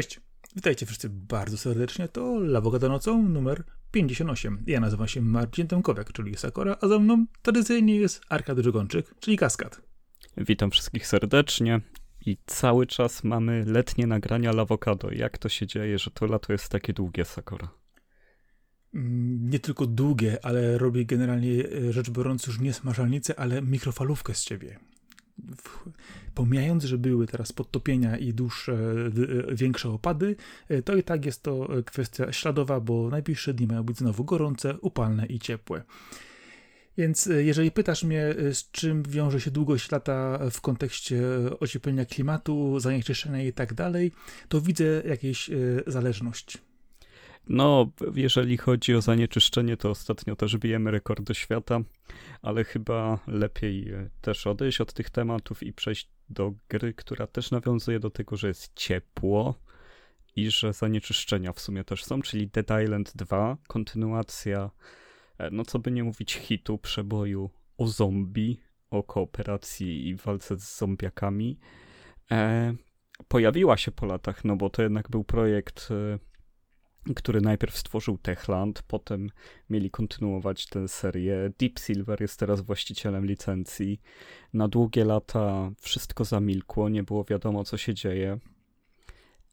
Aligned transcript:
Cześć, 0.00 0.20
witajcie 0.56 0.86
wszyscy 0.86 1.08
bardzo 1.10 1.56
serdecznie. 1.58 2.08
To 2.08 2.38
Lawogada 2.38 2.88
nocą 2.88 3.22
numer 3.22 3.64
58. 3.90 4.64
Ja 4.66 4.80
nazywam 4.80 5.08
się 5.08 5.22
Marcin 5.22 5.66
Tomkowiak, 5.66 6.12
czyli 6.12 6.36
Sakora, 6.36 6.76
a 6.80 6.88
za 6.88 6.98
mną 6.98 7.26
tradycyjnie 7.42 7.96
jest 7.96 8.20
Arkady 8.28 8.62
Drzegończyk, 8.62 9.14
czyli 9.20 9.36
Kaskad. 9.36 9.82
Witam 10.36 10.70
wszystkich 10.70 11.06
serdecznie 11.06 11.80
i 12.26 12.36
cały 12.46 12.86
czas 12.86 13.24
mamy 13.24 13.64
letnie 13.66 14.06
nagrania 14.06 14.52
Lawokado. 14.52 15.10
Jak 15.12 15.38
to 15.38 15.48
się 15.48 15.66
dzieje, 15.66 15.98
że 15.98 16.10
to 16.10 16.26
lato 16.26 16.52
jest 16.52 16.68
takie 16.68 16.92
długie, 16.92 17.24
Sakora? 17.24 17.68
Mm, 18.94 19.50
Nie 19.50 19.58
tylko 19.58 19.86
długie, 19.86 20.44
ale 20.44 20.78
robię 20.78 21.04
generalnie 21.04 21.64
e, 21.88 21.92
rzecz 21.92 22.10
biorąc 22.10 22.46
już 22.46 22.60
nie 22.60 22.72
smażalnicę, 22.72 23.38
ale 23.38 23.62
mikrofalówkę 23.62 24.34
z 24.34 24.44
ciebie. 24.44 24.78
W- 25.56 25.90
Pomijając, 26.34 26.84
że 26.84 26.98
były 26.98 27.26
teraz 27.26 27.52
podtopienia 27.52 28.16
i 28.18 28.32
dłuższe, 28.34 28.72
e, 28.72 29.54
większe 29.54 29.88
opady, 29.90 30.36
e, 30.68 30.82
to 30.82 30.96
i 30.96 31.02
tak 31.02 31.26
jest 31.26 31.42
to 31.42 31.78
e, 31.78 31.82
kwestia 31.82 32.32
śladowa, 32.32 32.80
bo 32.80 33.08
najbliższe 33.10 33.54
dni 33.54 33.66
mają 33.66 33.82
być 33.82 33.98
znowu 33.98 34.24
gorące, 34.24 34.78
upalne 34.80 35.26
i 35.26 35.38
ciepłe. 35.38 35.82
Więc 36.98 37.28
jeżeli 37.38 37.70
pytasz 37.70 38.04
mnie, 38.04 38.34
z 38.52 38.70
czym 38.70 39.02
wiąże 39.02 39.40
się 39.40 39.50
długość 39.50 39.90
lata 39.90 40.38
w 40.50 40.60
kontekście 40.60 41.22
ocieplenia 41.60 42.04
klimatu, 42.04 42.80
zanieczyszczenia 42.80 43.42
i 43.42 43.52
tak 43.52 43.74
dalej, 43.74 44.12
to 44.48 44.60
widzę 44.60 44.84
jakąś 44.84 45.50
e, 45.50 45.54
zależność. 45.86 46.58
No, 47.52 47.90
jeżeli 48.14 48.56
chodzi 48.56 48.94
o 48.94 49.00
zanieczyszczenie, 49.00 49.76
to 49.76 49.90
ostatnio 49.90 50.36
też 50.36 50.56
bijemy 50.56 50.90
rekordy 50.90 51.34
świata, 51.34 51.80
ale 52.42 52.64
chyba 52.64 53.18
lepiej 53.26 53.92
e, 53.92 54.10
też 54.20 54.46
odejść 54.46 54.80
od 54.80 54.92
tych 54.92 55.10
tematów 55.10 55.62
i 55.62 55.72
przejść 55.72 56.08
do 56.28 56.52
gry, 56.68 56.94
która 56.94 57.26
też 57.26 57.50
nawiązuje 57.50 58.00
do 58.00 58.10
tego, 58.10 58.36
że 58.36 58.48
jest 58.48 58.72
ciepło 58.74 59.54
i 60.36 60.50
że 60.50 60.72
zanieczyszczenia 60.72 61.52
w 61.52 61.60
sumie 61.60 61.84
też 61.84 62.04
są, 62.04 62.22
czyli 62.22 62.48
Dead 62.48 62.82
Island 62.84 63.12
2, 63.16 63.56
kontynuacja, 63.68 64.70
e, 65.38 65.50
no 65.50 65.64
co 65.64 65.78
by 65.78 65.90
nie 65.90 66.04
mówić, 66.04 66.34
hitu, 66.34 66.78
przeboju 66.78 67.50
o 67.78 67.86
zombie, 67.86 68.60
o 68.90 69.02
kooperacji 69.02 70.08
i 70.08 70.14
walce 70.14 70.56
z 70.56 70.78
zombiakami. 70.78 71.58
E, 72.30 72.74
pojawiła 73.28 73.76
się 73.76 73.92
po 73.92 74.06
latach, 74.06 74.44
no 74.44 74.56
bo 74.56 74.70
to 74.70 74.82
jednak 74.82 75.10
był 75.10 75.24
projekt, 75.24 75.88
e, 75.90 76.29
który 77.16 77.40
najpierw 77.40 77.76
stworzył 77.78 78.18
Techland, 78.18 78.82
potem 78.82 79.30
mieli 79.70 79.90
kontynuować 79.90 80.66
tę 80.66 80.88
serię. 80.88 81.50
Deep 81.58 81.78
Silver 81.78 82.20
jest 82.20 82.40
teraz 82.40 82.60
właścicielem 82.60 83.26
licencji. 83.26 84.00
Na 84.52 84.68
długie 84.68 85.04
lata 85.04 85.70
wszystko 85.80 86.24
zamilkło, 86.24 86.88
nie 86.88 87.02
było 87.02 87.24
wiadomo 87.24 87.64
co 87.64 87.76
się 87.76 87.94
dzieje. 87.94 88.38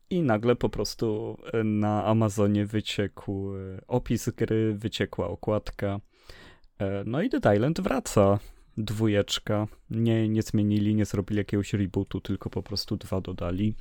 I 0.09 0.21
nagle 0.21 0.55
po 0.55 0.69
prostu 0.69 1.37
e, 1.53 1.63
na 1.63 2.05
Amazonie 2.05 2.65
wyciekł 2.65 3.55
e, 3.55 3.81
opis 3.87 4.29
gry, 4.29 4.73
wyciekła 4.77 5.27
okładka. 5.27 5.99
E, 6.79 7.03
No 7.05 7.21
i 7.21 7.29
Dead 7.29 7.55
Island 7.55 7.81
wraca. 7.81 8.39
Dwójeczka. 8.77 9.67
Nie, 9.89 10.29
nie 10.29 10.41
zmienili, 10.41 10.95
nie 10.95 11.05
zrobili 11.05 11.37
jakiegoś 11.37 11.73
rebootu, 11.73 12.21
tylko 12.21 12.49
po 12.49 12.63
prostu 12.63 12.97
dwa 12.97 13.21
dodali. 13.21 13.75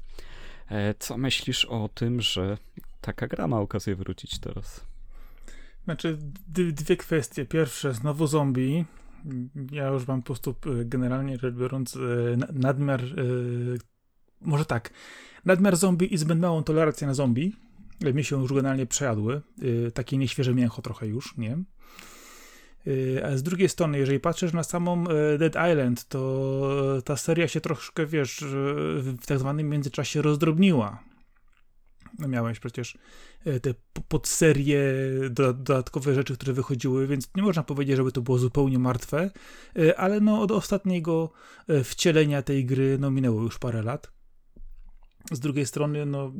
Co 0.98 1.18
myślisz 1.18 1.64
o 1.64 1.88
tym, 1.94 2.20
że 2.20 2.58
taka 3.06 3.26
gra 3.26 3.48
ma 3.48 3.60
okazję 3.60 3.96
wrócić 3.96 4.38
teraz? 4.38 4.86
Znaczy, 5.84 6.18
dwie 6.48 6.96
kwestie. 6.96 7.44
Pierwsze, 7.44 7.94
znowu 7.94 8.26
zombie. 8.26 8.84
Ja 9.72 9.86
już 9.88 10.06
mam 10.08 10.22
po 10.22 10.26
prostu 10.26 10.50
e, 10.50 10.84
generalnie 10.84 11.38
rzecz 11.38 11.54
biorąc 11.54 11.96
e, 11.96 12.36
na- 12.36 12.48
nadmiar, 12.52 13.00
e, 13.04 13.04
może 14.40 14.64
tak, 14.64 14.90
nadmiar 15.44 15.76
zombie 15.76 16.14
i 16.14 16.18
zbyt 16.18 16.38
małą 16.38 16.62
tolerancję 16.62 17.06
na 17.06 17.14
zombie. 17.14 17.56
Mi 18.14 18.24
się 18.24 18.40
już 18.40 18.52
generalnie 18.52 18.86
przejadły. 18.86 19.42
Takie 19.94 20.16
nieświeże 20.18 20.54
mięcho 20.54 20.82
trochę 20.82 21.06
już, 21.06 21.36
nie? 21.36 21.58
A 23.24 23.36
z 23.36 23.42
drugiej 23.42 23.68
strony, 23.68 23.98
jeżeli 23.98 24.20
patrzysz 24.20 24.52
na 24.52 24.62
samą 24.62 25.04
Dead 25.38 25.56
Island, 25.72 26.08
to 26.08 27.02
ta 27.04 27.16
seria 27.16 27.48
się 27.48 27.60
troszkę, 27.60 28.06
wiesz, 28.06 28.44
w 28.96 29.26
tak 29.26 29.38
zwanym 29.38 29.68
międzyczasie 29.68 30.22
rozdrobniła. 30.22 31.02
Miałeś 32.18 32.60
przecież 32.60 32.98
e, 33.44 33.60
te 33.60 33.74
podserie, 34.08 34.82
doda- 35.30 35.52
dodatkowe 35.52 36.14
rzeczy, 36.14 36.34
które 36.34 36.52
wychodziły, 36.52 37.06
więc 37.06 37.30
nie 37.34 37.42
można 37.42 37.62
powiedzieć, 37.62 37.96
żeby 37.96 38.12
to 38.12 38.22
było 38.22 38.38
zupełnie 38.38 38.78
martwe, 38.78 39.30
e, 39.78 39.98
ale 39.98 40.20
no 40.20 40.40
od 40.40 40.50
ostatniego 40.50 41.32
e, 41.68 41.84
wcielenia 41.84 42.42
tej 42.42 42.64
gry 42.64 42.96
no 43.00 43.10
minęło 43.10 43.42
już 43.42 43.58
parę 43.58 43.82
lat. 43.82 44.10
Z 45.32 45.40
drugiej 45.40 45.66
strony, 45.66 46.06
no 46.06 46.32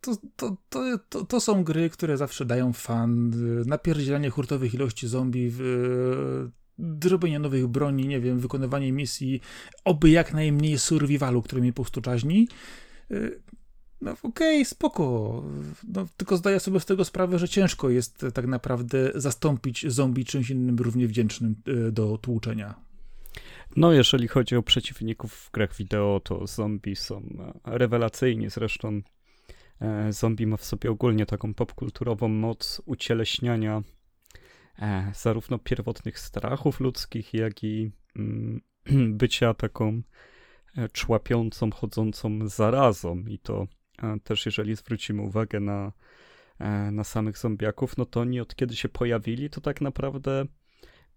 to, 0.00 0.16
to, 0.36 0.56
to, 1.08 1.24
to, 1.24 1.40
są 1.40 1.64
gry, 1.64 1.90
które 1.90 2.16
zawsze 2.16 2.44
dają 2.44 2.72
fan, 2.72 3.32
napierdzielanie 3.66 4.30
hurtowych 4.30 4.74
ilości 4.74 5.08
zombie, 5.08 5.50
w, 5.50 5.60
e, 5.60 6.60
zrobienie 7.02 7.38
nowych 7.38 7.66
broni, 7.66 8.08
nie 8.08 8.20
wiem, 8.20 8.38
wykonywanie 8.38 8.92
misji, 8.92 9.40
oby 9.84 10.10
jak 10.10 10.32
najmniej 10.32 10.78
survivalu, 10.78 11.42
który 11.42 11.62
mnie 11.62 11.72
po 11.72 11.82
prostu 11.82 12.00
czaźni. 12.00 12.48
No 14.00 14.14
okej, 14.22 14.64
spoko. 14.64 15.42
No, 15.88 16.06
tylko 16.16 16.36
zdaję 16.36 16.60
sobie 16.60 16.80
z 16.80 16.86
tego 16.86 17.04
sprawę, 17.04 17.38
że 17.38 17.48
ciężko 17.48 17.90
jest 17.90 18.26
tak 18.34 18.46
naprawdę 18.46 19.12
zastąpić 19.14 19.86
zombie 19.92 20.24
czymś 20.24 20.50
innym 20.50 20.76
równie 20.76 21.06
wdzięcznym 21.06 21.54
e, 21.66 21.92
do 21.92 22.18
tłuczenia. 22.18 22.74
No, 23.76 23.92
jeżeli 23.92 24.28
chodzi 24.28 24.56
o 24.56 24.62
przeciwników 24.62 25.34
w 25.34 25.50
grach 25.50 25.76
wideo, 25.76 26.20
to 26.24 26.46
zombie 26.46 26.96
są 26.96 27.16
e, 27.16 27.78
rewelacyjni. 27.78 28.50
Zresztą 28.50 29.00
e, 29.80 30.12
zombie 30.12 30.46
ma 30.46 30.56
w 30.56 30.64
sobie 30.64 30.90
ogólnie 30.90 31.26
taką 31.26 31.54
popkulturową 31.54 32.28
moc 32.28 32.82
ucieleśniania 32.86 33.82
zarówno 35.14 35.58
pierwotnych 35.58 36.18
strachów 36.18 36.80
ludzkich, 36.80 37.34
jak 37.34 37.64
i 37.64 37.90
mm, 38.16 38.60
bycia 39.18 39.54
taką 39.54 40.02
człapiącą, 40.92 41.70
chodzącą 41.70 42.48
zarazą. 42.48 43.16
I 43.16 43.38
to 43.38 43.66
też, 44.24 44.46
jeżeli 44.46 44.76
zwrócimy 44.76 45.22
uwagę 45.22 45.60
na, 45.60 45.92
e, 46.58 46.90
na 46.90 47.04
samych 47.04 47.38
zombiaków, 47.38 47.96
no 47.96 48.04
to 48.04 48.20
oni 48.20 48.40
od 48.40 48.54
kiedy 48.54 48.76
się 48.76 48.88
pojawili, 48.88 49.50
to 49.50 49.60
tak 49.60 49.80
naprawdę 49.80 50.44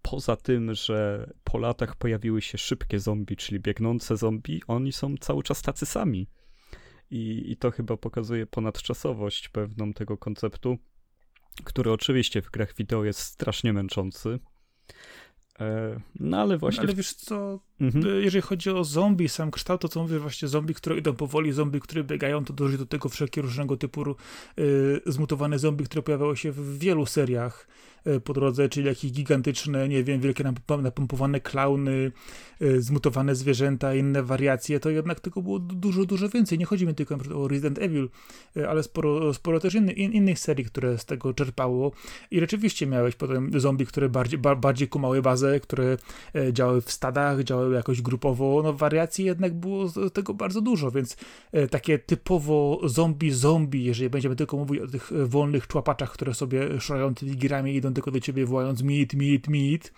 poza 0.02 0.36
tym, 0.36 0.74
że 0.74 1.30
po 1.44 1.58
latach 1.58 1.96
pojawiły 1.96 2.42
się 2.42 2.58
szybkie 2.58 3.00
zombie, 3.00 3.36
czyli 3.36 3.60
biegnące 3.60 4.16
zombie, 4.16 4.62
oni 4.66 4.92
są 4.92 5.16
cały 5.16 5.42
czas 5.42 5.62
tacy 5.62 5.86
sami. 5.86 6.28
I, 7.10 7.52
I 7.52 7.56
to 7.56 7.70
chyba 7.70 7.96
pokazuje 7.96 8.46
ponadczasowość 8.46 9.48
pewną 9.48 9.92
tego 9.92 10.16
konceptu, 10.16 10.78
który 11.64 11.92
oczywiście 11.92 12.42
w 12.42 12.50
grach 12.50 12.74
wideo 12.74 13.04
jest 13.04 13.20
strasznie 13.20 13.72
męczący. 13.72 14.38
E, 15.60 16.00
no 16.20 16.40
ale 16.40 16.58
właśnie. 16.58 16.82
Ale 16.82 16.94
wiesz 16.94 17.14
co, 17.14 17.60
Mhm. 17.80 18.06
e, 18.06 18.08
jeżeli 18.10 18.42
chodzi 18.42 18.70
o 18.70 18.84
zombie, 18.84 19.28
sam 19.28 19.50
kształt, 19.50 19.80
to 19.80 19.88
co 19.88 20.02
mówię, 20.02 20.18
właśnie 20.18 20.48
zombie, 20.48 20.74
które 20.74 20.98
idą 20.98 21.12
powoli, 21.14 21.52
zombie, 21.52 21.80
które 21.80 22.04
biegają, 22.04 22.44
to 22.44 22.52
dąży 22.52 22.78
do 22.78 22.86
tego 22.86 23.08
wszelkie 23.08 23.42
różnego 23.42 23.76
typu 23.76 24.10
e, 24.10 24.14
zmutowane 25.06 25.58
zombie, 25.58 25.84
które 25.84 26.02
pojawiały 26.02 26.36
się 26.36 26.52
w 26.52 26.78
wielu 26.78 27.06
seriach 27.06 27.68
e, 28.04 28.20
po 28.20 28.32
drodze, 28.32 28.68
czyli 28.68 28.86
jakieś 28.86 29.12
gigantyczne, 29.12 29.88
nie 29.88 30.04
wiem, 30.04 30.20
wielkie 30.20 30.44
napom- 30.44 30.82
napompowane 30.82 31.40
klauny, 31.40 32.12
e, 32.60 32.80
zmutowane 32.80 33.34
zwierzęta, 33.34 33.94
inne 33.94 34.22
wariacje, 34.22 34.80
to 34.80 34.90
jednak 34.90 35.20
tego 35.20 35.42
było 35.42 35.58
du- 35.58 35.74
dużo, 35.74 36.04
dużo 36.04 36.28
więcej. 36.28 36.58
Nie 36.58 36.66
chodzi 36.66 36.86
mi 36.86 36.94
tylko 36.94 37.18
o 37.34 37.48
Resident 37.48 37.78
Evil, 37.78 38.08
ale 38.68 38.82
sporo, 38.82 39.34
sporo 39.34 39.60
też 39.60 39.74
inny, 39.74 39.92
in, 39.92 40.12
innych 40.12 40.38
serii, 40.38 40.64
które 40.64 40.98
z 40.98 41.04
tego 41.04 41.34
czerpało 41.34 41.92
i 42.30 42.40
rzeczywiście 42.40 42.86
miałeś 42.86 43.14
potem 43.16 43.60
zombie, 43.60 43.86
które 43.86 44.08
bardziej, 44.08 44.38
ba, 44.38 44.56
bardziej 44.56 44.88
kumały 44.88 45.22
bazę, 45.22 45.60
które 45.60 45.96
działały 46.52 46.80
w 46.80 46.90
stadach, 46.90 47.42
działały 47.44 47.63
jakoś 47.70 48.02
grupowo, 48.02 48.60
no 48.64 48.72
wariacji 48.72 49.24
jednak 49.24 49.54
było 49.54 49.88
z 49.88 50.12
tego 50.12 50.34
bardzo 50.34 50.60
dużo, 50.60 50.90
więc 50.90 51.16
e, 51.52 51.68
takie 51.68 51.98
typowo 51.98 52.80
zombie 52.84 53.30
zombie, 53.30 53.84
jeżeli 53.84 54.10
będziemy 54.10 54.36
tylko 54.36 54.56
mówić 54.56 54.80
o 54.80 54.86
tych 54.86 55.12
e, 55.12 55.26
wolnych 55.26 55.66
człapaczach, 55.66 56.12
które 56.12 56.34
sobie 56.34 56.80
szurają 56.80 57.14
tymi 57.14 57.36
girami 57.36 57.72
i 57.72 57.76
idą 57.76 57.94
tylko 57.94 58.10
do 58.10 58.20
ciebie 58.20 58.46
wołając 58.46 58.82
meat, 58.82 59.14
meat, 59.14 59.48
meat, 59.48 59.92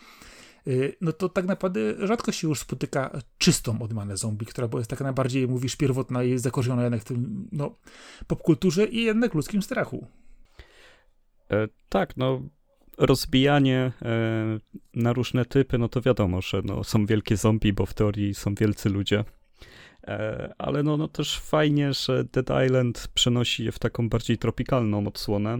e, 0.66 0.70
no 1.00 1.12
to 1.12 1.28
tak 1.28 1.44
naprawdę 1.44 2.06
rzadko 2.06 2.32
się 2.32 2.48
już 2.48 2.60
spotyka 2.60 3.10
czystą 3.38 3.82
odmianę 3.82 4.16
zombie, 4.16 4.46
która 4.46 4.68
jest 4.74 4.90
taka 4.90 5.04
najbardziej, 5.04 5.48
mówisz, 5.48 5.76
pierwotna 5.76 6.22
i 6.22 6.38
zakorzeniona 6.38 6.82
jednak 6.82 7.00
w 7.00 7.04
tym, 7.04 7.48
no, 7.52 7.76
popkulturze 8.26 8.86
i 8.86 9.02
jednak 9.02 9.34
ludzkim 9.34 9.62
strachu. 9.62 10.06
E, 11.50 11.68
tak, 11.88 12.16
no 12.16 12.42
rozbijanie 12.96 13.92
e, 14.02 14.58
na 14.94 15.12
różne 15.12 15.44
typy, 15.44 15.78
no 15.78 15.88
to 15.88 16.00
wiadomo, 16.00 16.42
że 16.42 16.62
no, 16.64 16.84
są 16.84 17.06
wielkie 17.06 17.36
zombie, 17.36 17.72
bo 17.72 17.86
w 17.86 17.94
teorii 17.94 18.34
są 18.34 18.54
wielcy 18.54 18.88
ludzie. 18.88 19.24
E, 20.06 20.54
ale 20.58 20.82
no, 20.82 20.96
no 20.96 21.08
też 21.08 21.40
fajnie, 21.40 21.92
że 21.92 22.24
Dead 22.24 22.64
Island 22.66 23.08
przenosi 23.14 23.64
je 23.64 23.72
w 23.72 23.78
taką 23.78 24.08
bardziej 24.08 24.38
tropikalną 24.38 25.06
odsłonę. 25.06 25.58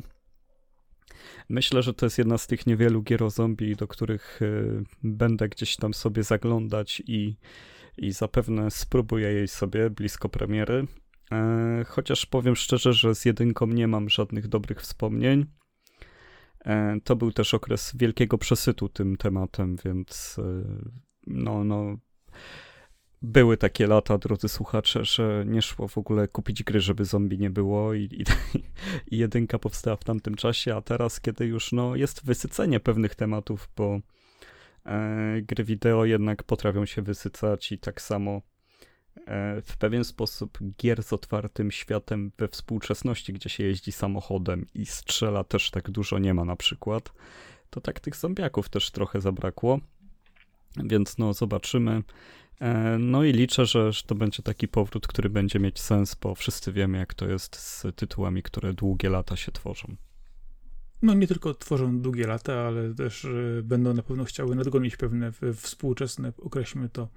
Myślę, 1.49 1.83
że 1.83 1.95
to 1.95 2.07
jest 2.07 2.19
jedna 2.19 2.39
z 2.39 2.47
tych 2.47 2.67
niewielu 2.67 3.03
gier 3.03 3.23
o 3.23 3.31
zombie, 3.31 3.77
do 3.77 3.89
których 3.89 4.41
e, 4.43 4.47
będę 5.03 5.49
gdzieś 5.49 5.77
tam 5.77 5.95
sobie 5.95 6.23
zaglądać 6.23 7.03
i, 7.07 7.37
i 7.99 8.13
zapewne 8.13 8.71
spróbuję 8.71 9.33
jej 9.33 9.49
sobie 9.49 9.91
blisko 9.91 10.29
premiery. 10.29 10.87
Chociaż 11.87 12.27
powiem 12.27 12.57
szczerze, 12.57 12.93
że 12.93 13.15
z 13.15 13.25
jedynką 13.25 13.67
nie 13.67 13.89
mam 13.89 14.09
żadnych 14.09 14.49
dobrych 14.49 14.81
wspomnień. 14.81 15.47
E, 16.67 17.01
to 17.05 17.17
był 17.17 17.33
też 17.33 17.55
okres 17.55 17.93
wielkiego 17.95 18.39
przesytu 18.39 18.89
tym 18.89 19.17
tematem, 19.17 19.77
więc 19.85 20.37
e, 20.39 20.63
no, 21.27 21.65
no, 21.65 21.97
były 23.23 23.57
takie 23.57 23.87
lata, 23.87 24.19
drodzy 24.19 24.49
słuchacze, 24.49 25.05
że 25.05 25.45
nie 25.47 25.63
szło 25.63 25.89
w 25.89 25.99
ogóle 25.99 26.29
kupić 26.29 26.63
gry, 26.63 26.81
żeby 26.81 27.05
zombie 27.05 27.39
nie 27.39 27.51
było 27.51 27.95
i, 27.95 28.03
i, 28.03 28.25
i 29.15 29.19
jedynka 29.19 29.59
powstała 29.59 29.97
w 29.97 30.05
tamtym 30.05 30.35
czasie, 30.35 30.75
a 30.75 30.83
teraz, 30.83 31.21
kiedy 31.21 31.47
już 31.47 31.73
no, 31.73 31.97
jest 31.97 32.25
wysycenie 32.25 32.81
pewnych 32.81 33.15
tematów, 33.15 33.69
bo 33.77 34.01
e, 34.87 35.43
gry 35.43 35.65
wideo 35.65 36.05
jednak 36.05 36.43
potrafią 36.43 36.87
się 36.87 37.03
wysycać 37.03 37.73
i 37.73 37.79
tak 37.79 38.01
samo 38.01 38.43
w 39.63 39.77
pewien 39.79 40.05
sposób 40.05 40.59
gier 40.79 41.03
z 41.03 41.13
otwartym 41.13 41.71
światem 41.71 42.33
we 42.39 42.49
współczesności, 42.49 43.33
gdzie 43.33 43.49
się 43.49 43.65
jeździ 43.65 43.93
samochodem 43.93 44.67
i 44.75 44.87
strzela 44.87 45.45
też 45.45 45.71
tak 45.71 45.91
dużo 45.91 46.19
nie 46.19 46.35
ma 46.35 46.45
na 46.45 46.57
przykład, 46.57 47.13
to 47.71 47.81
tak 47.81 48.01
tych 48.01 48.17
zombiaków 48.17 48.69
też 48.69 48.91
trochę 48.91 49.21
zabrakło. 49.21 49.81
Więc 50.85 51.19
no 51.19 51.35
zobaczymy. 51.35 52.03
E, 52.61 52.99
no 52.99 53.25
i 53.25 53.33
liczę, 53.33 53.67
że, 53.67 53.91
to 54.07 54.15
będzie 54.15 54.43
taki 54.43 54.69
powrót, 54.69 55.07
który 55.07 55.31
będzie 55.31 55.59
mieć 55.59 55.81
sens, 55.81 56.15
bo 56.15 56.35
wszyscy 56.35 56.73
wiemy, 56.73 56.99
jak 56.99 57.15
to 57.15 57.29
jest 57.29 57.57
z 57.57 57.87
tytułami, 57.97 58.43
które 58.43 58.75
długie 58.75 59.09
lata 59.09 59.37
się 59.37 59.53
tworzą. 59.53 59.97
No 61.03 61.15
nie 61.15 61.27
tylko 61.27 61.55
tworzą 61.55 62.01
długie 62.01 62.27
lata, 62.27 62.55
ale 62.55 62.95
też 62.95 63.25
y, 63.25 63.63
będą 63.65 63.95
na 63.95 64.03
pewno 64.03 64.25
chciały 64.25 64.57
nadgonić 64.57 64.97
pewne 64.97 65.33
współczesne, 65.55 66.33
określmy 66.39 66.89
to, 66.89 67.09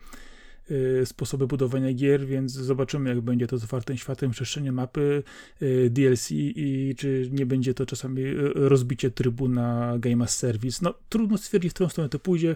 sposoby 1.05 1.47
budowania 1.47 1.93
gier, 1.93 2.25
więc 2.25 2.51
zobaczymy, 2.51 3.09
jak 3.09 3.21
będzie 3.21 3.47
to 3.47 3.57
z 3.57 3.63
otwartym 3.63 3.97
światem, 3.97 4.31
przestrzenie 4.31 4.71
mapy, 4.71 5.23
y, 5.61 5.89
DLC 5.89 6.31
i 6.31 6.95
czy 6.97 7.29
nie 7.31 7.45
będzie 7.45 7.73
to 7.73 7.85
czasami 7.85 8.23
rozbicie 8.55 9.11
trybu 9.11 9.47
na 9.47 9.95
Game 9.99 10.23
as 10.23 10.37
Service. 10.37 10.79
No 10.81 10.93
trudno 11.09 11.37
stwierdzić, 11.37 11.71
w 11.71 11.73
którą 11.73 11.89
stronę 11.89 12.09
to 12.09 12.19
pójdzie. 12.19 12.55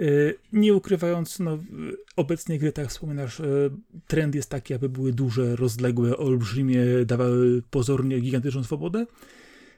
Y, 0.00 0.34
nie 0.52 0.74
ukrywając, 0.74 1.38
no, 1.38 1.58
obecnie 2.16 2.58
gry, 2.58 2.72
tak 2.72 2.82
jak 2.82 2.90
wspominasz, 2.90 3.40
y, 3.40 3.70
trend 4.06 4.34
jest 4.34 4.50
taki, 4.50 4.74
aby 4.74 4.88
były 4.88 5.12
duże, 5.12 5.56
rozległe, 5.56 6.16
olbrzymie, 6.16 6.84
dawały 7.06 7.62
pozornie 7.70 8.20
gigantyczną 8.20 8.64
swobodę. 8.64 9.06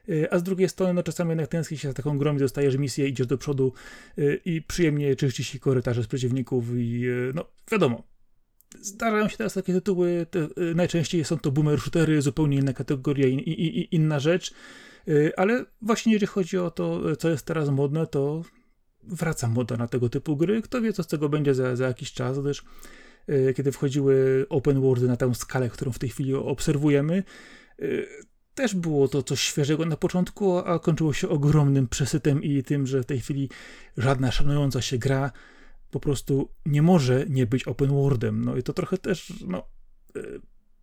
Y, 0.09 0.31
a 0.31 0.39
z 0.39 0.43
drugiej 0.43 0.69
strony, 0.69 0.95
no 0.95 1.03
czasami 1.03 1.31
jednak 1.31 1.49
tęskni 1.49 1.79
się 1.79 1.89
za 1.89 1.95
taką 1.95 2.19
grą, 2.19 2.35
gdzie 2.35 2.45
dostajesz 2.45 2.77
misję, 2.77 3.09
idziesz 3.09 3.27
do 3.27 3.39
przodu 3.39 3.73
i 4.45 4.63
przyjemnie 4.63 5.17
czyści 5.17 5.45
się 5.45 5.59
korytarze 5.59 6.03
z 6.03 6.07
przeciwników 6.07 6.65
i 6.77 7.05
no 7.35 7.45
wiadomo, 7.73 8.03
zdarzają 8.81 9.29
się 9.29 9.37
teraz 9.37 9.55
takie 9.55 9.73
tytuły, 9.73 10.27
te, 10.31 10.49
najczęściej 10.75 11.25
są 11.25 11.39
to 11.39 11.53
boomer 11.53 11.81
shootery, 11.81 12.23
zupełnie 12.23 12.57
inna 12.57 12.73
kategoria 12.73 13.27
i, 13.27 13.35
i, 13.35 13.79
i 13.79 13.95
inna 13.95 14.21
rzecz, 14.21 14.55
ale 15.37 15.65
właśnie 15.83 16.13
jeżeli 16.13 16.27
chodzi 16.27 16.59
o 16.59 16.71
to, 16.71 17.17
co 17.17 17.31
jest 17.31 17.47
teraz 17.47 17.71
modne, 17.71 18.07
to 18.07 18.43
wraca 19.03 19.49
moda 19.49 19.77
na 19.77 19.89
tego 19.89 20.09
typu 20.09 20.37
gry. 20.37 20.63
Kto 20.63 20.81
wie, 20.81 20.93
co 20.93 21.03
z 21.03 21.07
tego 21.07 21.29
będzie 21.29 21.55
za, 21.55 21.77
za 21.77 21.87
jakiś 21.87 22.13
czas, 22.13 22.41
gdyż 22.41 22.65
kiedy 23.57 23.73
wchodziły 23.73 24.47
open 24.49 24.81
worldy 24.81 25.09
na 25.09 25.17
tę 25.17 25.35
skalę, 25.35 25.69
którą 25.69 25.93
w 25.93 25.99
tej 25.99 26.09
chwili 26.09 26.35
obserwujemy, 26.35 27.23
też 28.55 28.75
było 28.75 29.09
to 29.09 29.23
coś 29.23 29.41
świeżego 29.41 29.87
na 29.87 29.97
początku, 29.97 30.59
a 30.59 30.79
kończyło 30.79 31.13
się 31.13 31.29
ogromnym 31.29 31.89
przesytem 31.89 32.43
i 32.43 32.63
tym, 32.63 32.87
że 32.87 33.03
w 33.03 33.07
tej 33.07 33.21
chwili 33.21 33.49
żadna 33.97 34.31
szanująca 34.31 34.83
się 34.83 34.99
gra 34.99 35.33
po 35.91 36.01
prostu 36.01 36.49
nie 36.67 36.83
może 36.83 37.27
nie 37.29 37.47
być 37.47 37.65
open 37.65 37.89
worldem. 37.89 38.45
No 38.45 38.57
i 38.57 38.63
to 38.63 38.73
trochę 38.73 38.99
też, 38.99 39.33
no, 39.47 39.63
yy, 40.15 40.41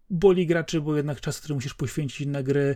boli 0.09 0.47
graczy, 0.47 0.81
bo 0.81 0.97
jednak 0.97 1.21
czas, 1.21 1.39
który 1.39 1.53
musisz 1.53 1.73
poświęcić 1.73 2.27
na 2.27 2.43
grę, 2.43 2.75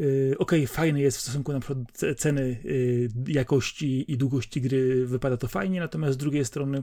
Y, 0.00 0.34
ok, 0.38 0.52
fajny 0.66 1.00
jest 1.00 1.18
w 1.18 1.20
stosunku 1.20 1.52
na 1.52 1.60
przykład 1.60 1.78
ceny 2.16 2.40
y, 2.64 3.08
jakości 3.26 4.12
i 4.12 4.16
długości 4.16 4.60
gry, 4.60 5.06
wypada 5.06 5.36
to 5.36 5.48
fajnie, 5.48 5.80
natomiast 5.80 6.14
z 6.14 6.16
drugiej 6.16 6.44
strony, 6.44 6.82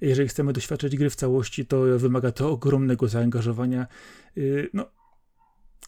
jeżeli 0.00 0.28
chcemy 0.28 0.52
doświadczyć 0.52 0.96
gry 0.96 1.10
w 1.10 1.14
całości, 1.14 1.66
to 1.66 1.82
wymaga 1.98 2.32
to 2.32 2.50
ogromnego 2.50 3.08
zaangażowania. 3.08 3.86
No, 4.72 4.90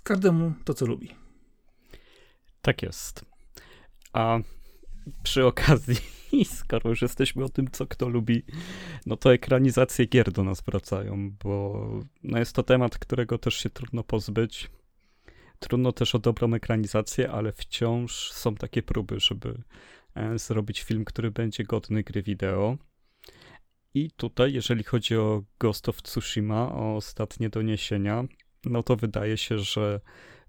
każdemu 0.04 0.52
to, 0.64 0.74
co 0.74 0.86
lubi. 0.86 1.08
Tak 2.62 2.82
jest. 2.82 3.24
A 4.12 4.38
przy 5.22 5.46
okazji, 5.46 5.96
skoro 6.60 6.90
już 6.90 7.02
jesteśmy 7.02 7.44
o 7.44 7.48
tym, 7.48 7.70
co 7.70 7.86
kto 7.86 8.08
lubi, 8.08 8.42
no 9.06 9.16
to 9.16 9.34
ekranizacje 9.34 10.06
gier 10.06 10.32
do 10.32 10.44
nas 10.44 10.60
wracają, 10.60 11.30
bo 11.44 11.84
no 12.22 12.38
jest 12.38 12.52
to 12.52 12.62
temat, 12.62 12.98
którego 12.98 13.38
też 13.38 13.54
się 13.54 13.70
trudno 13.70 14.04
pozbyć. 14.04 14.70
Trudno 15.58 15.92
też 15.92 16.14
o 16.14 16.18
dobrą 16.18 16.54
ekranizację, 16.54 17.30
ale 17.30 17.52
wciąż 17.52 18.32
są 18.32 18.54
takie 18.54 18.82
próby, 18.82 19.20
żeby 19.20 19.62
e, 20.14 20.38
zrobić 20.38 20.82
film, 20.82 21.04
który 21.04 21.30
będzie 21.30 21.64
godny 21.64 22.02
gry 22.02 22.22
wideo. 22.22 22.76
I 23.94 24.10
tutaj, 24.10 24.52
jeżeli 24.52 24.84
chodzi 24.84 25.16
o 25.16 25.42
Ghost 25.60 25.88
of 25.88 26.02
Tsushima, 26.02 26.72
o 26.72 26.96
ostatnie 26.96 27.48
doniesienia, 27.48 28.24
no 28.66 28.82
to 28.82 28.96
wydaje 28.96 29.36
się, 29.36 29.58
że 29.58 30.00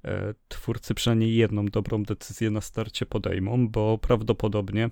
e, 0.05 0.33
twórcy 0.47 0.93
przynajmniej 0.93 1.35
jedną 1.35 1.65
dobrą 1.65 2.03
decyzję 2.03 2.51
na 2.51 2.61
starcie 2.61 3.05
podejmą, 3.05 3.67
bo 3.67 3.97
prawdopodobnie 3.97 4.89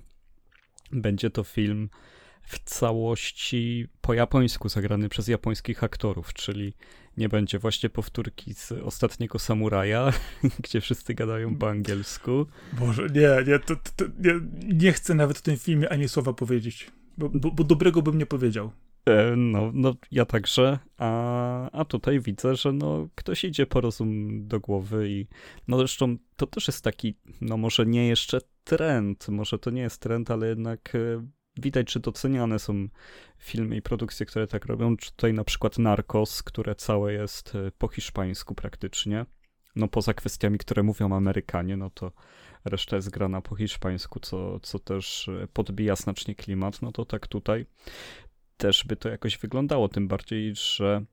będzie 0.92 1.30
to 1.30 1.44
film 1.44 1.88
w 2.42 2.58
całości 2.64 3.88
po 4.00 4.14
japońsku 4.14 4.68
zagrany 4.68 5.08
przez 5.08 5.28
japońskich 5.28 5.84
aktorów, 5.84 6.32
czyli 6.32 6.74
nie 7.16 7.28
będzie 7.28 7.58
właśnie 7.58 7.90
powtórki 7.90 8.54
z 8.54 8.72
ostatniego 8.72 9.38
samuraja, 9.38 10.12
gdzie 10.64 10.80
wszyscy 10.80 11.14
gadają 11.14 11.56
po 11.56 11.70
angielsku. 11.70 12.46
Boże, 12.72 13.06
nie, 13.14 13.52
nie, 13.52 13.58
to, 13.58 13.76
to, 13.96 14.04
nie, 14.18 14.40
nie 14.74 14.92
chcę 14.92 15.14
nawet 15.14 15.38
w 15.38 15.42
tym 15.42 15.56
filmie 15.56 15.88
ani 15.88 16.08
słowa 16.08 16.32
powiedzieć, 16.32 16.90
bo, 17.18 17.28
bo, 17.28 17.50
bo 17.50 17.64
dobrego 17.64 18.02
bym 18.02 18.18
nie 18.18 18.26
powiedział. 18.26 18.72
E, 19.06 19.36
no, 19.36 19.70
no, 19.74 19.94
ja 20.10 20.24
także, 20.24 20.78
a, 20.98 21.70
a 21.70 21.84
tutaj 21.84 22.20
widzę, 22.20 22.56
że 22.56 22.72
no, 22.72 23.08
ktoś 23.14 23.44
idzie 23.44 23.66
po 23.66 23.80
rozum 23.80 24.28
do 24.48 24.60
głowy 24.60 25.10
i 25.10 25.26
no 25.68 25.78
zresztą 25.78 26.16
to 26.36 26.46
też 26.46 26.66
jest 26.66 26.84
taki, 26.84 27.14
no 27.40 27.56
może 27.56 27.86
nie 27.86 28.08
jeszcze 28.08 28.38
trend, 28.64 29.28
może 29.28 29.58
to 29.58 29.70
nie 29.70 29.82
jest 29.82 30.00
trend, 30.00 30.30
ale 30.30 30.48
jednak 30.48 30.94
e, 30.94 31.26
widać, 31.56 31.92
że 31.92 32.00
doceniane 32.00 32.58
są 32.58 32.88
filmy 33.38 33.76
i 33.76 33.82
produkcje, 33.82 34.26
które 34.26 34.46
tak 34.46 34.66
robią. 34.66 34.96
Tutaj 34.96 35.34
na 35.34 35.44
przykład 35.44 35.78
Narcos, 35.78 36.42
które 36.42 36.74
całe 36.74 37.12
jest 37.12 37.54
e, 37.54 37.70
po 37.78 37.88
hiszpańsku 37.88 38.54
praktycznie. 38.54 39.26
No 39.76 39.88
poza 39.88 40.14
kwestiami, 40.14 40.58
które 40.58 40.82
mówią 40.82 41.16
Amerykanie, 41.16 41.76
no 41.76 41.90
to 41.90 42.12
reszta 42.64 42.96
jest 42.96 43.10
grana 43.10 43.40
po 43.40 43.56
hiszpańsku, 43.56 44.20
co, 44.20 44.60
co 44.60 44.78
też 44.78 45.30
podbija 45.52 45.96
znacznie 45.96 46.34
klimat. 46.34 46.82
No 46.82 46.92
to 46.92 47.04
tak 47.04 47.26
tutaj 47.26 47.66
też 48.56 48.84
by 48.84 48.96
to 48.96 49.08
jakoś 49.08 49.38
wyglądało, 49.38 49.88
tym 49.88 50.08
bardziej, 50.08 50.54
że 50.54 51.04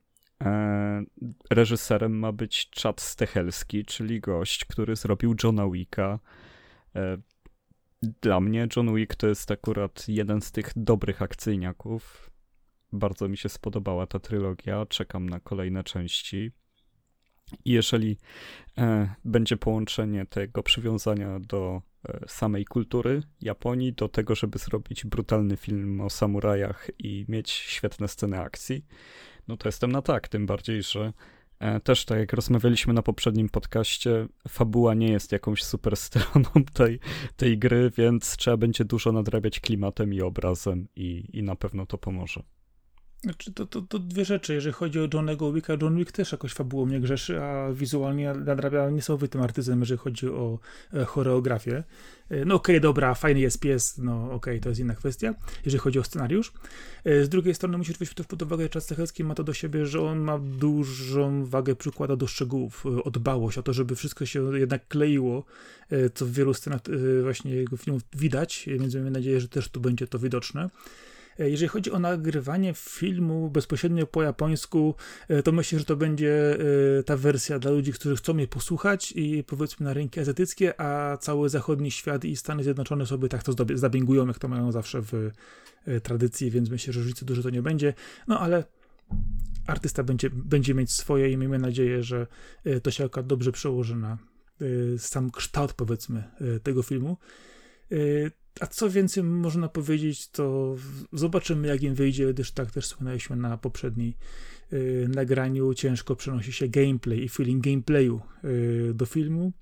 e, 0.44 1.02
reżyserem 1.50 2.18
ma 2.18 2.32
być 2.32 2.70
Chad 2.82 3.00
Stechelski, 3.00 3.84
czyli 3.84 4.20
gość, 4.20 4.64
który 4.64 4.96
zrobił 4.96 5.34
Johna 5.44 5.70
Wicka, 5.70 6.18
e, 6.96 7.18
dla 8.02 8.40
mnie 8.40 8.68
John 8.76 8.94
Wick 8.94 9.14
to 9.14 9.28
jest 9.28 9.50
akurat 9.50 10.08
jeden 10.08 10.40
z 10.40 10.52
tych 10.52 10.72
dobrych 10.76 11.22
akcyjniaków. 11.22 12.30
Bardzo 12.92 13.28
mi 13.28 13.36
się 13.36 13.48
spodobała 13.48 14.06
ta 14.06 14.18
trylogia. 14.18 14.86
Czekam 14.86 15.28
na 15.28 15.40
kolejne 15.40 15.84
części. 15.84 16.50
I 17.64 17.70
jeżeli 17.70 18.18
e, 18.78 19.14
będzie 19.24 19.56
połączenie 19.56 20.26
tego 20.26 20.62
przywiązania 20.62 21.40
do 21.40 21.82
samej 22.26 22.64
kultury 22.64 23.22
Japonii, 23.40 23.92
do 23.92 24.08
tego, 24.08 24.34
żeby 24.34 24.58
zrobić 24.58 25.04
brutalny 25.04 25.56
film 25.56 26.00
o 26.00 26.10
samurajach 26.10 26.90
i 26.98 27.24
mieć 27.28 27.50
świetne 27.50 28.08
sceny 28.08 28.40
akcji, 28.40 28.84
no 29.48 29.56
to 29.56 29.68
jestem 29.68 29.92
na 29.92 30.02
tak. 30.02 30.28
Tym 30.28 30.46
bardziej, 30.46 30.82
że 30.82 31.12
E, 31.62 31.80
też 31.80 32.04
tak 32.04 32.18
jak 32.18 32.32
rozmawialiśmy 32.32 32.92
na 32.92 33.02
poprzednim 33.02 33.48
podcaście, 33.48 34.28
fabuła 34.48 34.94
nie 34.94 35.08
jest 35.08 35.32
jakąś 35.32 35.62
super 35.62 35.96
stroną 35.96 36.50
tej, 36.74 37.00
tej 37.36 37.58
gry, 37.58 37.90
więc 37.96 38.36
trzeba 38.36 38.56
będzie 38.56 38.84
dużo 38.84 39.12
nadrabiać 39.12 39.60
klimatem 39.60 40.14
i 40.14 40.20
obrazem 40.20 40.88
i, 40.96 41.24
i 41.32 41.42
na 41.42 41.56
pewno 41.56 41.86
to 41.86 41.98
pomoże. 41.98 42.42
Znaczy, 43.24 43.52
to, 43.52 43.66
to, 43.66 43.82
to 43.82 43.98
dwie 43.98 44.24
rzeczy. 44.24 44.54
Jeżeli 44.54 44.72
chodzi 44.72 45.00
o 45.00 45.08
Johnego 45.14 45.52
Wicka, 45.52 45.72
John 45.82 45.96
Wick 45.96 46.12
też 46.12 46.32
jakoś 46.32 46.52
fabułą 46.52 46.86
nie 46.86 47.00
grzeszy, 47.00 47.42
a 47.42 47.72
wizualnie 47.72 48.34
nadrabia 48.34 48.90
niesamowitym 48.90 49.40
artyzem, 49.40 49.80
jeżeli 49.80 49.98
chodzi 49.98 50.28
o 50.28 50.58
e, 50.94 51.04
choreografię. 51.04 51.84
E, 52.30 52.44
no 52.44 52.54
okej, 52.54 52.76
okay, 52.76 52.80
dobra, 52.80 53.14
fajny 53.14 53.40
jest 53.40 53.60
pies, 53.60 53.98
no 53.98 54.24
okej, 54.24 54.34
okay, 54.34 54.60
to 54.60 54.68
jest 54.68 54.80
inna 54.80 54.94
kwestia, 54.94 55.34
jeżeli 55.64 55.78
chodzi 55.78 55.98
o 55.98 56.04
scenariusz. 56.04 56.52
E, 57.04 57.24
z 57.24 57.28
drugiej 57.28 57.54
strony 57.54 57.78
musisz 57.78 57.96
wziąć 57.96 58.14
to 58.14 58.24
pod 58.24 58.42
uwagę, 58.42 58.64
że 58.64 58.68
Czas 58.68 58.84
Stechecki 58.84 59.24
ma 59.24 59.34
to 59.34 59.44
do 59.44 59.54
siebie, 59.54 59.86
że 59.86 60.02
on 60.02 60.18
ma 60.18 60.38
dużą 60.38 61.44
wagę 61.44 61.76
przykłada 61.76 62.16
do 62.16 62.26
szczegółów, 62.26 62.86
o 63.04 63.10
dbałość, 63.10 63.58
o 63.58 63.62
to, 63.62 63.72
żeby 63.72 63.96
wszystko 63.96 64.26
się 64.26 64.58
jednak 64.58 64.88
kleiło, 64.88 65.44
co 66.14 66.26
w 66.26 66.32
wielu 66.32 66.54
scenach 66.54 66.80
właśnie 67.22 67.54
jego 67.54 67.76
filmów 67.76 68.02
widać, 68.14 68.64
więc 68.66 68.94
miejmy 68.94 69.10
nadzieję, 69.10 69.40
że 69.40 69.48
też 69.48 69.68
tu 69.68 69.80
będzie 69.80 70.06
to 70.06 70.18
widoczne. 70.18 70.70
Jeżeli 71.38 71.68
chodzi 71.68 71.90
o 71.92 71.98
nagrywanie 71.98 72.74
filmu 72.74 73.50
bezpośrednio 73.50 74.06
po 74.06 74.22
japońsku, 74.22 74.94
to 75.44 75.52
myślę, 75.52 75.78
że 75.78 75.84
to 75.84 75.96
będzie 75.96 76.58
ta 77.06 77.16
wersja 77.16 77.58
dla 77.58 77.70
ludzi, 77.70 77.92
którzy 77.92 78.16
chcą 78.16 78.34
mnie 78.34 78.46
posłuchać 78.48 79.12
i 79.16 79.44
powiedzmy 79.44 79.84
na 79.84 79.92
rynki 79.92 80.20
azjatyckie, 80.20 80.80
a 80.80 81.16
cały 81.16 81.48
zachodni 81.48 81.90
świat 81.90 82.24
i 82.24 82.36
Stany 82.36 82.62
Zjednoczone 82.64 83.06
sobie 83.06 83.28
tak 83.28 83.42
to 83.42 83.52
zdabingują, 83.74 84.26
jak 84.26 84.38
to 84.38 84.48
mają 84.48 84.72
zawsze 84.72 85.02
w 85.02 85.30
tradycji, 86.02 86.50
więc 86.50 86.70
myślę, 86.70 86.92
że 86.92 87.00
różnicy 87.00 87.24
dużo 87.24 87.42
to 87.42 87.50
nie 87.50 87.62
będzie. 87.62 87.94
No 88.28 88.40
ale 88.40 88.64
artysta 89.66 90.02
będzie, 90.02 90.30
będzie 90.30 90.74
mieć 90.74 90.92
swoje 90.92 91.30
i 91.30 91.36
miejmy 91.36 91.58
nadzieję, 91.58 92.02
że 92.02 92.26
e, 92.64 92.80
to 92.80 92.90
się 92.90 93.04
akurat 93.04 93.26
dobrze 93.26 93.52
przełoży 93.52 93.96
na 93.96 94.18
e, 94.60 94.98
sam 94.98 95.30
kształt, 95.30 95.72
powiedzmy, 95.72 96.24
e, 96.40 96.60
tego 96.60 96.82
filmu. 96.82 97.16
A 98.60 98.66
co 98.66 98.90
więcej 98.90 99.22
można 99.22 99.68
powiedzieć, 99.68 100.28
to 100.28 100.76
zobaczymy, 101.12 101.68
jak 101.68 101.82
im 101.82 101.94
wyjdzie, 101.94 102.34
gdyż 102.34 102.52
tak 102.52 102.70
też 102.70 102.84
wspominaliśmy 102.84 103.36
na 103.36 103.58
poprzedniej 103.58 104.16
nagraniu. 105.08 105.74
Ciężko 105.74 106.16
przenosi 106.16 106.52
się 106.52 106.68
gameplay 106.68 107.24
i 107.24 107.28
feeling 107.28 107.64
gameplayu 107.64 108.20
do 108.94 109.06
filmu. 109.06 109.52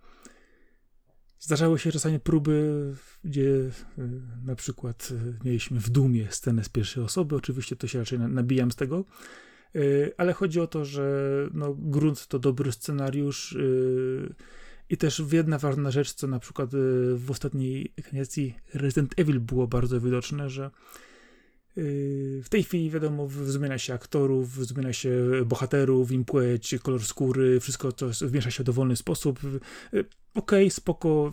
Zdarzały 1.39 1.79
się 1.79 1.93
czasami 1.93 2.21
próby, 2.21 2.95
gdzie 3.25 3.71
na 4.45 4.55
przykład 4.55 5.13
mieliśmy 5.45 5.81
w 5.81 5.91
Dumie 5.91 6.27
scenę 6.31 6.65
z 6.65 6.69
pierwszej 6.69 7.03
osoby. 7.03 7.37
Oczywiście 7.37 7.77
to 7.77 7.87
się 7.87 7.99
raczej 7.99 8.19
nabijam 8.19 8.71
z 8.71 8.77
tego, 8.77 9.05
Y, 9.77 10.13
ale 10.17 10.33
chodzi 10.33 10.61
o 10.61 10.67
to, 10.67 10.85
że 10.85 11.31
no, 11.55 11.75
grunt 11.79 12.27
to 12.27 12.39
dobry 12.39 12.73
scenariusz 12.73 13.53
y, 13.53 14.35
i 14.91 14.97
też 14.97 15.23
jedna 15.33 15.59
ważna 15.59 15.91
rzecz, 15.91 16.13
co 16.13 16.27
na 16.27 16.39
przykład 16.39 16.75
y, 16.75 16.77
w 17.17 17.31
ostatniej 17.31 17.93
ekranizacji 17.99 18.55
Resident 18.75 19.19
Evil 19.19 19.41
było 19.41 19.67
bardzo 19.67 20.01
widoczne, 20.01 20.51
że 20.51 20.71
w 21.77 22.47
tej 22.51 22.63
chwili 22.63 22.91
wiadomo, 22.91 23.29
zmienia 23.45 23.79
się 23.79 23.95
aktorów, 23.95 24.67
zmienia 24.67 24.93
się 24.93 25.11
bohaterów, 25.47 26.13
im 26.13 26.25
płeć, 26.25 26.75
kolor 26.83 27.05
skóry, 27.05 27.61
wszystko 27.61 27.93
to 27.93 28.13
zmiesza 28.13 28.51
się 28.51 28.63
w 28.63 28.67
dowolny 28.67 28.97
sposób. 28.97 29.41
Okej, 30.35 30.65
okay, 30.65 30.71
spoko, 30.71 31.33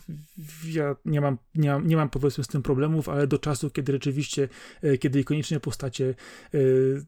ja 0.65 0.96
nie 1.06 1.22
mam, 1.22 1.38
nie, 1.56 1.70
mam, 1.70 1.88
nie 1.88 1.96
mam 1.96 2.10
powiedzmy 2.10 2.44
z 2.44 2.48
tym 2.48 2.63
problemów, 2.63 3.10
ale 3.10 3.27
do 3.27 3.39
czasu, 3.39 3.70
kiedy 3.70 3.91
rzeczywiście, 3.91 4.50
e, 4.82 4.98
kiedy 4.98 5.20
ikoniczne 5.20 5.60
postacie, 5.60 6.15
e, 6.53 6.58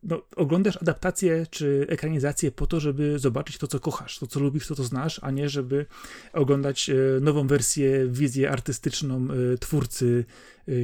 no, 0.04 0.22
oglądasz 0.36 0.78
adaptację 0.78 1.46
czy 1.50 1.86
ekranizację 1.90 2.52
po 2.52 2.68
to, 2.68 2.80
żeby 2.80 3.20
zobaczyć 3.20 3.58
to, 3.58 3.68
co 3.68 3.80
kochasz, 3.80 4.20
to, 4.20 4.28
co 4.28 4.40
lubisz, 4.40 4.68
to, 4.68 4.76
co 4.76 4.84
znasz, 4.84 5.20
a 5.24 5.32
nie 5.32 5.50
żeby 5.50 5.86
oglądać 6.34 6.90
e, 6.90 6.96
nową 7.22 7.48
wersję, 7.48 8.08
wizję 8.08 8.52
artystyczną 8.52 9.28
twórcy, 9.60 10.26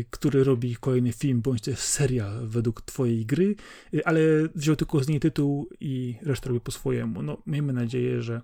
który 0.09 0.43
robi 0.43 0.75
kolejny 0.75 1.11
film, 1.11 1.41
bądź 1.41 1.67
jest 1.67 1.81
serial 1.81 2.47
według 2.47 2.81
twojej 2.81 3.25
gry, 3.25 3.55
ale 4.05 4.21
wziął 4.55 4.75
tylko 4.75 5.03
z 5.03 5.07
niej 5.07 5.19
tytuł 5.19 5.69
i 5.79 6.15
resztę 6.21 6.49
robi 6.49 6.61
po 6.61 6.71
swojemu. 6.71 7.21
No, 7.21 7.37
miejmy 7.45 7.73
nadzieję, 7.73 8.21
że 8.21 8.41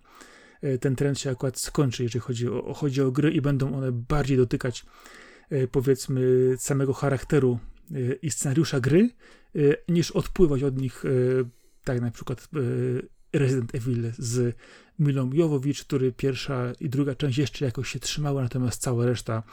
E, 0.62 0.78
ten 0.78 0.96
trend 0.96 1.20
się 1.20 1.30
akurat 1.30 1.60
skończy, 1.60 2.04
jeżeli 2.04 2.20
chodzi 2.20 2.48
o, 2.48 2.74
chodzi 2.74 3.02
o 3.02 3.12
gry 3.12 3.32
i 3.32 3.42
będą 3.42 3.76
one 3.76 3.92
bardziej 3.92 4.38
dotykać 4.38 4.86
powiedzmy 5.72 6.22
samego 6.58 6.94
charakteru 6.94 7.60
i 8.22 8.32
scenariusza 8.32 8.80
gry, 8.80 9.10
niż 9.90 10.12
odpływać 10.12 10.64
od 10.64 10.78
nich, 10.78 11.04
tak 11.84 12.02
na 12.02 12.12
przykład 12.12 12.50
Resident 13.34 13.76
Evil 13.76 14.12
z 14.18 14.56
Milą 15.00 15.30
Jowowicz, 15.34 15.84
który 15.84 16.12
pierwsza 16.12 16.74
i 16.80 16.90
druga 16.90 17.16
część 17.16 17.38
jeszcze 17.38 17.66
jakoś 17.66 17.90
się 17.90 18.00
trzymały, 18.00 18.42
natomiast 18.42 18.82
cała 18.82 19.06
reszta 19.06 19.44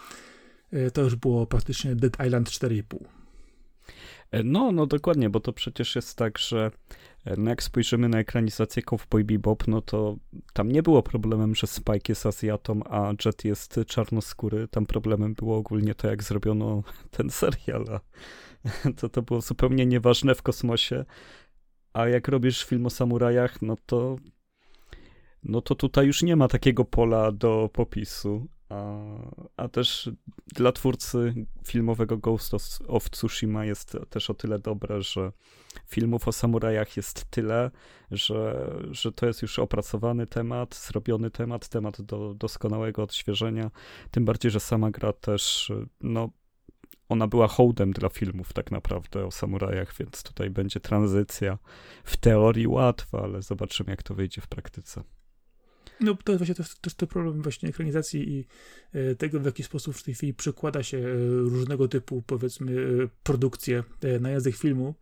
to 0.92 1.02
już 1.02 1.16
było 1.16 1.46
praktycznie 1.46 1.94
Dead 1.94 2.26
Island 2.26 2.48
4,5. 2.48 2.98
No, 4.44 4.72
no 4.72 4.86
dokładnie, 4.86 5.30
bo 5.30 5.40
to 5.40 5.52
przecież 5.52 5.96
jest 5.96 6.18
tak, 6.18 6.38
że 6.38 6.70
no 7.36 7.50
jak 7.50 7.62
spojrzymy 7.62 8.08
na 8.08 8.18
ekranizację 8.18 8.82
Cowboy 8.82 9.24
Bebop, 9.24 9.68
no 9.68 9.82
to 9.82 10.16
tam 10.52 10.72
nie 10.72 10.82
było 10.82 11.02
problemem, 11.02 11.54
że 11.54 11.66
Spike 11.66 12.08
jest 12.08 12.26
Azjatą, 12.26 12.80
a 12.84 13.12
Jet 13.24 13.44
jest 13.44 13.80
czarnoskóry. 13.86 14.68
Tam 14.68 14.86
problemem 14.86 15.34
było 15.34 15.56
ogólnie 15.56 15.94
to, 15.94 16.08
jak 16.08 16.22
zrobiono 16.22 16.82
ten 17.16 17.30
serial. 17.30 17.84
To, 18.96 19.08
to 19.08 19.22
było 19.22 19.40
zupełnie 19.40 19.86
nieważne 19.86 20.34
w 20.34 20.42
kosmosie. 20.42 21.04
A 21.92 22.08
jak 22.08 22.28
robisz 22.28 22.64
film 22.64 22.86
o 22.86 22.90
samurajach, 22.90 23.62
no 23.62 23.76
to 23.86 24.16
no 25.42 25.60
to 25.60 25.74
tutaj 25.74 26.06
już 26.06 26.22
nie 26.22 26.36
ma 26.36 26.48
takiego 26.48 26.84
pola 26.84 27.32
do 27.32 27.70
popisu. 27.72 28.46
A, 29.56 29.68
też 29.68 30.10
dla 30.46 30.72
twórcy 30.72 31.34
filmowego 31.64 32.16
Ghost 32.16 32.54
of 32.88 33.10
Tsushima 33.10 33.64
jest 33.64 33.96
też 34.10 34.30
o 34.30 34.34
tyle 34.34 34.58
dobre, 34.58 35.02
że 35.02 35.32
filmów 35.86 36.28
o 36.28 36.32
samurajach 36.32 36.96
jest 36.96 37.24
tyle, 37.30 37.70
że, 38.10 38.70
że 38.90 39.12
to 39.12 39.26
jest 39.26 39.42
już 39.42 39.58
opracowany 39.58 40.26
temat, 40.26 40.74
zrobiony 40.74 41.30
temat, 41.30 41.68
temat 41.68 42.02
do 42.02 42.34
doskonałego 42.34 43.02
odświeżenia. 43.02 43.70
Tym 44.10 44.24
bardziej, 44.24 44.50
że 44.50 44.60
sama 44.60 44.90
gra 44.90 45.12
też, 45.12 45.72
no, 46.00 46.30
ona 47.08 47.26
była 47.26 47.48
hołdem 47.48 47.92
dla 47.92 48.08
filmów 48.08 48.52
tak 48.52 48.70
naprawdę 48.70 49.26
o 49.26 49.30
samurajach, 49.30 49.94
więc 49.98 50.22
tutaj 50.22 50.50
będzie 50.50 50.80
tranzycja 50.80 51.58
w 52.04 52.16
teorii 52.16 52.66
łatwa, 52.66 53.22
ale 53.22 53.42
zobaczymy, 53.42 53.90
jak 53.90 54.02
to 54.02 54.14
wyjdzie 54.14 54.40
w 54.40 54.46
praktyce. 54.46 55.02
No 56.00 56.14
to 56.24 56.32
jest 56.32 56.38
właśnie 56.44 56.54
też, 56.54 56.74
też 56.74 56.94
to 56.94 57.06
problem 57.06 57.42
właśnie 57.42 57.68
ekranizacji 57.68 58.32
i 58.32 58.46
e, 58.92 59.14
tego, 59.14 59.40
w 59.40 59.44
jaki 59.44 59.62
sposób 59.62 59.96
w 59.96 60.02
tej 60.02 60.14
chwili 60.14 60.34
przekłada 60.34 60.82
się 60.82 60.98
e, 60.98 61.16
różnego 61.28 61.88
typu, 61.88 62.22
powiedzmy, 62.26 62.72
e, 62.72 63.08
produkcje 63.22 63.84
na 64.20 64.30
język 64.30 64.56
filmu. 64.56 64.94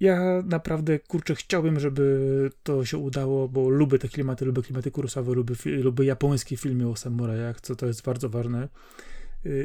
Ja 0.00 0.42
naprawdę, 0.46 0.98
kurczę, 0.98 1.34
chciałbym, 1.34 1.80
żeby 1.80 2.50
to 2.62 2.84
się 2.84 2.98
udało, 2.98 3.48
bo 3.48 3.68
lubię 3.68 3.98
te 3.98 4.08
klimaty, 4.08 4.44
lubię 4.44 4.62
klimaty 4.62 4.90
Kurosawa, 4.90 5.32
lubię, 5.32 5.54
lubię 5.64 6.04
japońskie 6.04 6.56
filmy 6.56 6.88
o 6.88 6.96
samurajach, 6.96 7.60
co 7.60 7.76
to 7.76 7.86
jest 7.86 8.02
bardzo 8.02 8.28
ważne. 8.28 8.68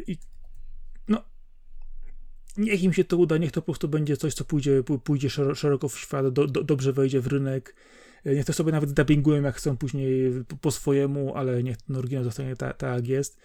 I 0.08 0.18
no, 1.08 1.24
niech 2.58 2.84
im 2.84 2.94
się 2.94 3.04
to 3.04 3.18
uda, 3.18 3.38
niech 3.38 3.52
to 3.52 3.62
po 3.62 3.66
prostu 3.66 3.88
będzie 3.88 4.18
coś, 4.18 4.34
co 4.34 4.46
pójdzie, 4.46 4.84
pójdzie 5.04 5.30
szeroko 5.30 5.90
w 5.90 6.00
świat, 6.00 6.30
do, 6.30 6.48
do, 6.48 6.64
dobrze 6.64 6.94
wejdzie 6.94 7.22
w 7.22 7.28
rynek 7.28 7.76
niech 8.26 8.46
to 8.46 8.54
sobie 8.54 8.72
nawet 8.72 8.92
dubbingują 8.92 9.42
jak 9.42 9.56
chcą 9.56 9.78
później 9.78 10.32
po, 10.48 10.56
po 10.56 10.72
swojemu, 10.72 11.36
ale 11.36 11.64
niech 11.64 11.78
ten 11.78 11.96
oryginał 11.96 12.24
zostanie 12.24 12.56
tak, 12.56 12.78
ta, 12.78 12.96
jak 12.96 13.08
jest. 13.08 13.40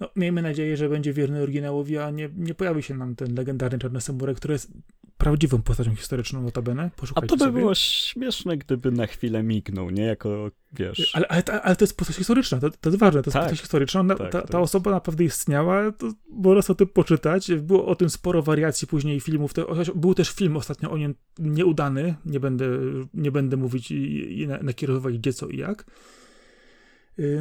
No, 0.00 0.10
miejmy 0.16 0.42
nadzieję, 0.42 0.76
że 0.76 0.88
będzie 0.88 1.12
wierny 1.12 1.42
oryginałowi, 1.42 1.98
a 1.98 2.10
nie, 2.10 2.30
nie 2.36 2.54
pojawi 2.54 2.82
się 2.82 2.94
nam 2.94 3.16
ten 3.16 3.34
legendarny 3.34 3.78
Czarny 3.78 4.00
Samuraj, 4.00 4.34
który 4.34 4.52
jest 4.52 4.72
prawdziwą 5.18 5.62
postacią 5.62 5.94
historyczną 5.94 6.42
notabene. 6.42 6.90
A 7.14 7.20
to 7.20 7.36
by 7.36 7.44
sobie. 7.44 7.60
było 7.60 7.74
śmieszne, 7.74 8.56
gdyby 8.56 8.90
na 8.90 9.06
chwilę 9.06 9.42
mignął, 9.42 9.90
nie? 9.90 10.02
Jako, 10.02 10.50
wiesz... 10.72 11.10
Ale, 11.14 11.28
ale, 11.28 11.42
ale 11.62 11.76
to 11.76 11.84
jest 11.84 11.96
postać 11.96 12.16
historyczna, 12.16 12.58
to, 12.58 12.70
to 12.70 12.88
jest 12.88 12.98
ważne, 12.98 13.22
to 13.22 13.28
jest 13.28 13.32
tak, 13.32 13.42
postać 13.42 13.60
historyczna, 13.60 14.00
ona, 14.00 14.14
tak, 14.14 14.32
ta, 14.32 14.42
ta 14.42 14.60
osoba 14.60 14.90
naprawdę 14.90 15.24
istniała, 15.24 15.92
to 15.92 16.12
można 16.30 16.62
sobie 16.62 16.74
o 16.74 16.78
tym 16.78 16.88
poczytać, 16.88 17.52
było 17.52 17.86
o 17.86 17.94
tym 17.94 18.10
sporo 18.10 18.42
wariacji 18.42 18.88
później 18.88 19.20
filmów, 19.20 19.52
był 19.94 20.14
też 20.14 20.30
film 20.30 20.56
ostatnio 20.56 20.90
o 20.90 20.98
nim 20.98 21.14
nieudany, 21.38 22.14
nie 22.26 22.40
będę, 22.40 22.66
nie 23.14 23.30
będę 23.30 23.56
mówić 23.56 23.90
i, 23.90 24.40
i 24.40 24.48
nakierowywać 24.48 25.18
gdzie, 25.18 25.32
co 25.32 25.48
i 25.48 25.56
jak, 25.56 25.84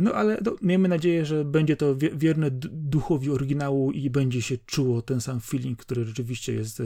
no 0.01 0.13
ale 0.13 0.37
no, 0.45 0.55
miejmy 0.61 0.87
nadzieję, 0.87 1.25
że 1.25 1.45
będzie 1.45 1.75
to 1.75 1.95
wierne 1.95 2.51
duchowi 2.71 3.29
oryginału 3.29 3.91
i 3.91 4.09
będzie 4.09 4.41
się 4.41 4.57
czuło 4.57 5.01
ten 5.01 5.21
sam 5.21 5.39
feeling, 5.39 5.79
który 5.79 6.05
rzeczywiście 6.05 6.53
jest 6.53 6.81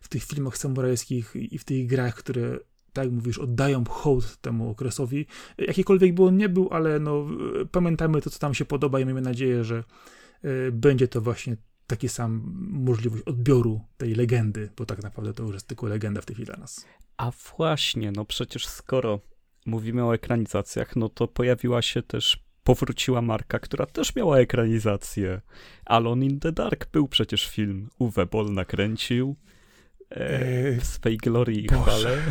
w 0.00 0.08
tych 0.08 0.24
filmach 0.24 0.58
samurajskich 0.58 1.36
i 1.36 1.58
w 1.58 1.64
tych 1.64 1.86
grach, 1.86 2.14
które 2.14 2.58
tak 2.92 3.04
jak 3.04 3.14
mówisz, 3.14 3.38
oddają 3.38 3.84
hołd 3.84 4.36
temu 4.36 4.70
okresowi. 4.70 5.26
Jakikolwiek 5.58 6.14
by 6.14 6.22
on 6.22 6.36
nie 6.36 6.48
był, 6.48 6.68
ale 6.70 7.00
no, 7.00 7.26
pamiętamy 7.70 8.22
to, 8.22 8.30
co 8.30 8.38
tam 8.38 8.54
się 8.54 8.64
podoba 8.64 9.00
i 9.00 9.06
mamy 9.06 9.20
nadzieję, 9.20 9.64
że 9.64 9.84
y, 10.44 10.72
będzie 10.72 11.08
to 11.08 11.20
właśnie 11.20 11.56
taki 11.86 12.08
sam 12.08 12.42
możliwość 12.70 13.22
odbioru 13.22 13.80
tej 13.96 14.14
legendy, 14.14 14.70
bo 14.76 14.86
tak 14.86 15.02
naprawdę 15.02 15.34
to 15.34 15.42
już 15.42 15.54
jest 15.54 15.66
tylko 15.66 15.86
legenda 15.86 16.20
w 16.20 16.26
tej 16.26 16.34
chwili 16.34 16.46
dla 16.46 16.56
nas. 16.56 16.86
A 17.16 17.30
właśnie, 17.30 18.12
no 18.12 18.24
przecież 18.24 18.66
skoro 18.66 19.20
mówimy 19.66 20.04
o 20.04 20.14
ekranizacjach, 20.14 20.96
no 20.96 21.08
to 21.08 21.28
pojawiła 21.28 21.82
się 21.82 22.02
też, 22.02 22.44
powróciła 22.64 23.22
marka, 23.22 23.58
która 23.58 23.86
też 23.86 24.16
miała 24.16 24.38
ekranizację. 24.38 25.40
Alone 25.84 26.24
in 26.24 26.40
the 26.40 26.52
Dark 26.52 26.90
był 26.92 27.08
przecież 27.08 27.48
film. 27.48 27.88
Uwe 27.98 28.26
Boll 28.26 28.52
nakręcił 28.52 29.36
e, 30.10 30.80
w 30.80 30.84
swej 30.84 31.16
glorii 31.16 31.64
i 31.64 31.68
chwale. 31.68 32.18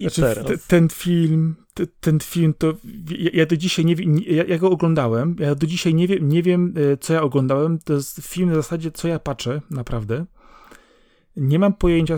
I 0.00 0.04
znaczy, 0.04 0.20
teraz. 0.20 0.46
T- 0.46 0.58
ten 0.68 0.88
film, 0.88 1.54
t- 1.74 1.86
ten 2.00 2.20
film 2.20 2.54
to, 2.58 2.74
ja, 3.18 3.30
ja, 3.32 3.46
do 3.46 3.56
dzisiaj 3.56 3.84
nie 3.84 3.96
wiem, 3.96 4.18
ja, 4.26 4.44
ja, 4.44 4.58
go 4.58 4.70
oglądałem, 4.70 5.36
ja 5.38 5.54
do 5.54 5.66
dzisiaj 5.66 5.94
nie 5.94 6.08
wiem, 6.08 6.28
nie 6.28 6.42
wiem, 6.42 6.74
e, 6.92 6.96
co 6.96 7.14
ja 7.14 7.22
oglądałem, 7.22 7.78
to 7.78 7.92
jest 7.92 8.20
film 8.22 8.48
na 8.48 8.54
zasadzie, 8.54 8.90
co 8.90 9.08
ja 9.08 9.18
patrzę, 9.18 9.60
naprawdę. 9.70 10.26
Nie 11.36 11.58
mam 11.58 11.72
pojęcia, 11.72 12.16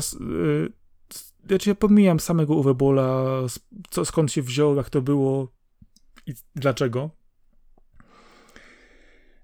znaczy 1.48 1.70
ja 1.70 1.74
pomijam 1.74 2.20
samego 2.20 2.54
Uwe 2.54 2.74
Bola, 2.74 3.24
co, 3.90 4.04
skąd 4.04 4.32
się 4.32 4.42
wziął, 4.42 4.76
jak 4.76 4.90
to 4.90 5.02
było 5.02 5.52
i 6.26 6.34
dlaczego. 6.54 7.10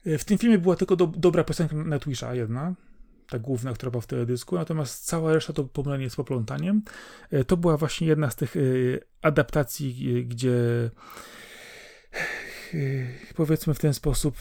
E, 0.06 0.18
w 0.18 0.24
tym 0.24 0.38
filmie 0.38 0.58
była 0.58 0.76
tylko 0.76 0.96
do, 0.96 1.06
dobra 1.06 1.44
piosenka 1.44 1.76
na 1.76 1.98
Twitcha 1.98 2.34
jedna. 2.34 2.74
ta 3.28 3.38
główna, 3.38 3.72
która 3.72 3.90
była 3.90 4.00
w 4.00 4.06
teledysku, 4.06 4.56
natomiast 4.56 5.04
cała 5.04 5.32
reszta 5.32 5.52
to 5.52 5.64
pomylenie 5.64 6.10
z 6.10 6.16
poplątaniem. 6.16 6.82
E, 7.30 7.44
to 7.44 7.56
była 7.56 7.76
właśnie 7.76 8.06
jedna 8.06 8.30
z 8.30 8.36
tych 8.36 8.56
e, 8.56 8.60
adaptacji, 9.22 10.26
gdzie 10.26 10.90
powiedzmy 13.34 13.74
w 13.74 13.78
ten 13.78 13.94
sposób 13.94 14.36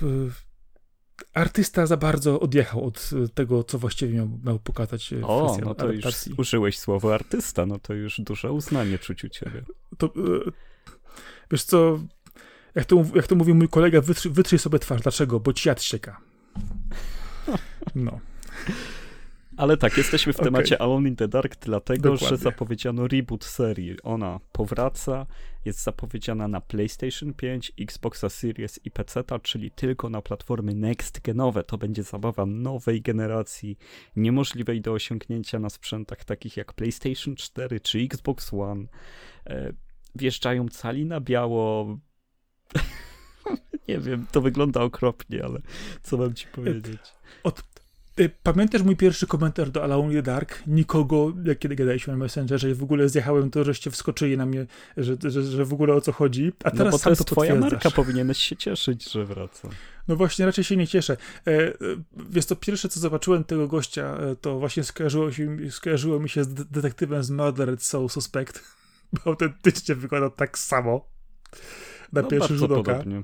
artysta 1.33 1.85
za 1.85 1.97
bardzo 1.97 2.39
odjechał 2.39 2.85
od 2.85 3.09
tego, 3.33 3.63
co 3.63 3.77
właściwie 3.79 4.13
miał, 4.13 4.29
miał 4.45 4.59
pokazać 4.59 5.13
w 5.21 5.23
O, 5.23 5.57
no 5.65 5.75
to 5.75 5.83
adaptacji. 5.85 6.29
już 6.29 6.39
użyłeś 6.39 6.79
słowa 6.79 7.15
artysta, 7.15 7.65
no 7.65 7.79
to 7.79 7.93
już 7.93 8.21
duże 8.21 8.51
uznanie 8.51 8.99
czuć 8.99 9.23
u 9.23 9.29
ciebie. 9.29 9.63
To, 9.97 10.13
wiesz 11.51 11.63
co, 11.63 11.99
jak 12.75 12.85
to, 12.85 13.03
jak 13.15 13.27
to 13.27 13.35
mówił 13.35 13.55
mój 13.55 13.69
kolega, 13.69 14.01
wytrzyj, 14.01 14.31
wytrzyj 14.31 14.59
sobie 14.59 14.79
twarz. 14.79 15.01
Dlaczego? 15.01 15.39
Bo 15.39 15.53
ci 15.53 15.69
jad 15.69 15.83
ścieka. 15.83 16.17
No. 17.95 18.19
Ale 19.57 19.77
tak, 19.77 19.97
jesteśmy 19.97 20.33
w 20.33 20.37
temacie 20.37 20.75
okay. 20.75 20.87
Alone 20.87 21.09
in 21.09 21.15
the 21.15 21.27
Dark, 21.27 21.55
dlatego 21.55 22.01
Dokładnie. 22.11 22.27
że 22.27 22.37
zapowiedziano 22.37 23.07
reboot 23.07 23.45
serii. 23.45 24.01
Ona 24.03 24.39
powraca, 24.51 25.25
jest 25.65 25.83
zapowiedziana 25.83 26.47
na 26.47 26.61
PlayStation 26.61 27.33
5, 27.33 27.71
Xboxa 27.79 28.29
Series 28.29 28.79
i 28.85 28.91
PC, 28.91 29.23
czyli 29.41 29.71
tylko 29.71 30.09
na 30.09 30.21
platformy 30.21 30.73
next 30.73 31.21
genowe. 31.21 31.63
To 31.63 31.77
będzie 31.77 32.03
zabawa 32.03 32.45
nowej 32.45 33.01
generacji, 33.01 33.77
niemożliwej 34.15 34.81
do 34.81 34.93
osiągnięcia 34.93 35.59
na 35.59 35.69
sprzętach 35.69 36.25
takich 36.25 36.57
jak 36.57 36.73
PlayStation 36.73 37.35
4 37.35 37.79
czy 37.79 37.99
Xbox 37.99 38.53
One. 38.53 38.85
E, 39.47 39.73
wjeżdżają 40.15 40.69
cali 40.69 41.05
na 41.05 41.19
biało. 41.19 41.97
Nie 43.87 43.99
wiem, 43.99 44.25
to 44.31 44.41
wygląda 44.41 44.81
okropnie, 44.81 45.43
ale 45.43 45.61
co 46.03 46.17
mam 46.17 46.33
ci 46.33 46.47
powiedzieć? 46.47 47.01
Od, 47.43 47.63
pamiętasz 48.29 48.83
mój 48.83 48.95
pierwszy 48.95 49.27
komentarz 49.27 49.69
do 49.69 49.83
Alone 49.83 50.13
the 50.13 50.21
Dark? 50.21 50.63
Nikogo, 50.67 51.33
jak 51.43 51.59
kiedy 51.59 51.75
gadaliśmy 51.75 52.13
na 52.13 52.19
Messengerze 52.19 52.69
i 52.69 52.73
w 52.73 52.83
ogóle 52.83 53.09
zjechałem, 53.09 53.51
to 53.51 53.63
żeście 53.63 53.91
wskoczyli 53.91 54.37
na 54.37 54.45
mnie, 54.45 54.65
że, 54.97 55.17
że, 55.23 55.43
że 55.43 55.65
w 55.65 55.73
ogóle 55.73 55.93
o 55.93 56.01
co 56.01 56.11
chodzi. 56.11 56.51
A 56.63 56.69
no 56.69 56.77
teraz 56.77 56.93
no 56.93 56.97
bo 56.97 57.03
to 57.03 57.09
jest 57.09 57.25
to 57.25 57.35
twoja 57.35 57.55
marka, 57.55 57.91
powinieneś 57.91 58.37
się 58.37 58.55
cieszyć, 58.55 59.11
że 59.11 59.25
wraca. 59.25 59.69
No 60.07 60.15
właśnie, 60.15 60.45
raczej 60.45 60.63
się 60.63 60.77
nie 60.77 60.87
cieszę. 60.87 61.17
E, 61.47 61.51
e 61.51 61.73
wiesz 62.29 62.45
to 62.45 62.55
pierwsze 62.55 62.89
co 62.89 62.99
zobaczyłem 62.99 63.43
tego 63.43 63.67
gościa, 63.67 64.17
e, 64.17 64.35
to 64.35 64.59
właśnie 64.59 64.83
skojarzyło, 64.83 65.31
się, 65.31 65.57
skojarzyło 65.69 66.19
mi 66.19 66.29
się 66.29 66.43
z 66.43 66.53
detektywem 66.53 67.23
z 67.23 67.29
Murdered 67.29 67.83
Soul 67.83 68.09
Suspect, 68.09 68.63
bo 69.13 69.19
autentycznie 69.31 69.95
wygląda 69.95 70.29
tak 70.29 70.57
samo 70.57 71.09
na 72.13 72.21
no, 72.21 72.27
pierwszy 72.27 72.57
rzut 72.57 72.71
oka. 72.71 72.93
Podobnie. 72.93 73.23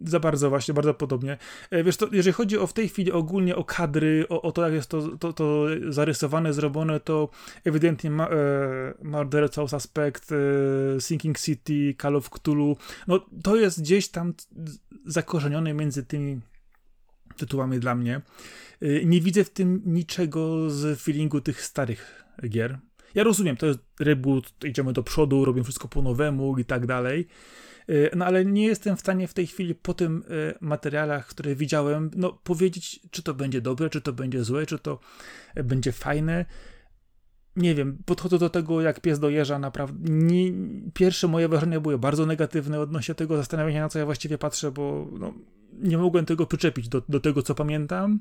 Za 0.00 0.20
bardzo 0.20 0.48
właśnie, 0.48 0.74
bardzo 0.74 0.94
podobnie. 0.94 1.38
E, 1.70 1.84
wiesz, 1.84 1.96
to 1.96 2.08
jeżeli 2.12 2.34
chodzi 2.34 2.58
o 2.58 2.66
w 2.66 2.72
tej 2.72 2.88
chwili 2.88 3.12
ogólnie 3.12 3.56
o 3.56 3.64
kadry, 3.64 4.26
o, 4.28 4.42
o 4.42 4.52
to, 4.52 4.64
jak 4.64 4.72
jest 4.72 4.90
to, 4.90 5.16
to, 5.16 5.32
to 5.32 5.66
zarysowane, 5.88 6.52
zrobione, 6.52 7.00
to 7.00 7.28
ewidentnie 7.64 8.10
ma, 8.10 8.28
e, 8.28 8.94
Murder 9.02 9.52
South 9.52 9.74
Aspect, 9.74 10.32
e, 10.32 11.00
Sinking 11.00 11.38
City, 11.38 11.94
Call 12.02 12.16
of 12.16 12.30
Cthulhu, 12.30 12.76
no 13.06 13.26
to 13.42 13.56
jest 13.56 13.80
gdzieś 13.80 14.08
tam 14.08 14.34
zakorzenione 15.06 15.74
między 15.74 16.04
tymi 16.04 16.40
tytułami 17.36 17.78
dla 17.78 17.94
mnie. 17.94 18.20
E, 18.82 19.04
nie 19.04 19.20
widzę 19.20 19.44
w 19.44 19.50
tym 19.50 19.82
niczego 19.86 20.70
z 20.70 21.00
feelingu 21.00 21.40
tych 21.40 21.62
starych 21.62 22.24
gier. 22.48 22.78
Ja 23.14 23.24
rozumiem, 23.24 23.56
to 23.56 23.66
jest 23.66 23.78
reboot, 24.00 24.64
idziemy 24.64 24.92
do 24.92 25.02
przodu, 25.02 25.44
robimy 25.44 25.64
wszystko 25.64 25.88
po 25.88 26.02
nowemu 26.02 26.58
i 26.58 26.64
tak 26.64 26.86
dalej. 26.86 27.28
Y, 27.90 28.10
no 28.16 28.24
ale 28.24 28.44
nie 28.44 28.66
jestem 28.66 28.96
w 28.96 29.00
stanie 29.00 29.28
w 29.28 29.34
tej 29.34 29.46
chwili 29.46 29.74
po 29.74 29.94
tym 29.94 30.24
y, 30.30 30.54
materiałach, 30.60 31.26
które 31.26 31.54
widziałem, 31.54 32.10
no 32.16 32.32
powiedzieć, 32.32 33.00
czy 33.10 33.22
to 33.22 33.34
będzie 33.34 33.60
dobre, 33.60 33.90
czy 33.90 34.00
to 34.00 34.12
będzie 34.12 34.44
złe, 34.44 34.66
czy 34.66 34.78
to 34.78 34.98
będzie 35.54 35.92
fajne. 35.92 36.44
Nie 37.56 37.74
wiem, 37.74 37.98
podchodzę 38.06 38.38
do 38.38 38.50
tego 38.50 38.80
jak 38.80 39.00
pies 39.00 39.18
do 39.18 39.28
jeża, 39.28 39.58
naprawdę. 39.58 40.12
Nie, 40.12 40.52
pierwsze 40.94 41.28
moje 41.28 41.48
wrażenia 41.48 41.80
były 41.80 41.98
bardzo 41.98 42.26
negatywne 42.26 42.80
odnośnie 42.80 43.14
tego 43.14 43.36
zastanawiania, 43.36 43.80
na 43.80 43.88
co 43.88 43.98
ja 43.98 44.04
właściwie 44.04 44.38
patrzę, 44.38 44.70
bo 44.72 45.08
no, 45.18 45.34
nie 45.72 45.98
mogłem 45.98 46.26
tego 46.26 46.46
przyczepić 46.46 46.88
do, 46.88 47.02
do 47.08 47.20
tego, 47.20 47.42
co 47.42 47.54
pamiętam 47.54 48.18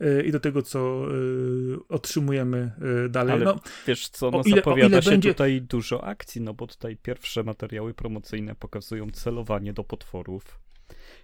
yy, 0.00 0.22
i 0.22 0.32
do 0.32 0.40
tego, 0.40 0.62
co 0.62 1.06
yy, 1.10 1.78
otrzymujemy 1.88 2.72
yy, 3.02 3.08
dalej. 3.08 3.34
Ale 3.34 3.44
no, 3.44 3.60
wiesz 3.86 4.08
co, 4.08 4.30
no 4.30 4.42
ile, 4.46 4.56
zapowiada 4.56 5.02
się 5.02 5.10
będzie... 5.10 5.28
tutaj 5.28 5.62
dużo 5.62 6.04
akcji, 6.04 6.40
no 6.40 6.54
bo 6.54 6.66
tutaj 6.66 6.96
pierwsze 6.96 7.42
materiały 7.42 7.94
promocyjne 7.94 8.54
pokazują 8.54 9.10
celowanie 9.10 9.72
do 9.72 9.84
potworów. 9.84 10.66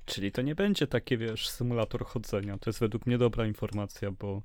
Czyli 0.05 0.33
to 0.33 0.43
nie 0.43 0.55
będzie 0.55 0.87
takie, 0.87 1.17
wiesz, 1.17 1.49
symulator 1.49 2.05
chodzenia. 2.05 2.59
To 2.59 2.71
jest 2.71 2.81
według 2.81 3.07
mnie 3.07 3.19
dobra 3.19 3.47
informacja, 3.47 4.11
bo 4.11 4.43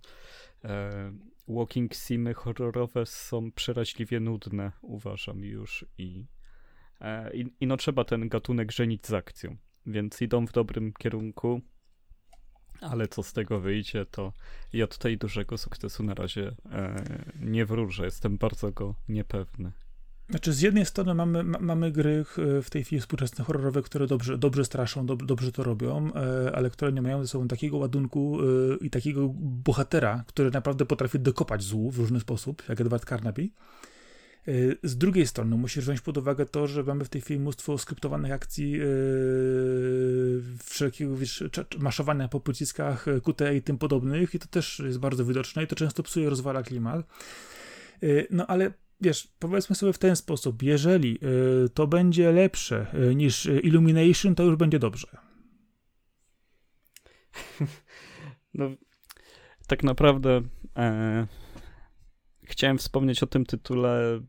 e, 0.64 1.12
walking 1.48 1.94
simy 1.94 2.34
horrorowe 2.34 3.06
są 3.06 3.52
przeraźliwie 3.52 4.20
nudne, 4.20 4.72
uważam 4.82 5.44
już 5.44 5.86
i, 5.98 6.26
e, 7.02 7.36
i, 7.36 7.46
i 7.60 7.68
no 7.68 7.78
trzeba 7.78 8.04
ten 8.04 8.30
gatunek 8.30 8.72
żenić 8.72 9.08
z 9.08 9.14
akcją 9.14 9.58
więc 9.88 10.22
idą 10.22 10.48
w 10.48 10.52
dobrym 10.52 10.94
kierunku. 10.94 11.62
Ale 12.82 13.08
co 13.08 13.24
z 13.24 13.34
tego 13.34 13.60
wyjdzie, 13.60 14.06
to 14.06 14.34
ja 14.74 14.88
tutaj 14.88 15.18
dużego 15.18 15.58
sukcesu 15.58 16.04
na 16.04 16.14
razie 16.14 16.56
e, 16.72 17.04
nie 17.42 17.66
wróżę. 17.66 18.06
Jestem 18.06 18.38
bardzo 18.38 18.72
go 18.72 18.96
niepewny. 19.10 19.72
Znaczy, 20.30 20.54
z 20.54 20.62
jednej 20.62 20.86
strony 20.86 21.14
mamy, 21.14 21.44
mamy 21.44 21.92
gry 21.92 22.26
w 22.64 22.70
tej 22.70 22.84
chwili 22.84 23.02
współczesne 23.02 23.46
horrorowe, 23.46 23.82
które 23.82 24.08
dobrze, 24.08 24.38
dobrze 24.38 24.66
straszą, 24.66 25.06
dob, 25.06 25.24
dobrze 25.24 25.52
to 25.52 25.64
robią, 25.64 26.12
e, 26.14 26.56
ale 26.56 26.70
które 26.70 26.92
nie 26.92 27.02
mają 27.02 27.22
ze 27.22 27.28
sobą 27.28 27.48
takiego 27.48 27.78
ładunku 27.78 28.40
e, 28.42 28.86
i 28.86 28.90
takiego 28.90 29.30
bohatera, 29.40 30.24
który 30.28 30.52
naprawdę 30.52 30.86
potrafi 30.86 31.20
dokopać 31.20 31.64
złu 31.64 31.92
w 31.92 31.98
różny 31.98 32.20
sposób, 32.20 32.64
jak 32.70 32.82
Edward 32.82 33.06
Carnaby. 33.06 33.50
Z 34.84 34.98
drugiej 34.98 35.28
strony 35.28 35.58
musisz 35.58 35.86
wziąć 35.86 36.02
pod 36.02 36.18
uwagę 36.18 36.46
to, 36.46 36.68
że 36.68 36.84
mamy 36.84 37.06
w 37.06 37.10
tej 37.10 37.22
chwili 37.22 37.40
mnóstwo 37.40 37.78
skryptowanych 37.78 38.32
akcji 38.32 38.72
yy, 38.72 40.44
wszelkiego 40.64 41.18
wiesz, 41.18 41.44
maszowania 41.80 42.28
po 42.28 42.40
pociskach 42.40 43.06
QTE 43.24 43.56
i 43.56 43.62
tym 43.62 43.78
podobnych 43.78 44.36
i 44.36 44.40
to 44.40 44.48
też 44.48 44.80
jest 44.80 45.00
bardzo 45.00 45.26
widoczne 45.26 45.64
i 45.64 45.68
to 45.68 45.76
często 45.76 46.04
psuje, 46.04 46.30
rozwala 46.30 46.64
klimat. 46.64 47.06
Yy, 48.02 48.28
no 48.30 48.48
ale 48.48 48.74
wiesz, 49.02 49.28
powiedzmy 49.40 49.76
sobie 49.76 49.94
w 49.94 49.98
ten 49.98 50.16
sposób, 50.16 50.64
jeżeli 50.64 51.20
to 51.74 51.88
będzie 51.88 52.32
lepsze 52.32 52.88
niż 53.16 53.46
Illumination, 53.46 54.36
to 54.36 54.44
już 54.44 54.56
będzie 54.56 54.80
dobrze. 54.80 55.08
No, 58.54 58.70
tak 59.68 59.84
naprawdę 59.84 60.42
e, 60.78 61.28
chciałem 62.44 62.78
wspomnieć 62.78 63.24
o 63.24 63.28
tym 63.28 63.46
tytule 63.46 64.22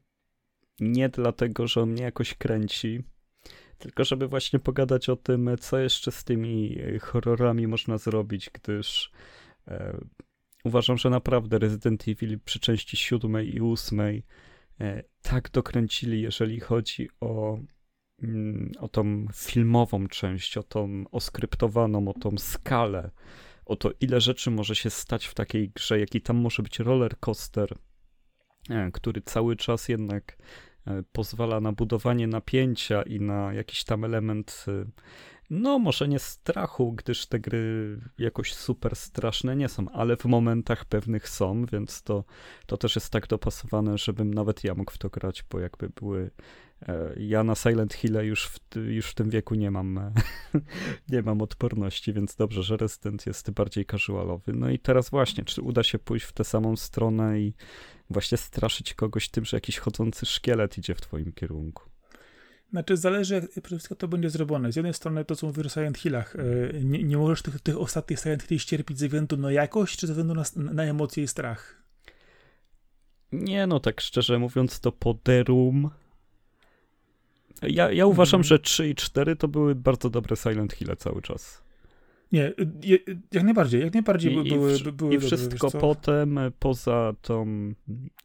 nie 0.81 1.09
dlatego, 1.09 1.67
że 1.67 1.83
on 1.83 1.91
mnie 1.91 2.03
jakoś 2.03 2.35
kręci, 2.35 3.03
tylko 3.79 4.05
żeby 4.05 4.29
właśnie 4.29 4.59
pogadać 4.59 5.09
o 5.09 5.17
tym, 5.17 5.51
co 5.61 5.79
jeszcze 5.79 6.13
z 6.13 6.25
tymi 6.25 6.79
e, 6.81 6.99
horrorami 6.99 7.67
można 7.67 7.99
zrobić, 7.99 8.51
gdyż 8.53 9.13
e, 9.69 10.01
uważam, 10.65 10.99
że 10.99 11.11
naprawdę 11.11 11.59
Resident 11.59 12.09
Evil 12.09 12.41
przy 12.45 12.61
części 12.61 12.97
siódmej 12.97 13.57
i 13.57 13.61
ósmej 13.61 14.25
e, 14.81 15.03
tak 15.23 15.51
dokręcili, 15.51 16.23
jeżeli 16.23 16.61
chodzi 16.61 17.09
o, 17.21 17.59
mm, 18.23 18.73
o 18.81 18.89
tą 18.89 19.27
filmową 19.35 20.09
część, 20.09 20.57
o 20.57 20.63
tą 20.63 21.05
oskryptowaną, 21.11 22.09
o 22.09 22.15
tą 22.15 22.39
skalę, 22.39 23.11
o 23.65 23.77
to, 23.77 23.91
ile 24.01 24.21
rzeczy 24.21 24.51
może 24.51 24.77
się 24.77 24.91
stać 24.91 25.27
w 25.27 25.35
takiej 25.35 25.71
grze, 25.71 26.01
jaki 26.01 26.21
tam 26.21 26.37
może 26.37 26.63
być 26.63 26.79
roller 26.79 27.19
coaster, 27.21 27.75
e, 28.71 28.91
który 28.93 29.21
cały 29.21 29.57
czas 29.57 29.89
jednak 29.89 30.37
pozwala 31.13 31.61
na 31.61 31.73
budowanie 31.73 32.27
napięcia 32.27 33.03
i 33.03 33.21
na 33.21 33.53
jakiś 33.53 33.85
tam 33.85 34.05
element, 34.05 34.65
e, 34.69 34.85
no 35.51 35.79
może 35.79 36.09
nie 36.09 36.19
strachu, 36.19 36.93
gdyż 36.93 37.27
te 37.27 37.41
gry 37.41 37.99
jakoś 38.19 38.55
super 38.55 38.97
straszne 38.97 39.57
nie 39.57 39.69
są, 39.69 39.89
ale 39.91 40.17
w 40.17 40.25
momentach 40.25 40.85
pewnych 40.85 41.29
są, 41.29 41.67
więc 41.67 42.03
to, 42.03 42.25
to 42.67 42.77
też 42.77 42.95
jest 42.95 43.11
tak 43.11 43.27
dopasowane, 43.27 43.99
żebym 43.99 44.35
nawet 44.35 44.65
ja 44.65 44.75
mógł 44.75 44.93
w 44.93 44.99
to 44.99 45.09
grać, 45.09 45.45
bo 45.51 45.59
jakby 45.59 45.89
były 45.89 46.21
e, 46.23 46.33
ja 47.17 47.45
na 47.45 47.55
Silent 47.55 47.95
Hill 47.95 48.15
już 48.23 48.49
w, 48.49 48.77
już 48.77 49.07
w 49.07 49.15
tym 49.15 49.31
wieku 49.31 49.55
nie 49.55 49.71
mam, 49.71 50.01
nie 51.09 51.23
mam 51.23 51.43
odporności, 51.43 52.13
więc 52.13 52.37
dobrze, 52.37 52.63
że 52.63 52.77
Resident 52.77 53.27
jest 53.27 53.51
bardziej 53.51 53.87
casualowy. 53.87 54.53
No 54.53 54.71
i 54.71 54.79
teraz 54.79 55.11
właśnie, 55.11 55.45
czy 55.45 55.63
uda 55.63 55.83
się 55.83 55.99
pójść 55.99 56.27
w 56.27 56.33
tę 56.33 56.45
samą 56.45 56.77
stronę 56.77 57.41
i 57.41 57.55
właśnie 58.11 58.39
straszyć 58.39 58.95
kogoś 58.95 59.29
tym, 59.29 59.45
że 59.45 59.57
jakiś 59.57 59.79
chodzący 59.79 60.27
szkielet 60.27 60.79
idzie 60.79 60.95
w 60.95 61.01
twoim 61.01 61.33
kierunku. 61.33 61.83
Znaczy, 62.71 62.97
zależy, 62.97 63.35
jak 63.35 63.51
przede 63.51 63.69
wszystkim 63.69 63.97
to 63.97 64.09
będzie 64.09 64.31
zrobione. 64.31 64.73
Z 64.73 64.77
jednej 64.77 64.95
strony 64.95 65.25
to, 65.25 65.37
co 65.37 65.47
mówisz 65.47 65.67
o 65.67 65.69
Silent 65.69 65.99
Hillach. 65.99 66.37
E, 66.37 66.81
nie, 66.85 67.05
nie 67.05 67.17
możesz 67.17 67.43
tych, 67.43 67.61
tych 67.61 67.79
ostatnich 67.79 68.21
Silent 68.21 68.43
Hill 68.43 68.59
ścierpić 68.59 68.99
ze 68.99 69.07
względu 69.07 69.37
na 69.37 69.53
jakość, 69.53 69.99
czy 69.99 70.07
ze 70.07 70.13
względu 70.13 70.35
na, 70.35 70.73
na 70.73 70.85
emocje 70.85 71.25
i 71.25 71.29
strach? 71.29 71.83
Nie, 73.33 73.67
no 73.67 73.81
tak 73.81 74.01
szczerze 74.01 74.39
mówiąc, 74.39 74.81
to 74.81 74.93
Poderum. 74.93 75.91
Ja, 77.63 77.93
ja 77.93 78.07
uważam, 78.07 78.39
hmm. 78.39 78.45
że 78.45 78.59
3 78.59 78.89
i 78.89 78.95
4 78.95 79.37
to 79.37 79.49
były 79.49 79.75
bardzo 79.75 80.11
dobre 80.11 80.37
Silent 80.37 80.73
Hill 80.73 80.97
cały 80.99 81.23
czas. 81.23 81.68
Nie, 82.33 82.53
jak 83.33 83.45
najbardziej, 83.45 83.81
jak 83.81 83.95
najbardziej 83.95 84.33
I, 84.33 84.35
były, 84.35 84.79
i, 84.79 84.93
były 84.93 85.15
I 85.15 85.19
wszystko 85.19 85.71
potem, 85.71 86.39
poza 86.59 87.15
tą, 87.23 87.47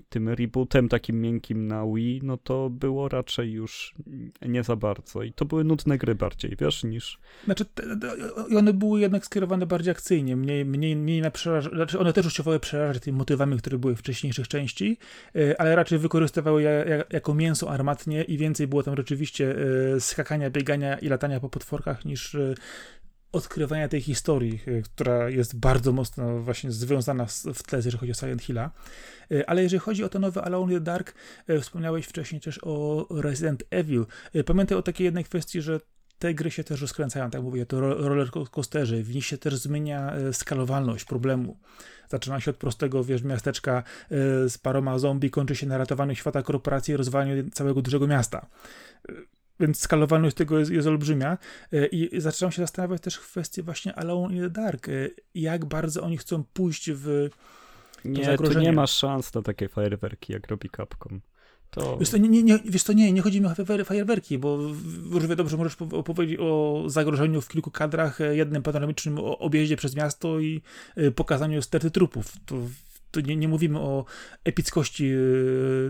tym 0.09 0.29
rebootem 0.29 0.89
takim 0.89 1.21
miękkim 1.21 1.67
na 1.67 1.85
Wii, 1.85 2.19
no 2.23 2.37
to 2.37 2.69
było 2.69 3.09
raczej 3.09 3.51
już 3.51 3.95
nie 4.41 4.63
za 4.63 4.75
bardzo. 4.75 5.23
I 5.23 5.33
to 5.33 5.45
były 5.45 5.63
nudne 5.63 5.97
gry 5.97 6.15
bardziej, 6.15 6.55
wiesz, 6.59 6.83
niż... 6.83 7.19
Znaczy, 7.45 7.65
i 8.49 8.55
one 8.55 8.73
były 8.73 8.99
jednak 8.99 9.25
skierowane 9.25 9.65
bardziej 9.65 9.91
akcyjnie, 9.91 10.35
mniej, 10.35 10.65
mniej, 10.65 10.95
mniej 10.95 11.21
na 11.21 11.31
przerażanie, 11.31 11.75
znaczy 11.75 11.99
one 11.99 12.13
też 12.13 12.25
usiłowały 12.25 12.59
przerażać 12.59 13.03
tymi 13.03 13.17
motywami, 13.17 13.57
które 13.57 13.77
były 13.77 13.95
w 13.95 13.99
wcześniejszych 13.99 14.47
części, 14.47 14.97
e, 15.35 15.61
ale 15.61 15.75
raczej 15.75 15.99
wykorzystywały 15.99 16.63
je 16.63 17.03
jako 17.09 17.33
mięso 17.33 17.71
armatnie 17.71 18.23
i 18.23 18.37
więcej 18.37 18.67
było 18.67 18.83
tam 18.83 18.95
rzeczywiście 18.95 19.55
e, 19.95 19.99
skakania, 19.99 20.49
biegania 20.49 20.97
i 20.97 21.07
latania 21.07 21.39
po 21.39 21.49
potworkach 21.49 22.05
niż 22.05 22.37
odkrywania 23.33 23.87
tej 23.87 24.01
historii, 24.01 24.59
e, 24.67 24.81
która 24.81 25.29
jest 25.29 25.59
bardzo 25.59 25.91
mocno 25.91 26.39
właśnie 26.39 26.71
związana 26.71 27.25
w 27.53 27.63
tle, 27.63 27.77
jeżeli 27.77 27.97
chodzi 27.97 28.11
o 28.11 28.15
Silent 28.15 28.41
Hilla. 28.41 28.71
E, 29.31 29.49
ale 29.49 29.63
jeżeli 29.63 29.79
chodzi 29.79 30.03
o 30.03 30.09
to 30.09 30.19
nowe 30.19 30.41
Alone 30.41 30.73
in 30.73 30.79
the 30.79 30.83
Dark, 30.83 31.13
e, 31.47 31.59
wspomniałeś 31.59 32.05
wcześniej 32.05 32.41
też 32.41 32.59
o 32.63 33.07
Resident 33.09 33.63
Evil. 33.69 34.05
Pamiętaj 34.45 34.77
o 34.77 34.81
takiej 34.81 35.05
jednej 35.05 35.23
kwestii, 35.23 35.61
że 35.61 35.79
te 36.19 36.33
gry 36.33 36.51
się 36.51 36.63
też 36.63 36.81
rozkręcają, 36.81 37.29
tak 37.29 37.41
mówię, 37.41 37.65
to 37.65 37.79
roller 37.79 38.31
coasterze, 38.51 39.03
w 39.03 39.15
nich 39.15 39.25
się 39.25 39.37
też 39.37 39.55
zmienia 39.55 40.13
skalowalność 40.31 41.05
problemu. 41.05 41.57
Zaczyna 42.09 42.39
się 42.39 42.51
od 42.51 42.57
prostego, 42.57 43.03
wiesz, 43.03 43.23
miasteczka 43.23 43.83
z 44.47 44.57
paroma 44.57 44.99
zombie, 44.99 45.29
kończy 45.29 45.55
się 45.55 45.67
na 45.67 45.77
ratowaniu 45.77 46.15
świata 46.15 46.43
korporacji 46.43 46.93
i 46.93 46.97
rozwalaniu 46.97 47.49
całego 47.49 47.81
dużego 47.81 48.07
miasta 48.07 48.47
więc 49.59 49.79
skalowalność 49.79 50.35
tego 50.35 50.59
jest, 50.59 50.71
jest 50.71 50.87
olbrzymia. 50.87 51.37
E, 51.73 51.85
I 51.85 52.21
zaczynam 52.21 52.51
się 52.51 52.61
zastanawiać 52.61 53.01
też 53.01 53.15
w 53.15 53.31
kwestii 53.31 53.61
właśnie 53.61 53.95
Alone 53.95 54.35
in 54.35 54.41
the 54.41 54.49
Dark. 54.49 54.89
E, 54.89 54.91
jak 55.35 55.65
bardzo 55.65 56.03
oni 56.03 56.17
chcą 56.17 56.43
pójść 56.53 56.91
w. 56.91 57.29
Nie, 58.05 58.37
tu 58.37 58.59
nie 58.59 58.73
masz 58.73 58.91
szans 58.91 59.33
na 59.33 59.41
takie 59.41 59.69
fajerwerki, 59.69 60.33
jak 60.33 60.47
robi 60.47 60.69
Capcom. 60.77 61.21
To... 61.69 61.97
Wiesz, 61.97 62.09
to 62.09 62.17
nie, 62.17 62.29
nie, 62.29 62.43
nie, 62.43 62.59
wiesz 62.65 62.83
to 62.83 62.93
nie, 62.93 63.11
nie 63.11 63.21
chodzi 63.21 63.41
mi 63.41 63.47
o 63.47 63.55
fajerwerki, 63.85 64.37
bo 64.37 64.57
równie 65.11 65.35
dobrze 65.35 65.57
możesz 65.57 65.75
opowiedzieć 65.81 66.37
o 66.39 66.83
zagrożeniu 66.87 67.41
w 67.41 67.47
kilku 67.47 67.71
kadrach, 67.71 68.21
e, 68.21 68.35
jednym 68.35 68.63
panoramicznym 68.63 69.17
objeździe 69.19 69.77
przez 69.77 69.95
miasto 69.95 70.39
i 70.39 70.61
pokazaniu 71.15 71.61
sterty 71.61 71.91
trupów. 71.91 72.33
To, 72.45 72.55
to 73.11 73.21
nie, 73.21 73.35
nie 73.35 73.47
mówimy 73.47 73.79
o 73.79 74.05
epickości, 74.43 75.11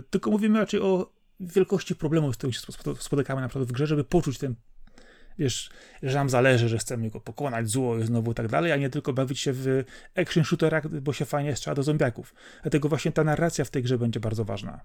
tylko 0.09 0.31
mówimy 0.31 0.59
raczej 0.59 0.79
o 0.79 1.22
wielkości 1.39 1.95
problemów, 1.95 2.35
z 2.35 2.37
którymi 2.37 2.53
się 2.53 2.61
spotykamy 2.99 3.41
na 3.41 3.47
przykład 3.47 3.69
w 3.69 3.71
grze, 3.71 3.87
żeby 3.87 4.03
poczuć 4.03 4.37
ten, 4.37 4.55
wiesz, 5.39 5.69
że 6.03 6.17
nam 6.17 6.29
zależy, 6.29 6.69
że 6.69 6.77
chcemy 6.77 7.09
go 7.09 7.19
pokonać, 7.19 7.69
zło 7.69 7.99
i 7.99 8.05
znowu 8.05 8.33
tak 8.33 8.47
dalej, 8.47 8.71
a 8.71 8.75
nie 8.75 8.89
tylko 8.89 9.13
bawić 9.13 9.39
się 9.39 9.51
w 9.53 9.83
action 10.15 10.43
shooterach, 10.43 10.99
bo 10.99 11.13
się 11.13 11.25
fajnie 11.25 11.55
strzela 11.55 11.75
do 11.75 11.83
zombiaków. 11.83 12.35
Dlatego 12.61 12.89
właśnie 12.89 13.11
ta 13.11 13.23
narracja 13.23 13.65
w 13.65 13.69
tej 13.69 13.83
grze 13.83 13.97
będzie 13.97 14.19
bardzo 14.19 14.45
ważna. 14.45 14.79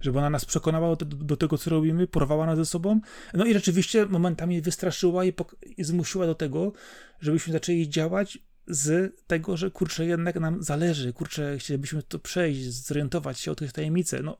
Żeby 0.00 0.18
ona 0.18 0.30
nas 0.30 0.44
przekonała 0.44 0.96
do, 0.96 1.04
do 1.06 1.36
tego, 1.36 1.58
co 1.58 1.70
robimy, 1.70 2.06
porwała 2.06 2.46
nas 2.46 2.58
ze 2.58 2.66
sobą. 2.66 3.00
No 3.34 3.44
i 3.44 3.52
rzeczywiście 3.52 4.06
momentami 4.06 4.62
wystraszyła 4.62 5.24
i, 5.24 5.32
i 5.76 5.84
zmusiła 5.84 6.26
do 6.26 6.34
tego, 6.34 6.72
żebyśmy 7.20 7.52
zaczęli 7.52 7.88
działać 7.88 8.38
z 8.66 9.16
tego, 9.26 9.56
że 9.56 9.70
kurczę, 9.70 10.06
jednak 10.06 10.40
nam 10.40 10.62
zależy, 10.62 11.12
kurczę, 11.12 11.58
chcielibyśmy 11.58 12.02
to 12.02 12.18
przejść, 12.18 12.62
zorientować 12.64 13.40
się 13.40 13.52
o 13.52 13.54
tych 13.54 13.72
tajemnicy. 13.72 14.22
No, 14.22 14.38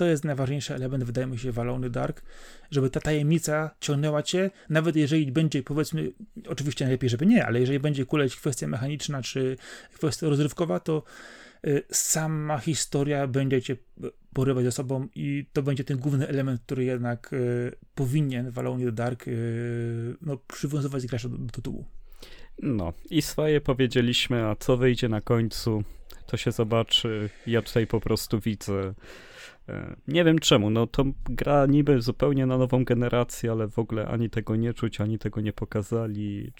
to 0.00 0.06
jest 0.06 0.24
najważniejszy 0.24 0.74
element, 0.74 1.04
wydaje 1.04 1.26
mi 1.26 1.38
się, 1.38 1.52
Walony 1.52 1.90
Dark, 1.90 2.22
żeby 2.70 2.90
ta 2.90 3.00
tajemnica 3.00 3.70
ciągnęła 3.80 4.22
cię, 4.22 4.50
nawet 4.68 4.96
jeżeli 4.96 5.32
będzie, 5.32 5.62
powiedzmy, 5.62 6.12
oczywiście 6.46 6.84
najlepiej, 6.84 7.10
żeby 7.10 7.26
nie, 7.26 7.46
ale 7.46 7.60
jeżeli 7.60 7.80
będzie 7.80 8.06
kuleć 8.06 8.36
kwestia 8.36 8.66
mechaniczna 8.66 9.22
czy 9.22 9.56
kwestia 9.94 10.28
rozrywkowa, 10.28 10.80
to 10.80 11.02
y, 11.66 11.82
sama 11.90 12.58
historia 12.58 13.26
będzie 13.26 13.62
cię 13.62 13.76
porywać 14.32 14.64
ze 14.64 14.72
sobą 14.72 15.08
i 15.14 15.46
to 15.52 15.62
będzie 15.62 15.84
ten 15.84 15.98
główny 15.98 16.28
element, 16.28 16.60
który 16.60 16.84
jednak 16.84 17.32
y, 17.32 17.72
powinien 17.94 18.50
w 18.50 18.58
Alone 18.58 18.92
Dark 18.92 19.28
y, 19.28 20.16
no, 20.22 20.36
przywiązywać 20.36 21.06
gracza 21.06 21.28
do, 21.28 21.38
do 21.38 21.52
tytułu. 21.52 21.84
No 22.62 22.92
i 23.10 23.22
swoje 23.22 23.60
powiedzieliśmy, 23.60 24.46
a 24.46 24.56
co 24.56 24.76
wyjdzie 24.76 25.08
na 25.08 25.20
końcu, 25.20 25.84
to 26.26 26.36
się 26.36 26.52
zobaczy. 26.52 27.30
Ja 27.46 27.62
tutaj 27.62 27.86
po 27.86 28.00
prostu 28.00 28.40
widzę 28.40 28.94
nie 30.08 30.24
wiem 30.24 30.38
czemu, 30.38 30.70
no 30.70 30.86
to 30.86 31.04
gra 31.24 31.66
niby 31.66 32.02
zupełnie 32.02 32.46
na 32.46 32.58
nową 32.58 32.84
generację, 32.84 33.50
ale 33.50 33.68
w 33.68 33.78
ogóle 33.78 34.06
ani 34.08 34.30
tego 34.30 34.56
nie 34.56 34.74
czuć, 34.74 35.00
ani 35.00 35.18
tego 35.18 35.40
nie 35.40 35.52
pokazali. 35.52 36.52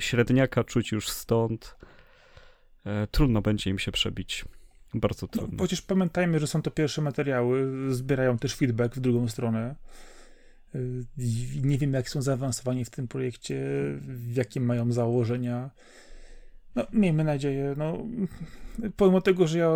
Średniaka 0.00 0.64
czuć 0.64 0.92
już 0.92 1.08
stąd. 1.08 1.76
E, 2.86 3.06
trudno 3.06 3.42
będzie 3.42 3.70
im 3.70 3.78
się 3.78 3.92
przebić. 3.92 4.44
Bardzo 4.94 5.26
no, 5.26 5.32
trudno. 5.32 5.56
No, 5.56 5.62
chociaż 5.62 5.82
pamiętajmy, 5.82 6.38
że 6.38 6.46
są 6.46 6.62
to 6.62 6.70
pierwsze 6.70 7.02
materiały, 7.02 7.66
zbierają 7.94 8.38
też 8.38 8.56
feedback 8.56 8.94
w 8.96 9.00
drugą 9.00 9.28
stronę. 9.28 9.74
E, 10.74 10.78
nie 11.62 11.78
wiem, 11.78 11.92
jak 11.92 12.08
są 12.08 12.22
zaawansowani 12.22 12.84
w 12.84 12.90
tym 12.90 13.08
projekcie, 13.08 13.60
jakie 14.34 14.60
mają 14.60 14.92
założenia. 14.92 15.70
No, 16.78 16.86
miejmy 16.92 17.24
nadzieję. 17.24 17.74
No, 17.76 17.98
pomimo 18.96 19.20
tego, 19.20 19.46
że 19.46 19.58
ja 19.58 19.70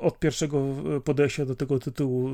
od 0.00 0.18
pierwszego 0.18 0.76
podejścia 1.04 1.46
do 1.46 1.56
tego 1.56 1.78
tytułu 1.78 2.28
e, 2.28 2.32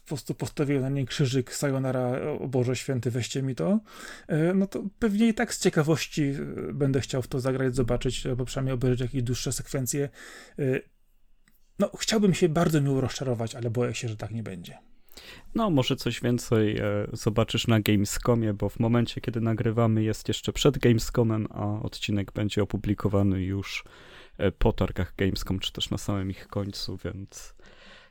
po 0.00 0.06
prostu 0.06 0.34
postawiłem 0.34 0.82
na 0.82 0.88
niej 0.88 1.06
krzyżyk 1.06 1.54
Sayonara, 1.54 2.20
o 2.40 2.48
Boże 2.48 2.76
Święty, 2.76 3.10
weźcie 3.10 3.42
mi 3.42 3.54
to, 3.54 3.80
e, 4.28 4.54
no 4.54 4.66
to 4.66 4.82
pewnie 4.98 5.28
i 5.28 5.34
tak 5.34 5.54
z 5.54 5.60
ciekawości 5.60 6.22
e, 6.22 6.72
będę 6.72 7.00
chciał 7.00 7.22
w 7.22 7.28
to 7.28 7.40
zagrać, 7.40 7.76
zobaczyć, 7.76 8.26
albo 8.26 8.44
przynajmniej 8.44 8.74
obejrzeć 8.74 9.00
jakieś 9.00 9.22
dłuższe 9.22 9.52
sekwencje. 9.52 10.08
No, 11.78 11.90
chciałbym 11.98 12.34
się 12.34 12.48
bardzo 12.48 12.80
miło 12.80 13.00
rozczarować, 13.00 13.54
ale 13.54 13.70
boję 13.70 13.94
się, 13.94 14.08
że 14.08 14.16
tak 14.16 14.30
nie 14.30 14.42
będzie. 14.42 14.78
No, 15.54 15.70
może 15.70 15.96
coś 15.96 16.20
więcej 16.20 16.78
e, 16.78 16.82
zobaczysz 17.12 17.66
na 17.66 17.80
Gamescomie, 17.80 18.54
bo 18.54 18.68
w 18.68 18.78
momencie, 18.78 19.20
kiedy 19.20 19.40
nagrywamy, 19.40 20.02
jest 20.02 20.28
jeszcze 20.28 20.52
przed 20.52 20.78
Gamescomem, 20.78 21.46
a 21.50 21.82
odcinek 21.82 22.32
będzie 22.32 22.62
opublikowany 22.62 23.42
już 23.42 23.84
e, 24.38 24.52
po 24.52 24.72
targach 24.72 25.14
Gamescom, 25.16 25.58
czy 25.58 25.72
też 25.72 25.90
na 25.90 25.98
samym 25.98 26.30
ich 26.30 26.48
końcu, 26.48 26.98
więc 27.04 27.54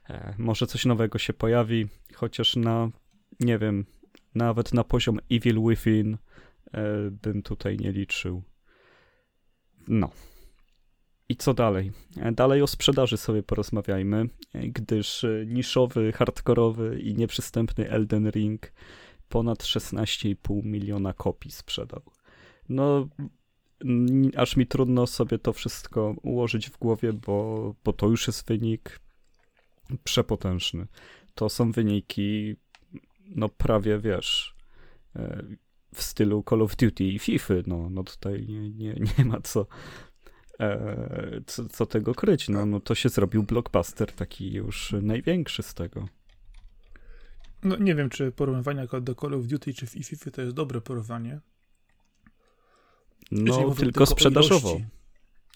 e, 0.10 0.34
może 0.38 0.68
coś 0.68 0.86
nowego 0.86 1.20
się 1.20 1.34
pojawi, 1.34 1.88
chociaż 2.16 2.56
na, 2.56 2.90
nie 3.40 3.58
wiem, 3.58 3.86
nawet 4.36 4.74
na 4.74 4.84
poziom 4.84 5.20
Evil 5.32 5.62
Within 5.68 6.18
e, 6.74 6.82
bym 7.12 7.42
tutaj 7.44 7.78
nie 7.78 7.92
liczył. 7.92 8.44
No. 9.88 10.10
I 11.30 11.36
co 11.36 11.54
dalej? 11.54 11.92
E, 12.18 12.32
dalej 12.32 12.62
o 12.62 12.68
sprzedaży 12.68 13.18
sobie 13.18 13.44
porozmawiajmy, 13.44 14.30
e, 14.54 14.68
gdyż 14.68 15.24
e, 15.24 15.46
niszowy, 15.48 16.12
hardkorowy 16.12 17.00
i 17.00 17.16
nieprzystępny 17.16 17.90
Elden 17.90 18.30
Ring 18.30 18.72
ponad 19.30 19.64
16,5 19.64 20.64
miliona 20.64 21.14
kopii 21.14 21.52
sprzedał. 21.52 22.02
No, 22.70 23.08
aż 24.36 24.56
mi 24.58 24.68
trudno 24.68 25.08
sobie 25.08 25.40
to 25.40 25.54
wszystko 25.54 26.16
ułożyć 26.22 26.70
w 26.70 26.78
głowie, 26.78 27.14
bo, 27.14 27.76
bo 27.84 27.94
to 27.94 28.08
już 28.08 28.28
jest 28.28 28.48
wynik 28.48 29.00
przepotężny. 30.04 30.88
To 31.36 31.50
są 31.50 31.72
wyniki, 31.72 32.56
no 33.26 33.50
prawie 33.50 34.00
wiesz, 34.00 34.56
w 35.94 36.04
stylu 36.04 36.44
Call 36.50 36.62
of 36.62 36.76
Duty 36.76 37.04
i 37.04 37.20
FIFA. 37.20 37.54
No, 37.68 37.90
no 37.90 38.04
tutaj 38.04 38.46
nie, 38.48 38.70
nie, 38.70 38.96
nie 39.18 39.26
ma 39.26 39.42
co 39.42 39.62
e, 39.62 39.66
co, 41.46 41.70
co, 41.70 41.86
tego 41.86 42.16
kryć. 42.16 42.50
No, 42.50 42.66
no 42.66 42.80
to 42.80 42.96
się 42.96 43.10
zrobił 43.10 43.44
blockbuster 43.44 44.12
taki 44.12 44.54
już 44.54 44.96
największy 45.02 45.64
z 45.64 45.74
tego. 45.74 46.08
No 47.64 47.78
nie 47.78 47.96
wiem, 47.96 48.10
czy 48.10 48.32
porównywanie 48.32 48.88
do 49.02 49.16
Call 49.16 49.34
of 49.34 49.46
Duty 49.46 49.74
czy 49.74 49.88
FIFA 49.88 50.32
to 50.32 50.42
jest 50.42 50.54
dobre 50.54 50.82
porównanie. 50.82 51.40
No, 53.32 53.76
tylko, 53.76 54.06
sprzedażowo. 54.06 54.82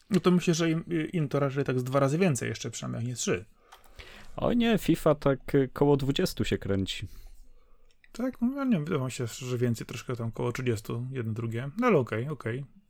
No 0.09 0.19
to 0.19 0.31
myślę, 0.31 0.53
że 0.53 0.69
im, 0.69 0.83
im, 1.13 1.29
to 1.29 1.39
raczej 1.39 1.63
tak 1.63 1.79
z 1.79 1.83
dwa 1.83 1.99
razy 1.99 2.17
więcej 2.17 2.49
jeszcze 2.49 2.71
przynajmniej, 2.71 3.07
nie 3.07 3.15
trzy. 3.15 3.45
O 4.35 4.53
nie, 4.53 4.77
FIFA 4.77 5.15
tak 5.15 5.39
koło 5.73 5.97
20 5.97 6.43
się 6.43 6.57
kręci. 6.57 7.07
Tak, 8.11 8.41
no 8.41 8.55
ja 8.55 8.63
nie 8.63 8.83
wiem, 8.83 9.09
się, 9.09 9.27
że 9.27 9.57
więcej, 9.57 9.87
troszkę 9.87 10.15
tam 10.15 10.31
koło 10.31 10.51
30, 10.51 10.93
jedno 11.11 11.33
drugie, 11.33 11.69
no 11.77 11.87
ale 11.87 11.97
okej, 11.97 12.23
okay, 12.23 12.33
okej. 12.33 12.59
Okay. 12.59 12.82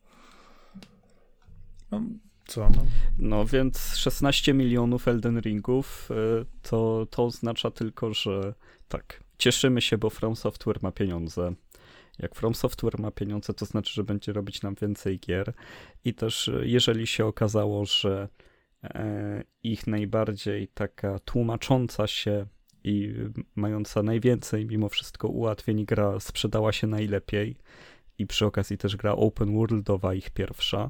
No, 1.93 2.01
co? 2.47 2.69
No? 2.69 2.86
no 3.17 3.45
więc 3.45 3.95
16 3.95 4.53
milionów 4.53 5.08
Elden 5.08 5.39
Ringów 5.39 6.10
y, 6.12 6.45
to, 6.62 7.08
to 7.10 7.25
oznacza 7.25 7.71
tylko, 7.71 8.13
że 8.13 8.53
tak, 8.88 9.23
cieszymy 9.38 9.82
się, 9.82 9.97
bo 9.97 10.10
From 10.10 10.36
Software 10.36 10.79
ma 10.82 10.91
pieniądze. 10.91 11.53
Jak 12.19 12.36
From 12.36 12.56
Software 12.56 12.99
ma 12.99 13.12
pieniądze, 13.12 13.53
to 13.53 13.65
znaczy, 13.65 13.93
że 13.93 14.03
będzie 14.03 14.34
robić 14.34 14.62
nam 14.62 14.75
więcej 14.82 15.19
gier. 15.19 15.53
I 16.06 16.13
też 16.13 16.47
y, 16.47 16.63
jeżeli 16.65 17.08
się 17.08 17.25
okazało, 17.25 17.86
że 17.86 18.29
e, 18.84 19.43
ich 19.63 19.88
najbardziej 19.88 20.67
taka 20.67 21.19
tłumacząca 21.19 22.08
się 22.08 22.45
i 22.84 23.13
mająca 23.56 24.03
najwięcej 24.03 24.65
mimo 24.65 24.89
wszystko 24.89 25.27
ułatwień 25.27 25.86
gra 25.86 26.19
sprzedała 26.19 26.71
się 26.71 26.88
najlepiej, 26.88 27.58
i 28.17 28.27
przy 28.27 28.45
okazji 28.45 28.77
też 28.77 28.95
gra 28.95 29.12
open 29.12 29.53
worldowa, 29.53 30.13
ich 30.13 30.29
pierwsza, 30.29 30.89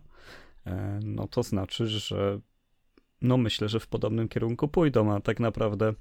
no 1.03 1.27
to 1.27 1.43
znaczy, 1.43 1.87
że 1.87 2.39
no 3.23 3.37
myślę, 3.37 3.69
że 3.69 3.79
w 3.79 3.87
podobnym 3.87 4.27
kierunku 4.27 4.67
pójdą, 4.67 5.13
a 5.13 5.21
tak 5.21 5.39
naprawdę 5.39 5.93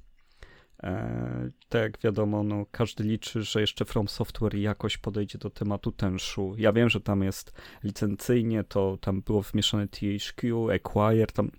e, 0.83 1.51
tak 1.69 1.83
jak 1.83 1.99
wiadomo, 2.01 2.43
no 2.43 2.67
każdy 2.71 3.05
liczy, 3.05 3.43
że 3.43 3.61
jeszcze 3.61 3.85
From 3.85 4.09
Software 4.09 4.55
jakoś 4.55 4.99
podejdzie 4.99 5.39
do 5.39 5.51
tematu 5.51 5.93
tenszu. 5.93 6.55
Ja 6.59 6.73
wiem, 6.73 6.89
że 6.89 7.01
tam 7.01 7.23
jest 7.23 7.53
licencyjnie, 7.85 8.65
to 8.65 8.99
tam 9.01 9.23
było 9.23 9.43
wmieszane 9.43 9.89
THQ, 9.89 10.71
Acquire, 10.71 11.33
tam 11.33 11.51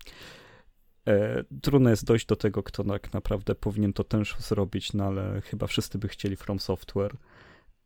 e, 1.07 1.43
trudno 1.61 1.89
jest 1.89 2.05
dojść 2.05 2.25
do 2.25 2.35
tego, 2.35 2.63
kto 2.63 2.83
tak 2.83 3.13
naprawdę 3.13 3.55
powinien 3.55 3.93
to 3.93 4.03
tenszu 4.03 4.41
zrobić, 4.41 4.93
no 4.93 5.03
ale 5.03 5.41
chyba 5.41 5.67
wszyscy 5.67 5.97
by 5.97 6.07
chcieli 6.07 6.35
From 6.35 6.59
Software. 6.59 7.15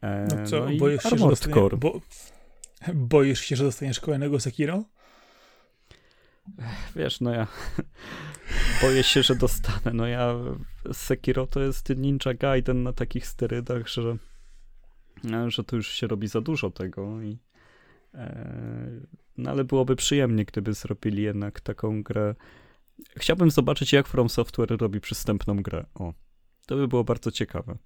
E, 0.01 0.27
no 0.29 0.45
co, 0.45 0.65
no 0.65 0.77
boisz, 0.77 1.03
się, 1.03 1.09
że 1.09 1.27
dostanie, 1.27 1.69
bo, 1.77 2.01
boisz 2.93 3.41
się, 3.41 3.55
że 3.55 3.63
dostaniesz 3.63 3.99
kolejnego 3.99 4.39
Sekiro? 4.39 4.83
Wiesz, 6.95 7.21
no 7.21 7.31
ja 7.31 7.47
boję 8.81 9.03
się, 9.03 9.23
że 9.23 9.35
dostanę. 9.35 9.93
No 9.93 10.07
ja 10.07 10.35
Sekiro 10.93 11.47
to 11.47 11.59
jest 11.59 11.89
Ninja 11.97 12.33
Gaiden 12.39 12.83
na 12.83 12.93
takich 12.93 13.27
sterydach, 13.27 13.87
że, 13.87 14.17
że 15.47 15.63
to 15.63 15.75
już 15.75 15.87
się 15.87 16.07
robi 16.07 16.27
za 16.27 16.41
dużo 16.41 16.69
tego 16.69 17.21
i 17.21 17.37
e, 18.13 18.89
no 19.37 19.51
ale 19.51 19.63
byłoby 19.63 19.95
przyjemnie, 19.95 20.45
gdyby 20.45 20.73
zrobili 20.73 21.23
jednak 21.23 21.61
taką 21.61 22.03
grę. 22.03 22.35
Chciałbym 23.17 23.51
zobaczyć, 23.51 23.93
jak 23.93 24.07
From 24.07 24.29
Software 24.29 24.77
robi 24.77 24.99
przystępną 25.01 25.61
grę. 25.61 25.85
O, 25.95 26.13
to 26.67 26.75
by 26.75 26.87
było 26.87 27.03
bardzo 27.03 27.31
ciekawe. 27.31 27.77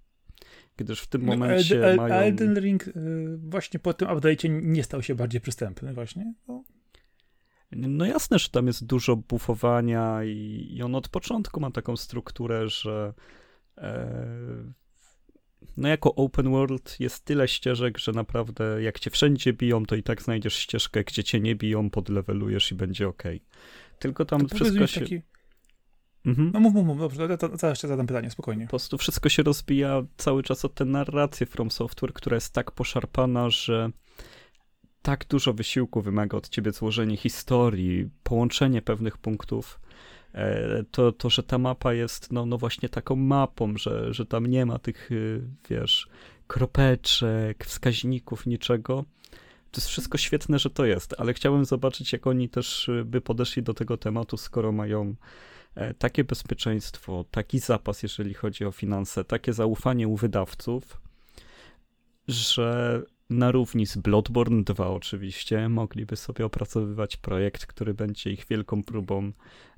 Gdyż 0.77 1.01
w 1.01 1.07
tym 1.07 1.25
no, 1.25 1.31
momencie 1.31 1.79
no, 1.79 1.95
mają... 1.95 2.15
Elden 2.15 2.59
Ring 2.59 2.87
y, 2.87 2.93
właśnie 3.37 3.79
po 3.79 3.93
tym 3.93 4.07
update'cie 4.07 4.61
nie 4.63 4.83
stał 4.83 5.03
się 5.03 5.15
bardziej 5.15 5.41
przystępny 5.41 5.93
właśnie. 5.93 6.33
No. 6.47 6.63
No 7.71 8.05
jasne, 8.05 8.39
że 8.39 8.49
tam 8.49 8.67
jest 8.67 8.85
dużo 8.85 9.15
bufowania 9.15 10.23
i, 10.23 10.67
i 10.71 10.83
on 10.83 10.95
od 10.95 11.09
początku 11.09 11.59
ma 11.59 11.71
taką 11.71 11.97
strukturę, 11.97 12.69
że 12.69 13.13
e, 13.77 14.73
no 15.77 15.87
jako 15.87 16.15
open 16.15 16.51
world 16.51 16.95
jest 16.99 17.25
tyle 17.25 17.47
ścieżek, 17.47 17.97
że 17.97 18.11
naprawdę 18.11 18.83
jak 18.83 18.99
cię 18.99 19.09
wszędzie 19.09 19.53
biją, 19.53 19.85
to 19.85 19.95
i 19.95 20.03
tak 20.03 20.21
znajdziesz 20.21 20.55
ścieżkę, 20.55 21.03
gdzie 21.03 21.23
cię 21.23 21.39
nie 21.39 21.55
biją, 21.55 21.89
podlevelujesz 21.89 22.71
i 22.71 22.75
będzie 22.75 23.07
ok. 23.07 23.23
Tylko 23.99 24.25
tam 24.25 24.47
to 24.47 24.55
wszystko 24.55 24.87
się... 24.87 25.01
Taki... 25.01 25.21
Mhm. 26.25 26.51
No 26.53 26.59
mów, 26.59 26.73
mów, 26.73 26.85
mów, 26.87 26.99
dobrze, 26.99 27.37
zaraz 27.39 27.63
jeszcze 27.63 27.87
zadam 27.87 28.07
pytanie, 28.07 28.29
spokojnie. 28.29 28.65
Po 28.65 28.69
prostu 28.69 28.97
wszystko 28.97 29.29
się 29.29 29.43
rozbija 29.43 30.03
cały 30.17 30.43
czas 30.43 30.65
o 30.65 30.69
tę 30.69 30.85
narrację 30.85 31.45
From 31.47 31.71
Software, 31.71 32.13
która 32.13 32.35
jest 32.35 32.53
tak 32.53 32.71
poszarpana, 32.71 33.49
że 33.49 33.89
tak 35.01 35.25
dużo 35.29 35.53
wysiłku 35.53 36.01
wymaga 36.01 36.37
od 36.37 36.49
ciebie 36.49 36.71
złożenie 36.71 37.17
historii, 37.17 38.09
połączenie 38.23 38.81
pewnych 38.81 39.17
punktów, 39.17 39.79
e, 40.33 40.83
to, 40.91 41.11
to 41.11 41.29
że 41.29 41.43
ta 41.43 41.57
mapa 41.57 41.93
jest 41.93 42.31
no, 42.31 42.45
no 42.45 42.57
właśnie 42.57 42.89
taką 42.89 43.15
mapą, 43.15 43.77
że, 43.77 44.13
że 44.13 44.25
tam 44.25 44.45
nie 44.45 44.65
ma 44.65 44.79
tych, 44.79 45.11
y, 45.11 45.41
wiesz, 45.69 46.07
kropeczek, 46.47 47.65
wskaźników, 47.65 48.45
niczego. 48.45 49.05
To 49.71 49.81
jest 49.81 49.87
wszystko 49.87 50.17
świetne, 50.17 50.59
że 50.59 50.69
to 50.69 50.85
jest, 50.85 51.15
ale 51.17 51.33
chciałbym 51.33 51.65
zobaczyć, 51.65 52.13
jak 52.13 52.27
oni 52.27 52.49
też 52.49 52.89
y, 52.89 53.05
by 53.05 53.21
podeszli 53.21 53.63
do 53.63 53.73
tego 53.73 53.97
tematu, 53.97 54.37
skoro 54.37 54.71
mają 54.71 55.15
e, 55.75 55.93
takie 55.93 56.23
bezpieczeństwo, 56.23 57.25
taki 57.31 57.59
zapas, 57.59 58.03
jeżeli 58.03 58.33
chodzi 58.33 58.65
o 58.65 58.71
finanse, 58.71 59.23
takie 59.23 59.53
zaufanie 59.53 60.07
u 60.07 60.15
wydawców, 60.15 61.01
że 62.27 63.01
na 63.31 63.51
równi 63.51 63.85
z 63.85 63.97
Bloodborne 63.97 64.63
2 64.63 64.87
oczywiście 64.87 65.69
mogliby 65.69 66.15
sobie 66.15 66.45
opracowywać 66.45 67.17
projekt, 67.17 67.65
który 67.65 67.93
będzie 67.93 68.31
ich 68.31 68.45
wielką 68.49 68.83
próbą 68.83 69.31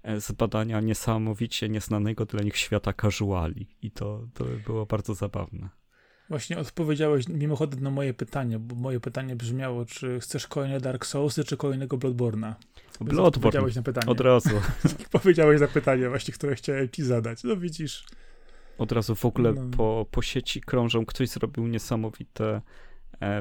e, 0.04 0.20
zbadania 0.20 0.82
niesamowicie 0.82 1.70
nieznanego 1.70 2.26
dla 2.26 2.44
nich 2.44 2.58
świata 2.58 2.94
casuali 3.02 3.68
i 3.82 3.92
to, 3.92 4.28
to 4.34 4.46
było 4.66 4.86
bardzo 4.86 5.14
zabawne. 5.14 5.70
Właśnie 6.30 6.58
odpowiedziałeś 6.58 7.28
mimochodem 7.28 7.80
na 7.80 7.92
moje 7.92 8.14
pytanie, 8.14 8.60
bo 8.60 8.76
moje 8.76 9.00
pytanie 9.00 9.36
brzmiało, 9.36 9.86
czy 9.86 10.20
chcesz 10.20 10.48
kolejne 10.48 10.80
Dark 10.80 11.06
Soulsy, 11.06 11.44
czy 11.44 11.58
kolejnego 11.58 11.98
Bloodborna? 11.98 12.56
Bloodborne, 13.02 13.62
na 13.76 13.82
pytanie. 13.82 14.08
od 14.08 14.20
razu. 14.20 14.50
powiedziałeś 15.12 15.62
na 15.62 15.68
pytanie 15.68 16.10
właśnie, 16.10 16.34
które 16.34 16.56
chciałem 16.56 16.90
ci 16.90 17.04
zadać. 17.04 17.44
No 17.44 17.58
widzisz. 17.58 18.06
Od 18.78 18.92
razu 18.92 19.16
w 19.16 19.26
ogóle 19.26 19.54
no. 19.54 19.78
po, 19.78 20.06
po 20.12 20.22
sieci 20.22 20.62
krążą, 20.62 21.06
ktoś 21.06 21.30
zrobił 21.30 21.68
niesamowite 21.68 22.62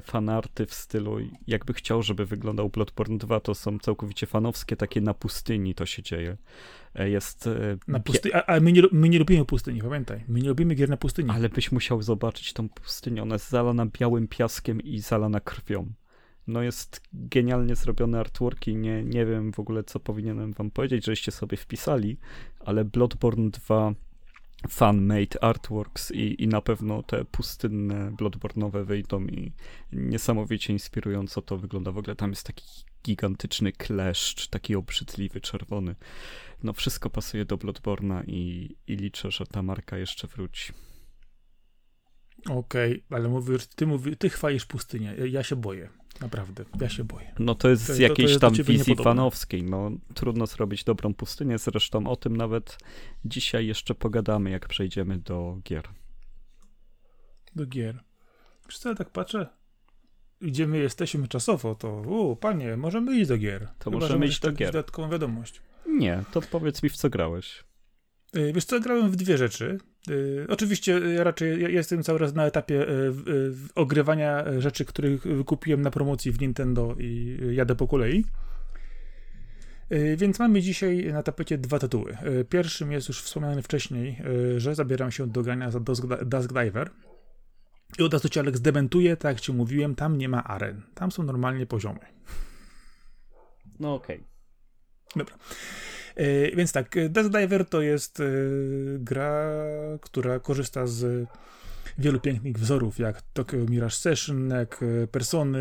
fanarty 0.02 0.66
w 0.66 0.74
stylu, 0.74 1.16
jakby 1.46 1.72
chciał, 1.72 2.02
żeby 2.02 2.26
wyglądał 2.26 2.68
Bloodborne 2.68 3.18
2, 3.18 3.40
to 3.40 3.54
są 3.54 3.78
całkowicie 3.78 4.26
fanowskie, 4.26 4.76
takie 4.76 5.00
na 5.00 5.14
pustyni 5.14 5.74
to 5.74 5.86
się 5.86 6.02
dzieje. 6.02 6.36
E, 6.94 7.10
jest... 7.10 7.46
E, 7.46 7.76
na 7.88 8.00
pustyni, 8.00 8.34
a, 8.34 8.46
a 8.46 8.60
my, 8.60 8.72
nie, 8.72 8.82
my 8.92 9.08
nie 9.08 9.18
lubimy 9.18 9.44
pustyni, 9.44 9.82
pamiętaj. 9.82 10.24
My 10.28 10.40
nie 10.40 10.48
lubimy 10.48 10.74
gier 10.74 10.88
na 10.88 10.96
pustyni. 10.96 11.30
Ale 11.30 11.48
byś 11.48 11.72
musiał 11.72 12.02
zobaczyć 12.02 12.52
tą 12.52 12.68
pustynię, 12.68 13.22
ona 13.22 13.34
jest 13.34 13.50
zalana 13.50 13.86
białym 13.86 14.28
piaskiem 14.28 14.80
i 14.80 14.98
zalana 14.98 15.40
krwią. 15.40 15.92
No 16.46 16.62
jest 16.62 17.00
genialnie 17.12 17.76
zrobione 17.76 18.20
artworki, 18.20 18.76
nie, 18.76 19.04
nie 19.04 19.26
wiem 19.26 19.52
w 19.52 19.60
ogóle, 19.60 19.84
co 19.84 20.00
powinienem 20.00 20.52
wam 20.52 20.70
powiedzieć, 20.70 21.04
żeście 21.04 21.32
sobie 21.32 21.56
wpisali, 21.56 22.16
ale 22.60 22.84
Bloodborne 22.84 23.50
2 23.50 23.94
fan-made 24.68 25.42
artworks 25.42 26.10
i, 26.10 26.42
i 26.42 26.48
na 26.48 26.60
pewno 26.60 27.02
te 27.02 27.24
pustynne 27.24 28.12
Bloodborne'owe 28.12 28.84
wyjdą 28.84 29.26
i 29.26 29.52
niesamowicie 29.92 30.72
inspirująco 30.72 31.42
to 31.42 31.58
wygląda. 31.58 31.92
W 31.92 31.98
ogóle 31.98 32.16
tam 32.16 32.30
jest 32.30 32.46
taki 32.46 32.64
gigantyczny 33.04 33.72
kleszcz, 33.72 34.48
taki 34.48 34.76
obrzydliwy, 34.76 35.40
czerwony. 35.40 35.94
No 36.62 36.72
wszystko 36.72 37.10
pasuje 37.10 37.44
do 37.44 37.56
Bloodborne'a 37.56 38.22
i, 38.26 38.76
i 38.86 38.96
liczę, 38.96 39.30
że 39.30 39.46
ta 39.46 39.62
marka 39.62 39.98
jeszcze 39.98 40.26
wróci. 40.26 40.72
Okej, 42.50 42.92
okay, 42.92 43.18
ale 43.18 43.28
mówisz, 43.28 43.66
ty, 43.66 43.86
mówi, 43.86 44.16
ty 44.16 44.30
chwalisz 44.30 44.66
pustynię, 44.66 45.14
ja 45.30 45.42
się 45.42 45.56
boję. 45.56 45.88
Naprawdę, 46.20 46.64
ja 46.80 46.88
się 46.88 47.04
boję. 47.04 47.34
No 47.38 47.54
to 47.54 47.68
jest 47.68 47.82
z 47.82 47.98
jakiejś 47.98 48.38
tam 48.38 48.54
wizji 48.54 48.96
fanowskiej. 48.96 49.62
No, 49.62 49.90
trudno 50.14 50.46
zrobić 50.46 50.84
dobrą 50.84 51.14
pustynię, 51.14 51.58
zresztą 51.58 52.06
o 52.06 52.16
tym 52.16 52.36
nawet 52.36 52.78
dzisiaj 53.24 53.66
jeszcze 53.66 53.94
pogadamy, 53.94 54.50
jak 54.50 54.68
przejdziemy 54.68 55.18
do 55.18 55.58
gier. 55.64 55.88
Do 57.56 57.66
gier. 57.66 58.00
Wiesz 58.68 58.78
co, 58.78 58.88
ja 58.88 58.94
tak 58.94 59.10
patrzę, 59.10 59.48
gdzie 60.40 60.66
my 60.66 60.78
jesteśmy 60.78 61.28
czasowo, 61.28 61.74
to 61.74 61.88
u, 61.92 62.36
panie, 62.36 62.76
możemy 62.76 63.16
iść 63.16 63.28
do 63.28 63.38
gier. 63.38 63.68
To 63.78 63.90
Chyba, 63.90 63.98
możemy 63.98 64.26
iść 64.26 64.40
do 64.40 64.52
gier. 64.52 64.72
dodatkową 64.72 65.10
wiadomość. 65.10 65.60
Nie, 65.86 66.22
to 66.32 66.42
powiedz 66.42 66.82
mi, 66.82 66.88
w 66.90 66.96
co 66.96 67.10
grałeś. 67.10 67.64
Y, 68.36 68.52
wiesz 68.52 68.64
co, 68.64 68.80
grałem 68.80 69.10
w 69.10 69.16
dwie 69.16 69.38
rzeczy. 69.38 69.78
Y, 70.10 70.46
oczywiście 70.48 71.00
ja 71.14 71.24
raczej 71.24 71.62
ja 71.62 71.68
jestem 71.68 72.02
cały 72.02 72.18
czas 72.18 72.34
na 72.34 72.46
etapie 72.46 72.88
y, 72.88 73.12
ogrywania 73.74 74.44
rzeczy, 74.60 74.84
których 74.84 75.22
wykupiłem 75.22 75.82
na 75.82 75.90
promocji 75.90 76.32
w 76.32 76.40
Nintendo 76.40 76.94
i 76.98 77.38
jadę 77.50 77.74
po 77.74 77.88
kolei. 77.88 78.24
Więc 80.16 80.38
mamy 80.38 80.62
dzisiaj 80.62 81.12
na 81.12 81.22
tapecie 81.22 81.58
dwa 81.58 81.78
tytuły. 81.78 82.16
Pierwszym 82.48 82.92
jest 82.92 83.08
już 83.08 83.22
wspomniany 83.22 83.62
wcześniej, 83.62 84.22
że 84.56 84.74
zabieram 84.74 85.10
się 85.10 85.26
do 85.26 85.42
grania 85.42 85.70
za 85.70 85.80
Dusk 86.24 86.52
Diver. 86.52 86.90
I 87.98 88.02
od 88.02 88.12
razu 88.12 88.28
cię 88.28 88.40
Alex 88.40 88.60
dementuje, 88.60 89.16
tak 89.16 89.32
jak 89.32 89.40
ci 89.40 89.52
mówiłem, 89.52 89.94
tam 89.94 90.18
nie 90.18 90.28
ma 90.28 90.44
aren. 90.44 90.82
Tam 90.94 91.12
są 91.12 91.22
normalnie 91.22 91.66
poziomy. 91.66 92.00
No 93.80 93.94
okej. 93.94 94.16
Okay. 94.16 94.28
Dobra. 95.16 95.34
E, 96.16 96.56
więc 96.56 96.72
tak, 96.72 96.94
Death 97.08 97.30
Diver 97.30 97.66
to 97.66 97.80
jest 97.80 98.20
e, 98.20 98.24
gra, 98.98 99.52
która 100.00 100.40
korzysta 100.40 100.86
z 100.86 101.28
wielu 101.98 102.20
pięknych 102.20 102.58
wzorów, 102.58 102.98
jak 102.98 103.22
Tokyo 103.32 103.58
Mirage 103.68 103.94
Session, 103.94 104.50
jak 104.50 104.80
e, 104.82 105.06
Persony, 105.06 105.58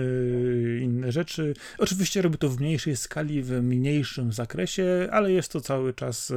inne 0.81 1.11
rzeczy. 1.11 1.53
Oczywiście 1.77 2.21
robi 2.21 2.37
to 2.37 2.49
w 2.49 2.59
mniejszej 2.59 2.95
skali, 2.95 3.43
w 3.43 3.51
mniejszym 3.51 4.33
zakresie, 4.33 5.07
ale 5.11 5.31
jest 5.31 5.51
to 5.51 5.61
cały 5.61 5.93
czas 5.93 6.33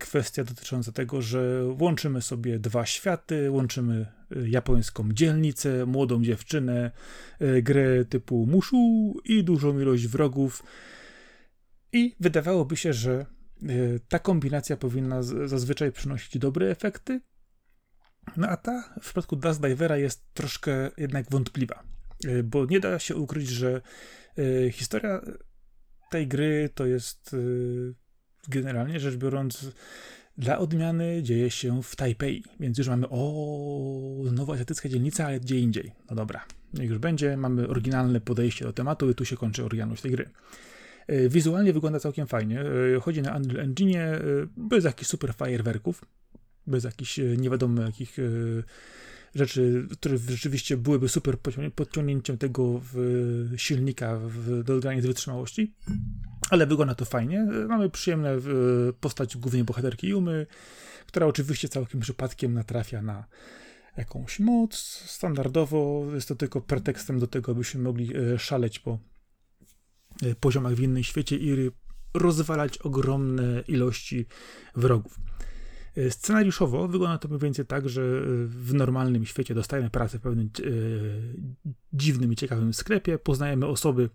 kwestia 0.00 0.44
dotycząca 0.44 0.92
tego, 0.92 1.22
że 1.22 1.64
łączymy 1.80 2.22
sobie 2.22 2.58
dwa 2.58 2.86
światy, 2.86 3.50
łączymy 3.50 4.06
japońską 4.46 5.12
dzielnicę, 5.12 5.86
młodą 5.86 6.22
dziewczynę, 6.22 6.90
grę 7.62 8.04
typu 8.04 8.46
muszu 8.46 9.14
i 9.24 9.44
dużą 9.44 9.80
ilość 9.80 10.06
wrogów. 10.06 10.62
I 11.92 12.16
wydawałoby 12.20 12.76
się, 12.76 12.92
że 12.92 13.26
y, 13.62 14.00
ta 14.08 14.18
kombinacja 14.18 14.76
powinna 14.76 15.22
zazwyczaj 15.22 15.92
przynosić 15.92 16.38
dobre 16.38 16.70
efekty, 16.70 17.20
no 18.36 18.48
a 18.48 18.56
ta 18.56 18.94
w 19.00 19.04
przypadku 19.04 19.36
Dust 19.36 19.60
Divera 19.62 19.96
jest 19.96 20.34
troszkę 20.34 20.90
jednak 20.96 21.30
wątpliwa, 21.30 21.82
y, 22.24 22.42
bo 22.42 22.66
nie 22.66 22.80
da 22.80 22.98
się 22.98 23.16
ukryć, 23.16 23.48
że 23.48 23.80
y, 24.38 24.70
historia 24.72 25.20
tej 26.10 26.28
gry 26.28 26.70
to 26.74 26.86
jest 26.86 27.36
generalnie 28.48 29.00
rzecz 29.00 29.16
biorąc 29.16 29.70
dla 30.38 30.58
odmiany 30.58 31.22
dzieje 31.22 31.50
się 31.50 31.82
w 31.82 31.96
Taipei, 31.96 32.44
więc 32.60 32.78
już 32.78 32.88
mamy 32.88 33.06
o, 33.10 34.22
znowu 34.26 34.52
azjatycka 34.52 34.88
dzielnica, 34.88 35.26
ale 35.26 35.40
gdzie 35.40 35.58
indziej. 35.58 35.92
No 36.10 36.16
dobra, 36.16 36.44
niech 36.74 36.90
już 36.90 36.98
będzie, 36.98 37.36
mamy 37.36 37.68
oryginalne 37.68 38.20
podejście 38.20 38.64
do 38.64 38.72
tematu 38.72 39.10
i 39.10 39.14
tu 39.14 39.24
się 39.24 39.36
kończy 39.36 39.64
oryginalność 39.64 40.02
tej 40.02 40.10
gry. 40.10 40.30
E, 41.08 41.28
wizualnie 41.28 41.72
wygląda 41.72 42.00
całkiem 42.00 42.26
fajnie. 42.26 42.60
E, 42.96 43.00
chodzi 43.00 43.22
na 43.22 43.36
Unreal 43.36 43.60
Engine 43.60 43.96
e, 43.96 44.20
bez 44.56 44.84
jakichś 44.84 45.10
super 45.10 45.34
fajerwerków, 45.34 46.04
bez 46.66 46.84
jakichś 46.84 47.20
nie 47.38 47.50
wiadomo 47.50 47.82
jakich 47.82 48.16
rzeczy, 49.34 49.86
które 49.92 50.18
rzeczywiście 50.18 50.76
byłyby 50.76 51.08
super 51.08 51.38
podciągnięciem 51.74 52.38
tego 52.38 52.80
w 52.92 52.96
silnika 53.56 54.18
w, 54.18 54.62
do 54.62 54.80
granic 54.80 55.06
wytrzymałości. 55.06 55.74
Ale 56.50 56.66
wygląda 56.66 56.94
to 56.94 57.04
fajnie. 57.04 57.46
Mamy 57.68 57.90
przyjemne 57.90 58.36
postać 59.00 59.36
głównej 59.36 59.64
bohaterki 59.64 60.08
Jumy, 60.08 60.46
która 61.06 61.26
oczywiście 61.26 61.68
całkiem 61.68 62.00
przypadkiem 62.00 62.54
natrafia 62.54 63.02
na 63.02 63.24
jakąś 63.96 64.40
moc. 64.40 64.76
Standardowo 65.06 66.06
jest 66.14 66.28
to 66.28 66.34
tylko 66.34 66.60
pretekstem 66.60 67.18
do 67.18 67.26
tego, 67.26 67.52
abyśmy 67.52 67.80
mogli 67.80 68.10
szaleć 68.38 68.78
po 68.78 68.98
poziomach 70.40 70.74
w 70.74 70.80
innym 70.80 71.02
świecie 71.02 71.36
i 71.36 71.70
rozwalać 72.14 72.78
ogromne 72.78 73.62
ilości 73.68 74.26
wrogów. 74.76 75.20
E, 75.96 76.10
scenariuszowo 76.10 76.88
wygląda 76.88 77.18
to 77.18 77.28
mniej 77.28 77.40
więcej 77.40 77.66
tak, 77.66 77.88
że 77.88 78.02
e, 78.02 78.24
w 78.46 78.74
normalnym 78.74 79.26
świecie 79.26 79.54
dostajemy 79.54 79.90
pracę 79.90 80.18
w 80.18 80.22
pewnym 80.22 80.46
e, 80.46 80.70
dziwnym 81.92 82.32
i 82.32 82.36
ciekawym 82.36 82.74
sklepie, 82.74 83.18
poznajemy 83.18 83.66
osoby, 83.66 84.10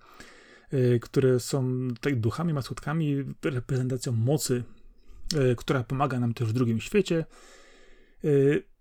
e, 0.72 1.00
które 1.00 1.40
są 1.40 1.88
tak 2.02 2.20
duchami, 2.20 2.54
maskotkami, 2.54 3.24
reprezentacją 3.44 4.12
mocy, 4.12 4.64
e, 5.36 5.56
która 5.56 5.84
pomaga 5.84 6.20
nam 6.20 6.34
też 6.34 6.48
w 6.48 6.54
drugim 6.54 6.80
świecie. 6.80 7.26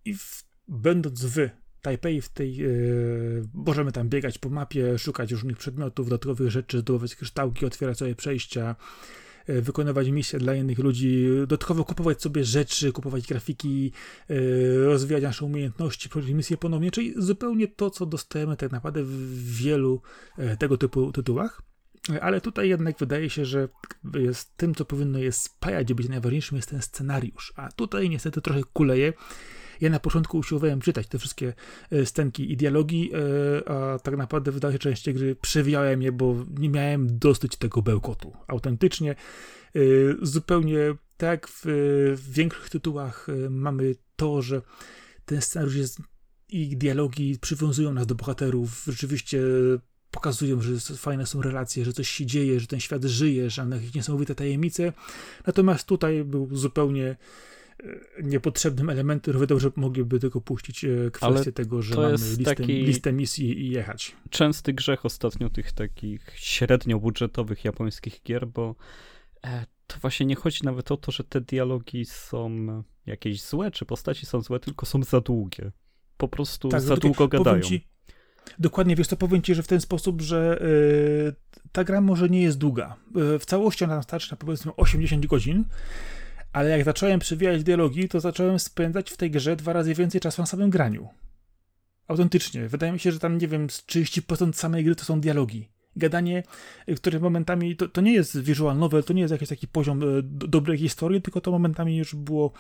I 0.04 0.14
w, 0.14 0.44
będąc 0.68 1.24
w 1.24 1.48
Tajpej 1.82 2.20
w 2.20 2.28
tej, 2.28 2.56
yy, 2.56 3.42
możemy 3.54 3.92
tam 3.92 4.08
biegać 4.08 4.38
po 4.38 4.48
mapie, 4.48 4.98
szukać 4.98 5.32
różnych 5.32 5.56
przedmiotów, 5.56 6.08
dodatkowych 6.08 6.50
rzeczy, 6.50 6.78
zdobywać 6.78 7.16
kryształki, 7.16 7.66
otwierać 7.66 7.98
sobie 7.98 8.14
przejścia, 8.14 8.76
yy, 9.48 9.62
wykonywać 9.62 10.08
misje 10.08 10.38
dla 10.38 10.54
innych 10.54 10.78
ludzi, 10.78 11.26
dodatkowo 11.40 11.84
kupować 11.84 12.22
sobie 12.22 12.44
rzeczy, 12.44 12.92
kupować 12.92 13.26
grafiki, 13.26 13.92
yy, 14.28 14.84
rozwijać 14.84 15.22
nasze 15.22 15.44
umiejętności, 15.44 16.08
prowadzić 16.08 16.34
misje 16.34 16.56
ponownie, 16.56 16.90
czyli 16.90 17.14
zupełnie 17.16 17.68
to, 17.68 17.90
co 17.90 18.06
dostajemy 18.06 18.56
tak 18.56 18.72
naprawdę 18.72 19.02
w 19.04 19.56
wielu 19.56 20.02
tego 20.58 20.78
typu 20.78 21.12
tytułach. 21.12 21.62
Ale 22.20 22.40
tutaj 22.40 22.68
jednak 22.68 22.98
wydaje 22.98 23.30
się, 23.30 23.44
że 23.44 23.68
jest 24.14 24.56
tym, 24.56 24.74
co 24.74 24.84
powinno 24.84 25.18
je 25.18 25.32
spajać, 25.32 25.94
być 25.94 26.08
najważniejszym, 26.08 26.56
jest 26.56 26.70
ten 26.70 26.82
scenariusz. 26.82 27.52
A 27.56 27.72
tutaj 27.72 28.10
niestety 28.10 28.40
trochę 28.40 28.60
kuleje 28.72 29.12
ja 29.80 29.90
na 29.90 30.00
początku 30.00 30.38
usiłowałem 30.38 30.80
czytać 30.80 31.06
te 31.06 31.18
wszystkie 31.18 31.52
e, 31.90 32.06
stenki 32.06 32.52
i 32.52 32.56
dialogi, 32.56 33.10
e, 33.14 33.68
a 33.68 33.98
tak 33.98 34.16
naprawdę 34.16 34.52
w 34.52 34.60
dalszej 34.60 34.80
części 34.80 35.14
gry 35.14 35.36
przewijałem 35.36 36.02
je, 36.02 36.12
bo 36.12 36.36
nie 36.58 36.68
miałem 36.68 37.18
dosyć 37.18 37.56
tego 37.56 37.82
bełkotu. 37.82 38.32
Autentycznie, 38.46 39.10
e, 39.10 39.78
zupełnie 40.22 40.78
tak 41.16 41.48
w, 41.48 41.62
w 42.16 42.32
większych 42.32 42.70
tytułach 42.70 43.26
mamy 43.50 43.94
to, 44.16 44.42
że 44.42 44.62
ten 45.24 45.40
scenariusz 45.40 45.76
jest 45.76 45.98
i 46.48 46.76
dialogi 46.76 47.38
przywiązują 47.40 47.92
nas 47.92 48.06
do 48.06 48.14
bohaterów, 48.14 48.84
rzeczywiście 48.88 49.40
pokazują, 50.12 50.60
że 50.60 50.96
fajne 50.96 51.26
są 51.26 51.42
relacje, 51.42 51.84
że 51.84 51.92
coś 51.92 52.08
się 52.08 52.26
dzieje, 52.26 52.60
że 52.60 52.66
ten 52.66 52.80
świat 52.80 53.04
żyje, 53.04 53.50
że 53.50 53.64
ma 53.64 53.76
jakieś 53.76 53.94
niesamowite 53.94 54.34
tajemnice. 54.34 54.92
Natomiast 55.46 55.86
tutaj 55.86 56.24
był 56.24 56.56
zupełnie 56.56 57.16
niepotrzebnym 58.22 58.90
elementem, 58.90 59.38
wydał, 59.38 59.60
że 59.60 59.70
mogliby 59.76 60.20
tylko 60.20 60.40
puścić 60.40 60.84
e, 60.84 61.10
kwestię 61.10 61.26
Ale 61.26 61.52
tego, 61.52 61.82
że 61.82 61.94
mamy 61.94 62.12
listę, 62.12 62.44
taki 62.44 62.72
listę 62.72 63.12
misji 63.12 63.60
i 63.60 63.70
jechać. 63.70 64.16
Częsty 64.30 64.72
grzech 64.72 65.06
ostatnio 65.06 65.50
tych 65.50 65.72
takich 65.72 66.32
średnio 66.34 66.98
budżetowych 66.98 67.64
japońskich 67.64 68.22
gier, 68.22 68.46
bo 68.46 68.74
e, 69.44 69.66
to 69.86 69.96
właśnie 70.00 70.26
nie 70.26 70.34
chodzi 70.34 70.64
nawet 70.64 70.92
o 70.92 70.96
to, 70.96 71.12
że 71.12 71.24
te 71.24 71.40
dialogi 71.40 72.04
są 72.04 72.66
jakieś 73.06 73.42
złe, 73.42 73.70
czy 73.70 73.84
postaci 73.84 74.26
są 74.26 74.40
złe, 74.40 74.60
tylko 74.60 74.86
są 74.86 75.02
za 75.02 75.20
długie. 75.20 75.72
Po 76.16 76.28
prostu 76.28 76.68
tak, 76.68 76.80
za 76.80 76.96
długo 76.96 77.28
gadają. 77.28 77.60
Ci, 77.60 77.88
dokładnie, 78.58 78.96
wiesz 78.96 79.08
to 79.08 79.16
powiem 79.16 79.42
ci, 79.42 79.54
że 79.54 79.62
w 79.62 79.68
ten 79.68 79.80
sposób, 79.80 80.20
że 80.20 80.58
yy, 81.24 81.34
ta 81.72 81.84
gra 81.84 82.00
może 82.00 82.28
nie 82.28 82.42
jest 82.42 82.58
długa. 82.58 82.96
Yy, 83.14 83.38
w 83.38 83.44
całości 83.44 83.84
ona 83.84 84.02
starczy 84.02 84.30
na 84.30 84.36
powiedzmy 84.36 84.76
80 84.76 85.26
godzin, 85.26 85.64
ale 86.52 86.70
jak 86.70 86.84
zacząłem 86.84 87.20
przewijać 87.20 87.64
dialogi, 87.64 88.08
to 88.08 88.20
zacząłem 88.20 88.58
spędzać 88.58 89.10
w 89.10 89.16
tej 89.16 89.30
grze 89.30 89.56
dwa 89.56 89.72
razy 89.72 89.94
więcej 89.94 90.20
czasu 90.20 90.42
na 90.42 90.46
samym 90.46 90.70
graniu. 90.70 91.08
Autentycznie. 92.08 92.68
Wydaje 92.68 92.92
mi 92.92 92.98
się, 92.98 93.12
że 93.12 93.18
tam, 93.18 93.38
nie 93.38 93.48
wiem, 93.48 93.70
z 93.70 93.86
30% 93.86 94.52
samej 94.52 94.84
gry 94.84 94.94
to 94.94 95.04
są 95.04 95.20
dialogi. 95.20 95.68
Gadanie, 95.96 96.42
y, 96.88 96.94
które 96.94 97.20
momentami, 97.20 97.76
to, 97.76 97.88
to 97.88 98.00
nie 98.00 98.12
jest 98.12 98.40
visual 98.40 98.78
novel, 98.78 99.04
to 99.04 99.12
nie 99.12 99.22
jest 99.22 99.32
jakiś 99.32 99.48
taki 99.48 99.68
poziom 99.68 99.98
do, 100.22 100.48
dobrej 100.48 100.78
historii, 100.78 101.22
tylko 101.22 101.40
to 101.40 101.50
momentami 101.50 101.96
już 101.96 102.14
było 102.14 102.52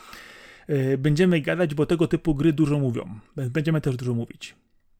y, 0.70 0.98
będziemy 0.98 1.40
gadać, 1.40 1.74
bo 1.74 1.86
tego 1.86 2.08
typu 2.08 2.34
gry 2.34 2.52
dużo 2.52 2.78
mówią. 2.78 3.18
Będziemy 3.36 3.80
też 3.80 3.96
dużo 3.96 4.14
mówić. 4.14 4.54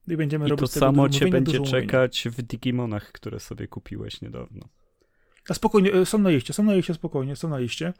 I, 0.08 0.16
będziemy 0.16 0.46
I 0.46 0.48
robić 0.48 0.60
to 0.60 0.80
samo 0.80 1.08
cię 1.08 1.26
będzie 1.26 1.60
czekać 1.60 2.24
mówienia. 2.24 2.42
w 2.42 2.46
Digimonach, 2.46 3.12
które 3.12 3.40
sobie 3.40 3.68
kupiłeś 3.68 4.20
niedawno. 4.20 4.68
A 5.48 5.54
spokojnie, 5.54 5.92
e, 5.92 6.06
są 6.06 6.18
na 6.18 6.30
liście, 6.30 6.52
są 6.52 6.62
na 6.62 6.74
liście, 6.74 6.94
spokojnie, 6.94 7.36
są 7.36 7.48
na 7.48 7.58
liście. 7.58 7.92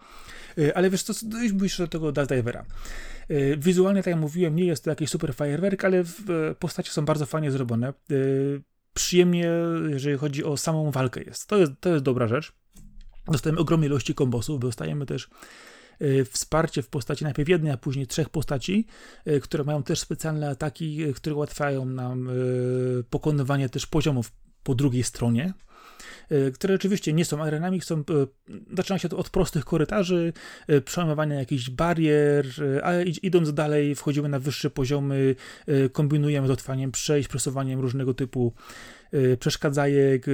E, 0.58 0.76
ale 0.76 0.90
wiesz 0.90 1.02
co, 1.02 1.12
już 1.42 1.52
mówisz 1.52 1.78
do 1.78 1.88
tego 1.88 2.12
Darth 2.12 2.34
Divera. 2.34 2.64
E, 3.28 3.56
wizualnie, 3.56 4.02
tak 4.02 4.10
jak 4.10 4.20
mówiłem, 4.20 4.56
nie 4.56 4.64
jest 4.64 4.84
to 4.84 4.90
jakiś 4.90 5.10
super 5.10 5.34
fajerwerk, 5.34 5.84
ale 5.84 6.04
postacie 6.58 6.90
są 6.90 7.04
bardzo 7.04 7.26
fajnie 7.26 7.50
zrobione. 7.50 7.92
Przyjemnie, 8.94 9.50
jeżeli 9.88 10.18
chodzi 10.18 10.44
o 10.44 10.56
samą 10.56 10.90
walkę 10.90 11.22
jest. 11.22 11.46
To 11.46 11.56
jest, 11.56 11.72
to 11.80 11.88
jest 11.88 12.04
dobra 12.04 12.26
rzecz. 12.26 12.52
Dostajemy 13.26 13.60
ogromne 13.60 13.86
ilości 13.86 14.14
kombosów, 14.14 14.60
dostajemy 14.60 15.06
też 15.06 15.30
wsparcie 16.30 16.82
w 16.82 16.88
postaci 16.88 17.24
najpierw 17.24 17.48
jednej, 17.48 17.72
a 17.72 17.76
później 17.76 18.06
trzech 18.06 18.28
postaci, 18.28 18.86
które 19.42 19.64
mają 19.64 19.82
też 19.82 20.00
specjalne 20.00 20.50
ataki, 20.50 21.14
które 21.14 21.34
ułatwiają 21.34 21.84
nam 21.84 22.30
pokonywanie 23.10 23.68
też 23.68 23.86
poziomów 23.86 24.32
po 24.62 24.74
drugiej 24.74 25.02
stronie. 25.02 25.54
E, 26.30 26.50
które 26.50 26.74
oczywiście 26.74 27.12
nie 27.12 27.24
są 27.24 27.42
arenami, 27.42 27.80
są, 27.80 27.98
e, 27.98 28.02
zaczyna 28.76 28.98
się 28.98 29.08
to 29.08 29.16
od 29.16 29.30
prostych 29.30 29.64
korytarzy, 29.64 30.32
e, 30.66 30.80
przełamywania 30.80 31.36
jakichś 31.36 31.70
barier, 31.70 32.46
ale 32.82 33.04
idąc 33.04 33.54
dalej 33.54 33.94
wchodzimy 33.94 34.28
na 34.28 34.38
wyższe 34.38 34.70
poziomy, 34.70 35.34
kombinujemy 35.92 36.46
z 36.46 36.50
otwaniem 36.50 36.92
przejść, 36.92 37.28
przesuwaniem 37.28 37.80
różnego 37.80 38.14
typu 38.14 38.52
przeszkadzajek, 39.38 40.26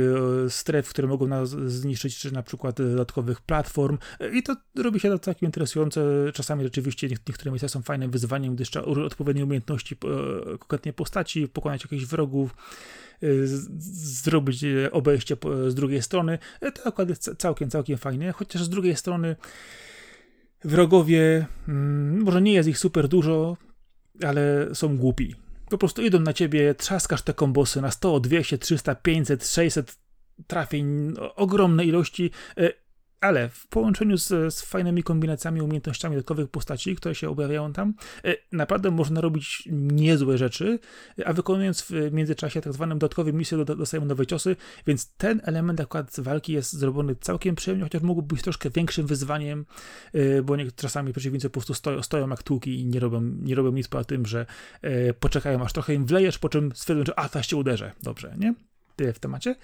stref, 0.49 0.89
które 0.89 1.09
mogą 1.09 1.27
nas 1.27 1.51
zniszczyć, 1.51 2.19
czy 2.19 2.33
na 2.33 2.43
przykład 2.43 2.77
dodatkowych 2.77 3.41
platform. 3.41 3.99
I 4.33 4.43
to 4.43 4.57
robi 4.77 5.01
się 5.01 5.09
to 5.09 5.19
całkiem 5.19 5.47
interesujące. 5.47 6.01
Czasami 6.35 6.65
rzeczywiście 6.65 7.09
niektóre 7.09 7.51
miejsca 7.51 7.69
są 7.69 7.83
fajnym 7.83 8.11
wyzwaniem, 8.11 8.55
gdyż 8.55 8.71
trzeba 8.71 8.87
odpowiednie 8.87 9.45
umiejętności, 9.45 9.97
konkretnie 10.59 10.93
postaci, 10.93 11.49
pokonać 11.49 11.83
jakichś 11.83 12.05
wrogów. 12.05 12.55
Y, 13.23 13.47
zrobić 14.25 14.65
y, 14.65 14.91
obejście 14.93 15.37
z 15.69 15.75
drugiej 15.75 16.03
strony. 16.03 16.39
Y, 16.63 16.73
to 16.73 16.87
akurat 16.87 17.09
jest 17.09 17.31
całkiem, 17.39 17.71
całkiem 17.71 17.99
fajnie, 17.99 18.33
chociaż 18.33 18.63
z 18.63 18.69
drugiej 18.69 18.97
strony 18.97 19.37
wrogowie, 20.65 21.47
mm, 21.69 22.23
może 22.23 22.43
nie 22.43 22.53
jest 22.53 22.69
ich 22.69 22.79
super 22.79 23.09
dużo, 23.09 23.57
ale 24.23 24.69
są 24.75 24.97
głupi. 24.97 25.35
Po 25.71 25.79
prostu 25.79 26.03
idą 26.03 26.21
na 26.21 26.33
ciebie, 26.33 26.75
trzaskasz 26.75 27.23
te 27.23 27.35
kombosy 27.35 27.81
na 27.81 27.91
100, 27.91 28.21
200, 28.21 28.59
300, 28.59 28.95
500, 28.95 29.49
600 29.49 29.99
trafień, 30.47 31.15
ogromne 31.37 31.85
ilości 31.85 32.31
ale 33.21 33.49
w 33.49 33.67
połączeniu 33.67 34.17
z, 34.17 34.55
z, 34.55 34.63
fajnymi 34.63 35.03
kombinacjami, 35.03 35.61
umiejętnościami 35.61 36.17
dodatkowych 36.17 36.49
postaci, 36.49 36.97
które 36.97 37.15
się 37.15 37.31
objawiają 37.31 37.73
tam, 37.73 37.95
e, 38.25 38.35
naprawdę 38.53 38.91
można 38.91 39.21
robić 39.21 39.69
niezłe 39.73 40.39
rzeczy, 40.39 40.79
a 41.25 41.33
wykonując 41.33 41.83
w 41.83 42.13
międzyczasie 42.13 42.61
tak 42.61 42.73
zwane 42.73 42.95
dodatkowe 42.95 43.33
misje, 43.33 43.65
dostajemy 43.65 44.07
nowe 44.07 44.27
ciosy, 44.27 44.57
więc 44.87 45.15
ten 45.15 45.41
element 45.45 45.81
akurat 45.81 46.21
walki 46.21 46.53
jest 46.53 46.73
zrobiony 46.73 47.17
całkiem 47.21 47.55
przyjemnie, 47.55 47.85
chociaż 47.85 48.03
mógłby 48.03 48.35
być 48.35 48.43
troszkę 48.43 48.71
większym 48.71 49.07
wyzwaniem, 49.07 49.67
e, 50.13 50.43
bo 50.43 50.57
czasami 50.77 51.13
przeciwnicy 51.13 51.51
po 51.51 51.53
prostu 51.53 51.75
stoją, 51.75 52.03
stoją 52.03 52.29
jak 52.29 52.43
tłuki 52.43 52.81
i 52.81 52.87
nie 52.87 53.01
robią, 53.01 53.21
nie 53.21 53.55
robią 53.55 53.73
nic 53.73 53.89
poza 53.89 54.05
tym, 54.05 54.27
że 54.27 54.47
e, 54.83 55.15
poczekają 55.15 55.65
aż 55.65 55.73
trochę 55.73 55.95
im 55.95 56.07
wlejesz, 56.07 56.39
po 56.39 56.49
czym 56.49 56.73
stwierdzą, 56.75 57.05
że 57.05 57.19
a, 57.19 57.29
teraz 57.29 57.47
cię 57.47 57.57
uderzę. 57.57 57.93
Dobrze, 58.03 58.35
nie? 58.39 58.68
Tyle 58.99 59.13
w 59.13 59.19
temacie. 59.19 59.57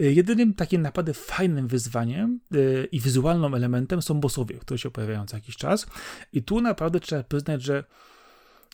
Y, 0.00 0.12
jedynym 0.12 0.54
takim 0.54 0.82
naprawdę 0.82 1.14
fajnym 1.14 1.68
wyzwaniem 1.68 2.40
y, 2.54 2.88
i 2.92 3.00
wizualnym 3.00 3.54
elementem 3.54 4.02
są 4.02 4.20
bossowie, 4.20 4.58
które 4.58 4.78
się 4.78 4.90
pojawiają 4.90 5.26
co 5.26 5.36
jakiś 5.36 5.56
czas. 5.56 5.86
I 6.32 6.42
tu 6.42 6.60
naprawdę 6.60 7.00
trzeba 7.00 7.22
przyznać, 7.22 7.62
że 7.62 7.84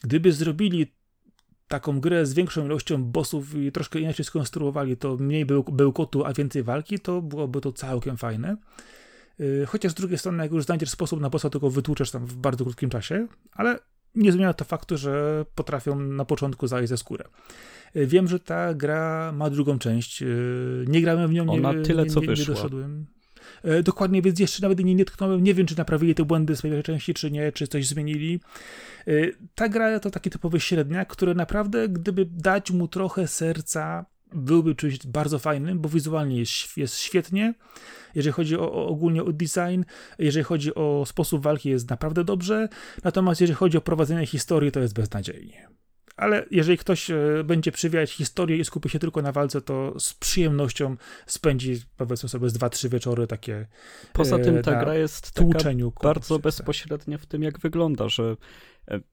gdyby 0.03 0.33
zrobili 0.33 0.93
taką 1.69 2.01
grę 2.01 2.27
z 2.27 2.35
większą 2.35 2.64
ilością 2.66 3.05
bossów 3.05 3.55
i 3.55 3.73
troszkę 3.73 4.01
inaczej 4.01 4.25
skonstruowali 4.25 4.97
to 4.97 5.16
mniej 5.16 5.47
bełkotu, 5.73 6.25
a 6.25 6.33
więcej 6.33 6.62
walki, 6.62 6.99
to 6.99 7.23
byłoby 7.23 7.61
to 7.61 7.73
całkiem 7.73 8.16
fajne. 8.16 8.57
Y, 9.41 9.66
chociaż 9.66 9.93
z 9.93 9.95
drugiej 9.95 10.19
strony, 10.19 10.43
jak 10.43 10.53
już 10.53 10.64
znajdziesz 10.64 10.91
sposób 10.91 11.21
na 11.21 11.31
bossa, 11.31 11.49
go 11.49 11.71
wytłuczesz 11.71 12.11
tam 12.11 12.27
w 12.27 12.37
bardzo 12.37 12.64
krótkim 12.64 12.91
czasie, 12.91 13.27
ale 13.53 13.79
nie 14.15 14.33
zmienia 14.33 14.55
to 14.55 14.65
faktu, 14.65 14.97
że 14.97 15.45
potrafią 15.55 15.99
na 16.01 16.25
początku 16.25 16.67
zajść 16.67 16.89
ze 16.89 16.97
skórę. 16.97 17.25
Wiem, 17.95 18.29
że 18.29 18.41
ta 18.41 18.75
gra 18.75 19.33
ma 19.33 19.51
drugą 19.51 19.79
część. 19.79 20.25
Nie 20.87 21.03
grałem 21.03 21.29
w 21.31 21.33
nią, 21.33 21.49
Ona 21.51 21.73
nie, 21.73 21.83
tyle, 21.83 22.03
nie, 22.05 22.11
co 22.11 22.21
nie, 22.21 22.27
wyszła. 22.27 22.55
nie 22.55 22.57
doszedłem. 22.57 23.07
Dokładnie, 23.85 24.23
więc 24.23 24.39
jeszcze 24.41 24.63
nawet 24.63 24.85
nie, 24.85 24.95
nie 24.95 25.05
tknąłem. 25.05 25.45
Nie 25.45 25.55
wiem, 25.55 25.67
czy 25.67 25.79
naprawili 25.79 26.15
te 26.15 26.25
błędy 26.25 26.57
z 26.57 26.63
pierwszej 26.63 26.83
części, 26.83 27.15
czy 27.15 27.31
nie, 27.31 27.53
czy 27.53 27.67
coś 27.67 27.87
zmienili. 27.87 28.41
Ta 29.55 29.69
gra 29.69 30.01
to 30.01 30.11
taki 30.11 30.31
typowy 30.31 30.61
średniak, 30.61 31.09
który 31.09 31.35
naprawdę, 31.35 31.89
gdyby 31.89 32.27
dać 32.31 32.71
mu 32.71 32.89
trochę 32.89 33.29
serca, 33.29 34.07
byłby 34.33 34.74
czymś 34.74 35.07
bardzo 35.07 35.39
fajnym, 35.39 35.81
bo 35.81 35.89
wizualnie 35.89 36.39
jest, 36.39 36.76
jest 36.76 36.99
świetnie. 36.99 37.55
Jeżeli 38.14 38.33
chodzi 38.33 38.57
o, 38.57 38.72
o, 38.72 38.87
ogólnie 38.87 39.24
o 39.24 39.33
design, 39.33 39.83
jeżeli 40.18 40.45
chodzi 40.45 40.74
o 40.74 41.05
sposób 41.07 41.43
walki, 41.43 41.70
jest 41.70 41.91
naprawdę 41.91 42.24
dobrze. 42.24 42.68
Natomiast 43.05 43.41
jeżeli 43.41 43.57
chodzi 43.57 43.79
o 43.79 43.81
prowadzenie 43.81 44.26
historii, 44.26 44.72
to 44.72 44.81
jest 44.81 44.95
beznadziejnie. 44.95 45.68
Ale 46.18 46.47
jeżeli 46.51 46.79
ktoś 46.79 47.11
e, 47.11 47.16
będzie 47.45 47.72
przywijać 47.72 48.12
historię 48.12 48.57
i 48.57 48.64
skupi 48.64 48.89
się 48.89 48.99
tylko 48.99 49.22
na 49.22 49.33
walce, 49.33 49.61
to 49.61 50.01
z 50.01 50.14
przyjemnością 50.14 50.97
spędzi, 51.26 51.83
powiedzmy 51.97 52.29
sobie, 52.29 52.51
z 52.51 52.59
2-3 52.59 52.89
wieczory 52.89 53.26
takie. 53.26 53.66
Poza 54.12 54.39
tym 54.39 54.62
ta 54.62 54.81
gra 54.81 54.95
jest 54.95 55.33
taka 55.33 55.49
bardzo 56.03 56.39
bezpośrednia 56.39 57.18
w 57.18 57.26
tym, 57.26 57.43
jak 57.43 57.59
wygląda, 57.59 58.09
że 58.09 58.22
e, 58.22 58.37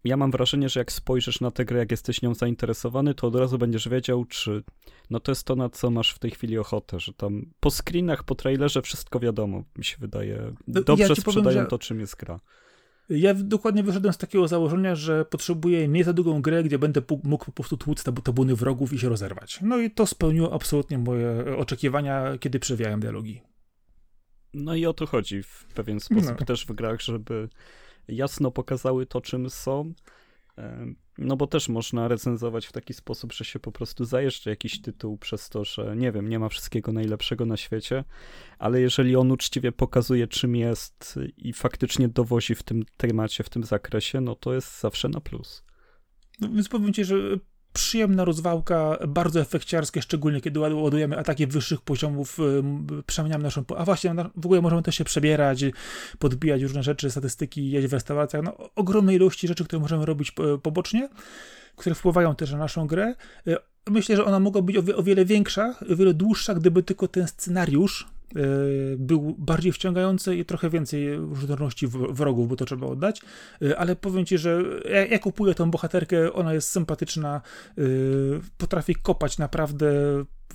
ja 0.03 0.17
mam 0.17 0.31
wrażenie, 0.31 0.69
że 0.69 0.79
jak 0.79 0.91
spojrzysz 0.91 1.41
na 1.41 1.51
tę 1.51 1.65
grę, 1.65 1.79
jak 1.79 1.91
jesteś 1.91 2.21
nią 2.21 2.33
zainteresowany, 2.33 3.13
to 3.13 3.27
od 3.27 3.35
razu 3.35 3.57
będziesz 3.57 3.89
wiedział, 3.89 4.25
czy 4.25 4.63
no 5.09 5.19
to 5.19 5.31
jest 5.31 5.43
to, 5.43 5.55
na 5.55 5.69
co 5.69 5.91
masz 5.91 6.11
w 6.11 6.19
tej 6.19 6.31
chwili 6.31 6.57
ochotę, 6.57 6.99
że 6.99 7.13
tam 7.13 7.45
po 7.59 7.71
screenach, 7.71 8.23
po 8.23 8.35
trailerze 8.35 8.81
wszystko 8.81 9.19
wiadomo, 9.19 9.63
mi 9.77 9.85
się 9.85 9.97
wydaje. 9.99 10.53
No, 10.67 10.81
Dobrze 10.81 11.03
ja 11.03 11.15
sprzedają 11.15 11.43
powiem, 11.43 11.63
że... 11.63 11.67
to, 11.67 11.79
czym 11.79 11.99
jest 11.99 12.15
gra. 12.15 12.39
Ja 13.09 13.33
dokładnie 13.33 13.83
wyszedłem 13.83 14.13
z 14.13 14.17
takiego 14.17 14.47
założenia, 14.47 14.95
że 14.95 15.25
potrzebuję 15.25 15.87
nie 15.87 16.03
za 16.03 16.13
długą 16.13 16.41
grę, 16.41 16.63
gdzie 16.63 16.79
będę 16.79 17.01
mógł 17.23 17.45
po 17.45 17.51
prostu 17.51 17.77
tłuc 17.77 18.03
tabuny 18.03 18.55
wrogów 18.55 18.93
i 18.93 18.99
się 18.99 19.09
rozerwać. 19.09 19.59
No 19.61 19.77
i 19.77 19.91
to 19.91 20.07
spełniło 20.07 20.53
absolutnie 20.53 20.97
moje 20.97 21.57
oczekiwania, 21.57 22.37
kiedy 22.39 22.59
przewijałem 22.59 22.99
dialogi. 22.99 23.41
No 24.53 24.75
i 24.75 24.85
o 24.85 24.93
to 24.93 25.05
chodzi 25.05 25.43
w 25.43 25.65
pewien 25.75 25.99
sposób 25.99 26.39
no. 26.39 26.45
też 26.45 26.65
w 26.65 26.71
grach, 26.73 27.01
żeby 27.01 27.49
jasno 28.07 28.51
pokazały 28.51 29.05
to, 29.05 29.21
czym 29.21 29.49
są, 29.49 29.93
no 31.17 31.37
bo 31.37 31.47
też 31.47 31.69
można 31.69 32.07
recenzować 32.07 32.65
w 32.65 32.71
taki 32.71 32.93
sposób, 32.93 33.33
że 33.33 33.45
się 33.45 33.59
po 33.59 33.71
prostu 33.71 34.05
zajeżdża 34.05 34.49
jakiś 34.49 34.81
tytuł 34.81 35.17
przez 35.17 35.49
to, 35.49 35.63
że 35.63 35.95
nie 35.95 36.11
wiem, 36.11 36.29
nie 36.29 36.39
ma 36.39 36.49
wszystkiego 36.49 36.91
najlepszego 36.91 37.45
na 37.45 37.57
świecie, 37.57 38.03
ale 38.59 38.81
jeżeli 38.81 39.15
on 39.15 39.31
uczciwie 39.31 39.71
pokazuje, 39.71 40.27
czym 40.27 40.55
jest 40.55 41.19
i 41.37 41.53
faktycznie 41.53 42.07
dowozi 42.07 42.55
w 42.55 42.63
tym 42.63 42.83
temacie, 42.97 43.43
w 43.43 43.49
tym 43.49 43.63
zakresie, 43.63 44.21
no 44.21 44.35
to 44.35 44.53
jest 44.53 44.79
zawsze 44.81 45.09
na 45.09 45.21
plus. 45.21 45.63
No, 46.39 46.49
więc 46.49 46.69
powiem 46.69 46.93
ci, 46.93 47.05
że 47.05 47.15
przyjemna 47.75 48.25
rozwałka, 48.25 48.97
bardzo 49.07 49.39
efekciarskie, 49.39 50.01
szczególnie 50.01 50.41
kiedy 50.41 50.59
ładujemy 50.59 51.17
ataki 51.17 51.47
wyższych 51.47 51.81
poziomów, 51.81 52.37
przemieniamy 53.05 53.43
naszą... 53.43 53.63
A 53.77 53.85
właśnie, 53.85 54.15
w 54.35 54.45
ogóle 54.45 54.61
możemy 54.61 54.83
też 54.83 54.95
się 54.95 55.03
przebierać, 55.03 55.65
podbijać 56.19 56.61
różne 56.61 56.83
rzeczy, 56.83 57.11
statystyki, 57.11 57.71
jeść 57.71 57.87
w 57.87 57.93
restauracjach, 57.93 58.43
no 58.43 58.57
ogromnej 58.75 59.15
ilości 59.15 59.47
rzeczy, 59.47 59.65
które 59.65 59.79
możemy 59.79 60.05
robić 60.05 60.33
pobocznie, 60.63 61.09
które 61.75 61.95
wpływają 61.95 62.35
też 62.35 62.51
na 62.51 62.57
naszą 62.57 62.87
grę. 62.87 63.15
Y, 63.47 63.55
myślę, 63.89 64.15
że 64.15 64.25
ona 64.25 64.39
mogła 64.39 64.61
być 64.61 64.77
o 64.77 65.03
wiele 65.03 65.25
większa, 65.25 65.75
o 65.91 65.95
wiele 65.95 66.13
dłuższa, 66.13 66.53
gdyby 66.53 66.83
tylko 66.83 67.07
ten 67.07 67.27
scenariusz 67.27 68.07
E, 68.24 68.24
był 68.97 69.35
bardziej 69.37 69.71
wciągający 69.71 70.35
i 70.35 70.45
trochę 70.45 70.69
więcej 70.69 71.15
różnorodności 71.15 71.87
wrogów, 71.87 72.49
bo 72.49 72.55
to 72.55 72.65
trzeba 72.65 72.87
oddać, 72.87 73.21
e, 73.61 73.79
ale 73.79 73.95
powiem 73.95 74.25
ci, 74.25 74.37
że 74.37 74.63
ja, 74.91 75.05
ja 75.05 75.19
kupuję 75.19 75.55
tą 75.55 75.71
bohaterkę, 75.71 76.33
ona 76.33 76.53
jest 76.53 76.69
sympatyczna, 76.69 77.41
e, 77.77 77.81
potrafi 78.57 78.95
kopać 78.95 79.37
naprawdę, 79.37 79.91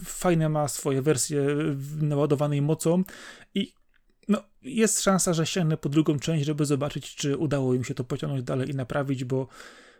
fajne 0.04 0.48
ma 0.48 0.68
swoje 0.68 1.02
wersje 1.02 1.42
naładowanej 2.00 2.62
mocą 2.62 3.04
i 3.54 3.74
no, 4.28 4.42
jest 4.62 5.02
szansa, 5.02 5.34
że 5.34 5.46
sięgnę 5.46 5.76
po 5.76 5.88
drugą 5.88 6.18
część, 6.18 6.46
żeby 6.46 6.64
zobaczyć, 6.64 7.14
czy 7.14 7.36
udało 7.36 7.74
im 7.74 7.84
się 7.84 7.94
to 7.94 8.04
pociągnąć 8.04 8.42
dalej 8.42 8.70
i 8.70 8.74
naprawić, 8.74 9.24
bo 9.24 9.48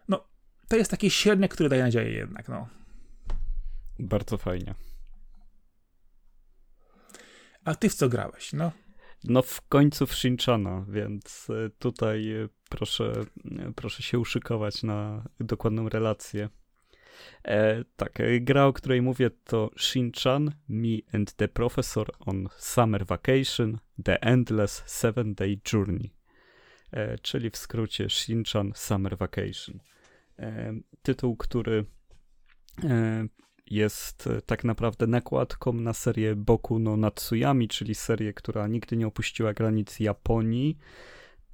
no, 0.08 0.24
to 0.68 0.76
jest 0.76 0.90
taki 0.90 1.10
średniak, 1.10 1.50
który 1.50 1.68
daje 1.68 1.82
nadzieję 1.82 2.10
jednak, 2.10 2.48
no. 2.48 2.68
Bardzo 3.98 4.38
fajnie. 4.38 4.74
A 7.64 7.74
ty 7.74 7.88
w 7.88 7.94
co 7.94 8.08
grałeś, 8.08 8.52
no? 8.52 8.72
No 9.24 9.42
w 9.42 9.60
końcu 9.60 10.06
w 10.06 10.14
Shinchana, 10.14 10.84
więc 10.88 11.48
e, 11.50 11.70
tutaj 11.78 12.32
e, 12.32 12.48
proszę, 12.68 13.12
e, 13.58 13.72
proszę 13.76 14.02
się 14.02 14.18
uszykować 14.18 14.82
na 14.82 15.24
dokładną 15.40 15.88
relację. 15.88 16.48
E, 17.44 17.84
tak, 17.96 18.18
gra, 18.40 18.66
o 18.66 18.72
której 18.72 19.02
mówię 19.02 19.30
to 19.30 19.70
Shinchan, 19.78 20.52
Me 20.68 20.98
and 21.12 21.32
the 21.32 21.48
Professor 21.48 22.10
on 22.20 22.48
Summer 22.56 23.06
Vacation, 23.06 23.78
The 24.04 24.22
Endless 24.22 24.82
Seven 24.86 25.34
Day 25.34 25.60
Journey, 25.72 26.10
e, 26.92 27.18
czyli 27.18 27.50
w 27.50 27.56
skrócie 27.56 28.10
Shinchan 28.10 28.72
Summer 28.74 29.18
Vacation. 29.18 29.80
E, 30.38 30.72
tytuł, 31.02 31.36
który 31.36 31.84
jest 33.70 34.26
e, 34.26 34.42
tak 34.42 34.64
naprawdę 34.64 35.06
nakładką 35.06 35.72
na 35.72 35.92
serię 35.92 36.36
Boku 36.36 36.78
no 36.78 36.96
Natsuyami, 36.96 37.68
czyli 37.68 37.94
serię, 37.94 38.32
która 38.32 38.66
nigdy 38.66 38.96
nie 38.96 39.06
opuściła 39.06 39.54
granic 39.54 40.00
Japonii, 40.00 40.78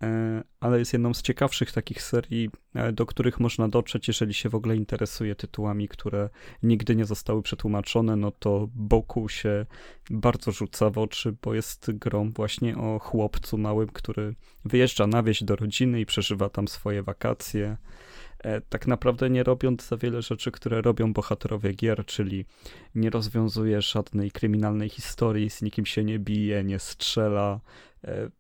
e, 0.03 0.43
ale 0.61 0.79
jest 0.79 0.93
jedną 0.93 1.15
z 1.15 1.23
ciekawszych 1.23 1.73
takich 1.73 2.03
serii, 2.03 2.51
e, 2.75 2.93
do 2.93 3.07
których 3.07 3.41
można 3.41 3.69
dotrzeć, 3.69 4.09
jeżeli 4.09 4.35
się 4.35 4.49
w 4.49 4.55
ogóle 4.55 4.77
interesuje 4.77 5.35
tytułami, 5.35 5.89
które 5.89 6.31
nigdy 6.63 6.97
nie 6.97 7.05
zostały 7.05 7.43
przetłumaczone, 7.43 8.17
no 8.17 8.31
to 8.31 8.69
Boku 8.75 9.29
się 9.29 9.67
bardzo 10.11 10.53
rzuca 10.53 10.91
w 10.91 10.99
oczy, 10.99 11.37
bo 11.43 11.55
jest 11.55 11.93
grą 11.93 12.33
właśnie 12.33 12.77
o 12.77 12.99
chłopcu 12.99 13.59
małym, 13.59 13.89
który 13.89 14.35
wyjeżdża 14.65 15.07
na 15.07 15.23
wieś 15.23 15.43
do 15.43 15.57
rodziny 15.57 16.01
i 16.01 16.07
przeżywa 16.07 16.49
tam 16.49 16.69
swoje 16.69 17.03
wakacje. 17.03 17.77
E, 18.47 18.61
tak 18.61 18.87
naprawdę 18.87 19.31
nie 19.31 19.43
robiąc 19.43 19.89
za 19.89 19.97
wiele 19.97 20.23
rzeczy, 20.23 20.51
które 20.51 20.83
robią 20.83 21.13
bohaterowie 21.13 21.73
gier, 21.73 22.05
czyli 22.07 22.45
nie 22.95 23.11
rozwiązuje 23.11 23.83
żadnej 23.83 24.31
kryminalnej 24.31 24.89
historii, 24.89 25.51
z 25.51 25.63
nikim 25.63 25.87
się 25.87 26.05
nie 26.05 26.19
bije, 26.19 26.65
nie 26.65 26.79
strzela. 26.79 27.61
E, 28.05 28.31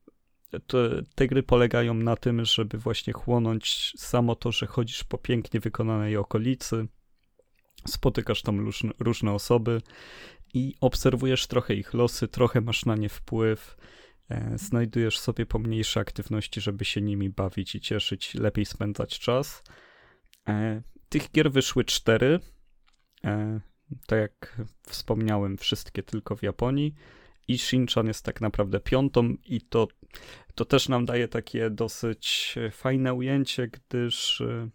to, 0.66 0.78
te 1.14 1.26
gry 1.26 1.42
polegają 1.42 1.94
na 1.94 2.16
tym, 2.16 2.44
żeby 2.44 2.78
właśnie 2.78 3.12
chłonąć 3.12 3.92
samo 3.96 4.34
to, 4.34 4.52
że 4.52 4.66
chodzisz 4.66 5.04
po 5.04 5.18
pięknie 5.18 5.61
wykonanej 5.61 6.16
okolicy, 6.16 6.86
spotykasz 7.86 8.42
tam 8.42 8.61
różne, 8.61 8.90
różne 8.98 9.32
osoby 9.32 9.82
i 10.54 10.74
obserwujesz 10.80 11.46
trochę 11.46 11.74
ich 11.74 11.94
losy, 11.94 12.28
trochę 12.28 12.61
masz 12.61 12.84
na 12.84 12.96
nie 12.96 13.09
wpływ 13.09 13.76
e, 14.28 14.59
znajdujesz 14.59 15.18
sobie 15.18 15.46
pomniejsze 15.46 16.00
aktywności, 16.00 16.61
żeby 16.61 16.84
się 16.84 17.02
nimi 17.02 17.30
bawić 17.30 17.74
i 17.74 17.80
cieszyć, 17.80 18.34
lepiej 18.34 18.66
spędzać 18.66 19.18
czas. 19.18 19.62
E, 20.49 20.82
tych 21.09 21.30
gier 21.30 21.53
wyszły 21.53 21.84
cztery. 21.84 22.40
Tak 24.07 24.18
jak 24.18 24.62
wspomniałem, 24.88 25.57
wszystkie 25.57 26.03
tylko 26.03 26.36
w 26.36 26.42
Japonii. 26.42 26.94
I 27.49 27.59
Shinchan 27.59 28.07
jest 28.07 28.24
tak 28.24 28.40
naprawdę 28.40 28.80
piątą, 28.80 29.34
i 29.44 29.61
to, 29.61 29.88
to 30.55 30.64
też 30.64 30.88
nam 30.88 31.05
daje 31.05 31.28
takie 31.28 31.70
dosyć 31.70 32.55
fajne 32.72 33.14
ujęcie, 33.14 33.68
gdyż 33.68 34.40
e, 34.40 34.68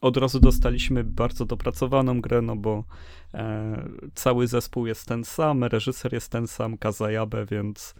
od 0.00 0.16
razu 0.16 0.40
dostaliśmy 0.40 1.04
bardzo 1.04 1.44
dopracowaną 1.44 2.20
grę, 2.20 2.42
no 2.42 2.56
bo 2.56 2.84
e, 3.34 3.88
cały 4.14 4.46
zespół 4.46 4.86
jest 4.86 5.08
ten 5.08 5.24
sam, 5.24 5.64
reżyser 5.64 6.12
jest 6.12 6.32
ten 6.32 6.46
sam, 6.46 6.78
Kazayabe, 6.78 7.46
więc 7.46 7.94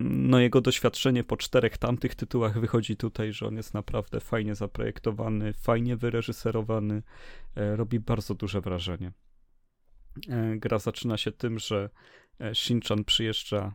no 0.00 0.40
jego 0.40 0.60
doświadczenie 0.60 1.24
po 1.24 1.36
czterech 1.36 1.78
tamtych 1.78 2.14
tytułach 2.14 2.60
wychodzi 2.60 2.96
tutaj, 2.96 3.32
że 3.32 3.46
on 3.46 3.56
jest 3.56 3.74
naprawdę 3.74 4.20
fajnie 4.20 4.54
zaprojektowany, 4.54 5.52
fajnie 5.52 5.96
wyreżyserowany, 5.96 7.02
e, 7.56 7.76
robi 7.76 8.00
bardzo 8.00 8.34
duże 8.34 8.60
wrażenie. 8.60 9.12
E, 10.28 10.56
gra 10.56 10.78
zaczyna 10.78 11.16
się 11.16 11.32
tym, 11.32 11.58
że 11.58 11.90
e, 12.40 12.54
Shinchan 12.54 13.04
przyjeżdża 13.04 13.74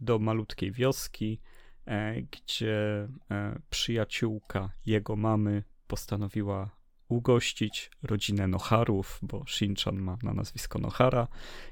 do 0.00 0.18
malutkiej 0.18 0.72
wioski, 0.72 1.40
gdzie 2.30 3.08
przyjaciółka 3.70 4.70
jego 4.86 5.16
mamy 5.16 5.62
postanowiła 5.86 6.75
ugościć 7.08 7.90
rodzinę 8.02 8.48
Noharów, 8.48 9.18
bo 9.22 9.44
Shinchan 9.46 9.96
ma 9.96 10.18
na 10.22 10.34
nazwisko 10.34 10.78
Nohara, 10.78 11.28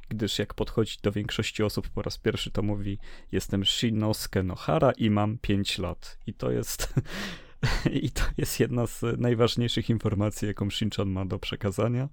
gdyż 0.09 0.39
jak 0.39 0.55
podchodzi 0.55 0.97
do 1.03 1.13
większości 1.13 1.63
osób 1.63 1.89
po 1.89 2.03
raz 2.03 2.19
pierwszy, 2.19 2.51
to 2.51 2.63
mówi 2.63 2.99
jestem 3.33 3.65
Shinosuke 3.65 4.43
Nohara 4.43 4.93
i 4.93 5.11
mam 5.11 5.39
5 5.39 5.79
lat. 5.79 6.19
I 6.27 6.35
to 6.35 6.51
jest 6.51 6.95
i 8.03 8.11
to 8.11 8.23
jest 8.39 8.61
jedna 8.61 8.87
z 8.87 9.03
najważniejszych 9.19 9.91
informacji, 9.91 10.49
jaką 10.49 10.71
Shinchan 10.71 11.09
ma 11.09 11.25
do 11.25 11.39
przekazania. 11.39 12.09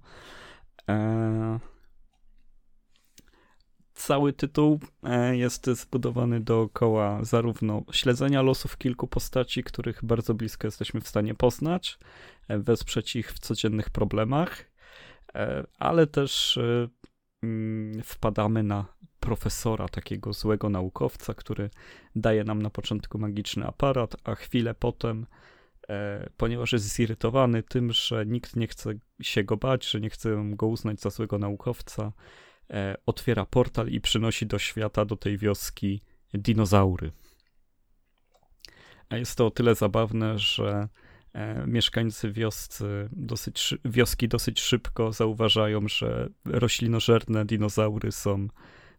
Eee... 0.88 1.58
cały 3.94 4.32
tytuł 4.32 4.80
e, 5.02 5.36
jest 5.36 5.66
zbudowany 5.66 6.40
dookoła 6.40 7.24
zarówno 7.24 7.82
śledzenia 7.92 8.42
losów 8.42 8.76
kilku 8.76 9.06
postaci, 9.06 9.64
których 9.64 10.04
bardzo 10.04 10.34
blisko 10.34 10.66
jesteśmy 10.66 11.00
w 11.00 11.08
stanie 11.08 11.34
poznać, 11.34 11.98
e, 11.98 12.41
wesprzeć 12.48 13.16
ich 13.16 13.32
w 13.32 13.38
codziennych 13.38 13.90
problemach, 13.90 14.64
e, 15.34 15.66
ale 15.78 16.06
też 16.06 16.58
mm, 17.42 18.02
wpadamy 18.02 18.62
na 18.62 18.84
profesora, 19.20 19.88
takiego 19.88 20.32
złego 20.32 20.68
naukowca, 20.68 21.34
który 21.34 21.70
daje 22.16 22.44
nam 22.44 22.62
na 22.62 22.70
początku 22.70 23.18
magiczny 23.18 23.66
aparat, 23.66 24.16
a 24.24 24.34
chwilę 24.34 24.74
potem, 24.74 25.26
ponieważ 26.36 26.72
jest 26.72 26.94
zirytowany 26.94 27.62
tym, 27.62 27.92
że 27.92 28.26
nikt 28.26 28.56
nie 28.56 28.66
chce 28.66 28.94
się 29.22 29.44
go 29.44 29.56
bać, 29.56 29.90
że 29.90 30.00
nie 30.00 30.10
chce 30.10 30.30
go 30.44 30.66
uznać 30.66 31.00
za 31.00 31.10
złego 31.10 31.38
naukowca, 31.38 32.12
E, 32.72 32.96
otwiera 33.06 33.46
portal 33.46 33.88
i 33.88 34.00
przynosi 34.00 34.46
do 34.46 34.58
świata, 34.58 35.04
do 35.04 35.16
tej 35.16 35.38
wioski 35.38 36.02
dinozaury. 36.34 37.12
A 39.08 39.16
jest 39.16 39.36
to 39.36 39.46
o 39.46 39.50
tyle 39.50 39.74
zabawne, 39.74 40.38
że 40.38 40.68
e, 40.68 40.88
mieszkańcy 41.66 42.32
wioscy 42.32 43.08
dosyć, 43.12 43.74
wioski 43.84 44.28
dosyć 44.28 44.60
szybko 44.60 45.12
zauważają, 45.12 45.88
że 45.88 46.28
roślinożerne 46.44 47.44
dinozaury 47.44 48.12
są, 48.12 48.48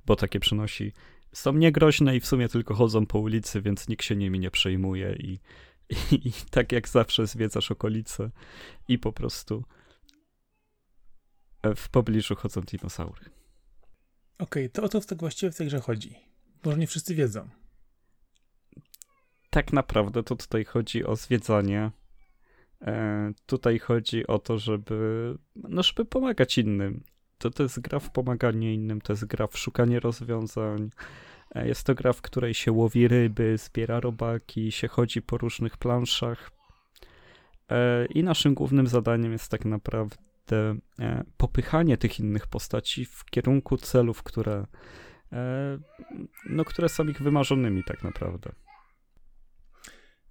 bo 0.05 0.15
takie 0.15 0.39
przynosi, 0.39 0.93
są 1.33 1.53
niegroźne 1.53 2.15
i 2.15 2.19
w 2.19 2.25
sumie 2.25 2.49
tylko 2.49 2.75
chodzą 2.75 3.05
po 3.05 3.19
ulicy, 3.19 3.61
więc 3.61 3.87
nikt 3.87 4.05
się 4.05 4.15
nimi 4.15 4.39
nie 4.39 4.51
przejmuje 4.51 5.15
i, 5.19 5.39
i, 6.15 6.27
i 6.27 6.33
tak 6.49 6.71
jak 6.71 6.89
zawsze 6.89 7.27
zwiedzasz 7.27 7.71
okolice 7.71 8.31
i 8.87 8.99
po 8.99 9.13
prostu 9.13 9.63
w 11.75 11.89
pobliżu 11.89 12.35
chodzą 12.35 12.61
dinozaury. 12.61 13.21
Okej, 14.37 14.65
okay, 14.65 14.69
to 14.69 14.83
o 14.83 14.89
to 14.89 15.01
w 15.01 15.05
tak 15.05 15.19
właściwie 15.19 15.51
w 15.51 15.55
tej 15.55 15.67
grze 15.67 15.79
chodzi. 15.79 16.15
Może 16.65 16.77
nie 16.77 16.87
wszyscy 16.87 17.15
wiedzą. 17.15 17.49
Tak 19.49 19.73
naprawdę 19.73 20.23
to 20.23 20.35
tutaj 20.35 20.65
chodzi 20.65 21.05
o 21.05 21.15
zwiedzanie. 21.15 21.91
E, 22.83 23.31
tutaj 23.45 23.79
chodzi 23.79 24.27
o 24.27 24.39
to, 24.39 24.57
żeby, 24.57 25.33
no, 25.55 25.83
żeby 25.83 26.05
pomagać 26.05 26.57
innym. 26.57 27.03
To, 27.37 27.49
to 27.49 27.63
jest 27.63 27.79
gra 27.79 27.99
w 27.99 28.11
pomaganie 28.11 28.73
innym, 28.73 29.01
to 29.01 29.13
jest 29.13 29.25
gra 29.25 29.47
w 29.47 29.57
szukanie 29.57 29.99
rozwiązań. 29.99 30.89
E, 31.55 31.67
jest 31.67 31.83
to 31.83 31.95
gra, 31.95 32.13
w 32.13 32.21
której 32.21 32.53
się 32.53 32.71
łowi 32.71 33.07
ryby, 33.07 33.57
zbiera 33.57 33.99
robaki, 33.99 34.71
się 34.71 34.87
chodzi 34.87 35.21
po 35.21 35.37
różnych 35.37 35.77
planszach. 35.77 36.51
E, 37.71 38.05
I 38.05 38.23
naszym 38.23 38.53
głównym 38.53 38.87
zadaniem 38.87 39.31
jest 39.31 39.51
tak 39.51 39.65
naprawdę 39.65 40.13
popychanie 41.37 41.97
tych 41.97 42.19
innych 42.19 42.47
postaci 42.47 43.05
w 43.05 43.25
kierunku 43.25 43.77
celów, 43.77 44.23
które, 44.23 44.65
no, 46.49 46.65
które 46.65 46.89
są 46.89 47.07
ich 47.07 47.21
wymarzonymi 47.21 47.83
tak 47.83 48.03
naprawdę. 48.03 48.51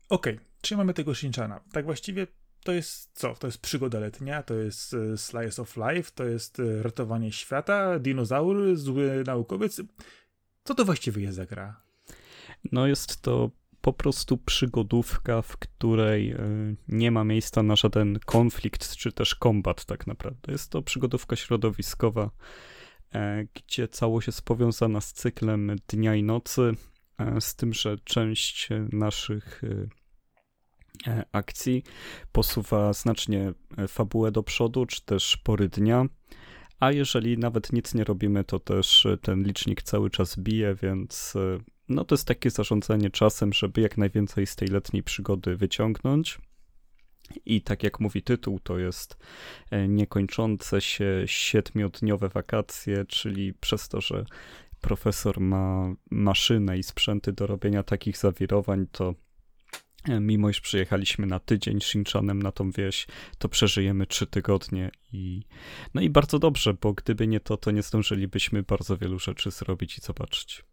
Okej, 0.08 0.34
okay, 0.34 0.46
czyli 0.62 0.78
mamy 0.78 0.94
tego 0.94 1.14
Shinchana. 1.14 1.60
Tak 1.72 1.84
właściwie 1.84 2.26
to 2.64 2.72
jest 2.72 3.10
co? 3.14 3.34
To 3.34 3.46
jest 3.46 3.58
przygoda 3.58 3.98
letnia, 3.98 4.42
to 4.42 4.54
jest 4.54 4.94
e, 4.94 5.16
slice 5.16 5.62
of 5.62 5.76
life, 5.76 6.10
to 6.14 6.24
jest 6.24 6.62
ratowanie 6.82 7.32
świata, 7.32 7.98
dinozaury, 7.98 8.76
zły 8.76 9.24
naukowiec. 9.26 9.80
Co 10.64 10.74
to 10.74 10.84
właściwie 10.84 11.22
jest 11.22 11.36
za 11.36 11.46
gra? 11.46 11.82
No 12.72 12.86
jest 12.86 13.22
to 13.22 13.50
po 13.82 13.92
prostu 13.92 14.38
przygodówka, 14.38 15.42
w 15.42 15.56
której 15.56 16.30
e, 16.30 16.38
nie 16.88 17.10
ma 17.10 17.24
miejsca 17.24 17.62
na 17.62 17.76
żaden 17.76 18.18
konflikt 18.26 18.96
czy 18.96 19.12
też 19.12 19.34
kombat, 19.34 19.84
tak 19.84 20.06
naprawdę. 20.06 20.52
Jest 20.52 20.70
to 20.70 20.82
przygodówka 20.82 21.36
środowiskowa, 21.36 22.30
e, 23.14 23.44
gdzie 23.54 23.88
całość 23.88 24.26
jest 24.26 24.42
powiązana 24.42 25.00
z 25.00 25.12
cyklem 25.12 25.76
dnia 25.88 26.14
i 26.14 26.22
nocy, 26.22 26.72
e, 27.18 27.40
z 27.40 27.54
tym, 27.54 27.74
że 27.74 27.96
część 28.04 28.68
naszych 28.92 29.62
akcji 31.32 31.82
posuwa 32.32 32.92
znacznie 32.92 33.52
fabułę 33.88 34.32
do 34.32 34.42
przodu, 34.42 34.86
czy 34.86 35.04
też 35.04 35.36
pory 35.36 35.68
dnia. 35.68 36.04
A 36.80 36.92
jeżeli 36.92 37.38
nawet 37.38 37.72
nic 37.72 37.94
nie 37.94 38.04
robimy, 38.04 38.44
to 38.44 38.58
też 38.58 39.06
ten 39.22 39.42
licznik 39.42 39.82
cały 39.82 40.10
czas 40.10 40.38
bije, 40.38 40.74
więc 40.82 41.34
no 41.88 42.04
to 42.04 42.14
jest 42.14 42.28
takie 42.28 42.50
zarządzanie 42.50 43.10
czasem, 43.10 43.52
żeby 43.52 43.80
jak 43.80 43.98
najwięcej 43.98 44.46
z 44.46 44.56
tej 44.56 44.68
letniej 44.68 45.02
przygody 45.02 45.56
wyciągnąć. 45.56 46.38
I 47.46 47.62
tak 47.62 47.82
jak 47.82 48.00
mówi 48.00 48.22
tytuł, 48.22 48.60
to 48.60 48.78
jest 48.78 49.16
e, 49.70 49.88
niekończące 49.88 50.80
się 50.80 51.22
siedmiodniowe 51.26 52.28
wakacje, 52.28 53.04
czyli 53.04 53.54
przez 53.54 53.88
to, 53.88 54.00
że 54.00 54.24
profesor 54.80 55.40
ma 55.40 55.94
maszynę 56.10 56.78
i 56.78 56.82
sprzęty 56.82 57.32
do 57.32 57.46
robienia 57.46 57.82
takich 57.82 58.16
zawirowań, 58.16 58.86
to 58.92 59.08
e, 59.10 59.14
mimo 60.20 60.50
iż 60.50 60.60
przyjechaliśmy 60.60 61.26
na 61.26 61.40
tydzień 61.40 61.80
Shinchanem 61.80 62.42
na 62.42 62.52
tą 62.52 62.70
wieś, 62.70 63.06
to 63.38 63.48
przeżyjemy 63.48 64.06
trzy 64.06 64.26
tygodnie 64.26 64.90
i 65.12 65.42
no 65.94 66.00
i 66.00 66.10
bardzo 66.10 66.38
dobrze, 66.38 66.74
bo 66.74 66.92
gdyby 66.92 67.26
nie 67.26 67.40
to, 67.40 67.56
to 67.56 67.70
nie 67.70 67.82
zdążylibyśmy 67.82 68.62
bardzo 68.62 68.96
wielu 68.96 69.18
rzeczy 69.18 69.50
zrobić 69.50 69.98
i 69.98 70.00
zobaczyć. 70.00 70.64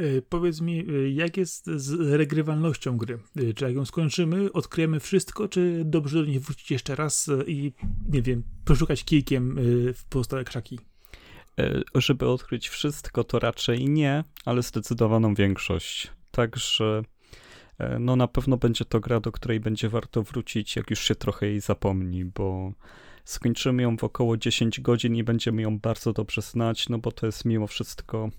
E, 0.00 0.22
powiedz 0.22 0.60
mi, 0.60 0.78
e, 0.78 1.10
jak 1.10 1.36
jest 1.36 1.66
z 1.66 2.00
regrywalnością 2.00 2.96
gry? 2.96 3.18
E, 3.36 3.54
czy 3.54 3.64
jak 3.64 3.74
ją 3.74 3.84
skończymy, 3.84 4.52
odkryjemy 4.52 5.00
wszystko, 5.00 5.48
czy 5.48 5.82
dobrze 5.84 6.18
do 6.18 6.24
niej 6.24 6.40
wrócić 6.40 6.70
jeszcze 6.70 6.94
raz 6.94 7.30
i, 7.46 7.72
nie 8.08 8.22
wiem, 8.22 8.42
poszukać 8.64 9.04
kijkiem 9.04 9.56
w 9.94 10.04
pozostałe 10.10 10.44
krzaki? 10.44 10.78
Żeby 11.94 12.28
odkryć 12.28 12.68
wszystko, 12.68 13.24
to 13.24 13.38
raczej 13.38 13.88
nie, 13.88 14.24
ale 14.44 14.62
zdecydowaną 14.62 15.34
większość. 15.34 16.10
Także 16.30 17.02
no 18.00 18.16
na 18.16 18.28
pewno 18.28 18.56
będzie 18.56 18.84
to 18.84 19.00
gra, 19.00 19.20
do 19.20 19.32
której 19.32 19.60
będzie 19.60 19.88
warto 19.88 20.22
wrócić, 20.22 20.76
jak 20.76 20.90
już 20.90 21.00
się 21.00 21.14
trochę 21.14 21.46
jej 21.46 21.60
zapomni, 21.60 22.24
bo 22.24 22.72
skończymy 23.24 23.82
ją 23.82 23.96
w 23.96 24.04
około 24.04 24.36
10 24.36 24.80
godzin 24.80 25.16
i 25.16 25.24
będziemy 25.24 25.62
ją 25.62 25.78
bardzo 25.78 26.12
dobrze 26.12 26.42
znać, 26.42 26.88
no 26.88 26.98
bo 26.98 27.12
to 27.12 27.26
jest 27.26 27.44
mimo 27.44 27.66
wszystko 27.66 28.30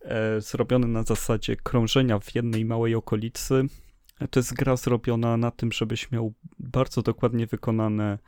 e, 0.00 0.40
zrobiony 0.40 0.88
na 0.88 1.02
zasadzie 1.02 1.56
krążenia 1.56 2.18
w 2.18 2.34
jednej 2.34 2.64
małej 2.64 2.94
okolicy. 2.94 3.64
E, 4.20 4.28
to 4.28 4.40
jest 4.40 4.54
gra 4.54 4.76
zrobiona 4.76 5.36
na 5.36 5.50
tym, 5.50 5.72
żebyś 5.72 6.10
miał 6.10 6.34
bardzo 6.58 7.02
dokładnie 7.02 7.46
wykonane 7.46 8.18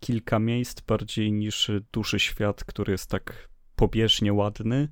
kilka 0.00 0.38
miejsc, 0.38 0.80
bardziej 0.80 1.32
niż 1.32 1.70
duży 1.92 2.20
świat, 2.20 2.64
który 2.64 2.92
jest 2.92 3.10
tak 3.10 3.48
pobieżnie 3.76 4.32
ładny. 4.32 4.88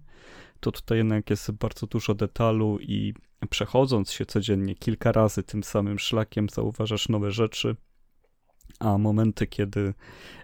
To 0.61 0.73
tutaj 0.73 0.99
jednak 0.99 1.31
jest 1.31 1.51
bardzo 1.51 1.87
dużo 1.87 2.15
detalu 2.15 2.79
i 2.81 3.15
przechodząc 3.51 4.13
się 4.13 4.27
codziennie 4.27 4.75
kilka 4.75 5.13
razy 5.13 5.43
tym 5.43 5.63
samym 5.63 5.99
szlakiem, 5.99 6.49
zauważasz 6.49 7.09
nowe 7.09 7.31
rzeczy 7.31 7.77
a 8.79 8.99
momenty, 8.99 9.47
kiedy 9.47 9.95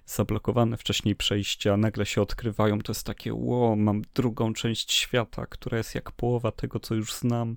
zablokowane 0.07 0.77
wcześniej 0.77 1.17
przejścia 1.17 1.77
nagle 1.77 2.07
się 2.07 2.23
odkrywają, 2.23 2.79
to 2.79 2.93
jest 2.93 3.07
takie, 3.07 3.35
ło, 3.35 3.77
mam 3.77 4.03
drugą 4.15 4.53
część 4.53 4.93
świata, 4.93 5.47
która 5.47 5.79
jest 5.79 5.95
jak 5.95 6.13
połowa 6.13 6.53
tego, 6.53 6.81
co 6.81 6.95
już 6.95 7.15
znam. 7.15 7.57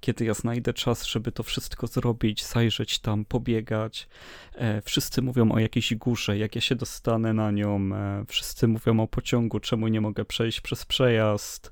Kiedy 0.00 0.24
ja 0.24 0.34
znajdę 0.34 0.72
czas, 0.74 1.06
żeby 1.06 1.32
to 1.32 1.42
wszystko 1.42 1.86
zrobić, 1.86 2.44
zajrzeć 2.46 2.98
tam, 2.98 3.24
pobiegać. 3.24 4.08
E, 4.54 4.82
wszyscy 4.82 5.22
mówią 5.22 5.52
o 5.52 5.58
jakiejś 5.58 5.94
górze, 5.94 6.38
jak 6.38 6.54
ja 6.54 6.60
się 6.60 6.74
dostanę 6.74 7.32
na 7.32 7.50
nią. 7.50 7.90
E, 7.94 8.24
wszyscy 8.28 8.68
mówią 8.68 9.00
o 9.00 9.08
pociągu, 9.08 9.60
czemu 9.60 9.88
nie 9.88 10.00
mogę 10.00 10.24
przejść 10.24 10.60
przez 10.60 10.84
przejazd. 10.84 11.70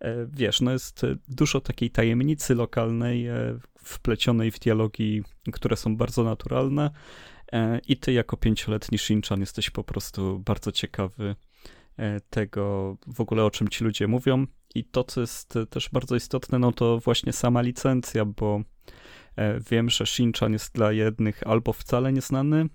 E, 0.00 0.26
wiesz, 0.32 0.60
no 0.60 0.72
jest 0.72 1.06
dużo 1.28 1.60
takiej 1.60 1.90
tajemnicy 1.90 2.54
lokalnej, 2.54 3.26
e, 3.26 3.58
wplecionej 3.78 4.50
w 4.50 4.58
dialogi, 4.58 5.22
które 5.52 5.76
są 5.76 5.96
bardzo 5.96 6.24
naturalne 6.24 6.90
E, 7.52 7.80
I 7.88 7.96
ty 7.96 8.12
jako 8.12 8.36
pięcioletni 8.36 8.98
Shinchan 8.98 9.40
jesteś 9.40 9.70
po 9.70 9.84
prostu 9.84 10.38
bardzo 10.38 10.72
ciekawy 10.72 11.36
e, 11.96 12.20
tego 12.20 12.96
w 13.06 13.20
ogóle 13.20 13.44
o 13.44 13.50
czym 13.50 13.68
ci 13.68 13.84
ludzie 13.84 14.08
mówią. 14.08 14.46
I 14.74 14.84
to, 14.84 15.04
co 15.04 15.20
jest 15.20 15.54
też 15.70 15.88
bardzo 15.92 16.16
istotne, 16.16 16.58
no 16.58 16.72
to 16.72 16.98
właśnie 16.98 17.32
sama 17.32 17.62
licencja, 17.62 18.24
bo 18.24 18.60
e, 19.36 19.60
wiem, 19.70 19.90
że 19.90 20.06
Shinchan 20.06 20.52
jest 20.52 20.74
dla 20.74 20.92
jednych 20.92 21.46
albo 21.46 21.72
wcale 21.72 22.12
nieznany, 22.12 22.68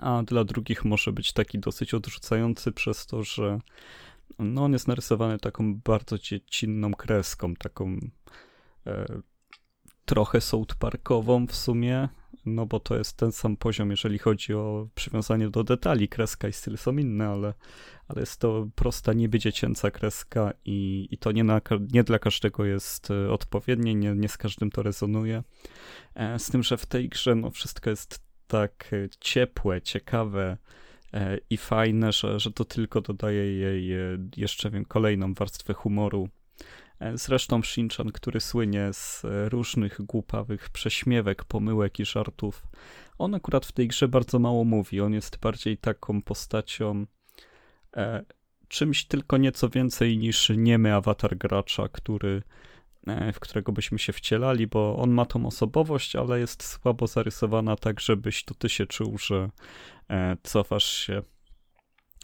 a 0.00 0.22
dla 0.22 0.44
drugich 0.44 0.84
może 0.84 1.12
być 1.12 1.32
taki 1.32 1.58
dosyć 1.58 1.94
odrzucający 1.94 2.72
przez 2.72 3.06
to, 3.06 3.24
że 3.24 3.58
no 4.38 4.64
on 4.64 4.72
jest 4.72 4.88
narysowany 4.88 5.38
taką 5.38 5.74
bardzo 5.74 6.18
dziecinną 6.18 6.94
kreską, 6.94 7.54
taką 7.54 7.98
e, 8.86 9.22
trochę 10.04 10.40
South 10.40 10.74
Parkową 10.74 11.46
w 11.46 11.56
sumie, 11.56 12.08
no 12.46 12.66
bo 12.66 12.80
to 12.80 12.98
jest 12.98 13.16
ten 13.16 13.32
sam 13.32 13.56
poziom, 13.56 13.90
jeżeli 13.90 14.18
chodzi 14.18 14.54
o 14.54 14.88
przywiązanie 14.94 15.50
do 15.50 15.64
detali. 15.64 16.08
Kreska 16.08 16.48
i 16.48 16.52
styl 16.52 16.76
są 16.76 16.96
inne, 16.96 17.28
ale, 17.28 17.54
ale 18.08 18.20
jest 18.20 18.40
to 18.40 18.68
prosta, 18.74 19.12
niby 19.12 19.38
dziecięca 19.38 19.90
kreska 19.90 20.52
i, 20.64 21.08
i 21.10 21.18
to 21.18 21.32
nie, 21.32 21.44
na, 21.44 21.60
nie 21.92 22.04
dla 22.04 22.18
każdego 22.18 22.64
jest 22.64 23.10
e, 23.10 23.30
odpowiednie, 23.30 23.94
nie, 23.94 24.14
nie 24.14 24.28
z 24.28 24.36
każdym 24.36 24.70
to 24.70 24.82
rezonuje. 24.82 25.42
E, 26.14 26.38
z 26.38 26.50
tym, 26.50 26.62
że 26.62 26.76
w 26.76 26.86
tej 26.86 27.08
grze 27.08 27.34
no, 27.34 27.50
wszystko 27.50 27.90
jest 27.90 28.20
tak 28.46 28.90
e, 28.92 29.08
ciepłe, 29.20 29.82
ciekawe, 29.82 30.56
i 31.50 31.56
fajne, 31.56 32.12
że, 32.12 32.40
że 32.40 32.52
to 32.52 32.64
tylko 32.64 33.00
dodaje 33.00 33.56
jej 33.56 33.88
jeszcze 34.36 34.70
wiem, 34.70 34.84
kolejną 34.84 35.34
warstwę 35.34 35.74
humoru. 35.74 36.28
Zresztą 37.14 37.62
Shinchan, 37.62 38.12
który 38.12 38.40
słynie 38.40 38.88
z 38.92 39.22
różnych 39.48 40.02
głupawych 40.02 40.70
prześmiewek, 40.70 41.44
pomyłek 41.44 42.00
i 42.00 42.04
żartów, 42.04 42.62
on 43.18 43.34
akurat 43.34 43.66
w 43.66 43.72
tej 43.72 43.88
grze 43.88 44.08
bardzo 44.08 44.38
mało 44.38 44.64
mówi. 44.64 45.00
On 45.00 45.12
jest 45.12 45.38
bardziej 45.38 45.78
taką 45.78 46.22
postacią 46.22 47.06
e, 47.96 48.24
czymś 48.68 49.04
tylko 49.04 49.36
nieco 49.36 49.68
więcej 49.68 50.18
niż 50.18 50.52
niemy 50.56 50.94
awatar 50.94 51.36
gracza, 51.36 51.88
który, 51.88 52.28
e, 52.38 52.42
w 53.32 53.40
którego 53.40 53.72
byśmy 53.72 53.98
się 53.98 54.12
wcielali, 54.12 54.66
bo 54.66 54.96
on 54.96 55.10
ma 55.10 55.26
tą 55.26 55.46
osobowość, 55.46 56.16
ale 56.16 56.40
jest 56.40 56.64
słabo 56.64 57.06
zarysowana 57.06 57.76
tak, 57.76 58.00
żebyś 58.00 58.44
to 58.44 58.54
ty 58.54 58.68
się 58.68 58.86
czuł, 58.86 59.18
że 59.18 59.50
e, 60.10 60.36
cofasz 60.42 60.86
się 60.86 61.22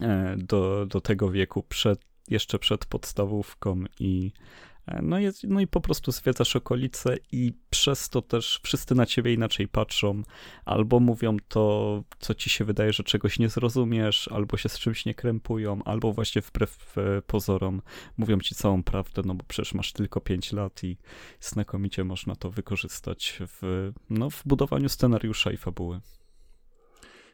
e, 0.00 0.36
do, 0.36 0.86
do 0.86 1.00
tego 1.00 1.30
wieku 1.30 1.62
przed, 1.62 2.00
jeszcze 2.28 2.58
przed 2.58 2.86
podstawówką 2.86 3.84
i 4.00 4.32
E, 4.32 4.71
no, 5.02 5.18
jest, 5.18 5.44
no 5.44 5.60
i 5.60 5.66
po 5.66 5.80
prostu 5.80 6.12
zwiedzasz 6.12 6.56
okolice 6.56 7.16
i 7.32 7.52
przez 7.70 8.08
to 8.08 8.22
też 8.22 8.60
wszyscy 8.62 8.94
na 8.94 9.06
ciebie 9.06 9.34
inaczej 9.34 9.68
patrzą, 9.68 10.22
albo 10.64 11.00
mówią 11.00 11.36
to, 11.48 12.04
co 12.18 12.34
ci 12.34 12.50
się 12.50 12.64
wydaje, 12.64 12.92
że 12.92 13.02
czegoś 13.02 13.38
nie 13.38 13.48
zrozumiesz, 13.48 14.28
albo 14.28 14.56
się 14.56 14.68
z 14.68 14.78
czymś 14.78 15.06
nie 15.06 15.14
krępują, 15.14 15.84
albo 15.84 16.12
właśnie 16.12 16.42
wbrew 16.42 16.98
e, 16.98 17.22
pozorom 17.22 17.82
mówią 18.16 18.40
ci 18.40 18.54
całą 18.54 18.82
prawdę, 18.82 19.22
no 19.24 19.34
bo 19.34 19.44
przecież 19.48 19.74
masz 19.74 19.92
tylko 19.92 20.20
5 20.20 20.52
lat 20.52 20.84
i 20.84 20.96
znakomicie 21.40 22.04
można 22.04 22.36
to 22.36 22.50
wykorzystać 22.50 23.38
w, 23.40 23.92
no, 24.10 24.30
w 24.30 24.42
budowaniu 24.46 24.88
scenariusza 24.88 25.50
i 25.50 25.56
fabuły. 25.56 26.00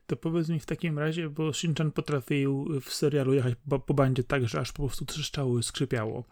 To 0.09 0.17
powiedz 0.17 0.49
mi 0.49 0.61
w 0.61 0.67
takim 0.67 0.99
razie, 0.99 1.31
bo 1.31 1.53
Shinchan 1.53 1.93
potrafił 1.93 2.81
w 2.81 2.95
serialu 2.95 3.35
jechać 3.35 3.55
po, 3.69 3.79
po 3.79 3.95
bandzie 3.95 4.25
tak, 4.25 4.49
że 4.49 4.61
aż 4.61 4.73
po 4.73 4.83
prostu 4.83 5.05
trzeszczało 5.05 5.63
skrzypiało. 5.63 6.25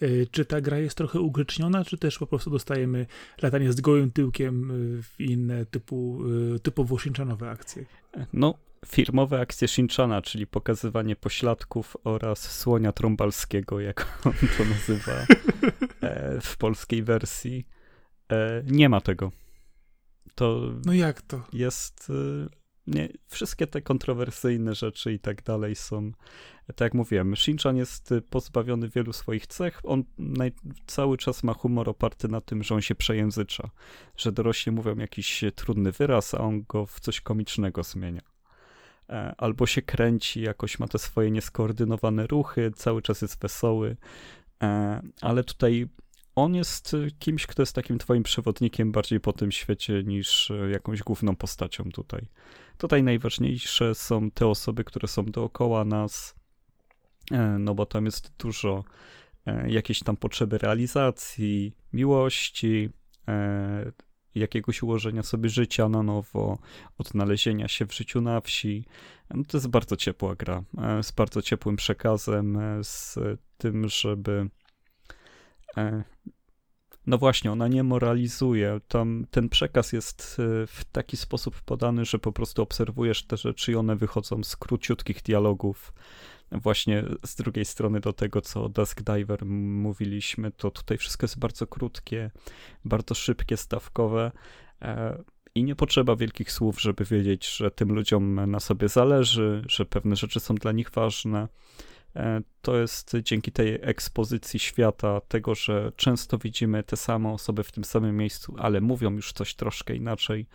Yy, 0.00 0.26
czy 0.30 0.44
ta 0.44 0.60
gra 0.60 0.78
jest 0.78 0.96
trochę 0.96 1.20
ugrzeczniona, 1.20 1.84
czy 1.84 1.98
też 1.98 2.18
po 2.18 2.26
prostu 2.26 2.50
dostajemy 2.50 3.06
latanie 3.42 3.72
z 3.72 3.80
gołym 3.80 4.10
tyłkiem 4.10 4.70
e, 4.70 5.02
w 5.02 5.20
inne 5.20 5.66
typu, 5.66 6.28
yy, 6.28 6.60
typowo 6.60 6.98
Shinchanowe 6.98 7.50
akcje? 7.50 7.84
No, 8.32 8.54
firmowe 8.86 9.40
akcje 9.40 9.68
Shinchana, 9.68 10.22
czyli 10.22 10.46
pokazywanie 10.46 11.16
pośladków 11.16 11.96
oraz 12.04 12.58
słonia 12.58 12.92
trąbalskiego, 12.92 13.80
jak 13.80 14.06
on 14.24 14.32
to 14.58 14.64
nazywa 14.64 15.26
w 16.40 16.56
polskiej 16.56 17.02
wersji. 17.02 17.66
nie 18.64 18.88
ma 18.88 19.00
tego. 19.00 19.32
To 20.34 20.72
no 20.84 20.92
jak 20.92 21.22
to? 21.22 21.42
Jest 21.52 22.12
nie, 22.86 23.08
wszystkie 23.28 23.66
te 23.66 23.82
kontrowersyjne 23.82 24.74
rzeczy 24.74 25.12
i 25.12 25.18
tak 25.18 25.42
dalej 25.42 25.74
są, 25.74 26.12
tak 26.66 26.80
jak 26.80 26.94
mówiłem, 26.94 27.36
Shinchan 27.36 27.76
jest 27.76 28.14
pozbawiony 28.30 28.88
wielu 28.88 29.12
swoich 29.12 29.46
cech, 29.46 29.80
on 29.84 30.04
naj, 30.18 30.52
cały 30.86 31.16
czas 31.16 31.42
ma 31.42 31.54
humor 31.54 31.88
oparty 31.88 32.28
na 32.28 32.40
tym, 32.40 32.62
że 32.62 32.74
on 32.74 32.80
się 32.80 32.94
przejęzycza, 32.94 33.70
że 34.16 34.32
dorośli 34.32 34.72
mówią 34.72 34.96
jakiś 34.96 35.44
trudny 35.54 35.92
wyraz, 35.92 36.34
a 36.34 36.38
on 36.38 36.64
go 36.68 36.86
w 36.86 37.00
coś 37.00 37.20
komicznego 37.20 37.82
zmienia. 37.82 38.22
E, 39.08 39.34
albo 39.38 39.66
się 39.66 39.82
kręci, 39.82 40.40
jakoś 40.40 40.78
ma 40.78 40.88
te 40.88 40.98
swoje 40.98 41.30
nieskoordynowane 41.30 42.26
ruchy, 42.26 42.72
cały 42.76 43.02
czas 43.02 43.22
jest 43.22 43.40
wesoły, 43.42 43.96
e, 44.62 45.02
ale 45.20 45.44
tutaj 45.44 45.88
on 46.36 46.54
jest 46.54 46.96
kimś, 47.18 47.46
kto 47.46 47.62
jest 47.62 47.74
takim 47.74 47.98
twoim 47.98 48.22
przewodnikiem 48.22 48.92
bardziej 48.92 49.20
po 49.20 49.32
tym 49.32 49.52
świecie 49.52 50.02
niż 50.02 50.52
jakąś 50.70 51.02
główną 51.02 51.36
postacią 51.36 51.84
tutaj. 51.92 52.28
Tutaj 52.78 53.02
najważniejsze 53.02 53.94
są 53.94 54.30
te 54.30 54.46
osoby, 54.46 54.84
które 54.84 55.08
są 55.08 55.24
dookoła 55.24 55.84
nas, 55.84 56.34
e, 57.32 57.38
no 57.58 57.74
bo 57.74 57.86
tam 57.86 58.04
jest 58.04 58.32
dużo 58.38 58.84
e, 59.46 59.70
jakiejś 59.70 60.00
tam 60.00 60.16
potrzeby 60.16 60.58
realizacji, 60.58 61.72
miłości, 61.92 62.90
e, 63.28 63.92
jakiegoś 64.34 64.82
ułożenia 64.82 65.22
sobie 65.22 65.48
życia 65.48 65.88
na 65.88 66.02
nowo, 66.02 66.58
odnalezienia 66.98 67.68
się 67.68 67.86
w 67.86 67.94
życiu 67.94 68.20
na 68.20 68.40
wsi. 68.40 68.84
No 69.30 69.44
to 69.48 69.56
jest 69.56 69.68
bardzo 69.68 69.96
ciepła 69.96 70.34
gra, 70.34 70.62
z 71.02 71.12
bardzo 71.12 71.42
ciepłym 71.42 71.76
przekazem, 71.76 72.58
z 72.82 73.18
tym, 73.58 73.88
żeby 73.88 74.48
no 77.06 77.18
właśnie, 77.18 77.52
ona 77.52 77.68
nie 77.68 77.82
moralizuje. 77.82 78.80
Tam 78.88 79.26
ten 79.30 79.48
przekaz 79.48 79.92
jest 79.92 80.36
e, 80.38 80.66
w 80.66 80.84
taki 80.92 81.16
sposób 81.16 81.60
podany, 81.60 82.04
że 82.04 82.18
po 82.18 82.32
prostu 82.32 82.62
obserwujesz 82.62 83.22
te 83.22 83.36
rzeczy 83.36 83.72
i 83.72 83.74
one 83.74 83.96
wychodzą 83.96 84.44
z 84.44 84.56
króciutkich 84.56 85.22
dialogów. 85.22 85.92
Właśnie 86.52 87.04
z 87.26 87.34
drugiej 87.34 87.64
strony 87.64 88.00
do 88.00 88.12
tego, 88.12 88.40
co 88.40 88.68
Dusk 88.68 89.02
Diver 89.02 89.46
mówiliśmy, 89.46 90.50
to 90.50 90.70
tutaj 90.70 90.98
wszystko 90.98 91.24
jest 91.24 91.38
bardzo 91.38 91.66
krótkie, 91.66 92.30
bardzo 92.84 93.14
szybkie, 93.14 93.56
stawkowe 93.56 94.32
e, 94.82 95.22
i 95.54 95.64
nie 95.64 95.76
potrzeba 95.76 96.16
wielkich 96.16 96.52
słów, 96.52 96.80
żeby 96.80 97.04
wiedzieć, 97.04 97.56
że 97.56 97.70
tym 97.70 97.92
ludziom 97.92 98.50
na 98.50 98.60
sobie 98.60 98.88
zależy, 98.88 99.62
że 99.68 99.86
pewne 99.86 100.16
rzeczy 100.16 100.40
są 100.40 100.54
dla 100.54 100.72
nich 100.72 100.90
ważne. 100.90 101.48
E, 102.16 102.42
to 102.62 102.76
jest 102.76 103.12
dzięki 103.22 103.52
tej 103.52 103.78
ekspozycji 103.82 104.60
świata, 104.60 105.20
tego, 105.20 105.54
że 105.54 105.92
często 105.96 106.38
widzimy 106.38 106.82
te 106.82 106.96
same 106.96 107.28
osoby 107.28 107.64
w 107.64 107.72
tym 107.72 107.84
samym 107.84 108.16
miejscu, 108.16 108.54
ale 108.58 108.80
mówią 108.80 109.12
już 109.12 109.32
coś 109.32 109.54
troszkę 109.54 109.94
inaczej, 109.94 110.46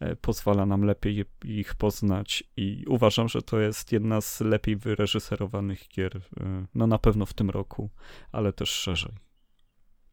e, 0.00 0.16
pozwala 0.16 0.66
nam 0.66 0.84
lepiej 0.84 1.24
ich 1.44 1.74
poznać 1.74 2.44
i 2.56 2.84
uważam, 2.88 3.28
że 3.28 3.42
to 3.42 3.60
jest 3.60 3.92
jedna 3.92 4.20
z 4.20 4.40
lepiej 4.40 4.76
wyreżyserowanych 4.76 5.88
gier, 5.88 6.16
e, 6.16 6.66
no 6.74 6.86
na 6.86 6.98
pewno 6.98 7.26
w 7.26 7.34
tym 7.34 7.50
roku, 7.50 7.90
ale 8.32 8.52
też 8.52 8.70
szerzej. 8.70 9.12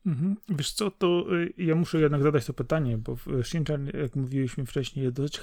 Mhm. 0.05 0.35
Wiesz 0.49 0.71
co, 0.71 0.91
to 0.91 1.25
ja 1.57 1.75
muszę 1.75 1.99
jednak 1.99 2.23
zadać 2.23 2.45
to 2.45 2.53
pytanie, 2.53 2.97
bo 2.97 3.17
Shinchan, 3.43 3.85
jak 3.85 4.15
mówiliśmy 4.15 4.65
wcześniej, 4.65 5.03
jest 5.03 5.15
dosyć 5.15 5.39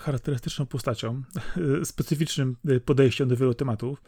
charakterystyczną 0.00 0.66
postacią, 0.66 1.22
specyficznym 1.84 2.56
podejściem 2.84 3.28
do 3.28 3.36
wielu 3.36 3.54
tematów. 3.54 4.02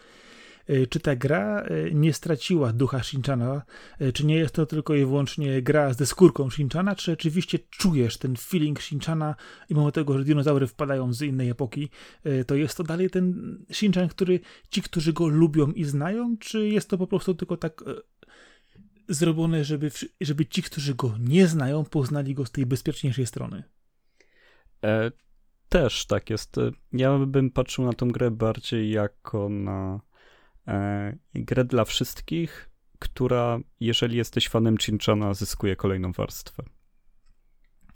E, 0.66 0.86
czy 0.86 1.00
ta 1.00 1.16
gra 1.16 1.60
e, 1.62 1.90
nie 1.90 2.12
straciła 2.12 2.72
ducha 2.72 3.02
Shinchana, 3.02 3.62
e, 3.98 4.12
czy 4.12 4.26
nie 4.26 4.36
jest 4.36 4.54
to 4.54 4.66
tylko 4.66 4.94
i 4.94 5.04
wyłącznie 5.04 5.62
gra 5.62 5.92
z 5.92 6.08
skórką 6.08 6.50
Shinchana, 6.50 6.94
czy 6.94 7.10
rzeczywiście 7.10 7.58
czujesz 7.70 8.18
ten 8.18 8.36
feeling 8.36 8.80
Shinchana 8.80 9.34
i 9.68 9.74
mimo 9.74 9.92
tego, 9.92 10.18
że 10.18 10.24
dinozaury 10.24 10.66
wpadają 10.66 11.12
z 11.12 11.22
innej 11.22 11.50
epoki, 11.50 11.90
to 12.46 12.54
jest 12.54 12.76
to 12.76 12.84
dalej 12.84 13.10
ten 13.10 13.58
Shinchan, 13.72 14.08
który 14.08 14.40
ci, 14.70 14.82
którzy 14.82 15.12
go 15.12 15.28
lubią 15.28 15.72
i 15.72 15.84
znają, 15.84 16.36
czy 16.38 16.68
jest 16.68 16.90
to 16.90 16.98
po 16.98 17.06
prostu 17.06 17.34
tylko 17.34 17.56
tak 17.56 17.84
zrobione, 19.08 19.64
żeby, 19.64 19.90
żeby 20.20 20.46
ci, 20.46 20.62
którzy 20.62 20.94
go 20.94 21.14
nie 21.20 21.46
znają, 21.46 21.84
poznali 21.84 22.34
go 22.34 22.46
z 22.46 22.50
tej 22.50 22.66
bezpieczniejszej 22.66 23.26
strony? 23.26 23.62
E, 24.84 25.10
też 25.68 26.06
tak 26.06 26.30
jest. 26.30 26.56
Ja 26.92 27.18
bym 27.18 27.50
patrzył 27.50 27.84
na 27.84 27.92
tą 27.92 28.08
grę 28.08 28.30
bardziej 28.30 28.90
jako 28.90 29.48
na 29.48 30.00
grę 31.34 31.64
dla 31.64 31.84
wszystkich, 31.84 32.70
która, 32.98 33.58
jeżeli 33.80 34.16
jesteś 34.16 34.48
fanem 34.48 34.78
Chinchana, 34.78 35.34
zyskuje 35.34 35.76
kolejną 35.76 36.12
warstwę. 36.12 36.62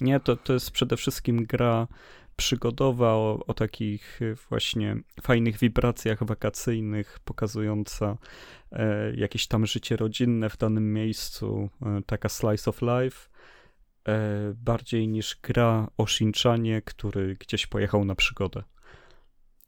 Nie, 0.00 0.20
to, 0.20 0.36
to 0.36 0.52
jest 0.52 0.70
przede 0.70 0.96
wszystkim 0.96 1.44
gra 1.44 1.88
przygodowa 2.36 3.12
o, 3.12 3.38
o 3.46 3.54
takich 3.54 4.20
właśnie 4.48 4.96
fajnych 5.22 5.58
wibracjach 5.58 6.24
wakacyjnych, 6.24 7.18
pokazująca 7.24 8.16
e, 8.72 9.14
jakieś 9.14 9.46
tam 9.46 9.66
życie 9.66 9.96
rodzinne 9.96 10.50
w 10.50 10.56
danym 10.56 10.92
miejscu, 10.92 11.70
e, 11.82 12.02
taka 12.06 12.28
slice 12.28 12.70
of 12.70 12.82
life, 12.82 13.28
e, 14.08 14.18
bardziej 14.54 15.08
niż 15.08 15.36
gra 15.42 15.88
o 15.96 16.06
Shinchanie, 16.06 16.82
który 16.82 17.34
gdzieś 17.34 17.66
pojechał 17.66 18.04
na 18.04 18.14
przygodę. 18.14 18.62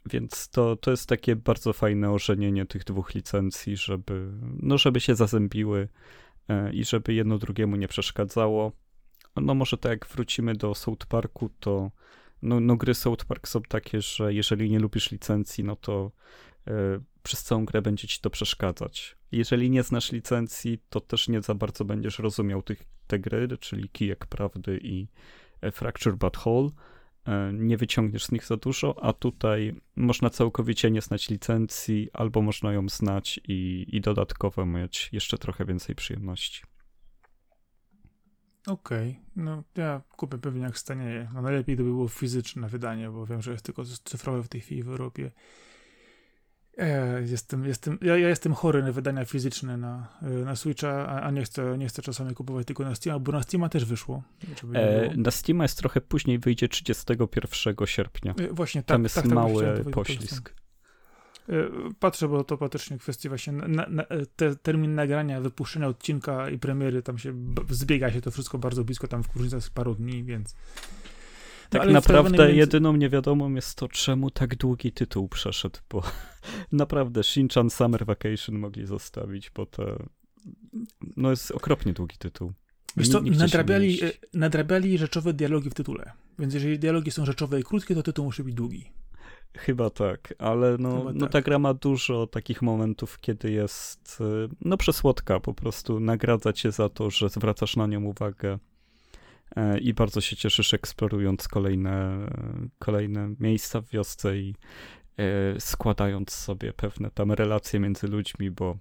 Więc 0.06 0.48
to, 0.48 0.76
to 0.76 0.90
jest 0.90 1.08
takie 1.08 1.36
bardzo 1.36 1.72
fajne 1.72 2.10
ożenienie 2.10 2.66
tych 2.66 2.84
dwóch 2.84 3.14
licencji, 3.14 3.76
żeby, 3.76 4.32
no, 4.62 4.78
żeby 4.78 5.00
się 5.00 5.14
zazębiły 5.14 5.88
e, 6.48 6.72
i 6.72 6.84
żeby 6.84 7.14
jedno 7.14 7.38
drugiemu 7.38 7.76
nie 7.76 7.88
przeszkadzało. 7.88 8.72
No 9.36 9.54
może 9.54 9.78
tak 9.78 9.90
jak 9.90 10.06
wrócimy 10.06 10.54
do 10.54 10.74
South 10.74 11.06
Parku, 11.06 11.50
to 11.60 11.90
no, 12.42 12.60
no 12.60 12.76
gry 12.76 12.94
South 12.94 13.24
Park 13.24 13.48
są 13.48 13.62
takie, 13.62 14.00
że 14.00 14.34
jeżeli 14.34 14.70
nie 14.70 14.78
lubisz 14.78 15.10
licencji, 15.10 15.64
no 15.64 15.76
to 15.76 16.12
e, 16.66 16.72
przez 17.22 17.42
całą 17.42 17.64
grę 17.64 17.82
będzie 17.82 18.08
ci 18.08 18.20
to 18.20 18.30
przeszkadzać. 18.30 19.16
Jeżeli 19.32 19.70
nie 19.70 19.82
znasz 19.82 20.12
licencji, 20.12 20.82
to 20.88 21.00
też 21.00 21.28
nie 21.28 21.42
za 21.42 21.54
bardzo 21.54 21.84
będziesz 21.84 22.18
rozumiał 22.18 22.62
tych, 22.62 22.84
te 23.06 23.18
gry, 23.18 23.48
czyli 23.60 23.88
Kijek 23.88 24.26
Prawdy 24.26 24.80
i 24.82 25.06
e, 25.60 25.72
Fracture 25.72 26.16
But 26.16 26.36
Whole 26.46 26.70
E, 26.70 26.74
nie 27.52 27.76
wyciągniesz 27.76 28.24
z 28.24 28.32
nich 28.32 28.46
za 28.46 28.56
dużo, 28.56 29.04
a 29.04 29.12
tutaj 29.12 29.74
można 29.96 30.30
całkowicie 30.30 30.90
nie 30.90 31.00
znać 31.00 31.30
licencji, 31.30 32.08
albo 32.12 32.42
można 32.42 32.72
ją 32.72 32.88
znać 32.88 33.40
i, 33.48 33.86
i 33.88 34.00
dodatkowo 34.00 34.66
mieć 34.66 35.08
jeszcze 35.12 35.38
trochę 35.38 35.64
więcej 35.64 35.94
przyjemności. 35.94 36.62
Okej, 38.66 39.10
okay. 39.10 39.24
no 39.36 39.64
ja 39.76 40.02
kupię 40.16 40.38
pewnie 40.38 40.62
jak 40.62 40.78
stanieje. 40.78 41.28
No 41.34 41.42
najlepiej 41.42 41.76
to 41.76 41.82
by 41.82 41.88
było 41.88 42.08
fizyczne 42.08 42.68
wydanie, 42.68 43.10
bo 43.10 43.26
wiem, 43.26 43.42
że 43.42 43.52
jest 43.52 43.64
tylko 43.64 43.84
cyfrowe 43.84 44.42
w 44.42 44.48
tej 44.48 44.60
chwili 44.60 44.82
w 44.82 44.88
Europie. 44.88 45.30
Ja 46.76 47.18
jestem, 47.18 47.64
jestem, 47.64 47.98
ja, 48.02 48.16
ja 48.16 48.28
jestem 48.28 48.54
chory 48.54 48.82
na 48.82 48.92
wydania 48.92 49.24
fizyczne 49.24 49.76
na, 49.76 50.08
na 50.22 50.56
Switcha, 50.56 51.06
a, 51.08 51.20
a, 51.20 51.30
nie, 51.30 51.42
chcę, 51.42 51.78
nie 51.78 51.88
chcę 51.88 52.02
czasami 52.02 52.34
kupować 52.34 52.66
tylko 52.66 52.84
na 52.84 52.94
Steam, 52.94 53.22
bo 53.22 53.32
na 53.32 53.42
Steama 53.42 53.68
też 53.68 53.84
wyszło. 53.84 54.22
E, 54.74 55.16
na 55.16 55.30
Steama 55.30 55.64
jest 55.64 55.78
trochę 55.78 56.00
później, 56.00 56.38
wyjdzie 56.38 56.68
31 56.68 57.86
sierpnia. 57.86 58.34
E, 58.38 58.52
właśnie, 58.52 58.82
tak. 58.82 58.88
Tam 58.88 59.02
jest 59.02 59.14
tak, 59.14 59.24
tak, 59.24 59.34
mały 59.34 59.84
poślizg. 59.92 60.54
E, 61.48 61.54
patrzę, 61.98 62.28
bo 62.28 62.44
to 62.44 62.56
faktycznie 62.56 62.98
kwestia 62.98 63.28
właśnie 63.28 63.52
na, 63.52 63.86
na, 63.88 64.04
te, 64.36 64.56
termin 64.56 64.94
nagrania, 64.94 65.40
wypuszczenia 65.40 65.88
odcinka 65.88 66.50
i 66.50 66.58
premiery, 66.58 67.02
tam 67.02 67.18
się 67.18 67.34
zbiega 67.70 68.12
się 68.12 68.20
to 68.20 68.30
wszystko 68.30 68.58
bardzo 68.58 68.84
blisko, 68.84 69.08
tam 69.08 69.22
w 69.22 69.36
różnica 69.36 69.68
paru 69.74 69.94
dni, 69.94 70.24
więc... 70.24 70.54
No, 71.72 71.80
tak 71.80 71.90
naprawdę 71.90 72.38
między... 72.38 72.56
jedyną 72.56 72.96
niewiadomą 72.96 73.54
jest 73.54 73.78
to, 73.78 73.88
czemu 73.88 74.30
tak 74.30 74.56
długi 74.56 74.92
tytuł 74.92 75.28
przeszedł, 75.28 75.78
bo 75.90 76.02
naprawdę 76.72 77.22
Shinchan 77.22 77.70
Summer 77.70 78.06
Vacation 78.06 78.58
mogli 78.58 78.86
zostawić, 78.86 79.50
bo 79.50 79.66
to 79.66 79.96
no 81.16 81.30
jest 81.30 81.50
okropnie 81.50 81.92
długi 81.92 82.16
tytuł. 82.18 82.52
Wiesz 82.96 83.08
co, 83.08 83.20
nadrabiali, 83.20 83.98
nadrabiali 84.34 84.98
rzeczowe 84.98 85.32
dialogi 85.32 85.70
w 85.70 85.74
tytule, 85.74 86.12
więc 86.38 86.54
jeżeli 86.54 86.78
dialogi 86.78 87.10
są 87.10 87.26
rzeczowe 87.26 87.60
i 87.60 87.62
krótkie, 87.62 87.94
to 87.94 88.02
tytuł 88.02 88.24
musi 88.24 88.42
być 88.42 88.54
długi. 88.54 88.90
Chyba 89.58 89.90
tak, 89.90 90.34
ale 90.38 90.76
no, 90.78 90.98
Chyba 90.98 91.12
no 91.12 91.20
tak. 91.20 91.32
ta 91.32 91.42
gra 91.42 91.58
ma 91.58 91.74
dużo 91.74 92.26
takich 92.26 92.62
momentów, 92.62 93.20
kiedy 93.20 93.50
jest 93.50 94.18
y, 94.20 94.48
no 94.60 94.76
przesłodka, 94.76 95.40
po 95.40 95.54
prostu 95.54 96.00
nagradza 96.00 96.52
cię 96.52 96.72
za 96.72 96.88
to, 96.88 97.10
że 97.10 97.28
zwracasz 97.28 97.76
na 97.76 97.86
nią 97.86 98.04
uwagę 98.04 98.52
e, 98.52 98.58
i 99.80 99.94
bardzo 99.94 100.20
się 100.20 100.36
cieszysz 100.36 100.74
eksplorując 100.74 101.48
kolejne, 101.48 102.26
kolejne 102.78 103.34
miejsca 103.40 103.80
w 103.80 103.88
wiosce 103.88 104.38
i 104.38 104.54
e, 105.16 105.60
składając 105.60 106.30
sobie 106.30 106.72
pewne 106.72 107.10
tam 107.10 107.32
relacje 107.32 107.80
między 107.80 108.08
ludźmi, 108.08 108.50
bo, 108.50 108.78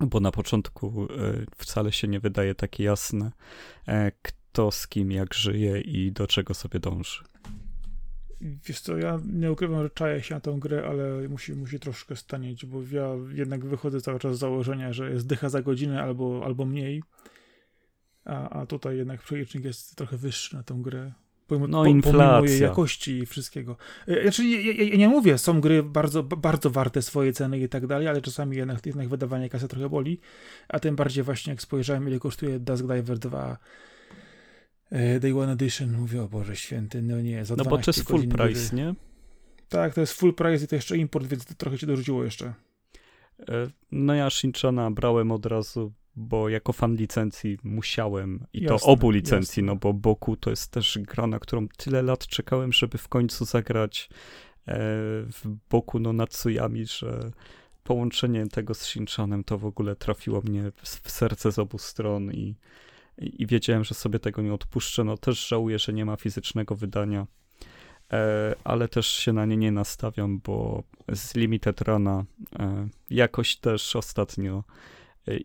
bo 0.00 0.20
na 0.20 0.32
początku 0.32 1.08
e, 1.10 1.44
wcale 1.56 1.92
się 1.92 2.08
nie 2.08 2.20
wydaje 2.20 2.54
takie 2.54 2.84
jasne, 2.84 3.32
kto 4.22 4.70
z 4.70 4.88
kim 4.88 5.12
jak 5.12 5.34
żyje 5.34 5.80
i 5.80 6.12
do 6.12 6.26
czego 6.26 6.54
sobie 6.54 6.80
dąży. 6.80 7.24
Wiesz 8.40 8.80
co, 8.80 8.96
ja 8.96 9.20
nie 9.32 9.52
ukrywam, 9.52 9.82
że 9.82 9.90
czaję 9.90 10.22
się 10.22 10.34
na 10.34 10.40
tą 10.40 10.60
grę, 10.60 10.86
ale 10.88 11.28
musi, 11.28 11.54
musi 11.54 11.80
troszkę 11.80 12.16
stanieć, 12.16 12.66
bo 12.66 12.82
ja 12.90 13.08
jednak 13.32 13.64
wychodzę 13.64 14.00
cały 14.00 14.18
czas 14.18 14.36
z 14.36 14.38
założenia, 14.38 14.92
że 14.92 15.10
jest 15.10 15.26
dycha 15.26 15.48
za 15.48 15.62
godzinę 15.62 16.02
albo, 16.02 16.42
albo 16.44 16.64
mniej, 16.64 17.02
a, 18.26 18.48
a 18.48 18.66
tutaj 18.66 18.96
jednak 18.96 19.22
przelicznik 19.22 19.64
jest 19.64 19.96
trochę 19.96 20.16
wyższy 20.16 20.56
na 20.56 20.62
tą 20.62 20.82
grę. 20.82 21.12
Pomimo, 21.46 21.68
no, 21.68 21.86
inflacja. 21.86 22.20
pomimo 22.20 22.44
jej 22.46 22.60
jakości 22.60 23.18
i 23.18 23.26
wszystkiego. 23.26 23.76
E, 24.08 24.22
znaczy, 24.22 24.44
ja, 24.44 24.72
ja, 24.72 24.84
ja, 24.84 24.96
nie 24.96 25.08
mówię, 25.08 25.38
są 25.38 25.60
gry 25.60 25.82
bardzo, 25.82 26.22
bardzo 26.22 26.70
warte 26.70 27.02
swoje 27.02 27.32
ceny 27.32 27.58
i 27.58 27.68
tak 27.68 27.86
dalej, 27.86 28.08
ale 28.08 28.22
czasami 28.22 28.56
jednak, 28.56 28.86
jednak 28.86 29.08
wydawanie 29.08 29.48
kasy 29.48 29.68
trochę 29.68 29.88
boli, 29.88 30.20
a 30.68 30.80
tym 30.80 30.96
bardziej 30.96 31.24
właśnie 31.24 31.50
jak 31.50 31.62
spojrzałem, 31.62 32.08
ile 32.08 32.18
kosztuje 32.18 32.58
Dusk 32.60 32.86
Diver 32.86 33.18
2 33.18 33.58
E, 34.90 35.20
Day 35.20 35.38
One 35.38 35.52
Edition, 35.52 35.92
mówię, 35.92 36.22
o 36.22 36.28
Boże 36.28 36.56
Święty, 36.56 37.02
no 37.02 37.20
nie, 37.20 37.44
za 37.44 37.56
No 37.56 37.64
bo 37.64 37.78
to 37.78 37.84
jest 37.86 38.08
full 38.08 38.28
price, 38.28 38.76
nie? 38.76 38.94
Tak, 39.68 39.94
to 39.94 40.00
jest 40.00 40.12
full 40.12 40.34
price 40.34 40.64
i 40.64 40.68
to 40.68 40.74
jeszcze 40.74 40.96
import, 40.96 41.26
więc 41.26 41.44
to 41.44 41.54
trochę 41.54 41.78
cię 41.78 41.86
dorzuciło 41.86 42.24
jeszcze. 42.24 42.54
E, 43.48 43.70
no 43.92 44.14
ja 44.14 44.30
Shinchana 44.30 44.90
brałem 44.90 45.32
od 45.32 45.46
razu, 45.46 45.92
bo 46.16 46.48
jako 46.48 46.72
fan 46.72 46.96
licencji 46.96 47.58
musiałem 47.64 48.46
i 48.52 48.62
jasne, 48.62 48.78
to 48.78 48.84
obu 48.84 49.10
licencji, 49.10 49.60
jasne. 49.60 49.66
no 49.66 49.76
bo 49.76 49.92
Boku 49.92 50.36
to 50.36 50.50
jest 50.50 50.70
też 50.70 50.98
gra, 51.02 51.26
na 51.26 51.38
którą 51.38 51.68
tyle 51.76 52.02
lat 52.02 52.26
czekałem, 52.26 52.72
żeby 52.72 52.98
w 52.98 53.08
końcu 53.08 53.44
zagrać 53.44 54.08
e, 54.68 54.74
w 55.26 55.42
Boku 55.70 55.98
no 55.98 56.12
Natsuyami, 56.12 56.86
że 56.86 57.30
połączenie 57.84 58.46
tego 58.46 58.74
z 58.74 58.82
Shinchanem 58.82 59.44
to 59.44 59.58
w 59.58 59.64
ogóle 59.64 59.96
trafiło 59.96 60.40
mnie 60.40 60.72
w 60.82 61.10
serce 61.10 61.52
z 61.52 61.58
obu 61.58 61.78
stron 61.78 62.32
i 62.32 62.54
i 63.18 63.46
wiedziałem, 63.46 63.84
że 63.84 63.94
sobie 63.94 64.18
tego 64.18 64.42
nie 64.42 64.54
odpuszczę. 64.54 65.04
No 65.04 65.16
też 65.16 65.48
żałuję, 65.48 65.78
że 65.78 65.92
nie 65.92 66.04
ma 66.04 66.16
fizycznego 66.16 66.74
wydania, 66.74 67.26
e, 68.12 68.54
ale 68.64 68.88
też 68.88 69.06
się 69.06 69.32
na 69.32 69.46
nie 69.46 69.56
nie 69.56 69.72
nastawiam, 69.72 70.38
bo 70.38 70.82
z 71.12 71.34
Limited 71.34 71.80
Runa 71.80 72.24
e, 72.58 72.88
jakoś 73.10 73.56
też 73.56 73.96
ostatnio 73.96 74.64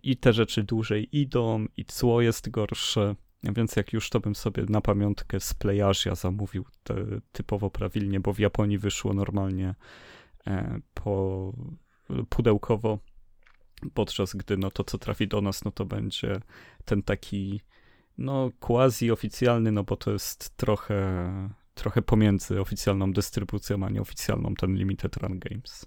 i 0.03 0.17
te 0.17 0.33
rzeczy 0.33 0.63
dłużej 0.63 1.17
idą, 1.19 1.65
i 1.77 1.85
cło 1.85 2.21
jest 2.21 2.49
gorsze, 2.49 3.15
więc 3.43 3.75
jak 3.75 3.93
już 3.93 4.09
to 4.09 4.19
bym 4.19 4.35
sobie 4.35 4.63
na 4.69 4.81
pamiątkę 4.81 5.39
z 5.39 5.53
Playazia 5.53 6.15
zamówił 6.15 6.65
te, 6.83 6.95
typowo 7.31 7.69
prawilnie, 7.69 8.19
bo 8.19 8.33
w 8.33 8.39
Japonii 8.39 8.77
wyszło 8.77 9.13
normalnie 9.13 9.75
po 10.93 11.53
pudełkowo 12.29 12.99
podczas 13.93 14.35
gdy 14.35 14.57
no 14.57 14.71
to, 14.71 14.83
co 14.83 14.97
trafi 14.97 15.27
do 15.27 15.41
nas, 15.41 15.65
no 15.65 15.71
to 15.71 15.85
będzie 15.85 16.41
ten 16.85 17.03
taki 17.03 17.61
no 18.17 18.49
quasi 18.59 19.11
oficjalny, 19.11 19.71
no 19.71 19.83
bo 19.83 19.97
to 19.97 20.11
jest 20.11 20.57
trochę, 20.57 21.49
trochę 21.73 22.01
pomiędzy 22.01 22.61
oficjalną 22.61 23.13
dystrybucją, 23.13 23.83
a 23.83 23.89
nieoficjalną 23.89 24.55
ten 24.55 24.75
Limited 24.75 25.17
Run 25.17 25.39
Games. 25.39 25.85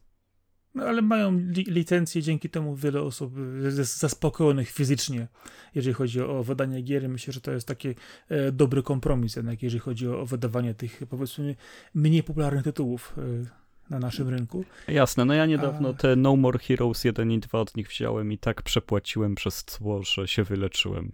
No 0.75 0.85
ale 0.85 1.03
mają 1.03 1.33
li 1.39 1.64
licencję, 1.64 2.22
dzięki 2.22 2.51
temu 2.51 2.77
wiele 2.77 3.03
osób 3.03 3.35
jest 3.64 3.99
zaspokojonych 3.99 4.70
fizycznie, 4.70 5.29
jeżeli 5.75 5.95
chodzi 5.95 6.20
o 6.20 6.45
wydanie 6.45 6.83
gier. 6.83 7.09
Myślę, 7.09 7.33
że 7.33 7.41
to 7.41 7.53
jest 7.53 7.68
taki 7.68 7.89
e, 8.29 8.53
dobry 8.53 8.83
kompromis 8.83 9.37
jednak, 9.37 9.62
jeżeli 9.62 9.81
chodzi 9.81 10.09
o, 10.09 10.20
o 10.20 10.27
wydawanie 10.27 10.75
tych 10.75 11.03
powiedzmy 11.11 11.57
mniej 11.95 12.22
popularnych 12.22 12.64
tytułów. 12.64 13.14
E, 13.18 13.64
na 13.91 13.99
naszym 13.99 14.29
rynku. 14.29 14.64
Jasne, 14.89 15.25
no 15.25 15.35
ja 15.35 15.47
niedawno 15.47 15.89
A... 15.89 15.93
te 15.93 16.16
No 16.16 16.37
More 16.37 16.59
Heroes 16.59 17.05
1 17.05 17.31
i 17.31 17.41
2 17.41 17.61
od 17.61 17.77
nich 17.77 17.89
wziąłem 17.89 18.33
i 18.33 18.39
tak 18.39 18.62
przepłaciłem 18.62 19.35
przez 19.35 19.64
cło, 19.64 20.03
że 20.03 20.29
się 20.29 20.45
wyleczyłem 20.45 21.12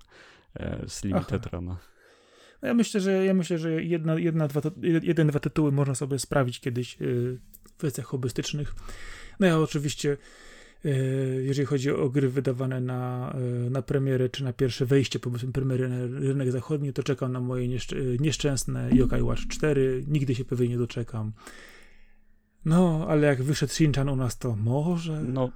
e, 0.54 0.84
z 0.88 1.04
Limited 1.04 1.46
Runa. 1.46 1.76
No 2.62 2.68
ja 2.68 2.74
myślę, 2.74 3.00
że 3.00 3.24
ja 3.24 3.34
myślę, 3.34 3.58
że 3.58 3.84
jedna, 3.84 4.14
jedna, 4.14 4.48
dwa, 4.48 4.60
jeden, 5.02 5.26
dwa 5.26 5.40
tytuły 5.40 5.72
można 5.72 5.94
sobie 5.94 6.18
sprawić 6.18 6.60
kiedyś 6.60 6.96
w 7.00 7.38
kwestiach 7.80 8.06
hobbystycznych. 8.06 8.74
No 9.40 9.46
ja 9.46 9.58
oczywiście 9.58 10.16
yy, 10.84 11.42
jeżeli 11.46 11.66
chodzi 11.66 11.90
o 11.90 12.10
gry 12.10 12.28
wydawane 12.28 12.80
na, 12.80 13.34
yy, 13.64 13.70
na 13.70 13.82
premierę, 13.82 14.28
czy 14.28 14.44
na 14.44 14.52
pierwsze 14.52 14.86
wejście, 14.86 15.18
powiedzmy, 15.18 15.52
premiery 15.52 15.88
na 15.88 16.20
rynek 16.20 16.52
zachodni, 16.52 16.92
to 16.92 17.02
czekam 17.02 17.32
na 17.32 17.40
moje 17.40 17.68
nieszczęsne 18.20 18.90
Yokai 18.92 19.22
Watch 19.22 19.46
4. 19.48 20.04
Nigdy 20.08 20.34
się 20.34 20.44
pewnie 20.44 20.68
nie 20.68 20.78
doczekam. 20.78 21.32
No, 22.64 23.06
ale 23.08 23.26
jak 23.26 23.42
wyszedł 23.42 23.72
Shinchan 23.72 24.08
u 24.08 24.16
nas, 24.16 24.38
to 24.38 24.56
może. 24.56 25.20
No, 25.20 25.50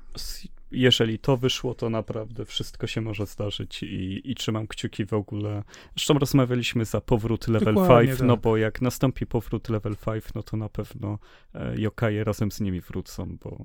jeżeli 0.71 1.19
to 1.19 1.37
wyszło, 1.37 1.75
to 1.75 1.91
naprawdę 1.91 2.45
wszystko 2.45 2.87
się 2.87 3.01
może 3.01 3.27
zdarzyć 3.27 3.83
i, 3.83 4.31
i 4.31 4.35
trzymam 4.35 4.67
kciuki 4.67 5.05
w 5.05 5.12
ogóle. 5.12 5.62
Zresztą 5.97 6.15
rozmawialiśmy 6.15 6.85
za 6.85 7.01
powrót 7.01 7.49
level 7.49 7.75
Dokładnie 7.75 8.07
5, 8.07 8.11
no 8.11 8.17
tak. 8.19 8.29
no 8.29 8.37
bo 8.37 8.57
jak 8.57 8.83
nastąpi 8.83 9.27
powrót 9.27 9.69
level 9.69 9.97
5, 10.07 10.25
no 10.35 10.43
to 10.43 10.57
na 10.57 10.69
pewno 10.69 11.19
e, 11.55 11.81
Yokaje 11.81 12.25
razem 12.25 12.51
z 12.51 12.61
nimi 12.61 12.81
wrócą, 12.81 13.37
bo 13.45 13.65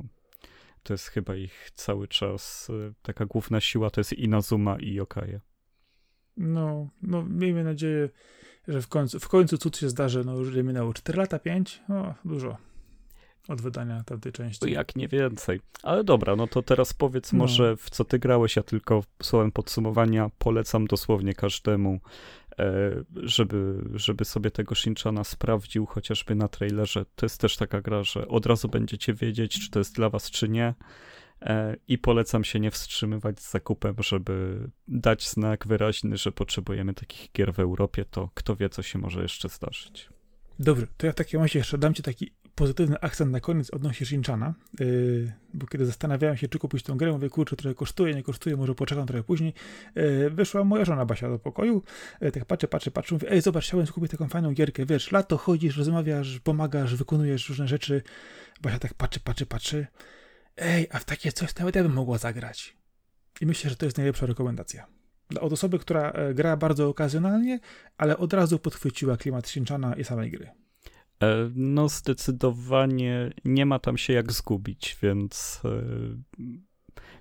to 0.83 0.93
jest 0.93 1.07
chyba 1.07 1.35
ich 1.35 1.71
cały 1.75 2.07
czas 2.07 2.69
e, 2.69 2.93
taka 3.01 3.25
główna 3.25 3.61
siła, 3.61 3.89
to 3.89 3.99
jest 3.99 4.13
Inazuma 4.13 4.79
i 4.79 4.93
Yokaje. 4.93 5.39
No, 6.37 6.89
no 7.01 7.23
miejmy 7.23 7.63
nadzieję, 7.63 8.09
że 8.67 8.81
w 8.81 8.87
końcu, 8.87 9.19
w 9.19 9.27
końcu 9.27 9.57
cud 9.57 9.77
się 9.77 9.89
zdarzy, 9.89 10.23
no 10.25 10.35
już 10.35 10.55
minęło 10.55 10.93
4 10.93 11.17
lata, 11.17 11.39
5, 11.39 11.81
o, 11.89 12.13
dużo 12.25 12.68
od 13.47 13.61
wydania 13.61 14.03
tamtej 14.03 14.31
części. 14.31 14.71
Jak 14.71 14.95
nie 14.95 15.07
więcej. 15.07 15.61
Ale 15.83 16.03
dobra, 16.03 16.35
no 16.35 16.47
to 16.47 16.61
teraz 16.61 16.93
powiedz 16.93 17.33
no. 17.33 17.39
może 17.39 17.77
w 17.77 17.89
co 17.89 18.05
ty 18.05 18.19
grałeś, 18.19 18.55
ja 18.55 18.63
tylko 18.63 19.03
słowem 19.23 19.51
podsumowania 19.51 20.29
polecam 20.37 20.87
dosłownie 20.87 21.33
każdemu, 21.33 21.99
e, 22.59 22.91
żeby, 23.15 23.83
żeby 23.93 24.25
sobie 24.25 24.51
tego 24.51 24.75
Shinchana 24.75 25.23
sprawdził, 25.23 25.85
chociażby 25.85 26.35
na 26.35 26.47
trailerze. 26.47 27.05
To 27.15 27.25
jest 27.25 27.41
też 27.41 27.57
taka 27.57 27.81
gra, 27.81 28.03
że 28.03 28.27
od 28.27 28.45
razu 28.45 28.69
będziecie 28.69 29.13
wiedzieć, 29.13 29.59
czy 29.59 29.69
to 29.69 29.79
jest 29.79 29.95
dla 29.95 30.09
was, 30.09 30.31
czy 30.31 30.49
nie. 30.49 30.73
E, 31.41 31.75
I 31.87 31.97
polecam 31.97 32.43
się 32.43 32.59
nie 32.59 32.71
wstrzymywać 32.71 33.39
z 33.39 33.51
zakupem, 33.51 33.95
żeby 33.99 34.67
dać 34.87 35.29
znak 35.29 35.67
wyraźny, 35.67 36.17
że 36.17 36.31
potrzebujemy 36.31 36.93
takich 36.93 37.31
gier 37.31 37.53
w 37.53 37.59
Europie, 37.59 38.05
to 38.05 38.29
kto 38.33 38.55
wie, 38.55 38.69
co 38.69 38.81
się 38.81 38.99
może 38.99 39.21
jeszcze 39.21 39.49
zdarzyć. 39.49 40.09
Dobrze, 40.59 40.87
to 40.97 41.05
ja 41.07 41.11
w 41.11 41.15
takim 41.15 41.41
razie 41.41 41.59
jeszcze 41.59 41.77
dam 41.77 41.93
ci 41.93 42.03
taki 42.03 42.31
pozytywny 42.59 42.99
akcent 43.01 43.31
na 43.31 43.39
koniec 43.39 43.69
odnośnie 43.69 44.05
Shinchana, 44.05 44.53
yy, 44.79 45.31
bo 45.53 45.67
kiedy 45.67 45.85
zastanawiałem 45.85 46.37
się, 46.37 46.47
czy 46.47 46.59
kupić 46.59 46.83
tą 46.83 46.97
grę, 46.97 47.11
mówię, 47.11 47.29
kurczę, 47.29 47.55
trochę 47.55 47.75
kosztuje, 47.75 48.15
nie 48.15 48.23
kosztuje, 48.23 48.57
może 48.57 48.75
poczekam 48.75 49.07
trochę 49.07 49.23
później, 49.23 49.53
yy, 49.95 50.29
wyszła 50.29 50.63
moja 50.63 50.85
żona 50.85 51.05
Basia 51.05 51.29
do 51.29 51.39
pokoju, 51.39 51.83
yy, 52.21 52.31
tak 52.31 52.45
patrzę, 52.45 52.67
patrzę, 52.67 52.91
patrzę, 52.91 53.15
mówię, 53.15 53.31
ej, 53.31 53.41
zobacz, 53.41 53.65
chciałem 53.65 53.87
kupić 53.87 54.11
taką 54.11 54.27
fajną 54.27 54.53
gierkę, 54.53 54.85
wiesz, 54.85 55.11
lato 55.11 55.37
chodzisz, 55.37 55.77
rozmawiasz, 55.77 56.39
pomagasz, 56.39 56.95
wykonujesz 56.95 57.49
różne 57.49 57.67
rzeczy, 57.67 58.01
Basia 58.61 58.79
tak 58.79 58.93
patrzy, 58.93 59.19
patrzy, 59.19 59.45
patrzy, 59.45 59.87
ej, 60.57 60.87
a 60.91 60.99
w 60.99 61.05
takie 61.05 61.31
coś 61.31 61.55
nawet 61.55 61.75
ja 61.75 61.83
bym 61.83 61.93
mogła 61.93 62.17
zagrać. 62.17 62.77
I 63.41 63.45
myślę, 63.45 63.69
że 63.69 63.75
to 63.75 63.85
jest 63.85 63.97
najlepsza 63.97 64.25
rekomendacja. 64.25 64.87
Od 65.39 65.53
osoby, 65.53 65.79
która 65.79 66.11
e, 66.11 66.33
gra 66.33 66.57
bardzo 66.57 66.89
okazjonalnie, 66.89 67.59
ale 67.97 68.17
od 68.17 68.33
razu 68.33 68.59
podchwyciła 68.59 69.17
klimat 69.17 69.47
Shinchana 69.47 69.95
i 69.95 70.03
samej 70.03 70.31
gry. 70.31 70.49
E, 71.23 71.51
no, 71.55 71.89
zdecydowanie 71.89 73.33
nie 73.45 73.65
ma 73.65 73.79
tam 73.79 73.97
się 73.97 74.13
jak 74.13 74.31
zgubić, 74.31 74.97
więc 75.01 75.61
e, 75.65 75.81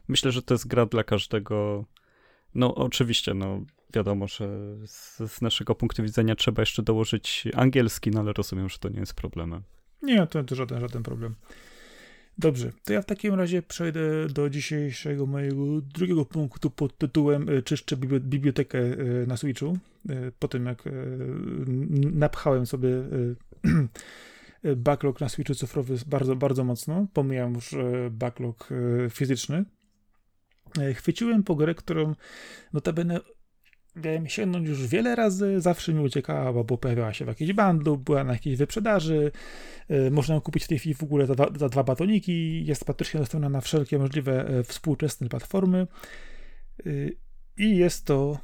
myślę, 0.09 0.33
że 0.33 0.43
to 0.43 0.55
jest 0.55 0.67
gra 0.67 0.87
dla 0.87 1.05
każdego. 1.05 1.85
No, 2.55 2.75
oczywiście, 2.75 3.35
no, 3.35 3.65
wiadomo, 3.95 4.29
że 4.29 4.49
z, 4.87 5.19
z, 5.33 5.41
naszego 5.41 5.75
punktu 5.75 6.03
widzenia 6.03 6.35
trzeba 6.35 6.63
jeszcze 6.63 6.83
dołożyć 6.83 7.45
angielski, 7.55 8.11
no 8.11 8.21
ale 8.21 8.33
rozumiem, 8.33 8.69
że 8.69 8.79
to 8.79 8.89
nie 8.89 9.01
jest 9.01 9.15
problemem. 9.15 9.63
Nie, 10.03 10.27
to, 10.27 10.45
to 10.45 10.55
żaden, 10.55 10.81
żaden 10.81 11.03
problem. 11.03 11.35
Dobrze, 12.39 12.73
to 12.85 12.93
ja 12.93 13.03
w 13.03 13.05
takim 13.05 13.35
razie 13.35 13.63
przejdę 13.63 14.01
do 14.29 14.51
dzisiejszego 14.51 15.27
mojego 15.27 15.81
drugiego 15.81 16.25
punktu 16.25 16.71
pod 16.71 16.99
tytułem 16.99 17.49
e, 17.49 17.63
Czyszczę 17.63 17.97
bibliotekę 18.21 18.79
e, 18.79 18.95
na 19.27 19.37
Switchu. 19.37 19.79
E, 20.09 20.33
po 20.39 20.49
tym 20.49 20.67
jak 20.67 20.85
napchałem 22.13 22.67
sobie 22.67 22.91
backlog 24.77 25.21
na 25.21 25.29
Switchu 25.29 25.55
cyfrowy 25.55 25.97
bardzo, 26.07 26.37
bardzo 26.37 26.65
mocno, 26.65 27.07
pomijam 27.13 27.55
już 27.55 27.75
backlog 28.11 28.69
fizyczny, 29.11 29.65
chwyciłem 30.95 31.43
po 31.43 31.55
grę, 31.55 31.75
którą 31.75 32.15
notabene 32.73 33.21
miałem 33.97 34.29
sięgnąć 34.29 34.69
już 34.69 34.87
wiele 34.87 35.17
razy, 35.17 35.61
zawsze 35.61 35.93
mi 35.93 36.01
uciekała, 36.05 36.65
bo 36.65 36.79
pojawiała 36.79 37.13
się 37.13 37.25
w 37.25 37.29
jakiejś 37.29 37.53
bandu, 37.53 37.97
była 37.97 38.25
na 38.25 38.33
jakiejś 38.33 38.57
wyprzedaży, 38.57 39.33
yy, 39.89 40.11
można 40.11 40.35
ją 40.35 40.41
kupić 40.41 40.65
w 40.65 40.69
tej 40.69 40.79
chwili 40.79 40.95
w 40.95 41.03
ogóle 41.03 41.27
za, 41.27 41.35
za 41.59 41.69
dwa 41.69 41.83
batoniki, 41.83 42.67
jest 42.67 42.85
praktycznie 42.85 43.21
dostępna 43.21 43.49
na 43.49 43.61
wszelkie 43.61 43.99
możliwe 43.99 44.51
yy, 44.51 44.65
współczesne 44.65 45.29
platformy. 45.29 45.87
Yy, 46.85 47.17
i 47.57 47.77
jest 47.77 48.05
to 48.05 48.39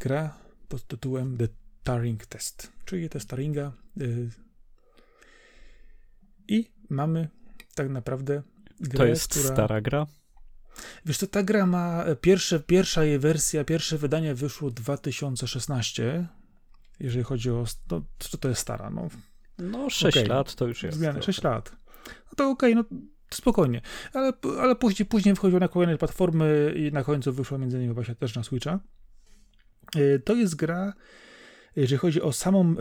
gra 0.00 0.38
pod 0.68 0.86
tytułem 0.86 1.36
The 1.36 1.48
Turing 1.84 2.26
Test, 2.26 2.72
czyli 2.84 3.08
test 3.08 3.30
Turinga 3.30 3.72
i 6.48 6.70
mamy 6.88 7.28
tak 7.74 7.88
naprawdę 7.88 8.42
grę, 8.80 8.98
To 8.98 9.06
jest 9.06 9.30
która... 9.30 9.54
stara 9.54 9.80
gra? 9.80 10.06
Wiesz 11.06 11.18
to 11.18 11.26
ta 11.26 11.42
gra 11.42 11.66
ma, 11.66 12.04
e, 12.04 12.16
pierwsze, 12.16 12.60
pierwsza 12.60 13.04
jej 13.04 13.18
wersja, 13.18 13.64
pierwsze 13.64 13.98
wydanie 13.98 14.34
wyszło 14.34 14.70
2016, 14.70 16.26
jeżeli 17.00 17.24
chodzi 17.24 17.50
o, 17.50 17.64
no, 17.90 18.02
to, 18.30 18.38
to 18.38 18.48
jest 18.48 18.60
stara, 18.60 18.90
no. 18.90 19.08
No 19.58 19.90
6 19.90 20.16
okay. 20.16 20.28
lat 20.28 20.54
to 20.54 20.66
już 20.66 20.82
jest. 20.82 20.98
Zmiany, 20.98 21.22
6 21.22 21.42
lat. 21.42 21.76
No 22.06 22.32
to 22.36 22.50
okej, 22.50 22.72
okay, 22.72 22.84
no 22.90 22.98
spokojnie. 23.30 23.80
Ale, 24.12 24.32
ale 24.60 24.76
później, 24.76 25.06
później 25.06 25.34
wchodziło 25.34 25.60
na 25.60 25.68
kolejne 25.68 25.98
platformy 25.98 26.74
i 26.76 26.92
na 26.92 27.04
końcu 27.04 27.32
wyszło 27.32 27.58
między 27.58 27.76
innymi 27.76 27.94
właśnie 27.94 28.14
też 28.14 28.36
na 28.36 28.42
Switcha. 28.42 28.80
E, 29.96 30.18
to 30.18 30.34
jest 30.34 30.56
gra, 30.56 30.92
jeżeli 31.76 31.98
chodzi 31.98 32.22
o 32.22 32.32
samą 32.32 32.72
y, 32.72 32.76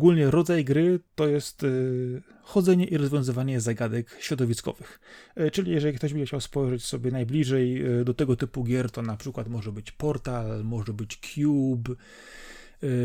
ogólnie 0.00 0.30
rodzaj 0.30 0.64
gry, 0.64 1.00
to 1.14 1.28
jest 1.28 1.62
y, 1.62 2.22
chodzenie 2.42 2.84
i 2.84 2.96
rozwiązywanie 2.96 3.60
zagadek 3.60 4.16
środowiskowych. 4.20 5.00
Y, 5.40 5.50
czyli 5.50 5.72
jeżeli 5.72 5.96
ktoś 5.96 6.14
by 6.14 6.26
chciał 6.26 6.40
spojrzeć 6.40 6.84
sobie 6.84 7.10
najbliżej 7.10 7.84
do 8.04 8.14
tego 8.14 8.36
typu 8.36 8.64
gier, 8.64 8.90
to 8.90 9.02
na 9.02 9.16
przykład 9.16 9.48
może 9.48 9.72
być 9.72 9.92
Portal, 9.92 10.64
może 10.64 10.92
być 10.92 11.20
Cube, 11.20 11.94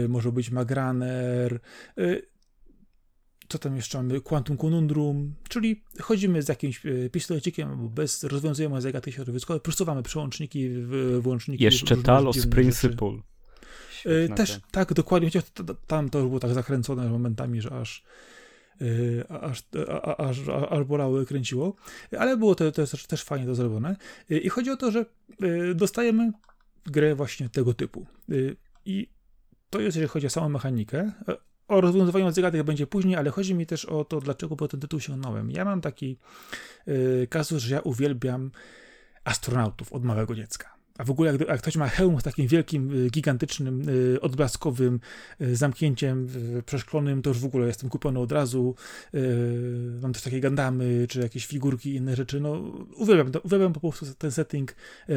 może 0.08 0.32
być 0.32 0.52
Magraner, 0.52 1.60
co 3.50 3.60
tam 3.60 3.76
jeszcze 3.76 3.98
mamy? 3.98 4.22
Quantum 4.22 4.58
Conundrum, 4.58 5.34
czyli 5.50 5.84
chodzimy 6.02 6.42
z 6.42 6.48
jakimś 6.48 6.82
pistolecikiem 7.12 7.70
albo 7.70 7.90
bez, 7.90 8.24
rozwiązujemy 8.24 8.82
zagadki 8.82 9.12
środowiskowe, 9.12 9.60
przesuwamy 9.60 10.04
przełączniki, 10.04 10.70
wyłączniki. 11.20 11.64
Jeszcze 11.64 11.98
Talos 11.98 12.48
Principle. 12.48 13.12
Rzeczy. 13.12 13.35
Y, 14.08 14.30
też, 14.36 14.60
tak, 14.72 14.94
dokładnie, 14.94 15.28
chociaż 15.28 15.44
tam 15.88 16.10
to 16.10 16.20
już 16.20 16.28
było 16.28 16.40
tak 16.40 16.54
zakręcone 16.54 17.10
momentami, 17.10 17.62
że 17.62 17.72
aż 17.72 18.04
y, 18.82 19.24
aż, 19.30 19.64
aż, 20.18 20.40
aż 20.70 20.84
bolało, 20.84 21.26
kręciło, 21.26 21.76
ale 22.20 22.38
było 22.38 22.56
to, 22.56 22.72
to 22.72 22.82
jest 22.82 23.08
też 23.08 23.24
fajnie 23.24 23.46
to 23.46 23.56
zrobione. 23.56 23.96
I 24.30 24.50
chodzi 24.50 24.70
o 24.70 24.78
to, 24.78 24.92
że 24.92 25.06
dostajemy 25.76 26.32
grę 26.86 27.16
właśnie 27.16 27.50
tego 27.50 27.74
typu. 27.74 28.06
I 28.86 29.10
to 29.70 29.80
jest, 29.80 29.96
jeżeli 29.96 30.10
chodzi 30.10 30.28
o 30.28 30.30
samą 30.30 30.50
mechanikę. 30.50 31.12
O 31.68 31.82
rozwiązywaniu 31.82 32.32
zagadek 32.32 32.64
będzie 32.64 32.88
później, 32.88 33.16
ale 33.16 33.30
chodzi 33.30 33.56
mi 33.56 33.66
też 33.66 33.86
o 33.86 34.06
to, 34.06 34.22
dlaczego 34.22 34.56
po 34.56 34.68
ten 34.68 34.80
tytuł 34.80 35.00
sięgnąłem. 35.00 35.52
Ja 35.52 35.66
mam 35.66 35.82
taki 35.82 36.18
kasus, 37.30 37.62
że 37.62 37.76
ja 37.76 37.82
uwielbiam 37.82 38.52
astronautów 39.24 39.94
od 39.94 40.04
małego 40.04 40.36
dziecka. 40.36 40.75
A 40.98 41.04
w 41.04 41.12
ogóle, 41.12 41.32
jak, 41.32 41.42
jak 41.42 41.62
ktoś 41.62 41.76
ma 41.76 41.88
hełm 41.88 42.20
z 42.20 42.24
takim 42.24 42.48
wielkim, 42.48 43.06
y, 43.06 43.10
gigantycznym, 43.10 43.90
y, 43.90 44.22
odblaskowym 44.22 45.00
y, 45.42 45.56
zamknięciem 45.56 46.28
przeszklonym, 46.66 47.22
to 47.22 47.30
już 47.30 47.40
w 47.40 47.46
ogóle 47.46 47.68
jestem 47.68 47.90
kupiony 47.90 48.20
od 48.20 48.32
razu. 48.32 48.76
Mam 50.02 50.14
też 50.14 50.22
takie 50.22 50.40
gandamy, 50.40 51.06
czy 51.10 51.20
jakieś 51.20 51.46
figurki, 51.46 51.96
inne 51.96 52.16
rzeczy. 52.16 52.40
No, 52.40 52.52
uwielbiam, 52.96 53.32
uwielbiam 53.44 53.74
po 53.74 53.80
prostu 53.80 54.06
ten 54.18 54.32
setting 54.32 54.76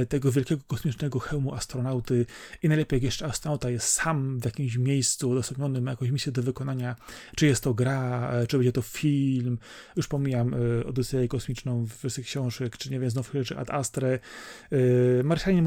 tego 0.09 0.33
wielkiego 0.33 0.63
kosmicznego 0.67 1.19
hełmu 1.19 1.55
astronauty. 1.55 2.27
I 2.63 2.69
najlepiej, 2.69 2.97
jak 2.97 3.03
jeszcze 3.03 3.27
astronauta 3.27 3.71
jest 3.71 3.89
sam 3.89 4.41
w 4.41 4.45
jakimś 4.45 4.77
miejscu 4.77 5.31
odosobnionym, 5.31 5.85
ma 5.85 5.91
jakąś 5.91 6.11
misję 6.11 6.33
do 6.33 6.43
wykonania. 6.43 6.97
Czy 7.37 7.47
jest 7.47 7.65
to 7.65 7.75
gra, 7.75 8.33
czy 8.49 8.57
będzie 8.57 8.73
to 8.73 8.83
film. 8.83 9.59
Już 9.97 10.09
pomijam 10.09 10.55
Odyseję 10.87 11.29
kosmiczną 11.29 11.85
w 11.85 11.89
wersji 11.89 12.25
książek, 12.25 12.77
czy 12.77 12.91
nie 12.91 13.01
wiem, 13.01 13.11
znowu 13.11 13.33
rzeczy 13.33 13.59
Ad 13.59 13.71
Astre. 13.71 14.19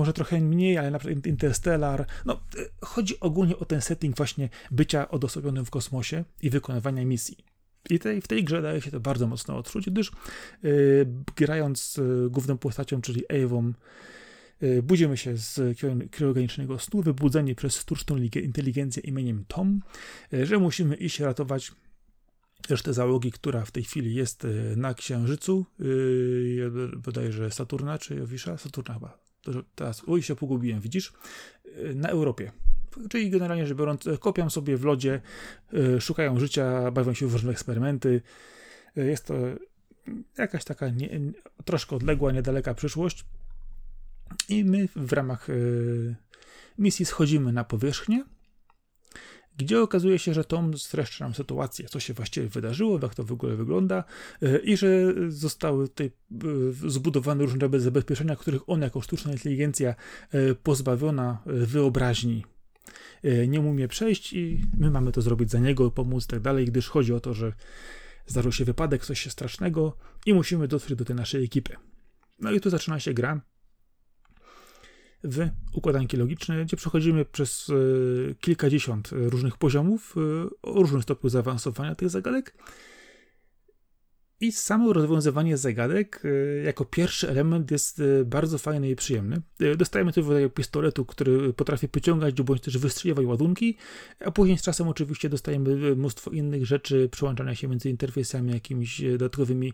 Może 0.02 0.14
trochę 0.14 0.42
mniej, 0.42 0.78
ale 0.78 0.92
na 0.92 1.00
przykład 1.00 1.26
Interstellar. 1.26 2.06
No, 2.26 2.42
y, 2.56 2.70
chodzi 2.82 3.20
ogólnie 3.20 3.58
o 3.58 3.66
ten 3.66 3.82
setting 3.82 4.18
właśnie 4.18 4.50
bycia 4.72 5.10
odosobionym 5.10 5.66
w 5.66 5.70
kosmosie 5.70 6.24
i 6.42 6.50
wykonywania 6.50 7.06
misji. 7.06 7.38
I 7.90 8.00
tej, 8.00 8.22
w 8.22 8.28
tej 8.28 8.44
grze 8.44 8.62
daje 8.62 8.82
się 8.82 8.92
to 8.92 9.00
bardzo 9.00 9.28
mocno 9.28 9.58
odczuć, 9.58 9.90
gdyż 9.90 10.12
yy, 10.64 11.08
grając 11.36 11.98
yy, 11.98 12.30
główną 12.30 12.58
postacią, 12.58 13.02
czyli 13.02 13.24
Avą, 13.44 13.74
yy, 14.62 14.84
budzimy 14.84 15.18
się 15.18 15.38
z 15.38 15.78
kriogenicznego 16.12 16.80
snu, 16.80 17.02
wybudzeni 17.02 17.56
przez 17.56 17.80
sztuczną 17.80 18.18
inteligencję 18.18 19.04
imieniem 19.04 19.46
Tom, 19.48 19.82
yy, 20.32 20.46
że 20.46 20.60
musimy 20.60 20.96
iść 20.96 21.20
ratować 21.20 21.72
resztę 22.70 22.94
załogi, 22.94 23.32
która 23.32 23.66
w 23.66 23.72
tej 23.72 23.84
chwili 23.84 24.16
jest 24.16 24.44
yy, 24.44 24.74
na 24.78 24.94
Księżycu, 24.94 25.66
yy, 25.80 26.72
bodajże 26.98 27.52
Saturna 27.52 27.98
czy 27.98 28.16
Jowisza? 28.16 28.58
Saturna 28.58 28.94
chyba, 28.94 29.31
teraz, 29.76 30.04
oj, 30.08 30.22
się 30.22 30.36
pogubiłem, 30.36 30.82
widzisz? 30.82 31.14
Y, 31.66 31.96
na 31.96 32.10
Europie. 32.10 32.52
Czyli 33.10 33.30
generalnie 33.30 33.68
rzecz 33.68 33.78
biorąc, 33.78 34.10
kopią 34.20 34.50
sobie 34.50 34.78
w 34.78 34.84
lodzie, 34.84 35.22
y, 35.74 36.02
szukają 36.02 36.40
życia, 36.40 36.92
bawią 36.92 37.14
się 37.14 37.28
w 37.28 37.34
różne 37.34 37.52
eksperymenty. 37.52 38.22
Y, 38.98 39.06
jest 39.06 39.26
to 39.26 39.34
jakaś 40.38 40.64
taka 40.64 40.90
nie, 40.90 41.10
troszkę 41.66 41.96
odległa, 41.96 42.32
niedaleka 42.32 42.74
przyszłość. 42.74 43.26
I 44.50 44.66
my 44.66 44.88
w 44.96 45.14
ramach 45.14 45.48
misji 46.78 47.06
schodzimy 47.06 47.54
na 47.54 47.64
powierzchnię 47.64 48.24
gdzie 49.58 49.82
okazuje 49.82 50.20
się, 50.20 50.34
że 50.34 50.44
Tom 50.44 50.78
streszcza 50.78 51.26
nam 51.26 51.34
sytuację, 51.34 51.86
co 51.90 52.00
się 52.00 52.14
właściwie 52.14 52.48
wydarzyło, 52.48 53.00
jak 53.02 53.16
to 53.16 53.24
w 53.24 53.32
ogóle 53.32 53.56
wygląda 53.56 54.04
e, 54.42 54.58
i 54.58 54.78
że 54.78 55.14
zostały 55.30 55.88
tutaj 55.88 56.08
e, 56.08 56.90
zbudowane 56.90 57.44
różne 57.44 57.80
zabezpieczenia, 57.80 58.36
których 58.36 58.70
on 58.70 58.82
jako 58.82 59.02
sztuczna 59.02 59.32
inteligencja 59.32 59.96
e, 60.32 60.56
pozbawiona 60.56 61.44
wyobraźni 61.46 62.46
nie 63.48 63.62
umie 63.62 63.88
przejść 63.88 64.34
i 64.34 64.62
my 64.78 64.92
mamy 64.92 65.12
to 65.12 65.22
zrobić 65.22 65.52
za 65.52 65.60
niego, 65.60 65.92
pomóc 65.92 66.26
i 66.26 66.28
tak 66.28 66.40
dalej, 66.40 66.66
gdyż 66.66 66.88
chodzi 66.88 67.14
o 67.14 67.20
to, 67.20 67.34
że 67.34 67.54
zdarzył 68.26 68.52
się 68.52 68.66
wypadek, 68.66 69.06
coś 69.06 69.20
się 69.22 69.30
strasznego 69.30 69.98
i 70.26 70.34
musimy 70.34 70.68
dotrzeć 70.68 70.98
do 70.98 71.06
tej 71.06 71.16
naszej 71.16 71.44
ekipy. 71.44 71.76
No 72.40 72.52
i 72.52 72.60
tu 72.60 72.70
zaczyna 72.70 73.00
się 73.00 73.14
gra 73.14 73.42
w 75.24 75.50
układanki 75.74 76.18
logiczne, 76.18 76.66
gdzie 76.66 76.78
przechodzimy 76.78 77.26
przez 77.26 77.70
e, 77.70 78.36
kilkadziesiąt 78.36 79.10
różnych 79.12 79.58
poziomów 79.58 80.16
e, 80.18 80.50
o 80.62 80.82
różnym 80.82 81.02
stopniu 81.02 81.30
zaawansowania 81.30 81.96
tych 81.96 82.10
zagadek. 82.10 82.58
I 84.40 84.52
samo 84.52 84.94
rozwiązywanie 84.94 85.58
zagadek 85.58 86.24
e, 86.26 86.64
jako 86.64 86.86
pierwszy 86.86 87.30
element 87.30 87.72
jest 87.72 88.02
bardzo 88.26 88.58
fajny 88.58 88.90
i 88.90 88.96
przyjemny. 88.96 89.42
Dostajemy 89.78 90.14
tu 90.14 90.22
rodzaju 90.22 90.50
pistoletu, 90.50 91.06
który 91.06 91.54
potrafi 91.54 91.90
pociągać 91.90 92.42
bądź 92.42 92.62
też 92.62 92.78
wystrzeliwać 92.78 93.26
ładunki, 93.26 93.78
a 94.26 94.32
później 94.32 94.58
z 94.58 94.62
czasem 94.62 94.88
oczywiście 94.88 95.30
dostajemy 95.30 95.96
mnóstwo 95.96 96.32
innych 96.32 96.66
rzeczy, 96.66 97.10
przełączania 97.12 97.56
się 97.56 97.68
między 97.68 97.90
interfejsami, 97.90 98.54
jakimiś 98.54 99.02
dodatkowymi 99.02 99.74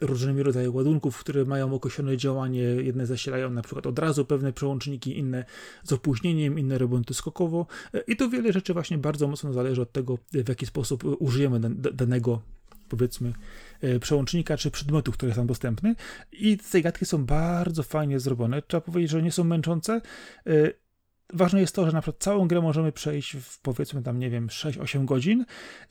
różnymi 0.00 0.42
rodzajami 0.42 0.76
ładunków, 0.76 1.18
które 1.18 1.44
mają 1.44 1.74
określone 1.74 2.16
działanie. 2.16 2.60
Jedne 2.60 3.06
zasilają 3.06 3.50
na 3.50 3.62
przykład 3.62 3.86
od 3.86 3.98
razu 3.98 4.24
pewne 4.24 4.52
przełączniki, 4.52 5.18
inne 5.18 5.44
z 5.84 5.92
opóźnieniem, 5.92 6.58
inne 6.58 6.78
robią 6.78 7.04
to 7.04 7.14
skokowo. 7.14 7.66
I 8.06 8.16
to 8.16 8.28
wiele 8.28 8.52
rzeczy 8.52 8.72
właśnie 8.72 8.98
bardzo 8.98 9.28
mocno 9.28 9.52
zależy 9.52 9.82
od 9.82 9.92
tego, 9.92 10.18
w 10.32 10.48
jaki 10.48 10.66
sposób 10.66 11.04
użyjemy 11.18 11.60
danego 11.74 12.42
powiedzmy 12.88 13.32
e, 13.80 13.98
przełącznika 13.98 14.56
czy 14.56 14.70
przedmiotu, 14.70 15.12
który 15.12 15.30
jest 15.30 15.36
tam 15.36 15.46
dostępny. 15.46 15.94
I 16.32 16.58
te 16.58 16.64
zagadki 16.64 17.06
są 17.06 17.26
bardzo 17.26 17.82
fajnie 17.82 18.20
zrobione. 18.20 18.62
Trzeba 18.62 18.80
powiedzieć, 18.80 19.10
że 19.10 19.22
nie 19.22 19.32
są 19.32 19.44
męczące. 19.44 20.00
Ważne 21.32 21.60
jest 21.60 21.74
to, 21.74 21.86
że 21.86 21.92
na 21.92 22.00
przykład 22.00 22.22
całą 22.22 22.48
grę 22.48 22.60
możemy 22.60 22.92
przejść 22.92 23.36
w 23.36 23.60
powiedzmy 23.60 24.02
tam, 24.02 24.18
nie 24.18 24.30
wiem, 24.30 24.46
6-8 24.46 25.04
godzin, 25.04 25.44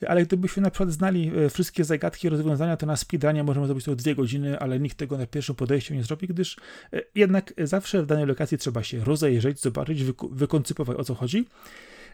ale 0.06 0.26
gdybyśmy 0.26 0.62
na 0.62 0.70
przykład 0.70 0.90
znali 0.90 1.32
e, 1.36 1.50
wszystkie 1.50 1.84
zagadki, 1.84 2.28
rozwiązania, 2.28 2.76
to 2.76 2.86
na 2.86 2.96
speedrunie 2.96 3.44
możemy 3.44 3.66
zrobić 3.66 3.84
to 3.84 3.96
2 3.96 4.14
godziny, 4.14 4.58
ale 4.58 4.80
nikt 4.80 4.98
tego 4.98 5.18
na 5.18 5.26
pierwszym 5.26 5.54
podejściu 5.54 5.94
nie 5.94 6.02
zrobi, 6.02 6.26
gdyż 6.26 6.56
e, 6.92 7.02
jednak 7.14 7.52
zawsze 7.58 8.02
w 8.02 8.06
danej 8.06 8.26
lokacji 8.26 8.58
trzeba 8.58 8.82
się 8.82 9.04
rozejrzeć, 9.04 9.60
zobaczyć, 9.60 10.04
wykoncypować 10.30 10.96
o 10.96 11.04
co 11.04 11.14
chodzi, 11.14 11.46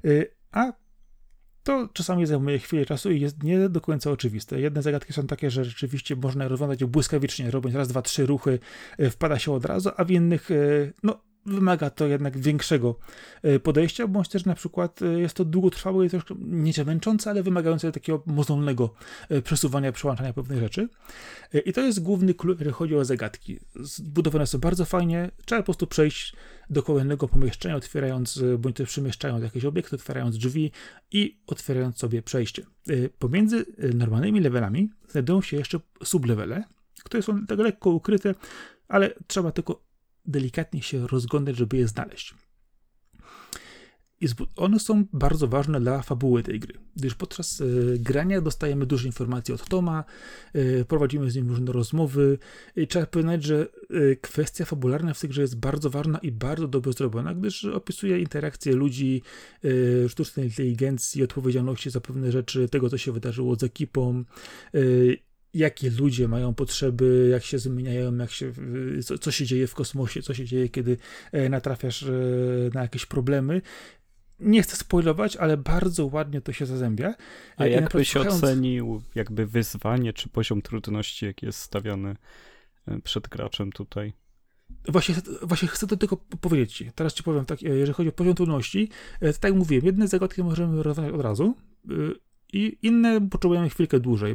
e, 0.05 0.09
a 0.53 0.73
to 1.63 1.89
czasami 1.93 2.27
zajmuje 2.27 2.59
chwilę 2.59 2.87
czasu 2.87 3.11
i 3.11 3.21
jest 3.21 3.43
nie 3.43 3.69
do 3.69 3.81
końca 3.81 4.11
oczywiste. 4.11 4.61
Jedne 4.61 4.83
zagadki 4.83 5.13
są 5.13 5.27
takie, 5.27 5.51
że 5.51 5.65
rzeczywiście 5.65 6.17
można 6.17 6.49
rozwiązać 6.49 6.85
błyskawicznie, 6.85 7.51
robiąc 7.51 7.77
raz, 7.77 7.89
dwa, 7.89 8.03
trzy 8.03 8.27
ruchy, 8.27 8.59
wpada 9.11 9.39
się 9.39 9.53
od 9.53 9.65
razu, 9.65 9.91
a 9.97 10.05
w 10.05 10.11
innych, 10.11 10.49
no, 11.03 11.21
wymaga 11.47 11.91
to 11.91 12.07
jednak 12.07 12.39
większego 12.39 12.99
e, 13.43 13.61
podejścia, 13.61 14.07
bądź 14.07 14.29
też 14.29 14.45
na 14.45 14.55
przykład 14.55 15.03
e, 15.03 15.21
jest 15.21 15.35
to 15.35 15.45
długotrwałe 15.45 16.07
i 16.07 16.11
troszkę 16.11 16.35
nieco 16.39 16.85
męczące, 16.85 17.31
ale 17.31 17.43
wymagające 17.43 17.93
takiego 17.93 18.23
mozolnego 18.27 18.95
e, 19.29 19.43
przesuwania, 19.43 19.93
przełączania 19.93 20.33
pewnych 20.33 20.59
rzeczy. 20.59 20.89
I 21.65 21.73
to 21.73 21.81
jest 21.81 22.03
główny 22.03 22.35
klucz, 22.35 22.59
jeżeli 22.59 22.75
chodzi 22.75 22.97
o 22.97 23.05
zagadki. 23.05 23.59
Zbudowane 23.75 24.47
są 24.47 24.59
bardzo 24.59 24.85
fajnie, 24.85 25.31
trzeba 25.45 25.63
po 25.63 25.65
prostu 25.65 25.87
przejść 25.87 26.37
do 26.71 26.83
kolejnego 26.83 27.29
pomieszczenia, 27.29 27.77
otwierając, 27.77 28.43
bądź 28.59 28.77
też 28.77 28.89
przemieszczając 28.89 29.43
jakieś 29.43 29.65
obiekty, 29.65 29.97
otwierając 29.97 30.39
drzwi 30.39 30.71
i 31.13 31.39
otwierając 31.47 31.99
sobie 31.99 32.23
przejście. 32.23 32.63
Pomiędzy 33.19 33.67
normalnymi 33.95 34.41
levelami 34.41 34.91
znajdują 35.09 35.43
się 35.43 35.57
jeszcze 35.57 35.81
sublevele, 36.05 36.65
które 37.05 37.23
są 37.23 37.47
tak 37.47 37.59
lekko 37.59 37.91
ukryte, 37.91 38.35
ale 38.89 39.15
trzeba 39.27 39.53
tylko 39.53 39.92
delikatnie 40.25 40.83
się 40.83 41.07
rozglądać, 41.07 41.57
żeby 41.57 41.77
je 41.77 41.89
znaleźć. 41.89 42.35
One 44.57 44.81
są 44.81 45.05
bardzo 45.13 45.49
ważne 45.49 45.81
dla 45.81 46.03
fabuły 46.03 46.43
tej 46.43 46.61
gry, 46.61 46.75
gdyż 46.97 47.15
podczas 47.15 47.61
y, 47.61 47.97
grania 48.01 48.41
dostajemy 48.41 48.87
dużo 48.87 49.07
informacji 49.07 49.55
od 49.55 49.69
Toma, 49.69 50.05
y, 50.57 50.85
prowadzimy 50.89 51.31
z 51.31 51.37
nim 51.37 51.49
różne 51.49 51.73
rozmowy 51.73 52.39
i 52.77 52.87
trzeba 52.87 53.07
powiedzieć, 53.07 53.45
że 53.45 53.67
y, 53.91 54.19
kwestia 54.21 54.65
fabularna 54.65 55.15
w 55.15 55.21
tej 55.21 55.31
grze 55.31 55.43
jest 55.43 55.57
bardzo 55.57 55.91
ważna 55.91 56.19
i 56.19 56.33
bardzo 56.33 56.69
dobrze 56.69 56.93
zrobiona, 56.93 57.35
gdyż 57.35 57.65
opisuje 57.65 58.19
interakcje 58.19 58.73
ludzi, 58.73 59.23
sztucznej 60.09 60.47
inteligencji, 60.47 61.23
odpowiedzialności 61.23 61.91
za 61.91 62.01
pewne 62.01 62.33
rzeczy, 62.33 62.69
tego 62.69 62.91
co 62.91 62.99
się 62.99 63.13
wydarzyło 63.13 63.57
z 63.57 63.63
ekipą 63.63 64.25
jakie 65.55 65.91
ludzie 65.91 66.29
mają 66.29 66.55
potrzeby, 66.55 67.29
jak 67.33 67.45
się 67.45 67.59
zmieniają, 67.59 68.17
jak 68.17 68.31
się, 68.31 68.53
co, 69.05 69.19
co 69.19 69.31
się 69.31 69.47
dzieje 69.47 69.67
w 69.67 69.75
kosmosie, 69.75 70.23
co 70.23 70.35
się 70.35 70.45
dzieje, 70.45 70.69
kiedy 70.69 70.97
e, 71.33 71.49
natrafiasz 71.49 72.03
e, 72.03 72.13
na 72.75 72.83
jakieś 72.83 73.07
problemy. 73.07 73.63
Nie 74.41 74.63
chcę 74.63 74.77
spoilować, 74.77 75.37
ale 75.37 75.57
bardzo 75.57 76.07
ładnie 76.07 76.41
to 76.41 76.53
się 76.53 76.67
zazębia. 76.67 77.15
A 77.57 77.67
jak 77.67 77.93
byś 77.93 78.11
słuchając... 78.11 78.45
ocenił 78.45 79.03
jakby 79.15 79.47
wyzwanie 79.47 80.13
czy 80.13 80.29
poziom 80.29 80.63
trudności, 80.63 81.27
jaki 81.27 81.47
jest 81.47 81.59
stawiany 81.59 82.17
e, 82.89 82.99
przed 83.01 83.29
graczem 83.29 83.73
tutaj? 83.73 84.13
Właśnie, 84.89 85.15
właśnie 85.43 85.69
chcę 85.69 85.87
to 85.87 85.97
tylko 85.97 86.17
powiedzieć 86.17 86.73
ci. 86.73 86.91
Teraz 86.95 87.15
ci 87.15 87.23
powiem 87.23 87.45
tak, 87.45 87.63
jeżeli 87.63 87.93
chodzi 87.93 88.09
o 88.09 88.13
poziom 88.13 88.35
trudności, 88.35 88.89
tak 89.21 89.45
jak 89.45 89.55
mówiłem, 89.55 89.87
jedne 89.87 90.09
zagadki 90.09 90.43
możemy 90.43 90.83
rozwiązać 90.83 91.15
od 91.15 91.21
razu, 91.21 91.55
i 92.53 92.79
inne 92.83 93.29
potrzebujemy 93.29 93.69
chwilkę 93.69 94.01
dłużej. 94.01 94.35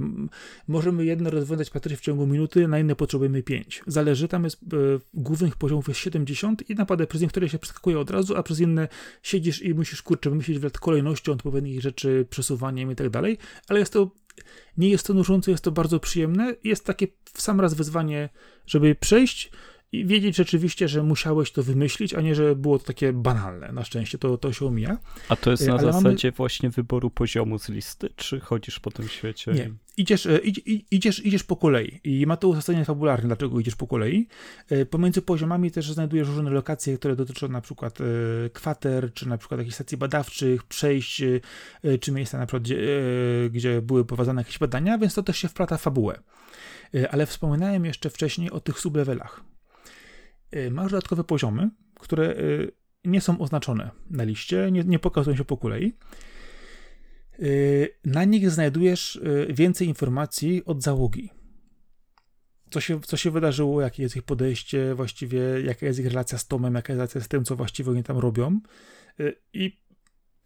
Możemy 0.68 1.06
jedne 1.06 1.30
rozwiązać 1.30 1.70
praktycznie 1.70 1.98
w 1.98 2.02
ciągu 2.02 2.28
minuty, 2.28 2.68
na 2.68 2.80
inne 2.80 2.96
potrzebujemy 2.96 3.44
5. 3.44 3.84
Zależy, 3.88 4.28
tam 4.28 4.44
jest 4.44 4.64
e, 4.64 4.68
głównych 5.14 5.56
poziomów 5.56 5.88
jest 5.88 6.00
70 6.00 6.70
i 6.70 6.76
naprawdę 6.76 7.08
przez 7.08 7.22
niektóre 7.22 7.50
się 7.50 7.60
przeskakuje 7.60 8.00
od 8.00 8.12
razu, 8.12 8.36
a 8.36 8.44
przez 8.44 8.60
inne 8.60 8.88
siedzisz 9.24 9.62
i 9.62 9.74
musisz 9.74 10.02
kurczę 10.02 10.30
wymyślić 10.30 10.60
w 10.60 10.72
kolejnością 10.72 11.32
odpowiednich 11.32 11.82
rzeczy, 11.82 12.26
przesuwaniem 12.30 12.92
i 12.92 12.96
tak 12.96 13.10
dalej, 13.10 13.38
ale 13.68 13.80
jest 13.80 13.94
to 13.94 14.12
nie 14.78 14.90
jest 14.90 15.08
to 15.08 15.14
nużące, 15.14 15.52
jest 15.52 15.64
to 15.64 15.72
bardzo 15.72 16.00
przyjemne. 16.00 16.56
Jest 16.64 16.86
takie 16.86 17.08
w 17.34 17.42
sam 17.42 17.62
raz 17.62 17.74
wyzwanie, 17.74 18.30
żeby 18.66 18.96
przejść 18.96 19.52
i 19.92 20.06
wiedzieć 20.06 20.36
rzeczywiście, 20.36 20.88
że 20.88 21.04
musiałeś 21.04 21.52
to 21.52 21.64
wymyślić, 21.64 22.14
a 22.14 22.22
nie, 22.22 22.36
że 22.36 22.56
było 22.56 22.80
to 22.80 22.86
takie 22.86 23.14
banalne. 23.14 23.72
Na 23.72 23.84
szczęście 23.84 24.18
to, 24.18 24.38
to 24.38 24.54
się 24.54 24.66
omija. 24.66 24.98
A 25.30 25.36
to 25.36 25.52
jest 25.52 25.64
e, 25.64 25.68
na 25.68 25.74
Ale 25.74 25.94
zasadzie 25.94 26.28
mamy... 26.28 26.38
właśnie 26.38 26.70
wyboru 26.70 27.10
poziomu 27.10 27.60
z 27.60 27.70
listy, 27.70 28.10
czy 28.16 28.40
chodzisz 28.40 28.80
po 28.80 28.92
tym 28.92 29.08
świecie? 29.08 29.52
Nie. 29.52 29.72
Idziesz, 29.98 30.26
e, 30.26 30.40
idziesz, 30.92 31.26
idziesz 31.26 31.44
po 31.44 31.56
kolei 31.56 32.00
i 32.04 32.26
ma 32.26 32.38
to 32.38 32.48
uzasadnienie 32.48 32.86
fabularne, 32.86 33.28
dlaczego 33.28 33.60
idziesz 33.60 33.76
po 33.76 33.88
kolei. 33.88 34.28
E, 34.70 34.86
pomiędzy 34.86 35.22
poziomami 35.22 35.72
też 35.72 35.92
znajdujesz 35.92 36.28
różne 36.28 36.50
lokacje, 36.50 36.98
które 36.98 37.16
dotyczą 37.16 37.48
na 37.48 37.62
przykład 37.62 37.98
kwater, 38.54 39.14
czy 39.14 39.28
na 39.28 39.38
przykład 39.38 39.60
jakichś 39.60 39.76
stacji 39.76 39.98
badawczych, 39.98 40.64
przejść, 40.64 41.24
czy 42.02 42.12
miejsca 42.12 42.38
na 42.38 42.46
przykład, 42.46 42.64
gdzie, 42.64 42.78
gdzie 43.50 43.82
były 43.82 44.06
prowadzone 44.06 44.42
jakieś 44.42 44.58
badania, 44.58 44.98
więc 44.98 45.14
to 45.14 45.24
też 45.24 45.38
się 45.38 45.48
wplata 45.48 45.78
w 45.78 45.82
fabułę. 45.82 46.20
Ale 47.12 47.26
wspominałem 47.26 47.86
jeszcze 47.86 48.10
wcześniej 48.10 48.52
o 48.52 48.60
tych 48.60 48.80
sublevelach. 48.80 49.44
Y, 50.56 50.72
masz 50.72 50.92
dodatkowe 50.92 51.24
poziomy, 51.24 51.70
które 52.00 52.30
y, 52.30 52.72
nie 53.06 53.22
są 53.22 53.40
oznaczone 53.40 53.92
na 54.10 54.24
liście, 54.24 54.72
nie, 54.72 54.84
nie 54.84 55.00
pokazują 55.00 55.38
się 55.38 55.46
po 55.46 55.58
kolei. 55.58 55.94
Y, 57.40 57.90
na 58.06 58.24
nich 58.24 58.50
znajdujesz 58.52 59.22
więcej 59.50 59.88
informacji 59.88 60.66
od 60.66 60.84
załogi. 60.84 61.30
Co 62.70 62.82
się, 62.82 63.02
co 63.02 63.18
się 63.18 63.32
wydarzyło, 63.32 63.82
jakie 63.82 64.04
jest 64.04 64.16
ich 64.16 64.24
podejście, 64.24 64.96
właściwie 64.96 65.40
jaka 65.66 65.86
jest 65.86 66.00
ich 66.00 66.08
relacja 66.08 66.38
z 66.38 66.48
Tomem, 66.48 66.76
jaka 66.76 66.94
jest 66.94 67.00
relacja 67.00 67.22
z 67.22 67.28
tym, 67.28 67.46
co 67.46 67.56
właściwie 67.56 67.92
oni 67.92 68.04
tam 68.04 68.18
robią. 68.18 68.60
I 69.54 69.78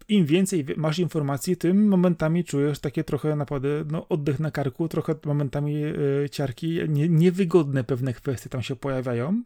im 0.08 0.26
więcej 0.26 0.66
masz 0.76 0.98
informacji, 0.98 1.56
tym 1.56 1.88
momentami 1.88 2.44
czujesz 2.44 2.78
takie 2.78 3.04
trochę 3.04 3.36
naprawdę 3.36 3.68
no, 3.90 4.08
oddech 4.08 4.40
na 4.40 4.50
karku, 4.50 4.88
trochę 4.88 5.14
momentami 5.24 5.82
ciarki, 6.30 6.80
nie, 6.88 7.08
niewygodne 7.08 7.84
pewne 7.84 8.14
kwestie 8.14 8.50
tam 8.50 8.62
się 8.62 8.76
pojawiają, 8.76 9.42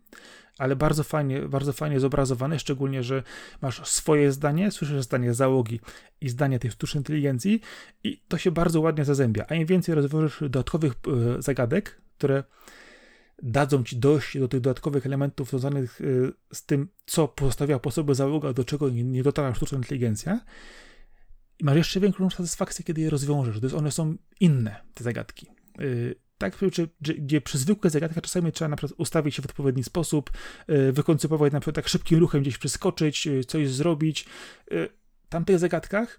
ale 0.59 0.76
bardzo 0.76 1.04
fajnie, 1.04 1.40
bardzo 1.40 1.72
fajnie 1.72 2.00
zobrazowane, 2.00 2.59
szczególnie, 2.59 3.02
że 3.02 3.22
masz 3.62 3.88
swoje 3.88 4.32
zdanie, 4.32 4.70
słyszysz 4.70 5.02
zdanie 5.02 5.34
załogi 5.34 5.80
i 6.20 6.28
zdanie 6.28 6.59
tej 6.59 6.70
sztucznej 6.70 7.00
inteligencji 7.00 7.61
i 8.04 8.22
to 8.28 8.38
się 8.38 8.50
bardzo 8.50 8.80
ładnie 8.80 9.04
zazębia. 9.04 9.44
A 9.48 9.54
im 9.54 9.66
więcej 9.66 9.94
rozwiążesz 9.94 10.38
dodatkowych 10.40 10.92
e, 10.92 11.42
zagadek, 11.42 12.00
które 12.18 12.44
dadzą 13.42 13.84
ci 13.84 13.96
dojść 13.96 14.38
do 14.38 14.48
tych 14.48 14.61
dodatkowych 14.61 15.07
elementów 15.07 15.48
związanych 15.48 16.00
e, 16.00 16.04
z 16.52 16.66
tym, 16.66 16.88
co 17.07 17.28
pozostawia 17.28 17.78
po 17.78 17.90
sobie 17.90 18.14
załoga, 18.14 18.52
do 18.52 18.64
czego 18.64 18.90
nie, 18.90 19.22
dotarła 19.22 19.54
sztuczna 19.54 19.78
inteligencja, 19.78 20.40
i 21.59 21.64
masz 21.64 21.76
jeszcze 21.76 22.00
większą 22.00 22.30
satysfakcję, 22.30 22.84
kiedy 22.84 23.00
je 23.00 23.11
rozwiążesz, 23.11 23.59
gdyż 23.59 23.74
one 23.74 23.92
są 23.92 24.16
inne, 24.40 24.76
te 24.94 25.04
zagadki. 25.04 25.46
Tak, 26.39 26.59
gdzie 27.01 27.41
przy 27.41 27.59
zwykłych 27.59 27.93
zagadkach 27.93 28.24
czasami 28.24 28.53
trzeba 28.53 28.68
na 28.68 28.76
przykład 28.76 29.01
ustawić 29.01 29.34
się 29.34 29.43
w 29.43 29.47
odpowiedni 29.47 29.84
sposób, 29.84 30.30
yy, 30.68 30.93
wykoncypować 30.93 31.53
na 31.53 31.61
przykład 31.61 31.76
tak 31.76 31.89
szybkim 31.89 32.18
ruchem 32.18 32.43
gdzieś 32.43 32.59
przeskoczyć, 32.59 33.26
yy, 33.26 33.45
coś 33.45 33.70
zrobić. 33.70 34.26
Yy, 34.70 34.89
tamtych 35.28 35.59
zagadkach 35.59 36.18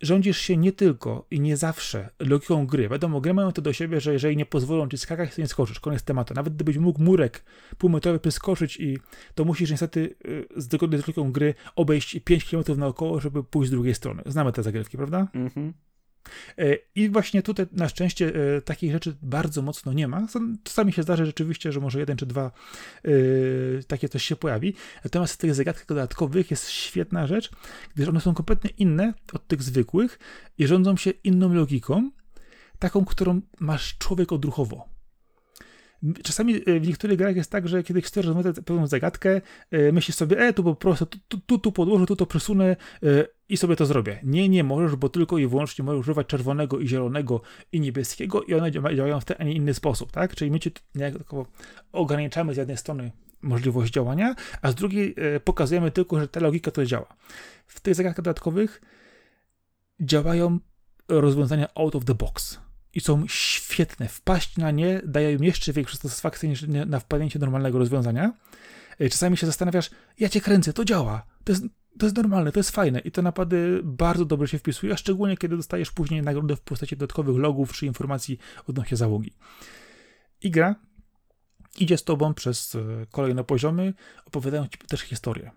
rządzisz 0.00 0.38
się 0.38 0.56
nie 0.56 0.72
tylko 0.72 1.26
i 1.30 1.40
nie 1.40 1.56
zawsze 1.56 2.10
logiką 2.18 2.66
gry. 2.66 2.88
Wiadomo, 2.88 3.20
gry 3.20 3.34
mają 3.34 3.52
to 3.52 3.62
do 3.62 3.72
siebie, 3.72 4.00
że 4.00 4.12
jeżeli 4.12 4.36
nie 4.36 4.46
pozwolą 4.46 4.88
ci 4.88 4.98
skakać, 4.98 5.34
to 5.34 5.40
nie 5.40 5.48
skoczysz. 5.48 5.80
Koniec 5.80 6.02
tematu. 6.02 6.34
Nawet 6.34 6.54
gdybyś 6.54 6.76
mógł 6.76 7.02
murek 7.02 7.44
półmetrowy 7.78 8.18
przeskoczyć 8.18 8.76
i 8.80 8.98
to 9.34 9.44
musisz 9.44 9.70
niestety 9.70 10.14
zgodnie 10.56 10.98
z 10.98 11.00
logiką 11.00 11.32
gry 11.32 11.54
obejść 11.76 12.20
5 12.24 12.44
km 12.44 12.64
naokoło, 12.76 13.20
żeby 13.20 13.44
pójść 13.44 13.68
z 13.68 13.70
drugiej 13.70 13.94
strony. 13.94 14.22
Znamy 14.26 14.52
te 14.52 14.62
zagrywki, 14.62 14.96
prawda? 14.96 15.28
Mhm. 15.34 15.72
E, 16.58 16.76
I 16.94 17.10
właśnie 17.10 17.42
tutaj 17.42 17.66
na 17.72 17.88
szczęście 17.88 18.32
e, 18.56 18.62
takich 18.62 18.92
rzeczy 18.92 19.16
bardzo 19.22 19.62
mocno 19.62 19.92
nie 19.92 20.08
ma. 20.08 20.26
Czasami 20.62 20.92
się 20.92 21.02
zdarzy 21.02 21.26
rzeczywiście, 21.26 21.72
że 21.72 21.80
może 21.80 22.00
jeden 22.00 22.16
czy 22.16 22.26
dwa 22.26 22.50
e, 23.04 23.10
takie 23.86 24.08
coś 24.08 24.24
się 24.24 24.36
pojawi. 24.36 24.74
Natomiast 25.04 25.34
w 25.34 25.36
tych 25.36 25.54
zagadkach 25.54 25.86
dodatkowych 25.86 26.50
jest 26.50 26.68
świetna 26.70 27.26
rzecz, 27.26 27.50
gdyż 27.94 28.08
one 28.08 28.20
są 28.20 28.34
kompletnie 28.34 28.70
inne 28.70 29.14
od 29.32 29.46
tych 29.46 29.62
zwykłych 29.62 30.18
i 30.58 30.66
rządzą 30.66 30.96
się 30.96 31.10
inną 31.10 31.54
logiką, 31.54 32.10
taką, 32.78 33.04
którą 33.04 33.40
masz 33.60 33.98
człowiek 33.98 34.32
odruchowo. 34.32 34.91
Czasami 36.22 36.60
w 36.80 36.86
niektórych 36.86 37.18
grach 37.18 37.36
jest 37.36 37.50
tak, 37.50 37.68
że 37.68 37.82
kiedy 37.82 38.02
chcesz 38.02 38.26
rozwiązać 38.26 38.56
pewną 38.56 38.86
zagadkę, 38.86 39.40
myślisz 39.92 40.16
sobie, 40.16 40.38
e, 40.38 40.52
tu 40.52 40.64
po 40.64 40.74
prostu, 40.74 41.06
tu, 41.06 41.38
tu, 41.46 41.58
tu 41.58 41.72
podłożę, 41.72 42.06
tu 42.06 42.16
to 42.16 42.26
przesunę, 42.26 42.76
i 43.52 43.56
sobie 43.56 43.76
to 43.76 43.86
zrobię. 43.86 44.20
Nie, 44.22 44.48
nie 44.48 44.64
możesz, 44.64 44.96
bo 44.96 45.08
tylko 45.08 45.38
i 45.38 45.46
wyłącznie 45.46 45.84
możesz 45.84 46.00
używać 46.00 46.26
czerwonego 46.26 46.78
i 46.78 46.88
zielonego 46.88 47.40
i 47.72 47.80
niebieskiego 47.80 48.42
i 48.42 48.54
one 48.54 48.70
działają 48.70 49.20
w 49.20 49.24
ten, 49.24 49.36
a 49.40 49.44
nie 49.44 49.52
inny 49.52 49.74
sposób, 49.74 50.12
tak? 50.12 50.34
Czyli 50.34 50.50
my 50.50 50.60
cię 50.60 50.70
niejako 50.94 51.46
ograniczamy 51.92 52.54
z 52.54 52.56
jednej 52.56 52.76
strony 52.76 53.12
możliwość 53.42 53.92
działania, 53.92 54.34
a 54.62 54.70
z 54.70 54.74
drugiej 54.74 55.14
e, 55.16 55.40
pokazujemy 55.40 55.90
tylko, 55.90 56.20
że 56.20 56.28
ta 56.28 56.40
logika 56.40 56.70
to 56.70 56.86
działa. 56.86 57.16
W 57.66 57.80
tych 57.80 57.94
zagadkach 57.94 58.24
dodatkowych 58.24 58.80
działają 60.00 60.58
rozwiązania 61.08 61.68
out 61.74 61.94
of 61.94 62.04
the 62.04 62.14
box 62.14 62.60
i 62.94 63.00
są 63.00 63.24
świetne. 63.28 64.08
Wpaść 64.08 64.56
na 64.56 64.70
nie 64.70 65.02
daje 65.04 65.32
im 65.32 65.44
jeszcze 65.44 65.72
większą 65.72 65.96
satysfakcję 65.96 66.48
niż 66.48 66.62
na 66.86 67.00
wpadnięcie 67.00 67.38
normalnego 67.38 67.78
rozwiązania. 67.78 68.32
Czasami 69.10 69.36
się 69.36 69.46
zastanawiasz, 69.46 69.90
ja 70.18 70.28
cię 70.28 70.40
kręcę, 70.40 70.72
to 70.72 70.84
działa, 70.84 71.26
to 71.44 71.52
jest, 71.52 71.64
to 71.98 72.06
jest 72.06 72.16
normalne, 72.16 72.52
to 72.52 72.60
jest 72.60 72.70
fajne 72.70 73.00
i 73.00 73.10
te 73.10 73.22
napady 73.22 73.80
bardzo 73.84 74.24
dobrze 74.24 74.48
się 74.48 74.58
wpisują, 74.58 74.94
a 74.94 74.96
szczególnie 74.96 75.36
kiedy 75.36 75.56
dostajesz 75.56 75.90
później 75.90 76.22
nagrodę 76.22 76.56
w 76.56 76.60
postaci 76.60 76.96
dodatkowych 76.96 77.36
logów 77.36 77.72
czy 77.72 77.86
informacji 77.86 78.38
odnośnie 78.66 78.96
załogi. 78.96 79.32
I 80.42 80.50
gra 80.50 80.74
idzie 81.78 81.98
z 81.98 82.04
tobą 82.04 82.34
przez 82.34 82.74
e, 82.74 83.06
kolejne 83.10 83.44
poziomy, 83.44 83.94
opowiadają 84.24 84.68
ci 84.68 84.78
też 84.78 85.00
historię. 85.00 85.50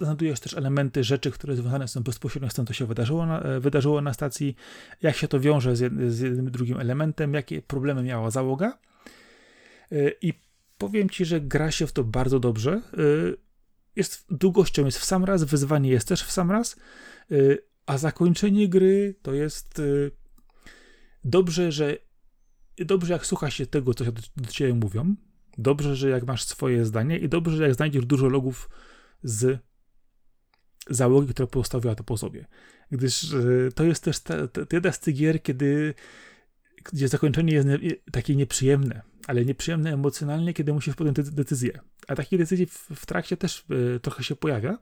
Znajdujesz 0.00 0.40
też 0.40 0.54
elementy, 0.54 1.04
rzeczy, 1.04 1.30
które 1.30 1.56
związane 1.56 1.88
są 1.88 2.02
bezpośrednio 2.02 2.50
z 2.50 2.54
tym, 2.54 2.66
co 2.66 2.72
się 2.72 2.86
wydarzyło 2.86 3.26
na, 3.26 3.40
e, 3.40 3.60
wydarzyło 3.60 4.00
na 4.00 4.14
stacji, 4.14 4.56
jak 5.02 5.16
się 5.16 5.28
to 5.28 5.40
wiąże 5.40 5.76
z, 5.76 5.80
jed, 5.80 5.92
z 6.08 6.20
jednym 6.20 6.50
drugim 6.50 6.80
elementem, 6.80 7.34
jakie 7.34 7.62
problemy 7.62 8.02
miała 8.02 8.30
załoga. 8.30 8.78
E, 9.92 10.10
I 10.22 10.34
powiem 10.78 11.10
ci, 11.10 11.24
że 11.24 11.40
gra 11.40 11.70
się 11.70 11.86
w 11.86 11.92
to 11.92 12.04
bardzo 12.04 12.40
dobrze. 12.40 12.80
Jest 13.96 14.26
długością 14.30 14.84
jest 14.84 14.98
w 14.98 15.04
sam 15.04 15.24
raz, 15.24 15.44
wyzwanie 15.44 15.90
jest 15.90 16.08
też 16.08 16.22
w 16.22 16.30
sam 16.30 16.50
raz, 16.50 16.76
a 17.86 17.98
zakończenie 17.98 18.68
gry 18.68 19.14
to 19.22 19.34
jest 19.34 19.82
dobrze, 21.24 21.72
że 21.72 21.96
dobrze 22.78 23.12
jak 23.12 23.26
słucha 23.26 23.50
się 23.50 23.66
tego, 23.66 23.94
co 23.94 24.04
się 24.04 24.12
do, 24.12 24.22
do 24.36 24.50
ciebie 24.50 24.74
mówią, 24.74 25.14
Dobrze, 25.58 25.96
że 25.96 26.08
jak 26.08 26.26
masz 26.26 26.44
swoje 26.44 26.84
zdanie 26.84 27.18
i 27.18 27.28
dobrze, 27.28 27.56
że 27.56 27.62
jak 27.62 27.74
znajdziesz 27.74 28.06
dużo 28.06 28.28
logów 28.28 28.70
z 29.22 29.58
załogi, 30.90 31.28
która 31.28 31.46
postawiła 31.46 31.94
to 31.94 32.04
po 32.04 32.16
sobie. 32.16 32.46
Gdyż 32.90 33.34
e, 33.34 33.72
to 33.74 33.84
jest 33.84 34.04
też 34.04 34.20
ta, 34.20 34.48
ta, 34.48 34.60
jedna 34.72 34.92
z 34.92 35.00
tych 35.00 35.14
gier, 35.14 35.42
kiedy, 35.42 35.94
gdzie 36.92 37.08
zakończenie 37.08 37.52
jest 37.52 37.68
nie, 37.68 37.78
takie 38.12 38.36
nieprzyjemne, 38.36 39.02
ale 39.26 39.44
nieprzyjemne 39.44 39.92
emocjonalnie, 39.92 40.54
kiedy 40.54 40.72
musisz 40.72 40.94
podjąć 40.94 41.30
decyzję. 41.30 41.80
A 42.08 42.16
takich 42.16 42.38
decyzji 42.38 42.66
w, 42.66 42.88
w 42.94 43.06
trakcie 43.06 43.36
też 43.36 43.64
y, 43.96 44.00
trochę 44.00 44.22
się 44.22 44.36
pojawia. 44.36 44.78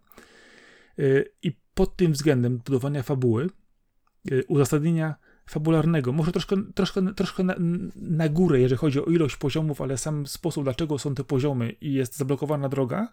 Y, 0.99 1.33
I 1.43 1.53
pod 1.75 1.97
tym 1.97 2.13
względem 2.13 2.59
budowania 2.59 3.03
fabuły, 3.03 3.51
y, 4.33 4.45
uzasadnienia 4.49 5.15
fabularnego, 5.47 6.13
może 6.13 6.33
troszkę, 6.33 6.57
troszkę, 6.75 7.15
troszkę 7.15 7.43
na, 7.43 7.55
na 7.97 8.29
górę, 8.29 8.61
jeżeli 8.61 8.79
chodzi 8.79 9.01
o 9.01 9.05
ilość 9.05 9.37
poziomów, 9.37 9.81
ale 9.81 9.99
sam 9.99 10.27
sposób, 10.27 10.65
dlaczego 10.65 10.99
są 10.99 11.15
te 11.15 11.25
poziomy 11.25 11.71
i 11.71 11.93
jest 11.93 12.17
zablokowana 12.17 12.69
droga, 12.69 13.13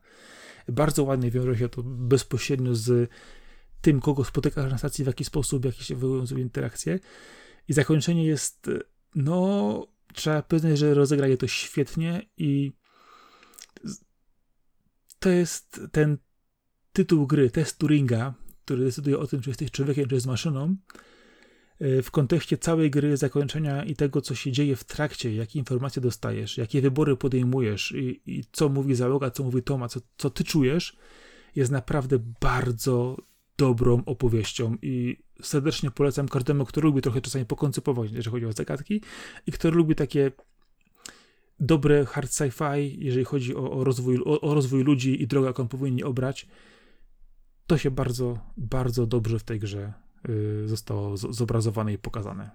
bardzo 0.68 1.04
ładnie 1.04 1.32
wiąże 1.32 1.58
się 1.58 1.70
to 1.70 1.84
bezpośrednio 1.84 2.76
z 2.76 3.12
tym, 3.82 4.00
kogo 4.00 4.24
spotykasz 4.24 4.72
na 4.72 4.78
stacji, 4.78 5.04
w 5.04 5.08
jaki 5.08 5.26
sposób, 5.26 5.66
jakie 5.66 5.84
się 5.84 5.96
wywiązują 5.96 6.42
interakcje. 6.42 7.00
I 7.68 7.74
zakończenie 7.74 8.26
jest, 8.26 8.70
no, 9.16 9.88
trzeba 10.14 10.42
przyznać, 10.42 10.78
że 10.78 10.94
rozegrali 10.94 11.38
to 11.38 11.48
świetnie 11.48 12.26
i 12.38 12.74
to 15.20 15.30
jest 15.30 15.82
ten 15.92 16.18
tytuł 16.94 17.28
gry, 17.28 17.50
test 17.50 17.78
Turinga, 17.78 18.34
który 18.66 18.84
decyduje 18.84 19.20
o 19.20 19.28
tym, 19.28 19.42
czy 19.42 19.50
jesteś 19.50 19.72
człowiekiem, 19.72 20.08
czy 20.08 20.16
jest 20.16 20.28
maszyną, 20.28 20.76
w 22.04 22.12
kontekście 22.12 22.58
całej 22.58 22.92
gry, 22.92 23.18
zakończenia 23.18 23.84
i 23.84 23.96
tego, 23.96 24.22
co 24.22 24.36
się 24.36 24.52
dzieje 24.52 24.76
w 24.76 24.84
trakcie, 24.84 25.36
jakie 25.36 25.60
informacje 25.60 26.02
dostajesz, 26.02 26.58
jakie 26.58 26.82
wybory 26.82 27.18
podejmujesz 27.18 27.92
i, 27.92 28.22
i 28.26 28.44
co 28.52 28.70
mówi 28.70 28.96
załoga, 28.96 29.32
co 29.32 29.44
mówi 29.44 29.64
Toma, 29.64 29.88
co, 29.88 30.00
co 30.18 30.30
ty 30.30 30.44
czujesz, 30.44 30.98
jest 31.56 31.72
naprawdę 31.72 32.20
bardzo 32.42 33.18
dobrą 33.58 34.04
opowieścią. 34.06 34.78
I 34.82 35.18
serdecznie 35.42 35.92
polecam 35.92 36.28
każdemu, 36.28 36.66
kto 36.66 36.82
lubi 36.82 37.02
trochę 37.02 37.22
czasami 37.22 37.46
pokoncypować, 37.46 38.12
jeżeli 38.12 38.32
chodzi 38.32 38.46
o 38.46 38.54
zagadki 38.54 39.02
i 39.48 39.52
kto 39.52 39.72
lubi 39.72 39.96
takie 39.96 40.32
dobre 41.60 42.06
hard 42.06 42.32
sci-fi, 42.32 42.96
jeżeli 43.00 43.26
chodzi 43.26 43.56
o, 43.56 43.72
o, 43.72 43.84
rozwój, 43.84 44.20
o, 44.26 44.42
o 44.42 44.54
rozwój 44.54 44.84
ludzi 44.84 45.22
i 45.22 45.28
drogę, 45.28 45.48
jaką 45.48 45.68
powinni 45.68 46.04
obrać, 46.04 46.48
to 47.68 47.78
się 47.78 47.92
bardzo, 47.92 48.40
bardzo 48.58 49.08
dobrze 49.08 49.40
w 49.40 49.44
tej 49.44 49.60
grze 49.60 50.03
zostało 50.66 51.18
zobrazowane 51.18 51.94
i 51.94 51.98
pokazane. 51.98 52.52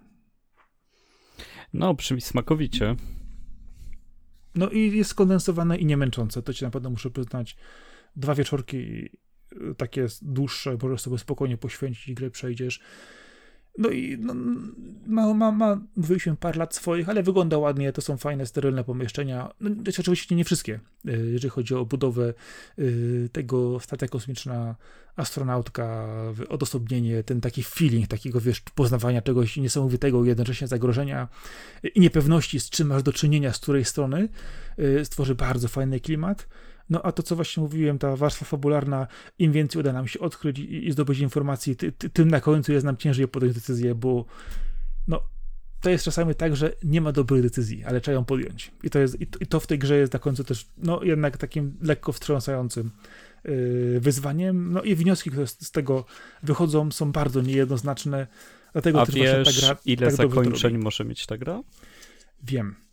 No, 1.72 1.94
brzmi 1.94 2.20
smakowicie. 2.20 2.96
No 4.54 4.70
i 4.70 4.96
jest 4.96 5.10
skondensowane 5.10 5.78
i 5.78 5.86
niemęczące. 5.86 6.42
To 6.42 6.54
ci 6.54 6.64
naprawdę 6.64 6.90
muszę 6.90 7.10
przyznać. 7.10 7.56
Dwa 8.16 8.34
wieczorki 8.34 8.76
y, 8.76 9.10
takie 9.76 10.06
dłuższe, 10.22 10.76
możesz 10.82 11.00
sobie 11.00 11.18
spokojnie 11.18 11.56
poświęcić, 11.56 12.14
grę 12.14 12.30
przejdziesz. 12.30 12.80
No 13.78 13.88
i 13.88 14.18
no, 14.20 14.34
ma, 15.06 15.34
ma, 15.34 15.52
ma, 15.52 15.80
mówiliśmy 15.96 16.36
parę 16.36 16.58
lat 16.58 16.74
swoich, 16.74 17.08
ale 17.08 17.22
wygląda 17.22 17.58
ładnie, 17.58 17.92
to 17.92 18.02
są 18.02 18.16
fajne, 18.16 18.46
sterylne 18.46 18.84
pomieszczenia. 18.84 19.50
No, 19.60 19.70
jest 19.86 20.00
oczywiście 20.00 20.34
nie 20.34 20.44
wszystkie, 20.44 20.80
y, 21.08 21.30
jeżeli 21.32 21.50
chodzi 21.50 21.74
o 21.74 21.84
budowę 21.84 22.34
y, 22.78 23.28
tego 23.32 23.80
stacja 23.80 24.08
kosmiczna, 24.08 24.76
astronautka, 25.16 26.08
odosobnienie, 26.48 27.22
ten 27.22 27.40
taki 27.40 27.62
feeling 27.62 28.08
takiego, 28.08 28.40
wiesz, 28.40 28.60
poznawania 28.60 29.22
czegoś 29.22 29.56
niesamowitego, 29.56 30.24
jednocześnie 30.24 30.66
zagrożenia 30.66 31.28
i 31.94 32.00
niepewności, 32.00 32.60
z 32.60 32.70
czym 32.70 32.88
masz 32.88 33.02
do 33.02 33.12
czynienia, 33.12 33.52
z 33.52 33.58
której 33.58 33.84
strony, 33.84 34.28
y, 34.78 35.04
stworzy 35.04 35.34
bardzo 35.34 35.68
fajny 35.68 36.00
klimat. 36.00 36.48
No 36.90 37.02
a 37.02 37.12
to, 37.12 37.22
co 37.22 37.36
właśnie 37.36 37.62
mówiłem, 37.62 37.98
ta 37.98 38.16
warstwa 38.16 38.44
fabularna, 38.44 39.06
im 39.38 39.52
więcej 39.52 39.80
uda 39.80 39.92
nam 39.92 40.08
się 40.08 40.20
odkryć 40.20 40.58
i, 40.58 40.88
i 40.88 40.92
zdobyć 40.92 41.18
informacji, 41.18 41.76
ty, 41.76 41.92
ty, 41.92 42.10
tym 42.10 42.28
na 42.28 42.40
końcu 42.40 42.72
jest 42.72 42.84
nam 42.84 42.96
ciężej 42.96 43.28
podjąć 43.28 43.54
decyzję, 43.54 43.94
bo 43.94 44.24
no, 45.08 45.20
to 45.80 45.90
jest 45.90 46.04
czasami 46.04 46.34
tak, 46.34 46.56
że 46.56 46.72
nie 46.84 47.00
ma 47.00 47.12
dobrej 47.12 47.42
decyzji, 47.42 47.84
ale 47.84 48.00
trzeba 48.00 48.14
ją 48.14 48.24
podjąć. 48.24 48.72
I 48.82 48.90
to, 48.90 48.98
jest, 48.98 49.20
i 49.20 49.26
to, 49.26 49.38
i 49.38 49.46
to 49.46 49.60
w 49.60 49.66
tej 49.66 49.78
grze 49.78 49.96
jest 49.96 50.12
na 50.12 50.18
końcu 50.18 50.44
też, 50.44 50.66
no 50.78 51.02
jednak 51.02 51.36
takim 51.36 51.76
lekko 51.82 52.12
wstrząsającym 52.12 52.90
yy, 53.44 54.00
wyzwaniem. 54.00 54.72
No 54.72 54.82
i 54.82 54.94
wnioski, 54.94 55.30
które 55.30 55.46
z, 55.46 55.66
z, 55.66 55.70
tego 55.70 56.04
wychodzą, 56.42 56.90
są 56.90 57.12
bardzo 57.12 57.42
niejednoznaczne. 57.42 58.26
Dlatego 58.72 59.02
A 59.02 59.06
też 59.06 59.14
wiesz, 59.14 59.60
ta 59.60 59.66
gra 59.66 59.76
ile 59.84 60.06
tak 60.06 60.16
zakończeń 60.16 60.78
może 60.78 61.04
mieć 61.04 61.26
ta 61.26 61.38
gra? 61.38 61.62
Wiem. 62.42 62.87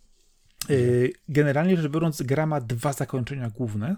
Y, 0.70 1.12
generalnie 1.28 1.76
rzecz 1.76 1.92
biorąc, 1.92 2.22
gra 2.22 2.46
ma 2.46 2.60
dwa 2.60 2.92
zakończenia 2.92 3.50
główne. 3.50 3.96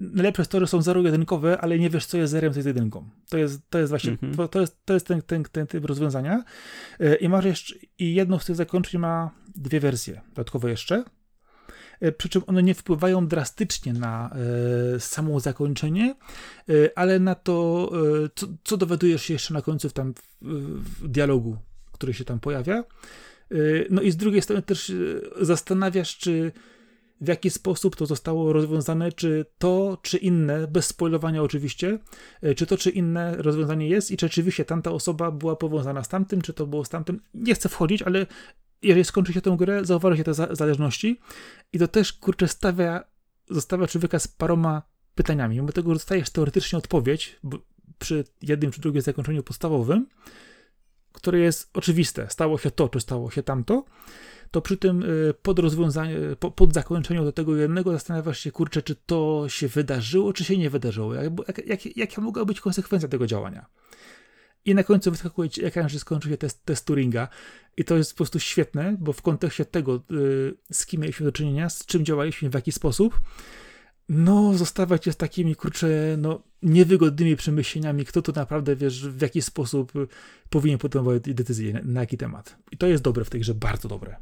Najlepsze 0.00 0.44
story 0.44 0.66
są 0.66 0.82
zero-jedynkowe, 0.82 1.60
ale 1.60 1.78
nie 1.78 1.90
wiesz, 1.90 2.06
co 2.06 2.18
jest 2.18 2.30
zerem, 2.30 2.52
co 2.52 2.58
jest 2.58 2.66
jedynką. 2.66 3.08
To 3.28 3.38
jest, 3.38 3.60
to 3.70 3.78
jest 3.78 3.90
właśnie, 3.90 4.16
mm 4.22 4.34
-hmm. 4.34 4.48
to 4.48 4.60
jest, 4.60 4.76
to 4.84 4.94
jest 4.94 5.06
ten, 5.06 5.22
ten, 5.22 5.44
ten 5.44 5.66
typ 5.66 5.84
rozwiązania. 5.84 6.44
Y, 7.00 7.14
I 7.14 7.28
masz 7.28 7.44
jeszcze, 7.44 7.74
i 7.98 8.14
jedno 8.14 8.38
z 8.38 8.46
tych 8.46 8.56
zakończeń 8.56 9.00
ma 9.00 9.30
dwie 9.56 9.80
wersje 9.80 10.20
dodatkowe 10.28 10.70
jeszcze. 10.70 11.04
Y, 12.02 12.12
przy 12.12 12.28
czym 12.28 12.42
one 12.46 12.62
nie 12.62 12.74
wpływają 12.74 13.26
drastycznie 13.26 13.92
na 13.92 14.30
samo 14.98 15.40
zakończenie, 15.40 16.14
ale 16.96 17.18
na 17.18 17.34
to, 17.34 17.90
co, 18.34 18.46
co 18.64 18.76
dowiadujesz 18.76 19.22
się 19.22 19.32
jeszcze 19.32 19.54
na 19.54 19.62
końcu 19.62 19.88
w, 19.88 19.92
tam, 19.92 20.14
w, 20.14 21.02
w 21.02 21.08
dialogu, 21.08 21.56
który 21.92 22.14
się 22.14 22.24
tam 22.24 22.40
pojawia. 22.40 22.84
Y, 23.52 23.86
no 23.90 24.02
i 24.02 24.10
z 24.10 24.16
drugiej 24.16 24.42
strony 24.42 24.62
też 24.62 24.90
y, 24.90 25.30
zastanawiasz, 25.40 26.18
czy 26.18 26.52
w 27.20 27.28
jaki 27.28 27.50
sposób 27.50 27.96
to 27.96 28.06
zostało 28.06 28.52
rozwiązane, 28.52 29.12
czy 29.12 29.46
to, 29.58 29.98
czy 30.02 30.18
inne, 30.18 30.68
bez 30.68 30.86
spoilowania 30.86 31.42
oczywiście, 31.42 31.98
y, 32.44 32.54
czy 32.54 32.66
to, 32.66 32.76
czy 32.76 32.90
inne 32.90 33.36
rozwiązanie 33.36 33.88
jest 33.88 34.10
i 34.10 34.16
czy 34.16 34.26
rzeczywiście 34.26 34.64
tamta 34.64 34.90
osoba 34.90 35.30
była 35.30 35.56
powiązana 35.56 36.04
z 36.04 36.08
tamtym, 36.08 36.42
czy 36.42 36.52
to 36.52 36.66
było 36.66 36.84
z 36.84 36.88
tamtym. 36.88 37.20
Nie 37.34 37.54
chcę 37.54 37.68
wchodzić, 37.68 38.02
ale 38.02 38.26
jeżeli 38.82 39.04
skończy 39.04 39.32
się 39.32 39.40
tę 39.40 39.56
grę, 39.58 39.84
zauważy 39.84 40.16
się 40.16 40.24
te 40.24 40.34
zależności 40.34 41.20
i 41.72 41.78
to 41.78 41.88
też, 41.88 42.12
kurczę, 42.12 42.48
stawia, 42.48 43.04
zostawia 43.50 43.86
człowieka 43.86 44.18
z 44.18 44.28
paroma 44.28 44.82
pytaniami. 45.14 45.56
Mimo 45.56 45.72
tego, 45.72 45.90
że 45.90 45.94
dostajesz 45.94 46.30
teoretycznie 46.30 46.78
odpowiedź 46.78 47.40
przy 47.98 48.24
jednym 48.42 48.70
czy 48.70 48.80
drugim 48.80 49.02
zakończeniu 49.02 49.42
podstawowym, 49.42 50.06
które 51.18 51.38
jest 51.38 51.70
oczywiste, 51.74 52.26
stało 52.30 52.58
się 52.58 52.70
to, 52.70 52.88
czy 52.88 53.00
stało 53.00 53.30
się 53.30 53.42
tamto, 53.42 53.84
to 54.50 54.62
przy 54.62 54.76
tym 54.76 55.02
y, 55.02 55.34
pod 55.42 55.58
rozwiązaniu, 55.58 56.16
pod 56.36 56.74
zakończeniu 56.74 57.24
do 57.24 57.32
tego 57.32 57.56
jednego 57.56 57.92
zastanawiasz 57.92 58.40
się, 58.40 58.52
kurczę, 58.52 58.82
czy 58.82 58.94
to 58.94 59.44
się 59.48 59.68
wydarzyło, 59.68 60.32
czy 60.32 60.44
się 60.44 60.58
nie 60.58 60.70
wydarzyło, 60.70 61.14
jak, 61.14 61.32
jak, 61.66 61.96
jaka 61.96 62.20
mogła 62.20 62.44
być 62.44 62.60
konsekwencja 62.60 63.08
tego 63.08 63.26
działania. 63.26 63.66
I 64.64 64.74
na 64.74 64.84
końcu 64.84 65.10
wyskakuje 65.10 65.50
ci 65.50 65.64
ekran, 65.64 65.88
że 65.88 65.98
skończy 65.98 66.28
się 66.28 66.36
test, 66.36 66.64
test 66.64 66.86
Turinga. 66.86 67.28
I 67.76 67.84
to 67.84 67.96
jest 67.96 68.12
po 68.12 68.16
prostu 68.16 68.38
świetne, 68.38 68.96
bo 69.00 69.12
w 69.12 69.22
kontekście 69.22 69.64
tego, 69.64 70.02
y, 70.10 70.54
z 70.72 70.86
kim 70.86 71.00
mieliśmy 71.00 71.26
do 71.26 71.32
czynienia, 71.32 71.68
z 71.68 71.86
czym 71.86 72.04
działaliśmy, 72.04 72.50
w 72.50 72.54
jaki 72.54 72.72
sposób, 72.72 73.20
no, 74.08 74.54
zostawać 74.54 75.04
się 75.04 75.12
z 75.12 75.16
takimi, 75.16 75.56
kurczę, 75.56 75.88
no, 76.18 76.42
niewygodnymi 76.62 77.36
przemyśleniami, 77.36 78.04
kto 78.04 78.22
tu 78.22 78.32
naprawdę, 78.32 78.76
wiesz, 78.76 79.08
w 79.08 79.22
jaki 79.22 79.42
sposób 79.42 79.92
powinien 80.50 80.78
podejmować 80.78 81.22
decyzję, 81.22 81.72
na, 81.72 81.80
na 81.84 82.00
jaki 82.00 82.16
temat. 82.16 82.56
I 82.72 82.76
to 82.76 82.86
jest 82.86 83.02
dobre 83.02 83.24
w 83.24 83.30
tej 83.30 83.40
grze, 83.40 83.54
bardzo 83.54 83.88
dobre. 83.88 84.16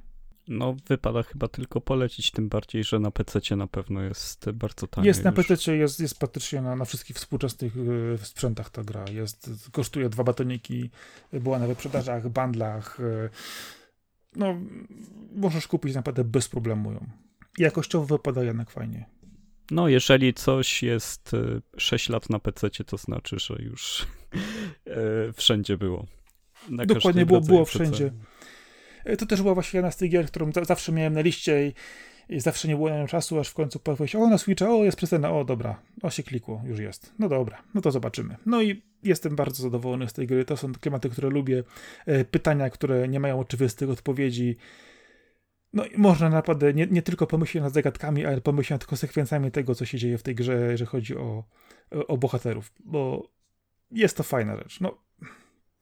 No, 0.49 0.77
wypada 0.89 1.23
chyba 1.23 1.49
tylko 1.49 1.81
polecić, 1.81 2.31
tym 2.31 2.49
bardziej, 2.49 2.85
że 2.85 2.99
na 2.99 3.11
PC 3.11 3.57
na 3.57 3.67
pewno 3.67 4.03
jest 4.03 4.51
bardzo 4.51 4.87
tanie. 4.87 5.07
Jest 5.07 5.25
na 5.25 5.33
PC, 5.33 5.77
jest, 5.77 6.01
jest 6.01 6.19
praktycznie 6.19 6.63
na, 6.63 6.77
na 6.77 6.85
wszystkich 6.85 7.17
współczesnych 7.17 7.77
y, 7.77 8.19
sprzętach 8.23 8.71
ta 8.71 8.85
gra. 8.85 9.05
Jest, 9.13 9.51
kosztuje 9.73 10.09
dwa 10.09 10.25
batoniki, 10.25 10.91
była 11.33 11.59
na 11.59 11.67
wyprzedażach, 11.67 12.29
bandlach. 12.29 13.01
Y, 13.01 13.31
no, 14.37 14.57
możesz 15.33 15.69
kupić 15.69 15.95
naprawdę 15.95 16.25
bez 16.25 16.49
problemu 16.49 16.93
ją. 16.93 17.07
Jakościowo 17.59 18.07
wypada 18.07 18.45
jednak 18.45 18.71
fajnie. 18.71 19.05
No, 19.71 19.89
jeżeli 19.89 20.35
coś 20.35 20.83
jest 20.83 21.31
6 21.77 22.09
lat 22.09 22.31
na 22.31 22.39
PC, 22.39 22.71
to 22.71 22.97
znaczy, 22.97 23.37
że 23.39 23.55
już 23.63 24.07
wszędzie 25.37 25.77
było. 25.77 26.07
Na 26.69 26.87
Dokładnie 26.87 27.27
było, 27.27 27.41
było 27.41 27.65
wszędzie. 27.65 28.13
To 29.19 29.27
też 29.27 29.43
była 29.43 29.55
właśnie 29.55 29.79
jedna 29.79 29.91
z 29.91 29.97
tych 29.97 30.11
gier, 30.11 30.27
którą 30.27 30.53
zawsze 30.63 30.93
miałem 30.93 31.13
na 31.13 31.21
liście 31.21 31.67
i 31.67 31.73
i 32.29 32.41
zawsze 32.41 32.69
nie 32.69 32.77
było 32.77 32.91
na 32.91 32.99
nią 32.99 33.07
czasu, 33.07 33.41
aż 33.41 33.49
w 33.49 33.55
końcu 33.55 33.79
pojawiło 33.79 34.07
się, 34.07 34.19
o 34.23 34.29
na 34.29 34.39
Switcha, 34.39 34.71
o 34.71 34.85
jest 34.85 34.97
przecena, 34.97 35.33
o 35.33 35.45
dobra, 35.45 35.83
o 36.03 36.11
się 36.11 36.23
klikło, 36.23 36.63
już 36.67 36.79
jest. 36.79 37.13
No 37.19 37.29
dobra, 37.29 37.63
no 37.75 37.81
to 37.81 37.91
zobaczymy. 37.91 38.37
No 38.47 38.63
i 38.63 38.83
jestem 39.03 39.37
bardzo 39.37 39.63
zadowolony 39.63 40.09
z 40.09 40.13
tej 40.13 40.27
gry, 40.27 40.45
to 40.45 40.57
są 40.57 40.73
klimaty, 40.73 41.09
które 41.11 41.31
lubię, 41.31 41.65
e, 42.07 42.25
pytania, 42.25 42.71
które 42.71 43.09
nie 43.09 43.21
mają 43.21 43.41
oczywistych 43.41 43.91
odpowiedzi. 43.91 44.57
No 45.73 45.87
i 45.87 45.99
można 45.99 46.29
naprawdę 46.31 46.75
nie, 46.75 46.87
nie 46.87 47.03
tylko 47.03 47.27
pomyśleć 47.27 47.63
nad 47.63 47.73
zagadkami, 47.73 48.27
ale 48.27 48.41
pomyśleć 48.41 48.71
nad 48.71 48.85
konsekwencjami 48.85 49.51
tego, 49.51 49.75
co 49.75 49.85
się 49.85 49.99
dzieje 49.99 50.19
w 50.19 50.23
tej 50.23 50.35
grze, 50.35 50.69
jeżeli 50.71 50.89
chodzi 50.89 51.17
o, 51.17 51.45
o 52.09 52.19
bohaterów, 52.19 52.73
bo 52.85 53.31
jest 53.91 54.17
to 54.17 54.23
fajna 54.23 54.57
rzecz. 54.57 54.81
No, 54.81 55.07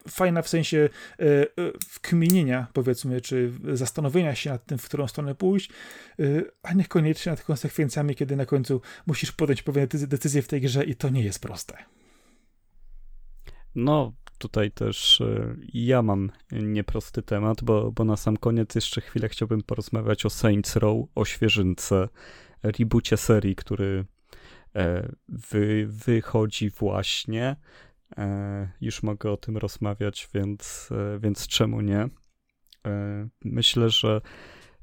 fajna 0.08 0.42
w 0.42 0.48
sensie 0.48 0.88
e, 1.18 1.24
e, 1.24 1.46
wkminienia, 1.88 2.66
powiedzmy, 2.72 3.20
czy 3.20 3.52
zastanowienia 3.72 4.34
się 4.34 4.50
nad 4.50 4.66
tym, 4.66 4.78
w 4.78 4.84
którą 4.84 5.08
stronę 5.08 5.34
pójść, 5.34 5.70
e, 5.70 6.24
a 6.62 6.72
niekoniecznie 6.72 7.30
nad 7.30 7.42
konsekwencjami, 7.42 8.14
kiedy 8.14 8.36
na 8.36 8.46
końcu 8.46 8.80
musisz 9.06 9.32
podjąć 9.32 9.62
pewne 9.62 9.86
decyzje 9.86 10.42
w 10.42 10.48
tej 10.48 10.60
grze 10.60 10.84
i 10.84 10.94
to 10.94 11.08
nie 11.08 11.22
jest 11.22 11.38
proste. 11.38 11.76
No, 13.74 14.12
tutaj 14.48 14.70
też 14.70 15.22
ja 15.72 16.02
mam 16.02 16.30
nieprosty 16.52 17.22
temat, 17.22 17.62
bo, 17.62 17.92
bo 17.92 18.04
na 18.04 18.16
sam 18.16 18.36
koniec 18.36 18.74
jeszcze 18.74 19.00
chwilę 19.00 19.28
chciałbym 19.28 19.62
porozmawiać 19.62 20.26
o 20.26 20.30
Saints 20.30 20.76
Row, 20.76 21.06
o 21.14 21.24
świeżynce, 21.24 22.08
reboocie 22.62 23.16
serii, 23.16 23.56
który 23.56 24.04
wy, 25.28 25.86
wychodzi 25.88 26.70
właśnie. 26.70 27.56
E, 28.18 28.68
już 28.80 29.02
mogę 29.02 29.30
o 29.30 29.36
tym 29.36 29.56
rozmawiać, 29.56 30.28
więc, 30.34 30.88
e, 30.92 31.18
więc 31.18 31.46
czemu 31.46 31.80
nie? 31.80 32.08
E, 32.86 33.28
myślę, 33.44 33.90
że 33.90 34.20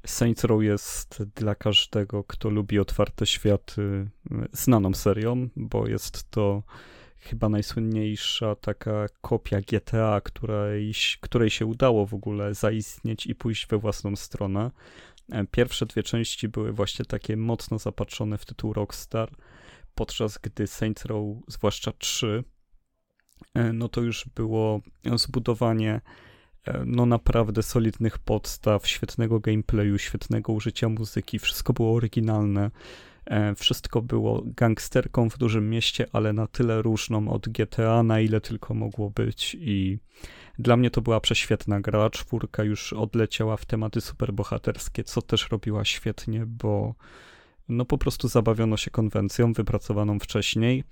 Saints 0.06 0.44
Row 0.44 0.62
jest 0.62 1.22
dla 1.36 1.54
każdego, 1.54 2.24
kto 2.24 2.50
lubi 2.50 2.78
otwarte 2.78 3.26
światy, 3.26 4.10
znaną 4.52 4.94
serią, 4.94 5.48
bo 5.56 5.88
jest 5.88 6.30
to 6.30 6.62
chyba 7.22 7.48
najsłynniejsza 7.48 8.56
taka 8.56 9.06
kopia 9.20 9.60
GTA, 9.60 10.20
której, 10.20 10.92
której 11.20 11.50
się 11.50 11.66
udało 11.66 12.06
w 12.06 12.14
ogóle 12.14 12.54
zaistnieć 12.54 13.26
i 13.26 13.34
pójść 13.34 13.66
we 13.66 13.78
własną 13.78 14.16
stronę. 14.16 14.70
Pierwsze 15.50 15.86
dwie 15.86 16.02
części 16.02 16.48
były 16.48 16.72
właśnie 16.72 17.04
takie 17.04 17.36
mocno 17.36 17.78
zapatrzone 17.78 18.38
w 18.38 18.44
tytuł 18.44 18.72
Rockstar, 18.72 19.30
podczas 19.94 20.38
gdy 20.38 20.66
Saints 20.66 21.04
Row, 21.04 21.36
zwłaszcza 21.48 21.92
3, 21.92 22.44
E, 23.54 23.72
no 23.72 23.88
to 23.88 24.00
już 24.00 24.26
było 24.34 24.80
zbudowanie 25.16 26.00
e, 26.66 26.82
no 26.86 27.06
naprawdę 27.06 27.62
solidnych 27.62 28.18
podstaw, 28.18 28.88
świetnego 28.88 29.40
gameplayu, 29.40 29.98
świetnego 29.98 30.52
użycia 30.52 30.88
muzyki, 30.88 31.38
wszystko 31.38 31.72
było 31.72 31.94
oryginalne. 31.94 32.70
E, 33.26 33.54
wszystko 33.54 34.02
było 34.02 34.42
gangsterką 34.44 35.30
w 35.30 35.38
dużym 35.38 35.70
mieście, 35.70 36.06
ale 36.12 36.32
na 36.32 36.46
tyle 36.46 36.82
różną 36.82 37.28
od 37.28 37.48
GTA, 37.48 38.02
na 38.02 38.20
ile 38.20 38.40
tylko 38.40 38.74
mogło 38.74 39.10
być. 39.10 39.56
I 39.60 39.98
dla 40.58 40.76
mnie 40.76 40.90
to 40.90 41.00
była 41.00 41.20
prześwietna 41.20 41.80
gra. 41.80 42.10
Czwórka 42.10 42.64
już 42.64 42.92
odleciała 42.92 43.56
w 43.56 43.66
tematy 43.66 44.00
superbohaterskie, 44.00 45.04
co 45.04 45.22
też 45.22 45.50
robiła 45.50 45.84
świetnie, 45.84 46.46
bo 46.46 46.94
no 47.68 47.84
po 47.84 47.98
prostu 47.98 48.28
zabawiono 48.28 48.76
się 48.76 48.90
konwencją 48.90 49.52
wypracowaną 49.52 50.18
wcześniej. 50.18 50.84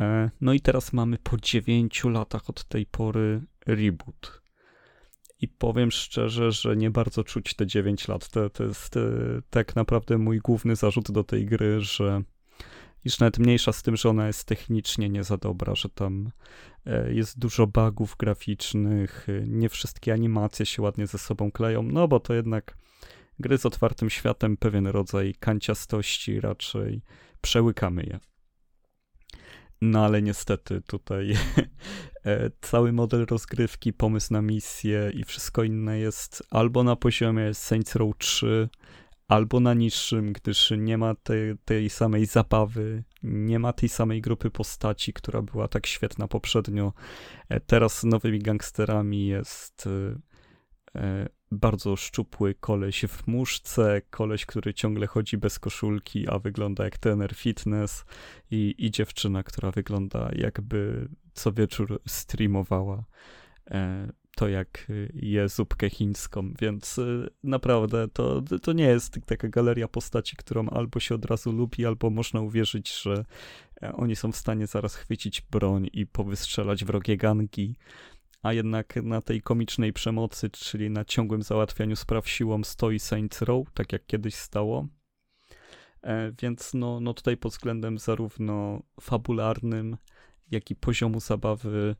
E, 0.00 0.30
no 0.40 0.52
i 0.52 0.60
teraz 0.60 0.92
mamy 0.92 1.18
po 1.18 1.36
9 1.36 2.04
latach 2.04 2.50
od 2.50 2.64
tej 2.64 2.86
pory 2.86 3.40
reboot. 3.66 4.45
I 5.40 5.48
powiem 5.48 5.90
szczerze, 5.90 6.52
że 6.52 6.76
nie 6.76 6.90
bardzo 6.90 7.24
czuć 7.24 7.54
te 7.54 7.66
9 7.66 8.08
lat. 8.08 8.28
To, 8.28 8.50
to 8.50 8.64
jest 8.64 8.96
e, 8.96 9.00
tak 9.50 9.76
naprawdę 9.76 10.18
mój 10.18 10.38
główny 10.38 10.76
zarzut 10.76 11.10
do 11.10 11.24
tej 11.24 11.46
gry, 11.46 11.80
że 11.80 12.22
już 13.04 13.18
nawet 13.18 13.38
mniejsza 13.38 13.72
z 13.72 13.82
tym, 13.82 13.96
że 13.96 14.08
ona 14.08 14.26
jest 14.26 14.44
technicznie 14.44 15.08
nie 15.08 15.24
za 15.24 15.36
dobra, 15.36 15.74
że 15.74 15.88
tam 15.88 16.30
e, 16.86 17.12
jest 17.12 17.38
dużo 17.38 17.66
bugów 17.66 18.16
graficznych, 18.18 19.26
nie 19.46 19.68
wszystkie 19.68 20.12
animacje 20.12 20.66
się 20.66 20.82
ładnie 20.82 21.06
ze 21.06 21.18
sobą 21.18 21.50
kleją, 21.50 21.82
no 21.82 22.08
bo 22.08 22.20
to 22.20 22.34
jednak 22.34 22.76
gry 23.38 23.58
z 23.58 23.66
otwartym 23.66 24.10
światem, 24.10 24.56
pewien 24.56 24.86
rodzaj 24.86 25.34
kanciastości, 25.40 26.40
raczej 26.40 27.02
przełykamy 27.40 28.02
je. 28.02 28.20
No 29.80 30.04
ale 30.04 30.22
niestety 30.22 30.82
tutaj 30.82 31.32
e, 32.24 32.50
cały 32.60 32.92
model 32.92 33.26
rozgrywki, 33.26 33.92
pomysł 33.92 34.32
na 34.32 34.42
misję 34.42 35.10
i 35.14 35.24
wszystko 35.24 35.62
inne 35.62 35.98
jest 35.98 36.42
albo 36.50 36.84
na 36.84 36.96
poziomie 36.96 37.54
Saints 37.54 37.94
Row 37.94 38.18
3, 38.18 38.68
albo 39.28 39.60
na 39.60 39.74
niższym, 39.74 40.32
gdyż 40.32 40.72
nie 40.78 40.98
ma 40.98 41.14
tej, 41.14 41.58
tej 41.64 41.90
samej 41.90 42.26
zabawy, 42.26 43.04
nie 43.22 43.58
ma 43.58 43.72
tej 43.72 43.88
samej 43.88 44.20
grupy 44.20 44.50
postaci, 44.50 45.12
która 45.12 45.42
była 45.42 45.68
tak 45.68 45.86
świetna 45.86 46.28
poprzednio. 46.28 46.92
E, 47.48 47.60
teraz 47.60 48.04
nowymi 48.04 48.38
gangsterami 48.38 49.26
jest 49.26 49.88
e, 50.94 51.28
bardzo 51.52 51.96
szczupły 51.96 52.54
koleś 52.54 53.04
w 53.08 53.26
muszce, 53.26 54.02
koleś, 54.10 54.46
który 54.46 54.74
ciągle 54.74 55.06
chodzi 55.06 55.38
bez 55.38 55.58
koszulki, 55.58 56.28
a 56.28 56.38
wygląda 56.38 56.84
jak 56.84 56.98
tener 56.98 57.34
fitness 57.34 58.04
i, 58.50 58.74
i 58.78 58.90
dziewczyna, 58.90 59.42
która 59.42 59.70
wygląda 59.70 60.30
jakby 60.36 61.08
co 61.34 61.52
wieczór 61.52 62.00
streamowała 62.06 63.04
e, 63.70 64.08
to 64.36 64.48
jak 64.48 64.86
je 65.14 65.48
zupkę 65.48 65.90
chińską, 65.90 66.52
więc 66.60 66.98
e, 66.98 67.04
naprawdę 67.44 68.08
to, 68.08 68.42
to 68.62 68.72
nie 68.72 68.84
jest 68.84 69.18
taka 69.26 69.48
galeria 69.48 69.88
postaci, 69.88 70.36
którą 70.36 70.68
albo 70.68 71.00
się 71.00 71.14
od 71.14 71.24
razu 71.24 71.52
lubi, 71.52 71.86
albo 71.86 72.10
można 72.10 72.40
uwierzyć, 72.40 73.02
że 73.02 73.24
e, 73.82 73.92
oni 73.92 74.16
są 74.16 74.32
w 74.32 74.36
stanie 74.36 74.66
zaraz 74.66 74.94
chwycić 74.94 75.40
broń 75.40 75.88
i 75.92 76.06
powystrzelać 76.06 76.84
wrogie 76.84 77.16
gangi 77.16 77.76
a 78.42 78.52
jednak 78.52 78.96
na 78.96 79.20
tej 79.20 79.42
komicznej 79.42 79.92
przemocy, 79.92 80.50
czyli 80.50 80.90
na 80.90 81.04
ciągłym 81.04 81.42
załatwianiu 81.42 81.96
spraw 81.96 82.28
siłą 82.28 82.64
stoi 82.64 82.98
Saints 82.98 83.42
Row, 83.42 83.66
tak 83.74 83.92
jak 83.92 84.06
kiedyś 84.06 84.34
stało. 84.34 84.86
E, 86.02 86.32
więc 86.42 86.74
no, 86.74 87.00
no 87.00 87.14
tutaj 87.14 87.36
pod 87.36 87.52
względem 87.52 87.98
zarówno 87.98 88.82
fabularnym, 89.00 89.96
jak 90.50 90.70
i 90.70 90.76
poziomu 90.76 91.20
zabawy, 91.20 91.96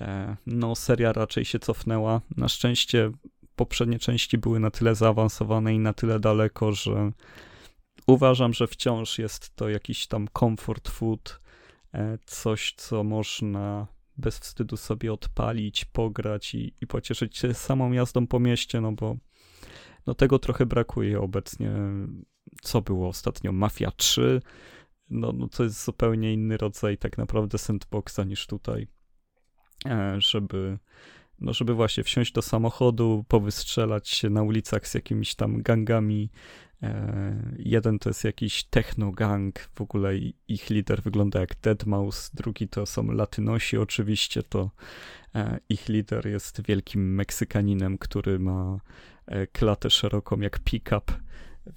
e, 0.00 0.36
no 0.46 0.74
seria 0.74 1.12
raczej 1.12 1.44
się 1.44 1.58
cofnęła. 1.58 2.20
Na 2.36 2.48
szczęście 2.48 3.10
poprzednie 3.56 3.98
części 3.98 4.38
były 4.38 4.60
na 4.60 4.70
tyle 4.70 4.94
zaawansowane 4.94 5.74
i 5.74 5.78
na 5.78 5.92
tyle 5.92 6.20
daleko, 6.20 6.72
że 6.72 7.12
uważam, 8.06 8.52
że 8.52 8.66
wciąż 8.66 9.18
jest 9.18 9.56
to 9.56 9.68
jakiś 9.68 10.06
tam 10.06 10.28
comfort 10.38 10.88
food, 10.88 11.40
e, 11.94 12.18
coś, 12.26 12.74
co 12.76 13.04
można 13.04 13.86
bez 14.18 14.38
wstydu 14.38 14.76
sobie 14.76 15.12
odpalić, 15.12 15.84
pograć 15.84 16.54
i, 16.54 16.74
i 16.80 16.86
pocieszyć 16.86 17.36
się 17.36 17.54
samą 17.54 17.92
jazdą 17.92 18.26
po 18.26 18.40
mieście, 18.40 18.80
no 18.80 18.92
bo 18.92 19.16
no 20.06 20.14
tego 20.14 20.38
trochę 20.38 20.66
brakuje 20.66 21.20
obecnie. 21.20 21.72
Co 22.62 22.82
było 22.82 23.08
ostatnio? 23.08 23.52
Mafia 23.52 23.90
3? 23.90 24.42
No, 25.10 25.32
no 25.32 25.48
to 25.48 25.64
jest 25.64 25.84
zupełnie 25.84 26.32
inny 26.32 26.56
rodzaj 26.56 26.98
tak 26.98 27.18
naprawdę 27.18 27.58
sandboxa 27.58 28.20
niż 28.26 28.46
tutaj. 28.46 28.86
E, 29.86 30.16
żeby, 30.20 30.78
no 31.40 31.52
żeby 31.52 31.74
właśnie 31.74 32.04
wsiąść 32.04 32.32
do 32.32 32.42
samochodu, 32.42 33.24
powystrzelać 33.28 34.08
się 34.08 34.30
na 34.30 34.42
ulicach 34.42 34.88
z 34.88 34.94
jakimiś 34.94 35.34
tam 35.34 35.62
gangami, 35.62 36.30
jeden 37.56 37.98
to 37.98 38.10
jest 38.10 38.24
jakiś 38.24 38.64
techno-gang, 38.64 39.58
w 39.74 39.80
ogóle 39.80 40.16
ich 40.48 40.70
lider 40.70 41.02
wygląda 41.02 41.40
jak 41.40 41.54
Deadmau5, 41.54 42.30
drugi 42.34 42.68
to 42.68 42.86
są 42.86 43.12
Latynosi 43.12 43.78
oczywiście, 43.78 44.42
to 44.42 44.70
e, 45.34 45.58
ich 45.68 45.88
lider 45.88 46.26
jest 46.26 46.66
wielkim 46.66 47.14
Meksykaninem, 47.14 47.98
który 47.98 48.38
ma 48.38 48.80
e, 49.26 49.46
klatę 49.46 49.90
szeroką 49.90 50.40
jak 50.40 50.58
pick-up, 50.58 51.12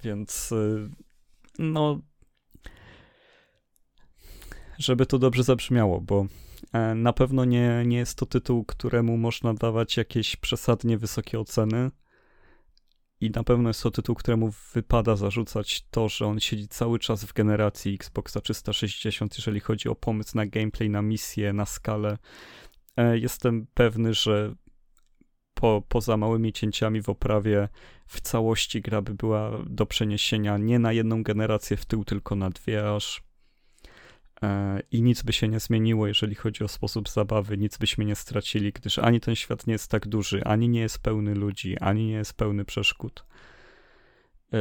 więc 0.02 0.54
no 1.58 2.00
żeby 4.78 5.06
to 5.06 5.18
dobrze 5.18 5.42
zabrzmiało, 5.42 6.00
bo 6.00 6.26
na 6.94 7.12
pewno 7.12 7.44
nie, 7.44 7.82
nie 7.86 7.96
jest 7.96 8.18
to 8.18 8.26
tytuł, 8.26 8.64
któremu 8.64 9.16
można 9.16 9.54
dawać 9.54 9.96
jakieś 9.96 10.36
przesadnie 10.36 10.98
wysokie 10.98 11.40
oceny, 11.40 11.90
i 13.22 13.30
na 13.30 13.44
pewno 13.44 13.70
jest 13.70 13.82
to 13.82 13.90
tytuł, 13.90 14.14
któremu 14.14 14.52
wypada 14.74 15.16
zarzucać 15.16 15.84
to, 15.90 16.08
że 16.08 16.26
on 16.26 16.40
siedzi 16.40 16.68
cały 16.68 16.98
czas 16.98 17.24
w 17.24 17.32
generacji 17.32 17.94
Xboxa 17.94 18.40
360, 18.40 19.38
jeżeli 19.38 19.60
chodzi 19.60 19.88
o 19.88 19.94
pomysł 19.94 20.36
na 20.36 20.46
gameplay, 20.46 20.90
na 20.90 21.02
misję, 21.02 21.52
na 21.52 21.66
skalę. 21.66 22.18
E, 22.96 23.18
jestem 23.18 23.66
pewny, 23.74 24.14
że 24.14 24.54
po, 25.54 25.82
poza 25.88 26.16
małymi 26.16 26.52
cięciami 26.52 27.02
w 27.02 27.08
oprawie 27.08 27.68
w 28.06 28.20
całości 28.20 28.80
gra 28.80 29.02
by 29.02 29.14
była 29.14 29.50
do 29.66 29.86
przeniesienia 29.86 30.58
nie 30.58 30.78
na 30.78 30.92
jedną 30.92 31.22
generację 31.22 31.76
w 31.76 31.86
tył, 31.86 32.04
tylko 32.04 32.34
na 32.34 32.50
dwie 32.50 32.94
aż. 32.94 33.22
E, 34.42 34.80
I 34.90 35.02
nic 35.02 35.22
by 35.22 35.32
się 35.32 35.48
nie 35.48 35.60
zmieniło, 35.60 36.06
jeżeli 36.06 36.34
chodzi 36.34 36.64
o 36.64 36.68
sposób 36.68 37.08
zabawy, 37.08 37.58
nic 37.58 37.78
byśmy 37.78 38.04
nie 38.04 38.14
stracili, 38.14 38.72
gdyż 38.72 38.98
ani 38.98 39.20
ten 39.20 39.34
świat 39.34 39.66
nie 39.66 39.72
jest 39.72 39.90
tak 39.90 40.08
duży, 40.08 40.44
ani 40.44 40.68
nie 40.68 40.80
jest 40.80 41.02
pełny 41.02 41.34
ludzi, 41.34 41.78
ani 41.78 42.06
nie 42.06 42.12
jest 42.12 42.34
pełny 42.34 42.64
przeszkód. 42.64 43.24
E, 44.52 44.58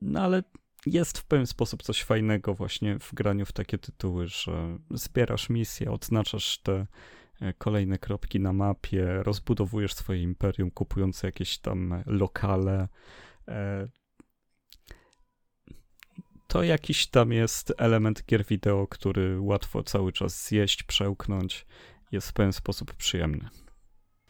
no 0.00 0.20
ale 0.20 0.42
jest 0.86 1.18
w 1.18 1.24
pewien 1.24 1.46
sposób 1.46 1.82
coś 1.82 2.02
fajnego 2.02 2.54
właśnie 2.54 2.98
w 2.98 3.14
graniu 3.14 3.46
w 3.46 3.52
takie 3.52 3.78
tytuły, 3.78 4.26
że 4.26 4.78
zbierasz 4.90 5.48
misje, 5.48 5.90
odznaczasz 5.90 6.58
te 6.58 6.86
e, 7.40 7.52
kolejne 7.52 7.98
kropki 7.98 8.40
na 8.40 8.52
mapie, 8.52 9.22
rozbudowujesz 9.22 9.94
swoje 9.94 10.22
imperium, 10.22 10.70
kupując 10.70 11.22
jakieś 11.22 11.58
tam 11.58 12.02
lokale. 12.06 12.88
To 16.48 16.62
jakiś 16.62 17.06
tam 17.06 17.32
jest 17.32 17.72
element 17.78 18.24
gier 18.26 18.44
wideo, 18.46 18.86
który 18.86 19.40
łatwo 19.40 19.82
cały 19.82 20.12
czas 20.12 20.46
zjeść, 20.46 20.82
przełknąć. 20.82 21.66
Jest 22.12 22.28
w 22.28 22.32
pewien 22.32 22.52
sposób 22.52 22.94
przyjemny. 22.94 23.48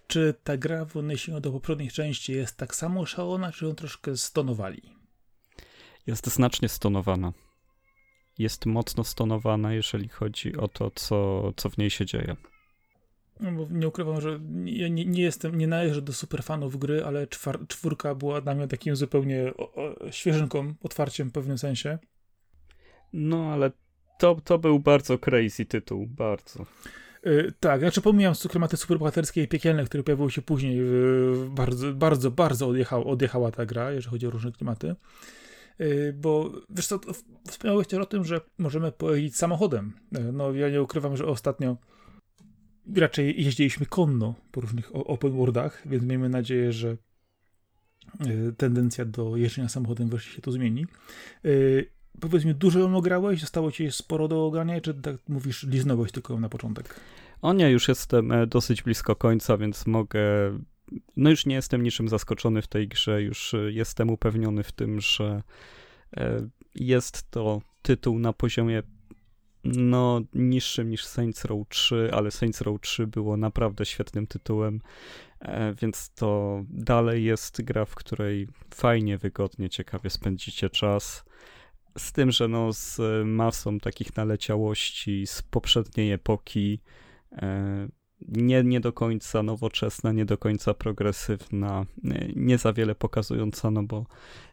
Czy 0.07 0.35
ta 0.45 0.57
gra 0.57 0.85
w 0.85 0.97
odniesieniu 0.97 1.41
do 1.41 1.53
poprzednich 1.53 1.93
części 1.93 2.33
jest 2.33 2.57
tak 2.57 2.75
samo 2.75 3.07
szalona, 3.07 3.53
czy 3.53 3.65
ją 3.65 3.75
troszkę 3.75 4.17
stonowali? 4.17 4.99
jest 6.09 6.27
znacznie 6.27 6.69
stonowana. 6.69 7.33
Jest 8.39 8.67
mocno 8.67 9.05
stonowana, 9.05 9.73
jeżeli 9.73 10.09
chodzi 10.09 10.57
o 10.57 10.69
to, 10.69 10.91
co, 10.91 11.53
co 11.57 11.71
w 11.71 11.79
niej 11.79 11.91
się 11.91 12.07
dzieje. 12.07 12.37
No 13.41 13.53
bo 13.53 13.67
nie 13.71 13.89
ukrywam, 13.89 14.21
że 14.21 14.41
nie, 14.51 14.91
nie, 14.91 15.05
nie 15.05 15.23
jestem, 15.23 15.59
nie 15.59 15.67
należę 15.67 16.03
do 16.03 16.13
superfanów 16.13 16.79
gry, 16.79 17.05
ale 17.05 17.27
czwar, 17.27 17.59
czwórka 17.69 18.15
była 18.15 18.41
dla 18.41 18.55
mnie 18.55 18.69
takim 18.69 18.97
zupełnie 18.97 19.53
o, 19.57 19.75
o, 19.75 20.11
świeżynką, 20.11 20.75
otwarciem 20.83 21.29
w 21.29 21.33
pewnym 21.33 21.59
sensie. 21.59 21.99
No, 23.13 23.53
ale 23.53 23.71
to, 24.19 24.37
to 24.45 24.59
był 24.59 24.81
bardzo 24.81 25.19
crazy 25.19 25.65
tytuł, 25.65 26.07
bardzo. 26.07 26.67
Yy, 27.25 27.53
tak, 27.61 27.81
znaczy 27.81 28.01
pomijam 28.01 28.35
klimaty 28.35 28.77
superbohaterskie 28.77 29.43
i 29.43 29.49
piekielne, 29.49 29.85
które 29.85 30.03
pojawiły 30.03 30.31
się 30.31 30.43
później, 30.43 30.77
yy, 30.77 31.51
bardzo, 31.51 31.95
bardzo, 31.95 32.31
bardzo 32.31 32.69
odjechał, 32.69 33.09
odjechała 33.09 33.51
ta 33.51 33.67
gra, 33.67 33.93
jeżeli 33.93 34.11
chodzi 34.11 34.27
o 34.27 34.31
różne 34.31 34.53
klimaty. 34.53 34.95
Y, 35.81 36.15
bo 36.17 36.53
wiesz 36.71 36.87
co, 36.87 37.01
wspomniałeś 37.49 37.87
też 37.87 37.99
o 37.99 38.07
tym, 38.07 38.25
że 38.25 38.41
możemy 38.59 38.93
pojeździć 38.93 39.37
samochodem. 39.37 39.93
Y, 40.19 40.33
no 40.33 40.53
ja 40.53 40.71
nie 40.71 40.83
ukrywam, 40.83 41.17
że 41.17 41.27
ostatnio 41.27 41.77
raczej 42.97 43.45
jeździliśmy 43.45 43.87
konno 43.87 44.35
po 44.53 44.61
różnych 44.61 44.91
open 44.93 45.33
worldach, 45.33 45.83
więc 45.87 46.05
miejmy 46.05 46.29
nadzieję, 46.29 46.73
że 46.73 46.97
y, 48.27 48.53
tendencja 48.57 49.05
do 49.05 49.37
jeżdżenia 49.37 49.69
samochodem 49.69 50.09
wreszcie 50.09 50.31
się 50.31 50.43
tu 50.43 50.53
zmieni. 50.53 50.87
Powiedz 52.21 52.45
mi, 52.45 52.55
dużo 52.55 52.79
ją 52.79 52.97
ograłeś? 52.97 53.41
Zostało 53.41 53.73
ci 53.73 53.93
sporo 53.93 54.29
do 54.29 54.47
ogrania, 54.47 54.81
czy 54.81 54.95
tak 54.95 55.17
mówisz, 55.29 55.63
liznąłeś 55.63 56.13
tylko 56.13 56.41
na 56.41 56.49
początek? 56.49 57.01
O 57.43 57.53
nie, 57.53 57.71
już 57.71 57.89
jestem 57.89 58.33
e, 58.33 58.47
dosyć 58.47 58.83
blisko 58.83 59.17
końca, 59.17 59.57
więc 59.57 59.87
mogę 59.87 60.21
no 61.17 61.31
już 61.31 61.47
nie 61.47 61.55
jestem 61.55 61.83
niczym 61.83 62.09
zaskoczony 62.09 62.63
w 62.63 62.67
tej 62.67 62.89
grze, 62.89 63.23
już 63.23 63.55
e, 63.55 63.73
jestem 63.73 64.11
upewniony 64.11 64.63
w 64.63 64.73
tym, 64.73 65.01
że 65.01 65.43
e, 66.17 66.49
jest 66.75 67.31
to 67.31 67.63
tytuł 67.83 68.19
na 68.19 68.33
poziomie 68.33 68.83
no 69.65 70.21
niższym 70.35 70.91
niż 70.91 71.05
Saints 71.05 71.45
Row 71.45 71.69
3, 71.69 72.11
ale 72.13 72.31
Saints 72.31 72.61
Row 72.61 72.81
3 72.81 73.07
było 73.07 73.37
naprawdę 73.37 73.87
świetnym 73.87 74.27
tytułem, 74.27 74.81
e, 75.41 75.75
więc 75.75 76.11
to 76.15 76.63
dalej 76.71 77.25
jest 77.25 77.63
gra, 77.63 77.85
w 77.85 77.95
której 77.95 78.49
fajnie, 78.75 79.19
wygodnie, 79.19 79.69
ciekawie 79.69 80.11
spędzicie 80.11 80.71
czas. 80.71 81.25
Z 81.99 82.13
tym, 82.13 82.31
że 82.31 82.49
no 82.49 82.73
z 82.73 83.01
masą 83.27 83.79
takich 83.79 84.17
naleciałości 84.17 85.27
z 85.27 85.43
poprzedniej 85.43 86.13
epoki, 86.13 86.81
nie, 88.29 88.63
nie 88.63 88.81
do 88.81 88.93
końca 88.93 89.43
nowoczesna, 89.43 90.13
nie 90.13 90.25
do 90.25 90.39
końca 90.39 90.75
progresywna, 90.75 91.87
nie 92.37 92.59
za 92.59 92.73
wiele 92.73 92.95
pokazująca, 92.95 93.71
no 93.71 93.83
bo 93.83 94.07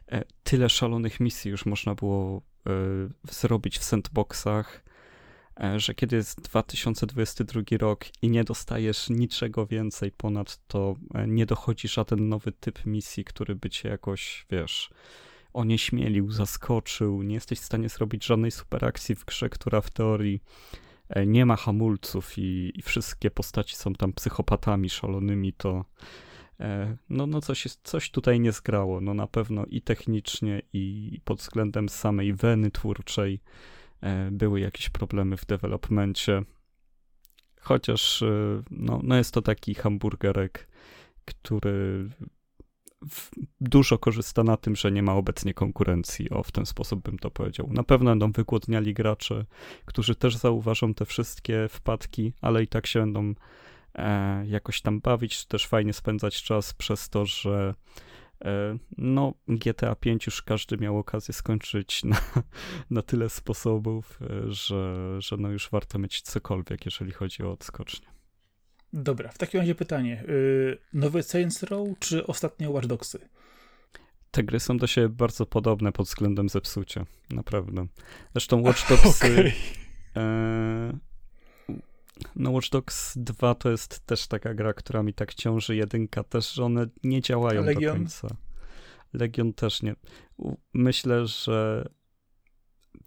e, 0.08 0.24
tyle 0.42 0.68
szalonych 0.68 1.20
misji 1.20 1.50
już 1.50 1.66
można 1.66 1.94
było 1.94 2.42
e, 2.66 2.70
zrobić 3.30 3.78
w 3.78 3.84
sandboxach, 3.84 4.82
e, 4.84 4.95
że 5.76 5.94
kiedy 5.94 6.16
jest 6.16 6.40
2022 6.40 7.62
rok 7.78 8.04
i 8.22 8.30
nie 8.30 8.44
dostajesz 8.44 9.10
niczego 9.10 9.66
więcej 9.66 10.12
ponad 10.12 10.66
to, 10.66 10.94
nie 11.26 11.46
dochodzi 11.46 11.88
żaden 11.88 12.28
nowy 12.28 12.52
typ 12.52 12.86
misji, 12.86 13.24
który 13.24 13.54
by 13.54 13.70
cię 13.70 13.88
jakoś, 13.88 14.46
wiesz, 14.50 14.90
onieśmielił, 15.52 16.30
zaskoczył, 16.30 17.22
nie 17.22 17.34
jesteś 17.34 17.60
w 17.60 17.64
stanie 17.64 17.88
zrobić 17.88 18.24
żadnej 18.24 18.50
superakcji 18.50 19.14
w 19.14 19.24
grze, 19.24 19.48
która 19.48 19.80
w 19.80 19.90
teorii 19.90 20.40
E, 21.08 21.26
nie 21.26 21.46
ma 21.46 21.56
hamulców 21.56 22.38
i, 22.38 22.72
i 22.74 22.82
wszystkie 22.82 23.30
postaci 23.30 23.76
są 23.76 23.92
tam 23.92 24.12
psychopatami 24.12 24.90
szalonymi, 24.90 25.52
to 25.52 25.84
e, 26.60 26.96
no, 27.08 27.26
no 27.26 27.40
coś, 27.40 27.64
jest, 27.64 27.80
coś 27.82 28.10
tutaj 28.10 28.40
nie 28.40 28.52
zgrało. 28.52 29.00
No 29.00 29.14
na 29.14 29.26
pewno 29.26 29.64
i 29.66 29.82
technicznie, 29.82 30.62
i 30.72 31.20
pod 31.24 31.38
względem 31.38 31.88
samej 31.88 32.34
weny 32.34 32.70
twórczej 32.70 33.34
e, 33.34 33.40
były 34.30 34.60
jakieś 34.60 34.88
problemy 34.88 35.36
w 35.36 35.46
developmencie. 35.46 36.42
Chociaż 37.60 38.24
no, 38.70 39.00
no 39.02 39.16
jest 39.16 39.34
to 39.34 39.42
taki 39.42 39.74
hamburgerek, 39.74 40.68
który 41.24 42.08
dużo 43.60 43.98
korzysta 43.98 44.42
na 44.42 44.56
tym, 44.56 44.76
że 44.76 44.92
nie 44.92 45.02
ma 45.02 45.14
obecnie 45.14 45.54
konkurencji. 45.54 46.30
O, 46.30 46.42
w 46.42 46.52
ten 46.52 46.66
sposób 46.66 47.02
bym 47.02 47.18
to 47.18 47.30
powiedział. 47.30 47.68
Na 47.72 47.82
pewno 47.82 48.10
będą 48.10 48.32
wygłodniali 48.32 48.94
gracze, 48.94 49.44
którzy 49.84 50.14
też 50.14 50.36
zauważą 50.36 50.94
te 50.94 51.04
wszystkie 51.04 51.68
wpadki, 51.68 52.32
ale 52.40 52.62
i 52.62 52.68
tak 52.68 52.86
się 52.86 53.00
będą 53.00 53.34
e, 53.94 54.46
jakoś 54.46 54.82
tam 54.82 55.00
bawić, 55.00 55.46
też 55.46 55.66
fajnie 55.66 55.92
spędzać 55.92 56.42
czas 56.42 56.74
przez 56.74 57.08
to, 57.08 57.26
że 57.26 57.74
e, 57.78 58.15
no, 58.98 59.34
GTA 59.48 59.94
5 59.94 60.26
już 60.26 60.42
każdy 60.42 60.76
miał 60.76 60.98
okazję 60.98 61.34
skończyć 61.34 62.02
na, 62.04 62.20
na 62.90 63.02
tyle 63.02 63.28
sposobów, 63.28 64.18
e, 64.22 64.52
że, 64.52 65.16
że 65.18 65.36
no 65.36 65.50
już 65.50 65.70
warto 65.70 65.98
mieć 65.98 66.22
cokolwiek, 66.22 66.84
jeżeli 66.84 67.12
chodzi 67.12 67.42
o 67.42 67.52
odskocznie. 67.52 68.06
Dobra, 68.92 69.28
w 69.28 69.38
takim 69.38 69.60
razie 69.60 69.74
pytanie. 69.74 70.24
Yy, 70.28 70.78
nowy 70.92 71.22
Saints 71.22 71.62
Row 71.62 71.88
czy 71.98 72.26
ostatnie 72.26 72.70
Watch 72.70 72.86
Dogsy? 72.86 73.28
Te 74.30 74.42
gry 74.42 74.60
są 74.60 74.76
do 74.76 74.86
siebie 74.86 75.08
bardzo 75.08 75.46
podobne 75.46 75.92
pod 75.92 76.06
względem 76.06 76.48
zepsucia. 76.48 77.06
Naprawdę. 77.30 77.86
Zresztą 78.32 78.62
Watch 78.66 78.88
Dogs... 78.88 79.22
Okay. 79.22 79.52
E, 80.16 80.98
no 82.36 82.50
Watch 82.50 82.70
Dogs 82.70 83.18
2 83.18 83.54
to 83.54 83.70
jest 83.70 84.06
też 84.06 84.26
taka 84.26 84.54
gra, 84.54 84.72
która 84.72 85.02
mi 85.02 85.14
tak 85.14 85.34
ciąży. 85.34 85.76
Jedynka 85.76 86.24
też, 86.24 86.52
że 86.52 86.64
one 86.64 86.86
nie 87.04 87.20
działają 87.20 87.62
Legion? 87.62 87.92
do 87.92 87.98
końca. 87.98 88.36
Legion 89.12 89.52
też 89.52 89.82
nie. 89.82 89.94
Myślę, 90.74 91.26
że 91.26 91.88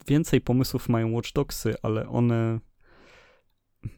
więcej 0.08 0.42
pomysłów 0.42 0.90
mają 0.90 1.12
Watch 1.12 1.32
Dogsy, 1.34 1.76
ale 1.82 2.10
one 2.10 2.60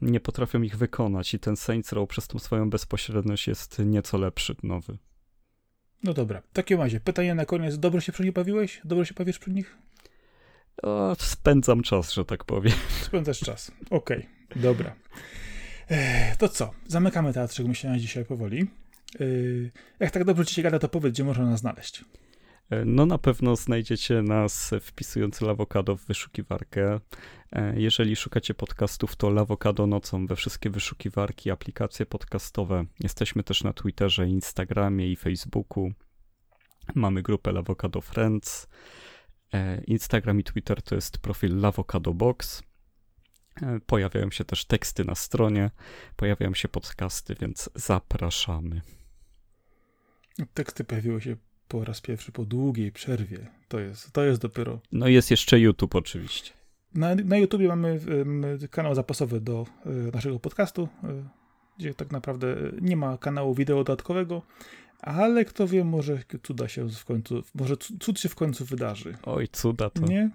nie 0.00 0.20
potrafią 0.20 0.62
ich 0.62 0.76
wykonać 0.76 1.34
i 1.34 1.38
ten 1.38 1.56
Saints 1.56 1.92
Row 1.92 2.08
przez 2.08 2.28
tą 2.28 2.38
swoją 2.38 2.70
bezpośredność 2.70 3.48
jest 3.48 3.78
nieco 3.78 4.18
lepszy, 4.18 4.56
nowy. 4.62 4.98
No 6.02 6.14
dobra, 6.14 6.40
w 6.40 6.52
takim 6.52 6.78
razie 6.78 7.00
pytanie 7.00 7.34
na 7.34 7.44
koniec. 7.44 7.78
Dobrze 7.78 8.00
się 8.00 8.12
przy 8.12 8.22
nich 8.22 8.32
bawiłeś? 8.32 8.80
Dobrze 8.84 9.06
się 9.06 9.14
bawisz 9.14 9.38
przy 9.38 9.50
nich? 9.50 9.78
O, 10.82 11.16
spędzam 11.18 11.82
czas, 11.82 12.12
że 12.12 12.24
tak 12.24 12.44
powiem. 12.44 12.74
Spędzasz 13.02 13.40
czas. 13.40 13.72
Okej, 13.90 14.18
okay, 14.18 14.28
dobra. 14.56 14.94
To 16.38 16.48
co? 16.48 16.70
Zamykamy 16.88 17.32
teatrzyk 17.32 17.66
myślenia 17.66 17.98
dzisiaj 17.98 18.24
powoli. 18.24 18.66
Jak 20.00 20.10
tak 20.10 20.24
dobrze 20.24 20.46
ci 20.46 20.54
się 20.54 20.62
gada, 20.62 20.78
to 20.78 20.88
powiedz, 20.88 21.14
gdzie 21.14 21.24
można 21.24 21.44
nas 21.44 21.60
znaleźć. 21.60 22.04
E, 22.72 22.84
no 22.84 23.06
na 23.06 23.18
pewno 23.18 23.56
znajdziecie 23.56 24.22
nas 24.22 24.70
wpisując 24.80 25.40
Lawokado 25.40 25.96
w 25.96 26.06
wyszukiwarkę. 26.06 27.00
E, 27.52 27.80
jeżeli 27.80 28.16
szukacie 28.16 28.54
podcastów, 28.54 29.16
to 29.16 29.30
Lawokado 29.30 29.86
nocą 29.86 30.26
we 30.26 30.36
wszystkie 30.36 30.70
wyszukiwarki, 30.70 31.50
aplikacje 31.50 32.06
podcastowe. 32.06 32.84
Jesteśmy 33.00 33.42
też 33.42 33.64
na 33.64 33.72
Twitterze, 33.72 34.28
Instagramie 34.28 35.12
i 35.12 35.16
Facebooku. 35.16 35.92
Mamy 36.94 37.22
grupę 37.22 37.52
Lawokado 37.52 38.00
Friends. 38.00 38.68
E, 39.54 39.84
Instagram 39.84 40.40
i 40.40 40.44
Twitter 40.44 40.82
to 40.82 40.94
jest 40.94 41.18
profil 41.18 41.60
Lawokado 41.60 42.14
Box. 42.14 42.62
Pojawiają 43.86 44.30
się 44.30 44.44
też 44.44 44.64
teksty 44.64 45.04
na 45.04 45.14
stronie, 45.14 45.70
pojawiają 46.16 46.54
się 46.54 46.68
podcasty, 46.68 47.34
więc 47.40 47.70
zapraszamy. 47.74 48.80
Teksty 50.54 50.84
pojawiły 50.84 51.20
się 51.20 51.36
po 51.68 51.84
raz 51.84 52.00
pierwszy 52.00 52.32
po 52.32 52.44
długiej 52.44 52.92
przerwie. 52.92 53.50
To 53.68 53.80
jest, 53.80 54.12
to 54.12 54.24
jest 54.24 54.40
dopiero. 54.40 54.80
No 54.92 55.08
jest 55.08 55.30
jeszcze 55.30 55.60
YouTube 55.60 55.94
oczywiście. 55.94 56.52
Na, 56.94 57.14
na 57.14 57.36
YouTubie 57.36 57.68
mamy 57.68 58.00
kanał 58.70 58.94
zapasowy 58.94 59.40
do 59.40 59.66
e, 59.86 59.90
naszego 59.90 60.40
podcastu. 60.40 60.88
E, 61.04 61.28
gdzie 61.78 61.94
tak 61.94 62.12
naprawdę 62.12 62.56
nie 62.80 62.96
ma 62.96 63.18
kanału 63.18 63.54
wideo 63.54 63.84
dodatkowego, 63.84 64.42
ale 65.00 65.44
kto 65.44 65.66
wie, 65.66 65.84
może 65.84 66.18
cuda 66.42 66.68
się 66.68 66.88
w 66.88 67.04
końcu, 67.04 67.42
może 67.54 67.76
cud 67.76 68.20
się 68.20 68.28
w 68.28 68.34
końcu 68.34 68.64
wydarzy. 68.64 69.16
Oj, 69.22 69.48
cuda 69.48 69.90
to. 69.90 70.06
Nie? 70.06 70.30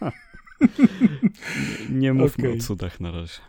nie, 1.90 2.14
mówmy 2.14 2.48
okay. 2.48 2.58
o 2.58 2.62
cudach 2.62 3.00
na 3.00 3.10
razie. 3.10 3.40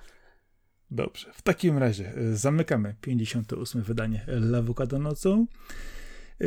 Dobrze, 0.92 1.34
w 1.34 1.42
takim 1.42 1.78
razie 1.78 2.14
e, 2.16 2.36
zamykamy 2.36 2.96
58 3.02 3.82
wydanie 3.82 4.26
Lawokado 4.28 5.00
nocą. 5.00 5.48
E, 6.42 6.46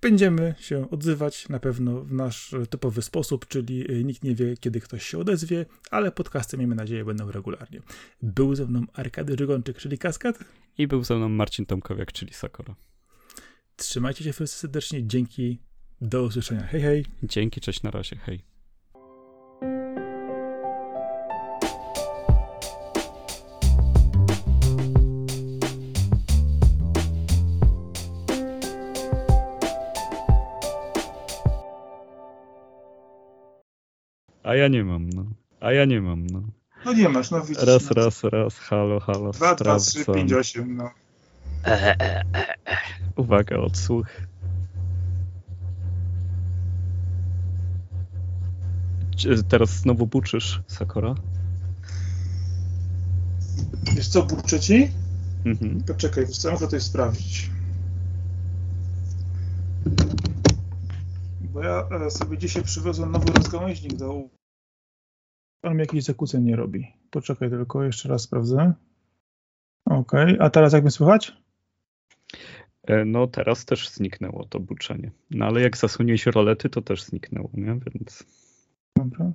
będziemy 0.00 0.54
się 0.58 0.90
odzywać 0.90 1.48
na 1.48 1.60
pewno 1.60 2.04
w 2.04 2.12
nasz 2.12 2.54
typowy 2.70 3.02
sposób, 3.02 3.48
czyli 3.48 3.92
e, 3.92 4.04
nikt 4.04 4.24
nie 4.24 4.34
wie, 4.34 4.56
kiedy 4.56 4.80
ktoś 4.80 5.06
się 5.06 5.18
odezwie, 5.18 5.66
ale 5.90 6.12
podcasty, 6.12 6.58
miejmy 6.58 6.74
nadzieję, 6.74 7.04
będą 7.04 7.30
regularnie. 7.30 7.80
Był 8.22 8.54
ze 8.54 8.66
mną 8.66 8.84
Arkady 8.92 9.36
Rygonczyk, 9.36 9.78
czyli 9.78 9.98
Kaskad. 9.98 10.38
I 10.78 10.86
był 10.86 11.04
ze 11.04 11.16
mną 11.16 11.28
Marcin 11.28 11.66
Tomkowiak, 11.66 12.12
czyli 12.12 12.32
Sakora. 12.32 12.74
Trzymajcie 13.76 14.24
się 14.24 14.32
wszyscy 14.32 14.58
serdecznie, 14.58 15.06
dzięki, 15.06 15.58
do 16.00 16.22
usłyszenia. 16.22 16.62
Hej, 16.62 16.82
hej. 16.82 17.06
Dzięki, 17.22 17.60
cześć, 17.60 17.82
na 17.82 17.90
razie, 17.90 18.16
hej. 18.16 18.51
A 34.42 34.54
ja 34.54 34.68
nie 34.68 34.84
mam, 34.84 35.10
no. 35.10 35.24
A 35.60 35.72
ja 35.72 35.84
nie 35.84 36.00
mam, 36.00 36.26
no. 36.26 36.42
No 36.84 36.92
nie 36.92 37.08
masz, 37.08 37.30
no 37.30 37.40
widzisz. 37.40 37.64
Raz, 37.64 37.90
no. 37.90 38.02
raz, 38.02 38.24
raz, 38.24 38.58
halo, 38.58 39.00
halo. 39.00 39.32
2, 39.32 39.54
2, 39.54 39.78
3, 39.78 40.04
5, 40.04 40.32
8, 40.32 40.76
no. 40.76 40.90
E, 41.64 42.00
e, 42.00 42.20
e. 42.20 42.54
Uwaga, 43.16 43.56
odsłuch. 43.56 44.06
Teraz 49.48 49.70
znowu 49.70 50.06
buczysz, 50.06 50.62
Sakora? 50.66 51.14
Wiesz 53.94 54.08
co, 54.08 54.22
buczę 54.22 54.60
ci? 54.60 54.90
Mhm. 55.44 55.82
Poczekaj, 55.82 56.26
co, 56.26 56.50
muszę 56.50 56.64
tutaj 56.64 56.80
sprawdzić. 56.80 57.50
Bo 61.62 61.68
ja 61.68 61.88
e, 62.06 62.10
sobie 62.10 62.38
dzisiaj 62.38 62.62
przywiozłem 62.62 63.12
nowy 63.12 63.32
rozgałęźnik 63.32 63.94
do... 63.94 64.28
On 65.62 65.74
mi 65.74 65.80
jakieś 65.80 66.04
zakłóceń 66.04 66.44
nie 66.44 66.56
robi. 66.56 66.92
Poczekaj 67.10 67.50
tylko, 67.50 67.84
jeszcze 67.84 68.08
raz 68.08 68.22
sprawdzę. 68.22 68.72
Okej, 69.84 70.34
okay. 70.34 70.46
a 70.46 70.50
teraz 70.50 70.72
jak 70.72 70.82
mnie 70.82 70.90
słychać? 70.90 71.36
E, 72.82 73.04
no 73.04 73.26
teraz 73.26 73.64
też 73.64 73.88
zniknęło 73.88 74.44
to 74.44 74.60
buczenie. 74.60 75.10
No 75.30 75.46
ale 75.46 75.60
jak 75.60 75.76
zasłoniłeś 75.76 76.26
rolety, 76.26 76.68
to 76.68 76.82
też 76.82 77.02
zniknęło, 77.02 77.50
nie? 77.54 77.78
Więc... 77.94 78.24
Dobra. 78.96 79.32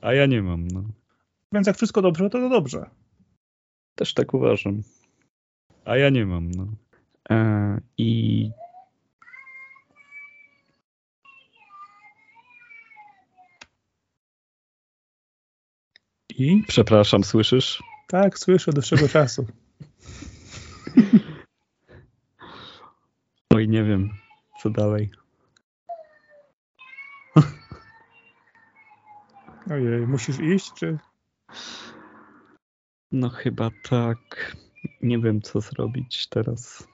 A 0.00 0.14
ja 0.14 0.26
nie 0.26 0.42
mam, 0.42 0.68
no. 0.68 0.84
Więc 1.52 1.66
jak 1.66 1.76
wszystko 1.76 2.02
dobrze, 2.02 2.30
to 2.30 2.38
to 2.38 2.48
dobrze. 2.48 2.90
Też 3.94 4.14
tak 4.14 4.34
uważam. 4.34 4.82
A 5.84 5.96
ja 5.96 6.10
nie 6.10 6.26
mam, 6.26 6.50
no. 6.50 6.66
E, 7.30 7.80
I 7.98 8.50
I? 16.40 16.64
Przepraszam, 16.68 17.24
słyszysz? 17.24 17.82
Tak, 18.08 18.38
słyszę 18.38 18.70
od 18.70 18.74
dłuższego 18.74 19.08
czasu. 19.08 19.46
Oj, 23.54 23.68
nie 23.68 23.84
wiem, 23.84 24.10
co 24.62 24.70
dalej. 24.70 25.10
Ojej, 29.70 30.06
musisz 30.06 30.38
iść, 30.38 30.72
czy? 30.72 30.98
No 33.12 33.28
chyba 33.28 33.70
tak. 33.88 34.56
Nie 35.02 35.18
wiem, 35.18 35.42
co 35.42 35.60
zrobić 35.60 36.28
teraz. 36.28 36.88